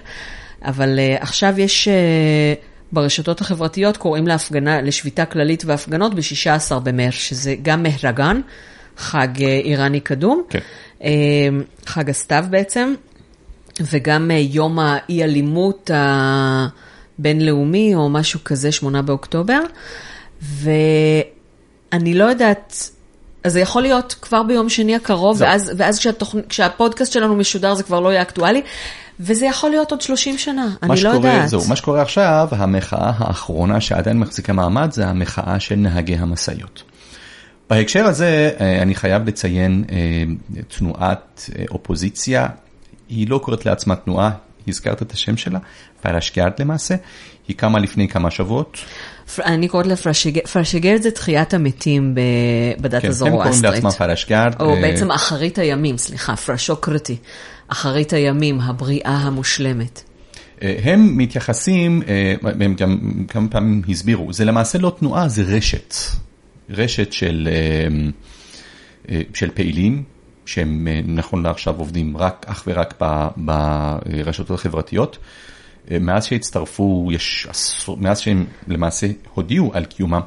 אבל 0.65 0.99
uh, 0.99 1.23
עכשיו 1.23 1.61
יש 1.61 1.89
ברשתות 2.93 3.41
החברתיות, 3.41 3.97
קוראים 3.97 4.27
להפגנה, 4.27 4.83
לשביתה 4.83 5.25
כללית 5.25 5.65
והפגנות 5.67 6.15
ב-16 6.15 6.79
במרץ, 6.79 7.15
שזה 7.15 7.55
גם 7.63 7.83
מהרגן, 7.83 8.41
חג 8.97 9.29
איראני 9.41 10.01
קדום, 10.01 10.43
כן. 10.51 10.59
חג 11.87 12.11
הסתיו 12.11 12.45
בעצם, 12.51 12.95
וגם 13.93 14.31
יום 14.35 14.79
האי-אלימות 14.79 15.91
הבינלאומי, 17.23 17.95
או 17.95 18.09
משהו 18.09 18.41
כזה, 18.45 18.73
8 18.73 19.03
באוקטובר, 19.03 19.61
ואני 20.43 22.15
לא 22.15 22.25
יודעת... 22.25 22.91
אז 23.45 23.53
זה 23.53 23.61
יכול 23.61 23.83
להיות 23.83 24.15
כבר 24.23 24.43
ביום 24.43 24.69
שני 24.69 24.97
הקרוב, 24.97 25.37
זהו. 25.37 25.49
ואז, 25.49 25.73
ואז 25.77 25.99
כשהתוכנ... 25.99 26.39
כשהפודקאסט 26.49 27.13
שלנו 27.13 27.37
משודר 27.37 27.75
זה 27.75 27.83
כבר 27.83 28.01
לא 28.01 28.09
יהיה 28.09 28.23
אקטואלי, 28.23 28.63
וזה 29.21 29.47
יכול 29.47 29.71
להיות 29.71 29.91
עוד 29.91 30.01
30 30.01 30.39
שנה, 30.39 30.69
אני 30.83 30.89
לא 30.89 30.97
שקורה, 30.97 31.15
יודעת. 31.17 31.49
זהו, 31.49 31.63
מה 31.69 31.77
שקורה 31.77 32.03
עכשיו, 32.03 32.49
המחאה 32.51 33.13
האחרונה 33.17 33.81
שעדיין 33.81 34.19
מחזיקה 34.19 34.53
מעמד, 34.53 34.93
זה 34.93 35.07
המחאה 35.07 35.61
של 35.61 35.75
נהגי 35.75 36.15
המשאיות. 36.15 36.83
בהקשר 37.71 38.05
הזה, 38.05 38.51
אה, 38.61 38.83
אני 38.83 38.95
חייב 38.95 39.29
לציין 39.29 39.85
אה, 39.93 40.25
תנועת 40.69 41.51
אה, 41.59 41.65
אופוזיציה, 41.71 42.47
היא 43.09 43.31
לא 43.31 43.39
קוראת 43.39 43.67
לעצמה 43.67 43.97
תנועה, 43.97 44.31
הזכרת 44.69 45.03
את 45.03 45.13
השם 45.13 45.37
שלה, 45.37 45.59
פרשגרד 46.01 46.53
למעשה, 46.59 46.95
היא 47.49 47.57
קמה 47.57 47.79
לפני 47.79 48.09
כמה 48.09 48.31
שבועות. 48.31 48.79
אני 49.39 49.69
קוראת 49.69 49.87
לה 49.87 49.97
פרשגרד, 49.97 50.47
פרשגרד 50.47 51.03
זה 51.03 51.11
תחיית 51.11 51.55
המתים 51.55 52.15
בדת 52.81 53.03
כן, 53.03 53.09
הם 53.09 53.15
קוראים 53.15 53.35
הזורואסטרית. 53.35 53.85
לעצמם 53.85 53.91
פרשגרד. 53.91 54.55
או 54.61 54.75
אה, 54.75 54.81
בעצם 54.81 55.11
אחרית 55.11 55.59
הימים, 55.59 55.99
סליחה, 55.99 56.37
פרשוקרטי. 56.37 57.17
אחרית 57.69 58.13
הימים, 58.13 58.61
הבריאה 58.61 59.17
המושלמת. 59.17 60.03
אה, 60.63 60.77
הם 60.83 61.19
מתייחסים, 61.19 62.03
אה, 62.09 62.35
הם 62.61 62.75
גם 62.75 62.99
כמה 63.29 63.49
פעמים 63.49 63.83
הסבירו, 63.89 64.33
זה 64.33 64.45
למעשה 64.45 64.79
לא 64.79 64.97
תנועה, 64.99 65.29
זה 65.29 65.43
רשת. 65.43 65.95
רשת 66.71 67.13
של, 67.13 67.49
של 69.35 69.51
פעילים, 69.55 70.03
שהם 70.47 70.89
אה, 70.91 71.01
נכון 71.05 71.43
לעכשיו 71.43 71.75
עובדים 71.79 72.17
רק, 72.17 72.47
אך 72.49 72.65
ורק 72.67 72.95
ב- 73.01 73.29
ברשתות 73.37 74.51
החברתיות. 74.51 75.19
אה, 75.91 75.99
מאז 75.99 76.25
שהצטרפו, 76.25 77.09
יש 77.13 77.47
עשור, 77.51 77.97
מאז 77.97 78.21
שהם 78.21 78.47
למעשה 78.69 79.07
הודיעו 79.35 79.71
על 79.75 79.85
קיומם, 79.85 80.21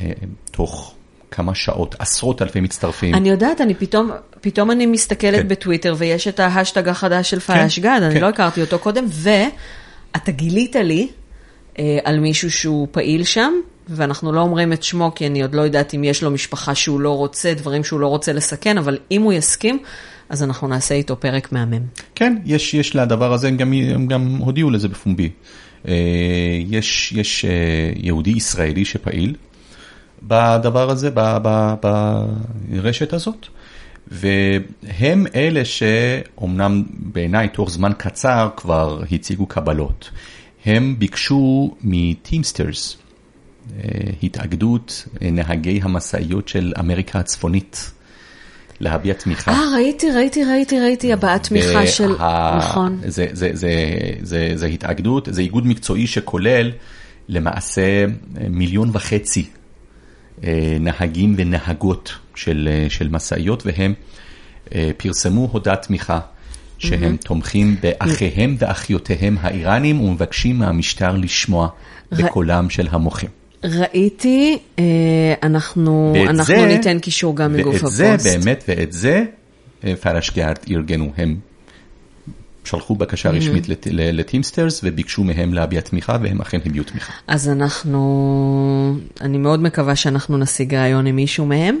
אה, 0.00 0.12
תוך 0.50 0.94
כמה 1.30 1.54
שעות, 1.54 1.94
עשרות 1.98 2.42
אלפי 2.42 2.60
מצטרפים. 2.60 3.14
אני 3.14 3.30
יודעת, 3.30 3.60
אני 3.60 3.74
פתאום, 3.74 4.10
פתאום 4.40 4.70
אני 4.70 4.86
מסתכלת 4.86 5.40
כן. 5.42 5.48
בטוויטר 5.48 5.94
ויש 5.98 6.28
את 6.28 6.40
ההאשטג 6.40 6.88
החדש 6.88 7.30
של 7.30 7.40
פרשגרד, 7.40 8.00
אני 8.02 8.14
כן. 8.14 8.20
לא 8.20 8.28
הכרתי 8.28 8.60
אותו 8.60 8.78
קודם, 8.78 9.04
ואתה 9.08 10.32
גילית 10.32 10.76
לי 10.76 11.08
על 12.04 12.20
מישהו 12.20 12.50
שהוא 12.50 12.88
פעיל 12.90 13.24
שם, 13.24 13.52
ואנחנו 13.88 14.32
לא 14.32 14.40
אומרים 14.40 14.72
את 14.72 14.82
שמו, 14.82 15.12
כי 15.14 15.26
אני 15.26 15.42
עוד 15.42 15.54
לא 15.54 15.62
יודעת 15.62 15.94
אם 15.94 16.04
יש 16.04 16.22
לו 16.22 16.30
משפחה 16.30 16.74
שהוא 16.74 17.00
לא 17.00 17.16
רוצה, 17.16 17.54
דברים 17.54 17.84
שהוא 17.84 18.00
לא 18.00 18.06
רוצה 18.06 18.32
לסכן, 18.32 18.78
אבל 18.78 18.98
אם 19.10 19.22
הוא 19.22 19.32
יסכים, 19.32 19.78
אז 20.28 20.42
אנחנו 20.42 20.68
נעשה 20.68 20.94
איתו 20.94 21.20
פרק 21.20 21.52
מהמם. 21.52 21.82
כן, 22.14 22.36
יש, 22.44 22.74
יש 22.74 22.96
לדבר 22.96 23.32
הזה, 23.32 23.48
הם 23.48 23.56
גם, 23.56 23.72
הם 23.72 24.06
גם 24.06 24.36
הודיעו 24.36 24.70
לזה 24.70 24.88
בפומבי. 24.88 25.30
אה, 25.88 25.94
יש, 26.68 27.12
יש 27.16 27.44
אה, 27.44 27.50
יהודי 27.96 28.30
ישראלי 28.30 28.84
שפעיל 28.84 29.34
בדבר 30.22 30.90
הזה, 30.90 31.10
ב- 31.14 31.38
ב- 31.42 31.74
ברשת 32.70 33.12
הזאת, 33.12 33.46
והם 34.08 35.26
אלה 35.34 35.64
שאומנם 35.64 36.82
בעיניי 36.90 37.48
תוך 37.48 37.70
זמן 37.70 37.92
קצר 37.98 38.48
כבר 38.56 39.02
הציגו 39.12 39.46
קבלות. 39.46 40.10
הם 40.64 40.96
ביקשו 40.98 41.76
מטימסטרס, 41.80 42.96
אה, 43.78 43.90
התאגדות 44.22 45.06
אה, 45.22 45.30
נהגי 45.30 45.80
המשאיות 45.82 46.48
של 46.48 46.72
אמריקה 46.78 47.18
הצפונית, 47.18 47.90
להביע 48.80 49.14
תמיכה. 49.14 49.52
אה, 49.52 49.74
ראיתי, 49.74 50.10
ראיתי, 50.10 50.44
ראיתי, 50.44 50.80
ראיתי 50.80 51.12
הבעת 51.12 51.42
תמיכה 51.48 51.86
של... 51.86 52.12
נכון. 52.58 53.00
זה, 53.06 53.26
זה, 53.32 53.50
זה, 53.52 53.74
זה, 54.22 54.52
זה 54.54 54.66
התאגדות, 54.66 55.28
זה 55.30 55.42
איגוד 55.42 55.66
מקצועי 55.66 56.06
שכולל 56.06 56.70
למעשה 57.28 58.04
מיליון 58.50 58.90
וחצי 58.92 59.44
אה, 60.44 60.76
נהגים 60.80 61.34
ונהגות 61.36 62.12
של, 62.34 62.68
אה, 62.72 62.90
של 62.90 63.08
משאיות, 63.08 63.66
והם 63.66 63.94
אה, 64.74 64.90
פרסמו 64.96 65.48
הודעת 65.52 65.82
תמיכה. 65.86 66.20
שהם 66.80 67.16
תומכים 67.16 67.76
באחיהם 67.82 68.56
ואחיותיהם 68.58 69.36
האיראנים 69.40 70.00
ומבקשים 70.00 70.56
מהמשטר 70.58 71.16
לשמוע 71.16 71.68
בקולם 72.12 72.70
של 72.70 72.88
המוחים. 72.90 73.28
ראיתי, 73.64 74.58
אה, 74.78 74.84
אנחנו, 75.42 76.12
ואת 76.16 76.28
אנחנו 76.30 76.44
זה- 76.44 76.66
ניתן 76.66 76.98
קישור 76.98 77.36
גם 77.36 77.52
מגוף 77.52 77.74
ואת 77.74 77.80
הפוסט. 77.82 77.96
זה 77.96 78.38
באמת, 78.38 78.64
ואת 78.68 78.92
זה 78.92 79.24
אה, 79.84 79.94
פרשגרד 79.96 80.56
ארגנו, 80.70 81.12
הם 81.16 81.36
שלחו 82.64 82.94
בקשה 82.94 83.30
רשמית 83.30 83.68
לט- 83.68 83.86
ל- 83.90 84.20
לטימסטרס 84.20 84.80
וביקשו 84.84 85.24
מהם 85.24 85.54
להביע 85.54 85.80
תמיכה 85.80 86.16
והם 86.22 86.40
אכן 86.40 86.58
הביעו 86.66 86.84
תמיכה. 86.84 87.12
אז 87.26 87.48
אנחנו, 87.48 88.96
אני 89.20 89.38
מאוד 89.38 89.62
מקווה 89.62 89.96
שאנחנו 89.96 90.38
נשיג 90.38 90.74
ראיון 90.74 91.06
עם 91.06 91.16
מישהו 91.16 91.46
מהם, 91.46 91.78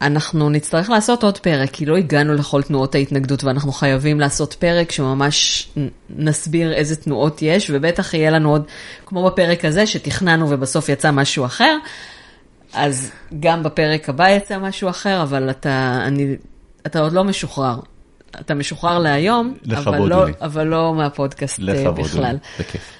ואנחנו 0.00 0.50
נצטרך 0.50 0.90
לעשות 0.90 1.24
עוד 1.24 1.38
פרק, 1.38 1.70
כי 1.70 1.86
לא 1.86 1.96
הגענו 1.96 2.34
לכל 2.34 2.62
תנועות 2.62 2.94
ההתנגדות, 2.94 3.44
ואנחנו 3.44 3.72
חייבים 3.72 4.20
לעשות 4.20 4.54
פרק 4.54 4.92
שממש 4.92 5.68
נסביר 6.10 6.72
איזה 6.72 6.96
תנועות 6.96 7.42
יש, 7.42 7.70
ובטח 7.74 8.14
יהיה 8.14 8.30
לנו 8.30 8.50
עוד, 8.50 8.64
כמו 9.06 9.24
בפרק 9.26 9.64
הזה, 9.64 9.86
שתכננו 9.86 10.50
ובסוף 10.50 10.88
יצא 10.88 11.10
משהו 11.10 11.44
אחר, 11.44 11.76
אז 12.72 13.10
גם 13.40 13.62
בפרק 13.62 14.08
הבא 14.08 14.28
יצא 14.28 14.58
משהו 14.58 14.90
אחר, 14.90 15.22
אבל 15.22 15.50
אתה, 15.50 16.00
אני, 16.04 16.36
אתה 16.86 17.00
עוד 17.00 17.12
לא 17.12 17.24
משוחרר. 17.24 17.80
אתה 18.40 18.54
משוחרר 18.54 18.98
להיום, 18.98 19.54
אבל 19.76 20.08
לא, 20.08 20.26
לי. 20.26 20.32
אבל 20.40 20.66
לא 20.66 20.94
מהפודקאסט 20.94 21.60
אה, 21.60 21.64
לכבוד 21.64 22.04
בכלל. 22.04 22.32
לי, 22.32 22.38
בכיף. 22.64 22.92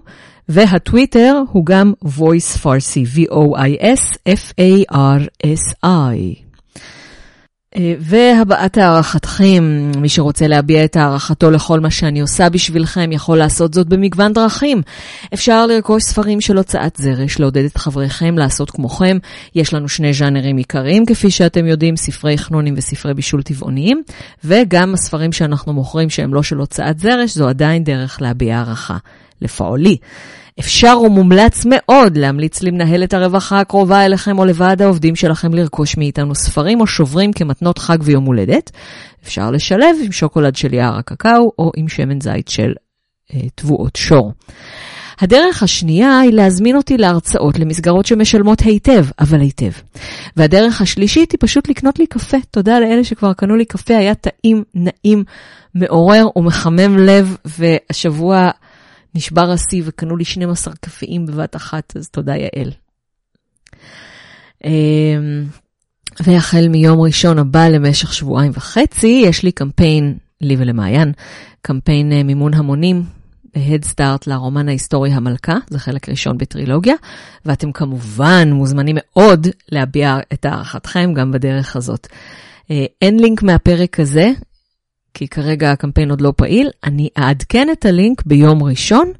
והטוויטר 0.49 1.43
הוא 1.53 1.67
גם 1.67 1.93
voice 2.05 2.59
farsi, 2.63 3.07
V-O-I-S, 3.17 4.19
F-A-R-S-I. 4.29 5.85
אה, 7.77 7.95
והבעת 7.99 8.79
הערכתכם, 8.79 9.91
מי 9.97 10.09
שרוצה 10.09 10.47
להביע 10.47 10.85
את 10.85 10.97
הערכתו 10.97 11.51
לכל 11.51 11.81
מה 11.81 11.91
שאני 11.91 12.21
עושה 12.21 12.49
בשבילכם, 12.49 13.13
יכול 13.13 13.39
לעשות 13.39 13.75
זאת 13.75 13.89
במגוון 13.89 14.33
דרכים. 14.33 14.83
אפשר 15.35 15.67
לרכוש 15.67 16.03
ספרים 16.03 16.41
של 16.41 16.57
הוצאת 16.57 16.97
זרש, 16.97 17.39
לעודד 17.39 17.65
את 17.65 17.79
חבריכם 17.79 18.39
לעשות 18.39 18.71
כמוכם. 18.71 19.19
יש 19.55 19.75
לנו 19.75 19.89
שני 19.89 20.13
ז'אנרים 20.13 20.57
עיקריים, 20.57 21.07
כפי 21.07 21.31
שאתם 21.31 21.67
יודעים, 21.67 21.97
ספרי 21.97 22.39
חנונים 22.39 22.75
וספרי 22.77 23.15
בישול 23.15 23.43
טבעוניים, 23.43 24.03
וגם 24.45 24.95
הספרים 24.95 25.33
שאנחנו 25.33 25.73
מוכרים 25.73 26.11
שהם 26.11 26.35
לא 26.35 26.43
של 26.43 26.57
הוצאת 26.57 26.99
זרש, 26.99 27.35
זו 27.35 27.49
עדיין 27.49 27.85
דרך 27.85 28.23
להביע 28.23 28.57
הערכה. 28.57 28.97
לפעולי. 29.43 29.97
אפשר 30.61 30.99
ומומלץ 31.07 31.67
מאוד 31.67 32.17
להמליץ 32.17 32.63
למנהלת 32.63 33.15
הרווחה 33.15 33.61
הקרובה 33.61 34.05
אליכם 34.05 34.39
או 34.39 34.45
לוועד 34.45 34.83
העובדים 34.83 35.17
שלכם 35.17 35.55
לרכוש 35.55 35.97
מאיתנו 35.97 36.35
ספרים 36.35 36.81
או 36.81 36.87
שוברים 36.87 37.33
כמתנות 37.33 37.79
חג 37.79 37.99
ויום 38.03 38.25
הולדת. 38.25 38.71
אפשר 39.25 39.51
לשלב 39.51 39.97
עם 40.05 40.13
שוקולד 40.13 40.57
של 40.57 40.75
יער 40.75 40.99
הקקאו 40.99 41.53
או 41.59 41.71
עם 41.77 41.89
שמן 41.89 42.21
זית 42.21 42.49
של 42.49 42.73
אה, 43.35 43.41
תבואות 43.55 43.97
שור. 43.97 44.33
הדרך 45.21 45.63
השנייה 45.63 46.19
היא 46.19 46.33
להזמין 46.33 46.77
אותי 46.77 46.97
להרצאות 46.97 47.59
למסגרות 47.59 48.07
שמשלמות 48.07 48.61
היטב, 48.61 49.05
אבל 49.21 49.41
היטב. 49.41 49.71
והדרך 50.37 50.81
השלישית 50.81 51.33
היא 51.33 51.39
פשוט 51.41 51.69
לקנות 51.69 51.99
לי 51.99 52.07
קפה. 52.07 52.37
תודה 52.51 52.81
לאלה 52.81 53.05
שכבר 53.05 53.33
קנו 53.33 53.57
לי 53.57 53.65
קפה, 53.65 53.97
היה 53.97 54.15
טעים, 54.15 54.65
נעים, 54.75 55.25
מעורר 55.75 56.27
ומחמם 56.37 56.99
לב, 56.99 57.37
והשבוע 57.45 58.51
נשבר 59.15 59.51
השיא 59.51 59.83
וקנו 59.85 60.17
לי 60.17 60.25
12 60.25 60.75
קפאים 60.81 61.27
בבת 61.27 61.57
אחת, 61.57 61.97
אז 61.97 62.09
תודה 62.09 62.35
יעל. 62.37 62.71
אמ, 64.65 65.45
והחל 66.21 66.69
מיום 66.69 67.01
ראשון 67.01 67.39
הבא 67.39 67.69
למשך 67.69 68.13
שבועיים 68.13 68.53
וחצי, 68.55 69.23
יש 69.27 69.43
לי 69.43 69.53
קמפיין, 69.53 70.19
לי 70.41 70.57
ולמעיין, 70.59 71.13
קמפיין 71.63 72.13
אה, 72.13 72.23
מימון 72.23 72.55
המונים 72.55 73.03
ב-Head 73.55 73.85
Start 73.85 74.23
לרומן 74.27 74.69
ההיסטורי 74.69 75.11
המלכה, 75.11 75.57
זה 75.69 75.79
חלק 75.79 76.09
ראשון 76.09 76.39
בטרילוגיה, 76.39 76.95
ואתם 77.45 77.73
כמובן 77.73 78.53
מוזמנים 78.53 78.97
מאוד 78.99 79.47
להביע 79.73 80.19
את 80.33 80.45
הערכתכם 80.45 81.13
גם 81.15 81.33
בדרך 81.33 81.77
הזאת. 81.77 82.07
אה, 82.71 82.85
אין 83.03 83.21
לינק 83.21 83.43
מהפרק 83.43 84.01
הזה, 84.01 84.33
כי 85.15 85.29
כרגע 85.29 85.73
הקמפיין 85.73 86.11
עוד 86.11 86.21
לא 86.21 86.33
פעיל, 86.37 86.71
אני 86.85 87.09
אעדכן 87.19 87.69
את 87.73 87.85
הלינק 87.85 88.23
ביום 88.27 88.63
ראשון, 88.63 89.13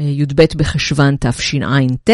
אה, 0.00 0.04
י"ב 0.04 0.42
בחשוון 0.56 1.16
תשע"ט, 1.20 2.10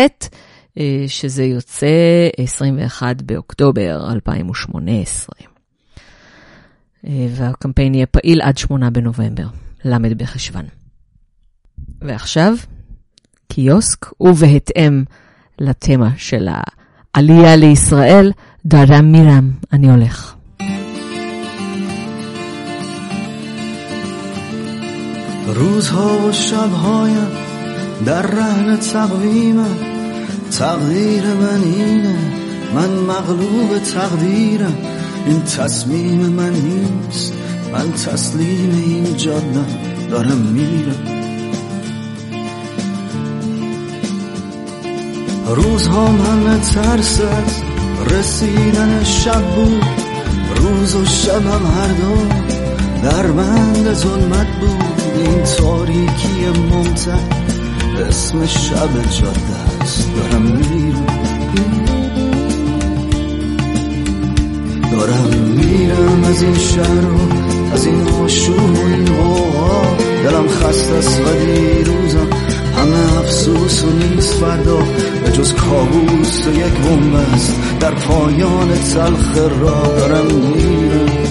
אה, 0.78 1.04
שזה 1.06 1.44
יוצא 1.44 1.88
21 2.36 3.22
באוקטובר 3.22 4.08
2018. 4.12 5.34
אה, 7.06 7.26
והקמפיין 7.30 7.94
יהיה 7.94 8.06
פעיל 8.06 8.40
עד 8.42 8.58
8 8.58 8.90
בנובמבר, 8.90 9.46
ל' 9.84 10.14
בחשוון. 10.14 10.64
ועכשיו, 12.00 12.54
קיוסק, 13.48 14.06
ובהתאם 14.20 15.04
לתמה 15.58 16.10
של 16.16 16.48
העלייה 17.14 17.56
לישראל, 17.56 18.32
דרם 18.66 19.12
מירם, 19.12 19.50
אני 19.72 19.90
הולך. 19.90 20.37
روزها 25.54 26.28
و 26.28 26.32
شبهایم 26.32 27.28
در 28.06 28.22
رهن 28.22 28.76
تقویمم. 28.76 29.76
تقدیر 30.58 31.24
من 31.24 31.62
اینه 31.62 32.16
من 32.74 32.88
مغلوب 32.90 33.78
تقدیرم. 33.78 34.74
این 35.26 35.42
تصمیم 35.42 36.20
من 36.20 36.52
نیست 36.52 37.32
من 37.72 37.92
تسلیم 37.92 38.70
این 38.86 39.16
جاده 39.16 39.64
دارم 40.10 40.38
میرم. 40.38 41.18
روزهام 45.46 46.20
همه 46.20 46.60
ترس 46.60 47.20
از 47.20 47.62
رسیدن 48.12 49.04
شب 49.04 49.42
بود. 49.54 49.84
روز 50.56 50.94
و 50.94 51.04
شبم 51.04 51.66
هر 51.76 51.88
دو 51.88 52.28
در 53.02 53.26
بند 53.26 53.92
ظلمت 53.92 54.46
بود. 54.60 54.77
این 55.28 55.42
تاریکی 55.42 56.46
ممتد 56.72 57.48
اسم 58.08 58.46
شب 58.46 59.10
جاده 59.10 59.82
است 59.82 60.08
دارم 60.16 60.42
میرم. 60.42 61.06
دارم 64.92 65.30
میرم 65.56 66.24
از 66.24 66.42
این 66.42 66.58
شهر 66.58 67.04
و 67.04 67.18
از 67.72 67.86
این 67.86 68.08
آشوب 68.08 68.78
و 68.78 68.86
این 68.86 69.04
غوغا 69.04 69.96
دلم 70.24 70.48
خسته 70.48 70.94
است 70.94 71.20
و 71.20 71.24
دیروزم 71.44 72.28
هم 72.76 72.82
همه 72.82 73.18
افسوس 73.18 73.84
و 73.84 73.90
نیست 73.90 74.34
فردا. 74.34 74.78
به 75.24 75.32
جز 75.32 75.54
کابوس 75.54 76.46
و 76.46 76.50
یک 76.50 76.72
بومبست 76.72 77.54
در 77.80 77.90
پایان 77.90 78.68
تلخ 78.94 79.38
را 79.60 79.82
دارم 79.98 80.26
میرم. 80.26 81.27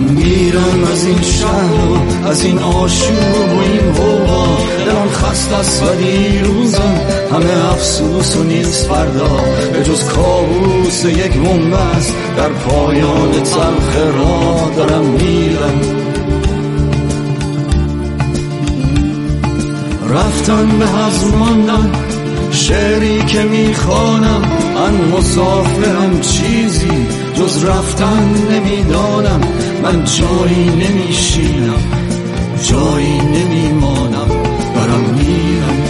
میرم 0.00 0.84
از 0.92 1.06
این 1.06 1.22
شهر 1.22 2.28
از 2.30 2.44
این 2.44 2.58
آشوب 2.58 3.52
و 3.56 3.60
این 3.60 3.94
هوا 3.96 4.58
دلم 4.78 5.08
خست 5.12 5.52
است 5.52 5.82
و 5.82 5.94
دیروزم 5.94 7.00
همه 7.32 7.72
افسوس 7.72 8.36
و 8.36 8.42
نیست 8.42 8.86
فردا. 8.86 9.36
به 9.72 9.84
جز 9.84 10.04
کابوس 10.04 11.04
یک 11.04 11.32
بومبست 11.32 12.14
در 12.36 12.48
پایان 12.48 13.32
تلخ 13.32 13.96
را 14.16 14.70
دارم 14.76 15.04
میرم. 15.04 15.80
رفتن 20.08 20.78
به 20.78 20.86
هزماندن 20.86 21.90
شعری 22.50 23.24
که 23.24 23.42
می‌خوانم 23.42 24.42
من 24.74 25.18
مسافرم 25.18 26.20
چیزی 26.20 27.06
جز 27.34 27.64
رفتن 27.64 28.34
نمی‌دانم. 28.50 29.40
من 29.82 30.04
جایی 30.04 30.70
نمیشینم 30.70 31.82
جایی 32.62 33.18
نمیمانم 33.18 34.28
دارم 34.74 35.04
میرم 35.16 35.87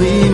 sweet. 0.00 0.29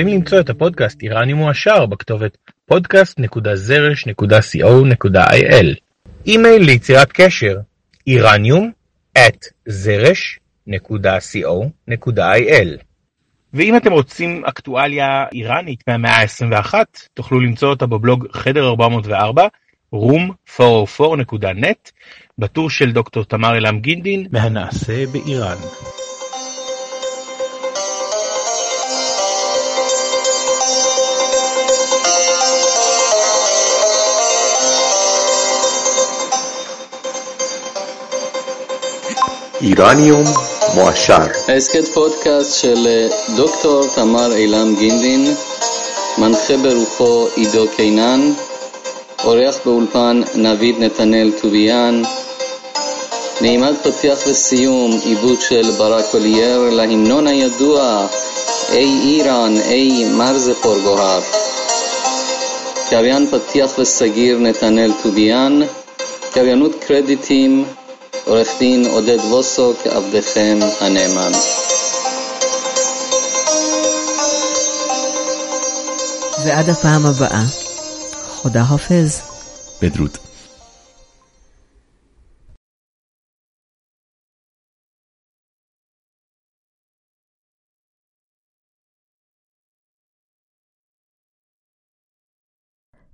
יכולים 0.00 0.18
למצוא 0.18 0.40
את 0.40 0.50
הפודקאסט 0.50 1.02
איראני 1.02 1.32
מועשר 1.32 1.86
בכתובת 1.86 2.38
podcast.זרש.co.il 2.72 5.66
אימייל 6.26 6.62
ליצירת 6.62 7.12
קשר 7.12 7.58
איראניום 8.06 8.70
at 9.18 9.50
זרש.co.il 9.68 12.68
ואם 13.54 13.76
אתם 13.76 13.92
רוצים 13.92 14.44
אקטואליה 14.44 15.24
איראנית 15.32 15.84
מהמאה 15.88 16.16
ה-21 16.16 16.74
תוכלו 17.14 17.40
למצוא 17.40 17.68
אותה 17.68 17.86
בבלוג 17.86 18.26
חדר 18.32 18.68
404 18.68 19.46
room404.net 19.94 21.90
בטור 22.38 22.70
של 22.70 22.92
דוקטור 22.92 23.24
תמר 23.24 23.56
אלעם 23.56 23.80
גינדין. 23.80 24.26
מהנעשה 24.32 25.06
באיראן. 25.06 25.56
איראניום 39.62 40.24
מועשר. 40.74 41.26
הסכת 41.56 41.88
פודקאסט 41.94 42.60
של 42.60 43.08
דוקטור 43.36 43.86
תמר 43.94 44.32
אילם 44.32 44.74
גינדין, 44.78 45.34
מנחה 46.18 46.56
ברוחו 46.56 47.26
עידו 47.36 47.64
קינן, 47.76 48.32
עורך 49.22 49.58
באולפן 49.64 50.22
נביד 50.34 50.76
נתנאל 50.78 51.32
טוביאן, 51.40 52.02
נעימת 53.40 53.86
פתיח 53.86 54.18
וסיום, 54.26 55.00
עיבוד 55.04 55.40
של 55.40 55.70
ברק 55.78 56.14
אולייר 56.14 56.70
להמנון 56.70 57.26
הידוע 57.26 58.06
אי 58.72 59.00
איראן, 59.02 59.54
אי 59.70 60.04
מרזה 60.04 60.54
פורגוהר. 60.54 61.20
קריין 62.90 63.26
פתיח 63.30 63.78
וסגיר 63.78 64.38
נתנאל 64.38 64.92
טוביאן, 65.02 65.60
קריינות 66.32 66.72
קרדיטים 66.86 67.64
עורך 68.24 68.48
דין 68.58 68.86
עודד 68.86 69.18
ווסוק, 69.18 69.86
עבדכם 69.86 70.58
הנאמן. 70.80 71.32
ועד 76.44 76.68
הפעם 76.68 77.06
הבאה, 77.06 77.42
חודה 78.36 78.64
חופז. 78.64 79.20
בדרות. 79.82 80.18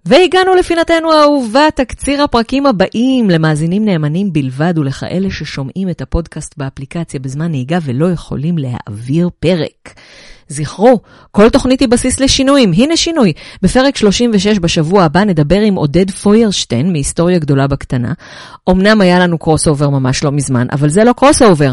והגענו 0.09 0.55
לפינתנו 0.55 1.13
האהובה, 1.13 1.69
תקציר 1.75 2.23
הפרקים 2.23 2.67
הבאים 2.67 3.31
למאזינים 3.31 3.85
נאמנים 3.85 4.33
בלבד 4.33 4.79
ולכאלה 4.79 5.31
ששומעים 5.31 5.89
את 5.91 6.01
הפודקאסט 6.01 6.55
באפליקציה 6.57 7.21
בזמן 7.21 7.51
נהיגה 7.51 7.79
ולא 7.83 8.11
יכולים 8.11 8.59
להעביר 8.59 9.31
פרק. 9.41 9.95
זכרו, 10.49 11.01
כל 11.31 11.49
תוכנית 11.49 11.81
היא 11.81 11.89
בסיס 11.89 12.21
לשינויים. 12.21 12.73
הנה 12.73 12.97
שינוי. 12.97 13.33
בפרק 13.63 13.97
36 13.97 14.59
בשבוע 14.59 15.05
הבא 15.05 15.25
נדבר 15.25 15.61
עם 15.61 15.75
עודד 15.75 16.11
פוירשטיין 16.11 16.93
מהיסטוריה 16.93 17.39
גדולה 17.39 17.67
בקטנה. 17.67 18.13
אמנם 18.71 19.01
היה 19.01 19.19
לנו 19.19 19.39
crossover 19.39 19.91
ממש 19.91 20.25
לא 20.25 20.33
מזמן, 20.33 20.67
אבל 20.73 20.89
זה 20.89 21.05
לא 21.05 21.13
crossover. 21.13 21.73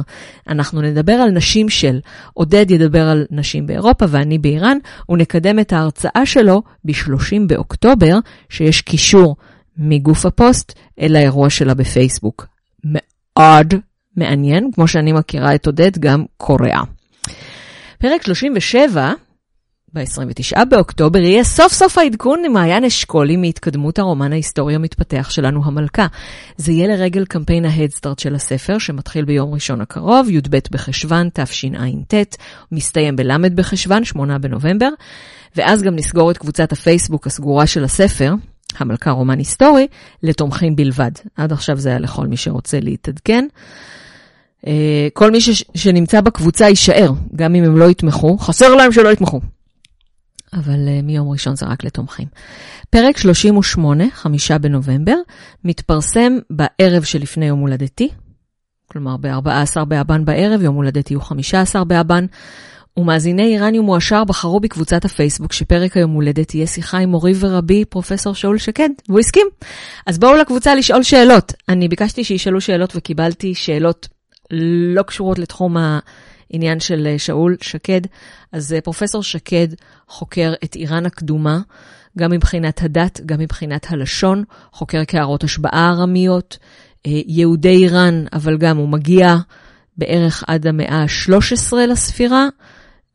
אנחנו 0.49 0.81
נדבר 0.81 1.13
על 1.13 1.29
נשים 1.29 1.69
של. 1.69 1.99
עודד 2.33 2.71
ידבר 2.71 3.07
על 3.07 3.25
נשים 3.31 3.67
באירופה 3.67 4.05
ואני 4.09 4.37
באיראן, 4.37 4.77
ונקדם 5.09 5.59
את 5.59 5.73
ההרצאה 5.73 6.25
שלו 6.25 6.61
ב-30 6.85 7.47
באוקטובר, 7.47 8.19
שיש 8.49 8.81
קישור 8.81 9.35
מגוף 9.77 10.25
הפוסט 10.25 10.73
אל 11.01 11.15
האירוע 11.15 11.49
שלה 11.49 11.73
בפייסבוק. 11.73 12.47
מאוד 12.83 13.73
מעניין, 14.17 14.69
כמו 14.75 14.87
שאני 14.87 15.13
מכירה 15.13 15.55
את 15.55 15.65
עודד, 15.65 15.97
גם 15.97 16.25
קוריאה. 16.37 16.81
פרק 18.03 18.23
37, 18.23 19.13
ב-29 19.93 20.65
באוקטובר, 20.65 21.19
יהיה 21.19 21.43
סוף 21.43 21.73
סוף 21.73 21.97
העדכון 21.97 22.43
למעיין 22.43 22.83
אשכולי 22.83 23.37
מהתקדמות 23.37 23.99
הרומן 23.99 24.31
ההיסטורי 24.31 24.75
המתפתח 24.75 25.29
שלנו, 25.29 25.61
המלכה. 25.65 26.07
זה 26.57 26.71
יהיה 26.71 26.87
לרגל 26.87 27.25
קמפיין 27.25 27.65
ההדסטארט 27.65 28.19
של 28.19 28.35
הספר, 28.35 28.77
שמתחיל 28.77 29.25
ביום 29.25 29.53
ראשון 29.53 29.81
הקרוב, 29.81 30.29
י"ב 30.29 30.57
בחשוון, 30.71 31.29
תשע"ט, 31.33 32.35
מסתיים 32.71 33.15
בל' 33.15 33.49
בחשוון, 33.55 34.03
8 34.03 34.37
בנובמבר. 34.37 34.89
ואז 35.55 35.83
גם 35.83 35.95
נסגור 35.95 36.31
את 36.31 36.37
קבוצת 36.37 36.71
הפייסבוק 36.71 37.27
הסגורה 37.27 37.67
של 37.67 37.83
הספר, 37.83 38.33
המלכה 38.77 39.11
רומן 39.11 39.37
היסטורי, 39.37 39.87
לתומכים 40.23 40.75
בלבד. 40.75 41.11
עד 41.35 41.51
עכשיו 41.51 41.77
זה 41.77 41.89
היה 41.89 41.99
לכל 41.99 42.27
מי 42.27 42.37
שרוצה 42.37 42.79
להתעדכן. 42.79 43.47
אה, 44.67 45.07
כל 45.13 45.31
מי 45.31 45.41
ש- 45.41 45.63
שנמצא 45.75 46.21
בקבוצה 46.21 46.69
יישאר, 46.69 47.11
גם 47.35 47.55
אם 47.55 47.63
הם 47.63 47.77
לא 47.77 47.89
יתמכו. 47.89 48.37
חסר 48.37 48.75
להם 48.75 48.91
שלא 48.91 49.09
יתמכו. 49.09 49.41
אבל 50.53 50.87
uh, 50.87 51.01
מיום 51.03 51.29
ראשון 51.29 51.55
זה 51.55 51.65
רק 51.65 51.83
לתומכים. 51.83 52.27
פרק 52.89 53.17
38, 53.17 54.03
חמישה 54.13 54.57
בנובמבר, 54.57 55.15
מתפרסם 55.63 56.33
בערב 56.49 57.03
שלפני 57.03 57.45
יום 57.45 57.59
הולדתי, 57.59 58.09
כלומר 58.91 59.17
ב-14 59.17 59.85
באבן 59.85 60.25
בערב, 60.25 60.61
יום 60.61 60.75
הולדתי 60.75 61.13
הוא 61.13 61.23
15 61.23 61.83
באבן, 61.83 62.25
ומאזיני 62.97 63.43
איראניום 63.43 63.85
מועשר 63.85 64.23
בחרו 64.23 64.59
בקבוצת 64.59 65.05
הפייסבוק 65.05 65.53
שפרק 65.53 65.97
היום 65.97 66.11
הולדת 66.11 66.55
יהיה 66.55 66.67
שיחה 66.67 66.97
עם 66.97 67.09
מורי 67.09 67.33
ורבי 67.39 67.85
פרופסור 67.85 68.35
שאול 68.35 68.57
שקד, 68.57 68.89
והוא 69.09 69.19
הסכים. 69.19 69.47
אז 70.07 70.19
בואו 70.19 70.37
לקבוצה 70.37 70.75
לשאול 70.75 71.03
שאלות. 71.03 71.53
אני 71.69 71.87
ביקשתי 71.87 72.23
שישאלו 72.23 72.61
שאלות 72.61 72.93
וקיבלתי 72.95 73.55
שאלות 73.55 74.07
לא 74.95 75.03
קשורות 75.03 75.39
לתחום 75.39 75.77
העניין 75.77 76.79
של 76.79 77.07
אה, 77.07 77.19
שאול 77.19 77.57
שקד. 77.61 78.01
אז 78.51 78.73
אה, 78.73 78.81
פרופסור 78.81 79.23
שקד 79.23 79.67
חוקר 80.07 80.53
את 80.63 80.75
איראן 80.75 81.05
הקדומה, 81.05 81.59
גם 82.17 82.31
מבחינת 82.31 82.83
הדת, 82.83 83.21
גם 83.25 83.39
מבחינת 83.39 83.85
הלשון, 83.89 84.43
חוקר 84.71 85.03
קערות 85.03 85.43
השבעה 85.43 85.89
ארמיות, 85.89 86.57
אה, 87.05 87.11
יהודי 87.27 87.83
איראן, 87.83 88.25
אבל 88.33 88.57
גם 88.57 88.77
הוא 88.77 88.89
מגיע 88.89 89.35
בערך 89.97 90.43
עד 90.47 90.67
המאה 90.67 90.95
ה-13 90.95 91.75
לספירה, 91.89 92.47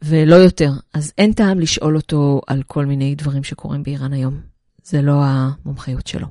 ולא 0.03 0.37
יותר. 0.37 0.71
אז 0.95 1.13
אין 1.19 1.33
טעם 1.33 1.61
לשאול 1.61 1.97
אותו 1.97 2.41
על 2.47 2.63
כל 2.67 2.87
מיני 2.87 3.15
דברים 3.15 3.45
שקורים 3.45 3.83
באיראן 3.83 4.13
היום. 4.13 4.41
זה 4.85 5.03
לא 5.03 5.21
המומחיות 5.25 6.07
שלו. 6.07 6.27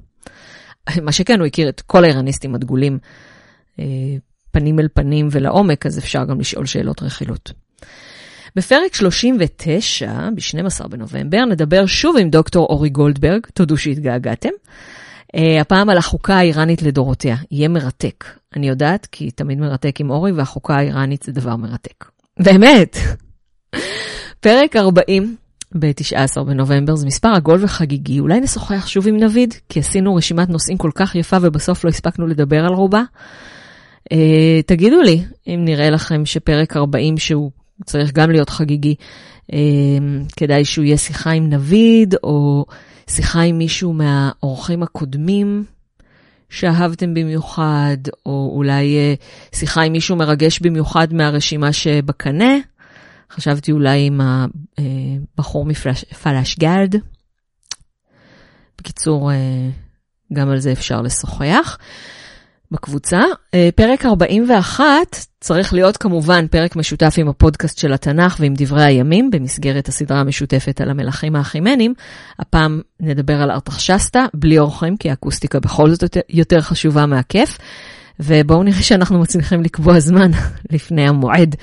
מה 1.05 1.11
שכן, 1.11 1.39
הוא 1.39 1.47
הכיר 1.47 1.69
את 1.69 1.81
כל 1.81 2.03
האיראניסטים 2.03 2.55
הדגולים 2.55 2.99
פנים 4.57 4.79
אל 4.79 4.87
פנים 4.93 5.27
ולעומק, 5.31 5.85
אז 5.85 5.97
אפשר 5.97 6.25
גם 6.25 6.39
לשאול 6.39 6.65
שאלות 6.65 7.03
רכילות. 7.03 7.51
בפרק 8.55 8.93
39, 8.93 10.11
ב-12 10.35 10.87
בנובמבר, 10.87 11.45
נדבר 11.45 11.85
שוב 11.85 12.17
עם 12.17 12.29
דוקטור 12.29 12.65
אורי 12.65 12.89
גולדברג, 12.89 13.41
תודו 13.53 13.77
שהתגעגעתם. 13.77 14.49
Uh, 15.35 15.39
הפעם 15.61 15.89
על 15.89 15.97
החוקה 15.97 16.35
האיראנית 16.35 16.81
לדורותיה. 16.81 17.35
יהיה 17.51 17.67
מרתק. 17.67 18.25
אני 18.55 18.67
יודעת, 18.67 19.07
כי 19.11 19.31
תמיד 19.31 19.59
מרתק 19.59 19.99
עם 19.99 20.09
אורי, 20.09 20.31
והחוקה 20.31 20.75
האיראנית 20.75 21.23
זה 21.23 21.31
דבר 21.31 21.55
מרתק. 21.55 22.05
באמת. 22.39 22.97
פרק 24.39 24.75
40 24.75 25.35
ב-19 25.79 26.43
בנובמבר 26.43 26.95
זה 26.95 27.05
מספר 27.05 27.29
עגול 27.29 27.63
וחגיגי. 27.63 28.19
אולי 28.19 28.39
נשוחח 28.39 28.87
שוב 28.87 29.07
עם 29.07 29.17
נביד, 29.17 29.53
כי 29.69 29.79
עשינו 29.79 30.15
רשימת 30.15 30.49
נושאים 30.49 30.77
כל 30.77 30.91
כך 30.95 31.15
יפה 31.15 31.37
ובסוף 31.41 31.83
לא 31.83 31.89
הספקנו 31.89 32.27
לדבר 32.27 32.65
על 32.65 32.73
רובה. 32.73 33.03
Uh, 34.13 34.63
תגידו 34.65 35.01
לי, 35.01 35.23
אם 35.47 35.61
נראה 35.65 35.89
לכם 35.89 36.25
שפרק 36.25 36.77
40 36.77 37.17
שהוא 37.17 37.51
צריך 37.85 38.11
גם 38.11 38.31
להיות 38.31 38.49
חגיגי, 38.49 38.95
uh, 39.51 39.55
כדאי 40.37 40.65
שהוא 40.65 40.85
יהיה 40.85 40.97
שיחה 40.97 41.31
עם 41.31 41.49
נביד, 41.49 42.15
או 42.23 42.65
שיחה 43.09 43.41
עם 43.41 43.57
מישהו 43.57 43.93
מהאורחים 43.93 44.83
הקודמים 44.83 45.63
שאהבתם 46.49 47.13
במיוחד, 47.13 47.97
או 48.25 48.51
אולי 48.55 48.97
uh, 48.97 49.55
שיחה 49.57 49.81
עם 49.81 49.91
מישהו 49.91 50.15
מרגש 50.15 50.59
במיוחד 50.59 51.13
מהרשימה 51.13 51.73
שבקנה. 51.73 52.55
חשבתי 53.31 53.71
אולי 53.71 54.05
עם 54.05 54.21
הבחור 55.37 55.65
מפלאשגרד. 55.65 56.95
בקיצור, 58.77 59.31
uh, 59.31 59.33
גם 60.33 60.49
על 60.49 60.59
זה 60.59 60.71
אפשר 60.71 61.01
לשוחח. 61.01 61.77
בקבוצה. 62.71 63.21
פרק 63.75 64.05
41 64.05 64.85
צריך 65.39 65.73
להיות 65.73 65.97
כמובן 65.97 66.47
פרק 66.47 66.75
משותף 66.75 67.15
עם 67.17 67.27
הפודקאסט 67.27 67.77
של 67.77 67.93
התנ"ך 67.93 68.37
ועם 68.39 68.53
דברי 68.57 68.83
הימים, 68.83 69.31
במסגרת 69.31 69.87
הסדרה 69.87 70.19
המשותפת 70.19 70.81
על 70.81 70.89
המלכים 70.89 71.35
האחימנים. 71.35 71.93
הפעם 72.39 72.81
נדבר 72.99 73.41
על 73.41 73.51
ארתחשסתא, 73.51 74.25
בלי 74.33 74.59
אורחים, 74.59 74.97
כי 74.97 75.09
האקוסטיקה 75.09 75.59
בכל 75.59 75.89
זאת 75.89 76.17
יותר 76.29 76.61
חשובה 76.61 77.05
מהכיף. 77.05 77.57
ובואו 78.19 78.63
נראה 78.63 78.81
שאנחנו 78.81 79.19
מצליחים 79.19 79.61
לקבוע 79.61 79.99
זמן 79.99 80.31
לפני 80.73 81.07
המועד. 81.07 81.55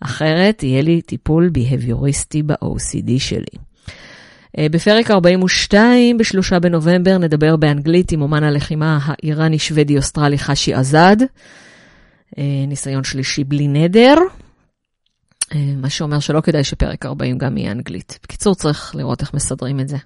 אחרת 0.00 0.62
יהיה 0.62 0.82
לי 0.82 1.02
טיפול 1.02 1.48
ביהביוריסטי 1.48 2.42
ב-OCD 2.42 3.10
שלי. 3.18 3.69
בפרק 4.58 5.10
42, 5.10 6.18
בשלושה 6.18 6.58
בנובמבר, 6.58 7.18
נדבר 7.18 7.56
באנגלית 7.56 8.12
עם 8.12 8.22
אומן 8.22 8.44
הלחימה 8.44 8.98
האיראני-שוודי-אוסטרלי 9.02 10.38
חשי 10.38 10.74
עזד. 10.74 11.16
ניסיון 12.68 13.04
שלישי 13.04 13.44
בלי 13.44 13.68
נדר. 13.68 14.14
מה 15.54 15.90
שאומר 15.90 16.20
שלא 16.20 16.40
כדאי 16.40 16.64
שפרק 16.64 17.06
40 17.06 17.38
גם 17.38 17.56
יהיה 17.56 17.72
אנגלית. 17.72 18.18
בקיצור, 18.22 18.54
צריך 18.54 18.94
לראות 18.94 19.20
איך 19.20 19.34
מסדרים 19.34 19.80
את 19.80 19.88
זה. 19.88 19.96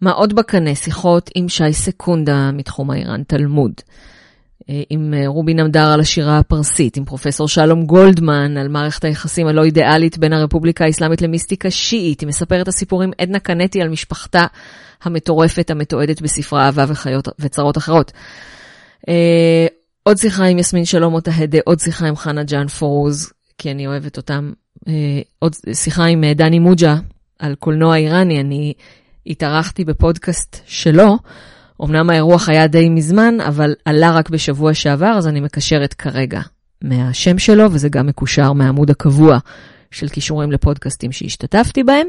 מה 0.00 0.10
עוד 0.10 0.32
בקנה? 0.36 0.74
שיחות 0.74 1.30
עם 1.34 1.48
שי 1.48 1.72
סקונדה 1.72 2.50
מתחום 2.52 2.90
האיראן 2.90 3.22
תלמוד. 3.22 3.72
עם 4.90 5.14
רובי 5.26 5.54
נמדר 5.54 5.92
על 5.92 6.00
השירה 6.00 6.38
הפרסית, 6.38 6.96
עם 6.96 7.04
פרופסור 7.04 7.48
שלום 7.48 7.86
גולדמן 7.86 8.56
על 8.56 8.68
מערכת 8.68 9.04
היחסים 9.04 9.46
הלא 9.46 9.64
אידיאלית 9.64 10.18
בין 10.18 10.32
הרפובליקה 10.32 10.84
האסלאמית 10.84 11.22
למיסטיקה 11.22 11.70
שיעית. 11.70 12.20
היא 12.20 12.28
מספרת 12.28 12.62
את 12.62 12.68
הסיפורים 12.68 13.10
עדנה 13.18 13.38
קנטי 13.38 13.82
על 13.82 13.88
משפחתה 13.88 14.46
המטורפת 15.02 15.70
המתועדת 15.70 16.22
בספרה 16.22 16.66
אהבה 16.66 16.84
וחיות 16.88 17.28
וצרות 17.38 17.78
אחרות. 17.78 18.12
עוד 20.02 20.16
שיחה 20.16 20.44
עם 20.44 20.58
יסמין 20.58 20.84
שלום 20.84 21.14
אותהדה, 21.14 21.58
עוד 21.64 21.80
שיחה 21.80 22.06
עם 22.06 22.16
חנה 22.16 22.44
ג'אן 22.44 22.68
פורוז, 22.68 23.32
כי 23.58 23.70
אני 23.70 23.86
אוהבת 23.86 24.16
אותם. 24.16 24.52
עוד 25.38 25.52
שיחה 25.72 26.04
עם 26.04 26.24
דני 26.34 26.58
מוג'ה 26.58 26.96
על 27.38 27.54
קולנוע 27.54 27.96
איראני, 27.96 28.40
אני 28.40 28.72
התארחתי 29.26 29.84
בפודקאסט 29.84 30.56
שלו. 30.66 31.18
אמנם 31.82 32.10
האירוח 32.10 32.48
היה 32.48 32.66
די 32.66 32.88
מזמן, 32.88 33.34
אבל 33.40 33.74
עלה 33.84 34.10
רק 34.10 34.30
בשבוע 34.30 34.74
שעבר, 34.74 35.14
אז 35.16 35.28
אני 35.28 35.40
מקשרת 35.40 35.94
כרגע 35.94 36.40
מהשם 36.82 37.38
שלו, 37.38 37.72
וזה 37.72 37.88
גם 37.88 38.06
מקושר 38.06 38.52
מהעמוד 38.52 38.90
הקבוע 38.90 39.38
של 39.90 40.08
כישורים 40.08 40.52
לפודקאסטים 40.52 41.12
שהשתתפתי 41.12 41.82
בהם. 41.82 42.06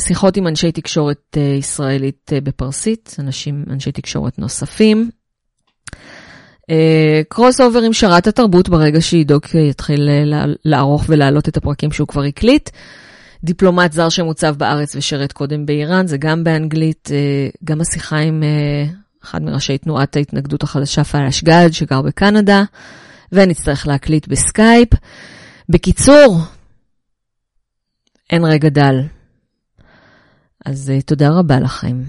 שיחות 0.00 0.36
עם 0.36 0.46
אנשי 0.46 0.72
תקשורת 0.72 1.36
ישראלית 1.58 2.30
בפרסית, 2.42 3.16
אנשים, 3.18 3.64
אנשי 3.70 3.92
תקשורת 3.92 4.38
נוספים. 4.38 5.10
crossover 7.28 7.80
עם 7.80 7.92
שרת 7.92 8.26
התרבות 8.26 8.68
ברגע 8.68 9.00
שעידוק 9.00 9.54
יתחיל 9.54 10.08
לערוך 10.64 11.04
ולהעלות 11.08 11.48
את 11.48 11.56
הפרקים 11.56 11.92
שהוא 11.92 12.08
כבר 12.08 12.22
הקליט. 12.22 12.70
דיפלומט 13.44 13.92
זר 13.92 14.08
שמוצב 14.08 14.54
בארץ 14.58 14.96
ושרת 14.96 15.32
קודם 15.32 15.66
באיראן, 15.66 16.06
זה 16.06 16.16
גם 16.18 16.44
באנגלית, 16.44 17.08
גם 17.64 17.80
השיחה 17.80 18.16
עם 18.16 18.42
אחד 19.22 19.42
מראשי 19.42 19.78
תנועת 19.78 20.16
ההתנגדות 20.16 20.62
החדשה 20.62 21.04
פרשגרד, 21.04 21.68
שגר 21.72 22.02
בקנדה, 22.02 22.62
ונצטרך 23.32 23.86
להקליט 23.86 24.28
בסקייפ. 24.28 24.88
בקיצור, 25.68 26.38
אין 28.30 28.44
רגע 28.44 28.68
דל. 28.68 29.00
אז 30.66 30.92
תודה 31.06 31.30
רבה 31.30 31.60
לכם, 31.60 32.02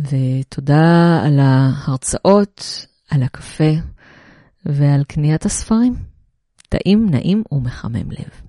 ותודה 0.00 1.20
על 1.24 1.38
ההרצאות, 1.40 2.86
על 3.10 3.22
הקפה 3.22 3.72
ועל 4.66 5.04
קניית 5.04 5.44
הספרים. 5.46 5.94
טעים, 6.68 7.06
נעים 7.10 7.42
ומחמם 7.52 8.10
לב. 8.10 8.47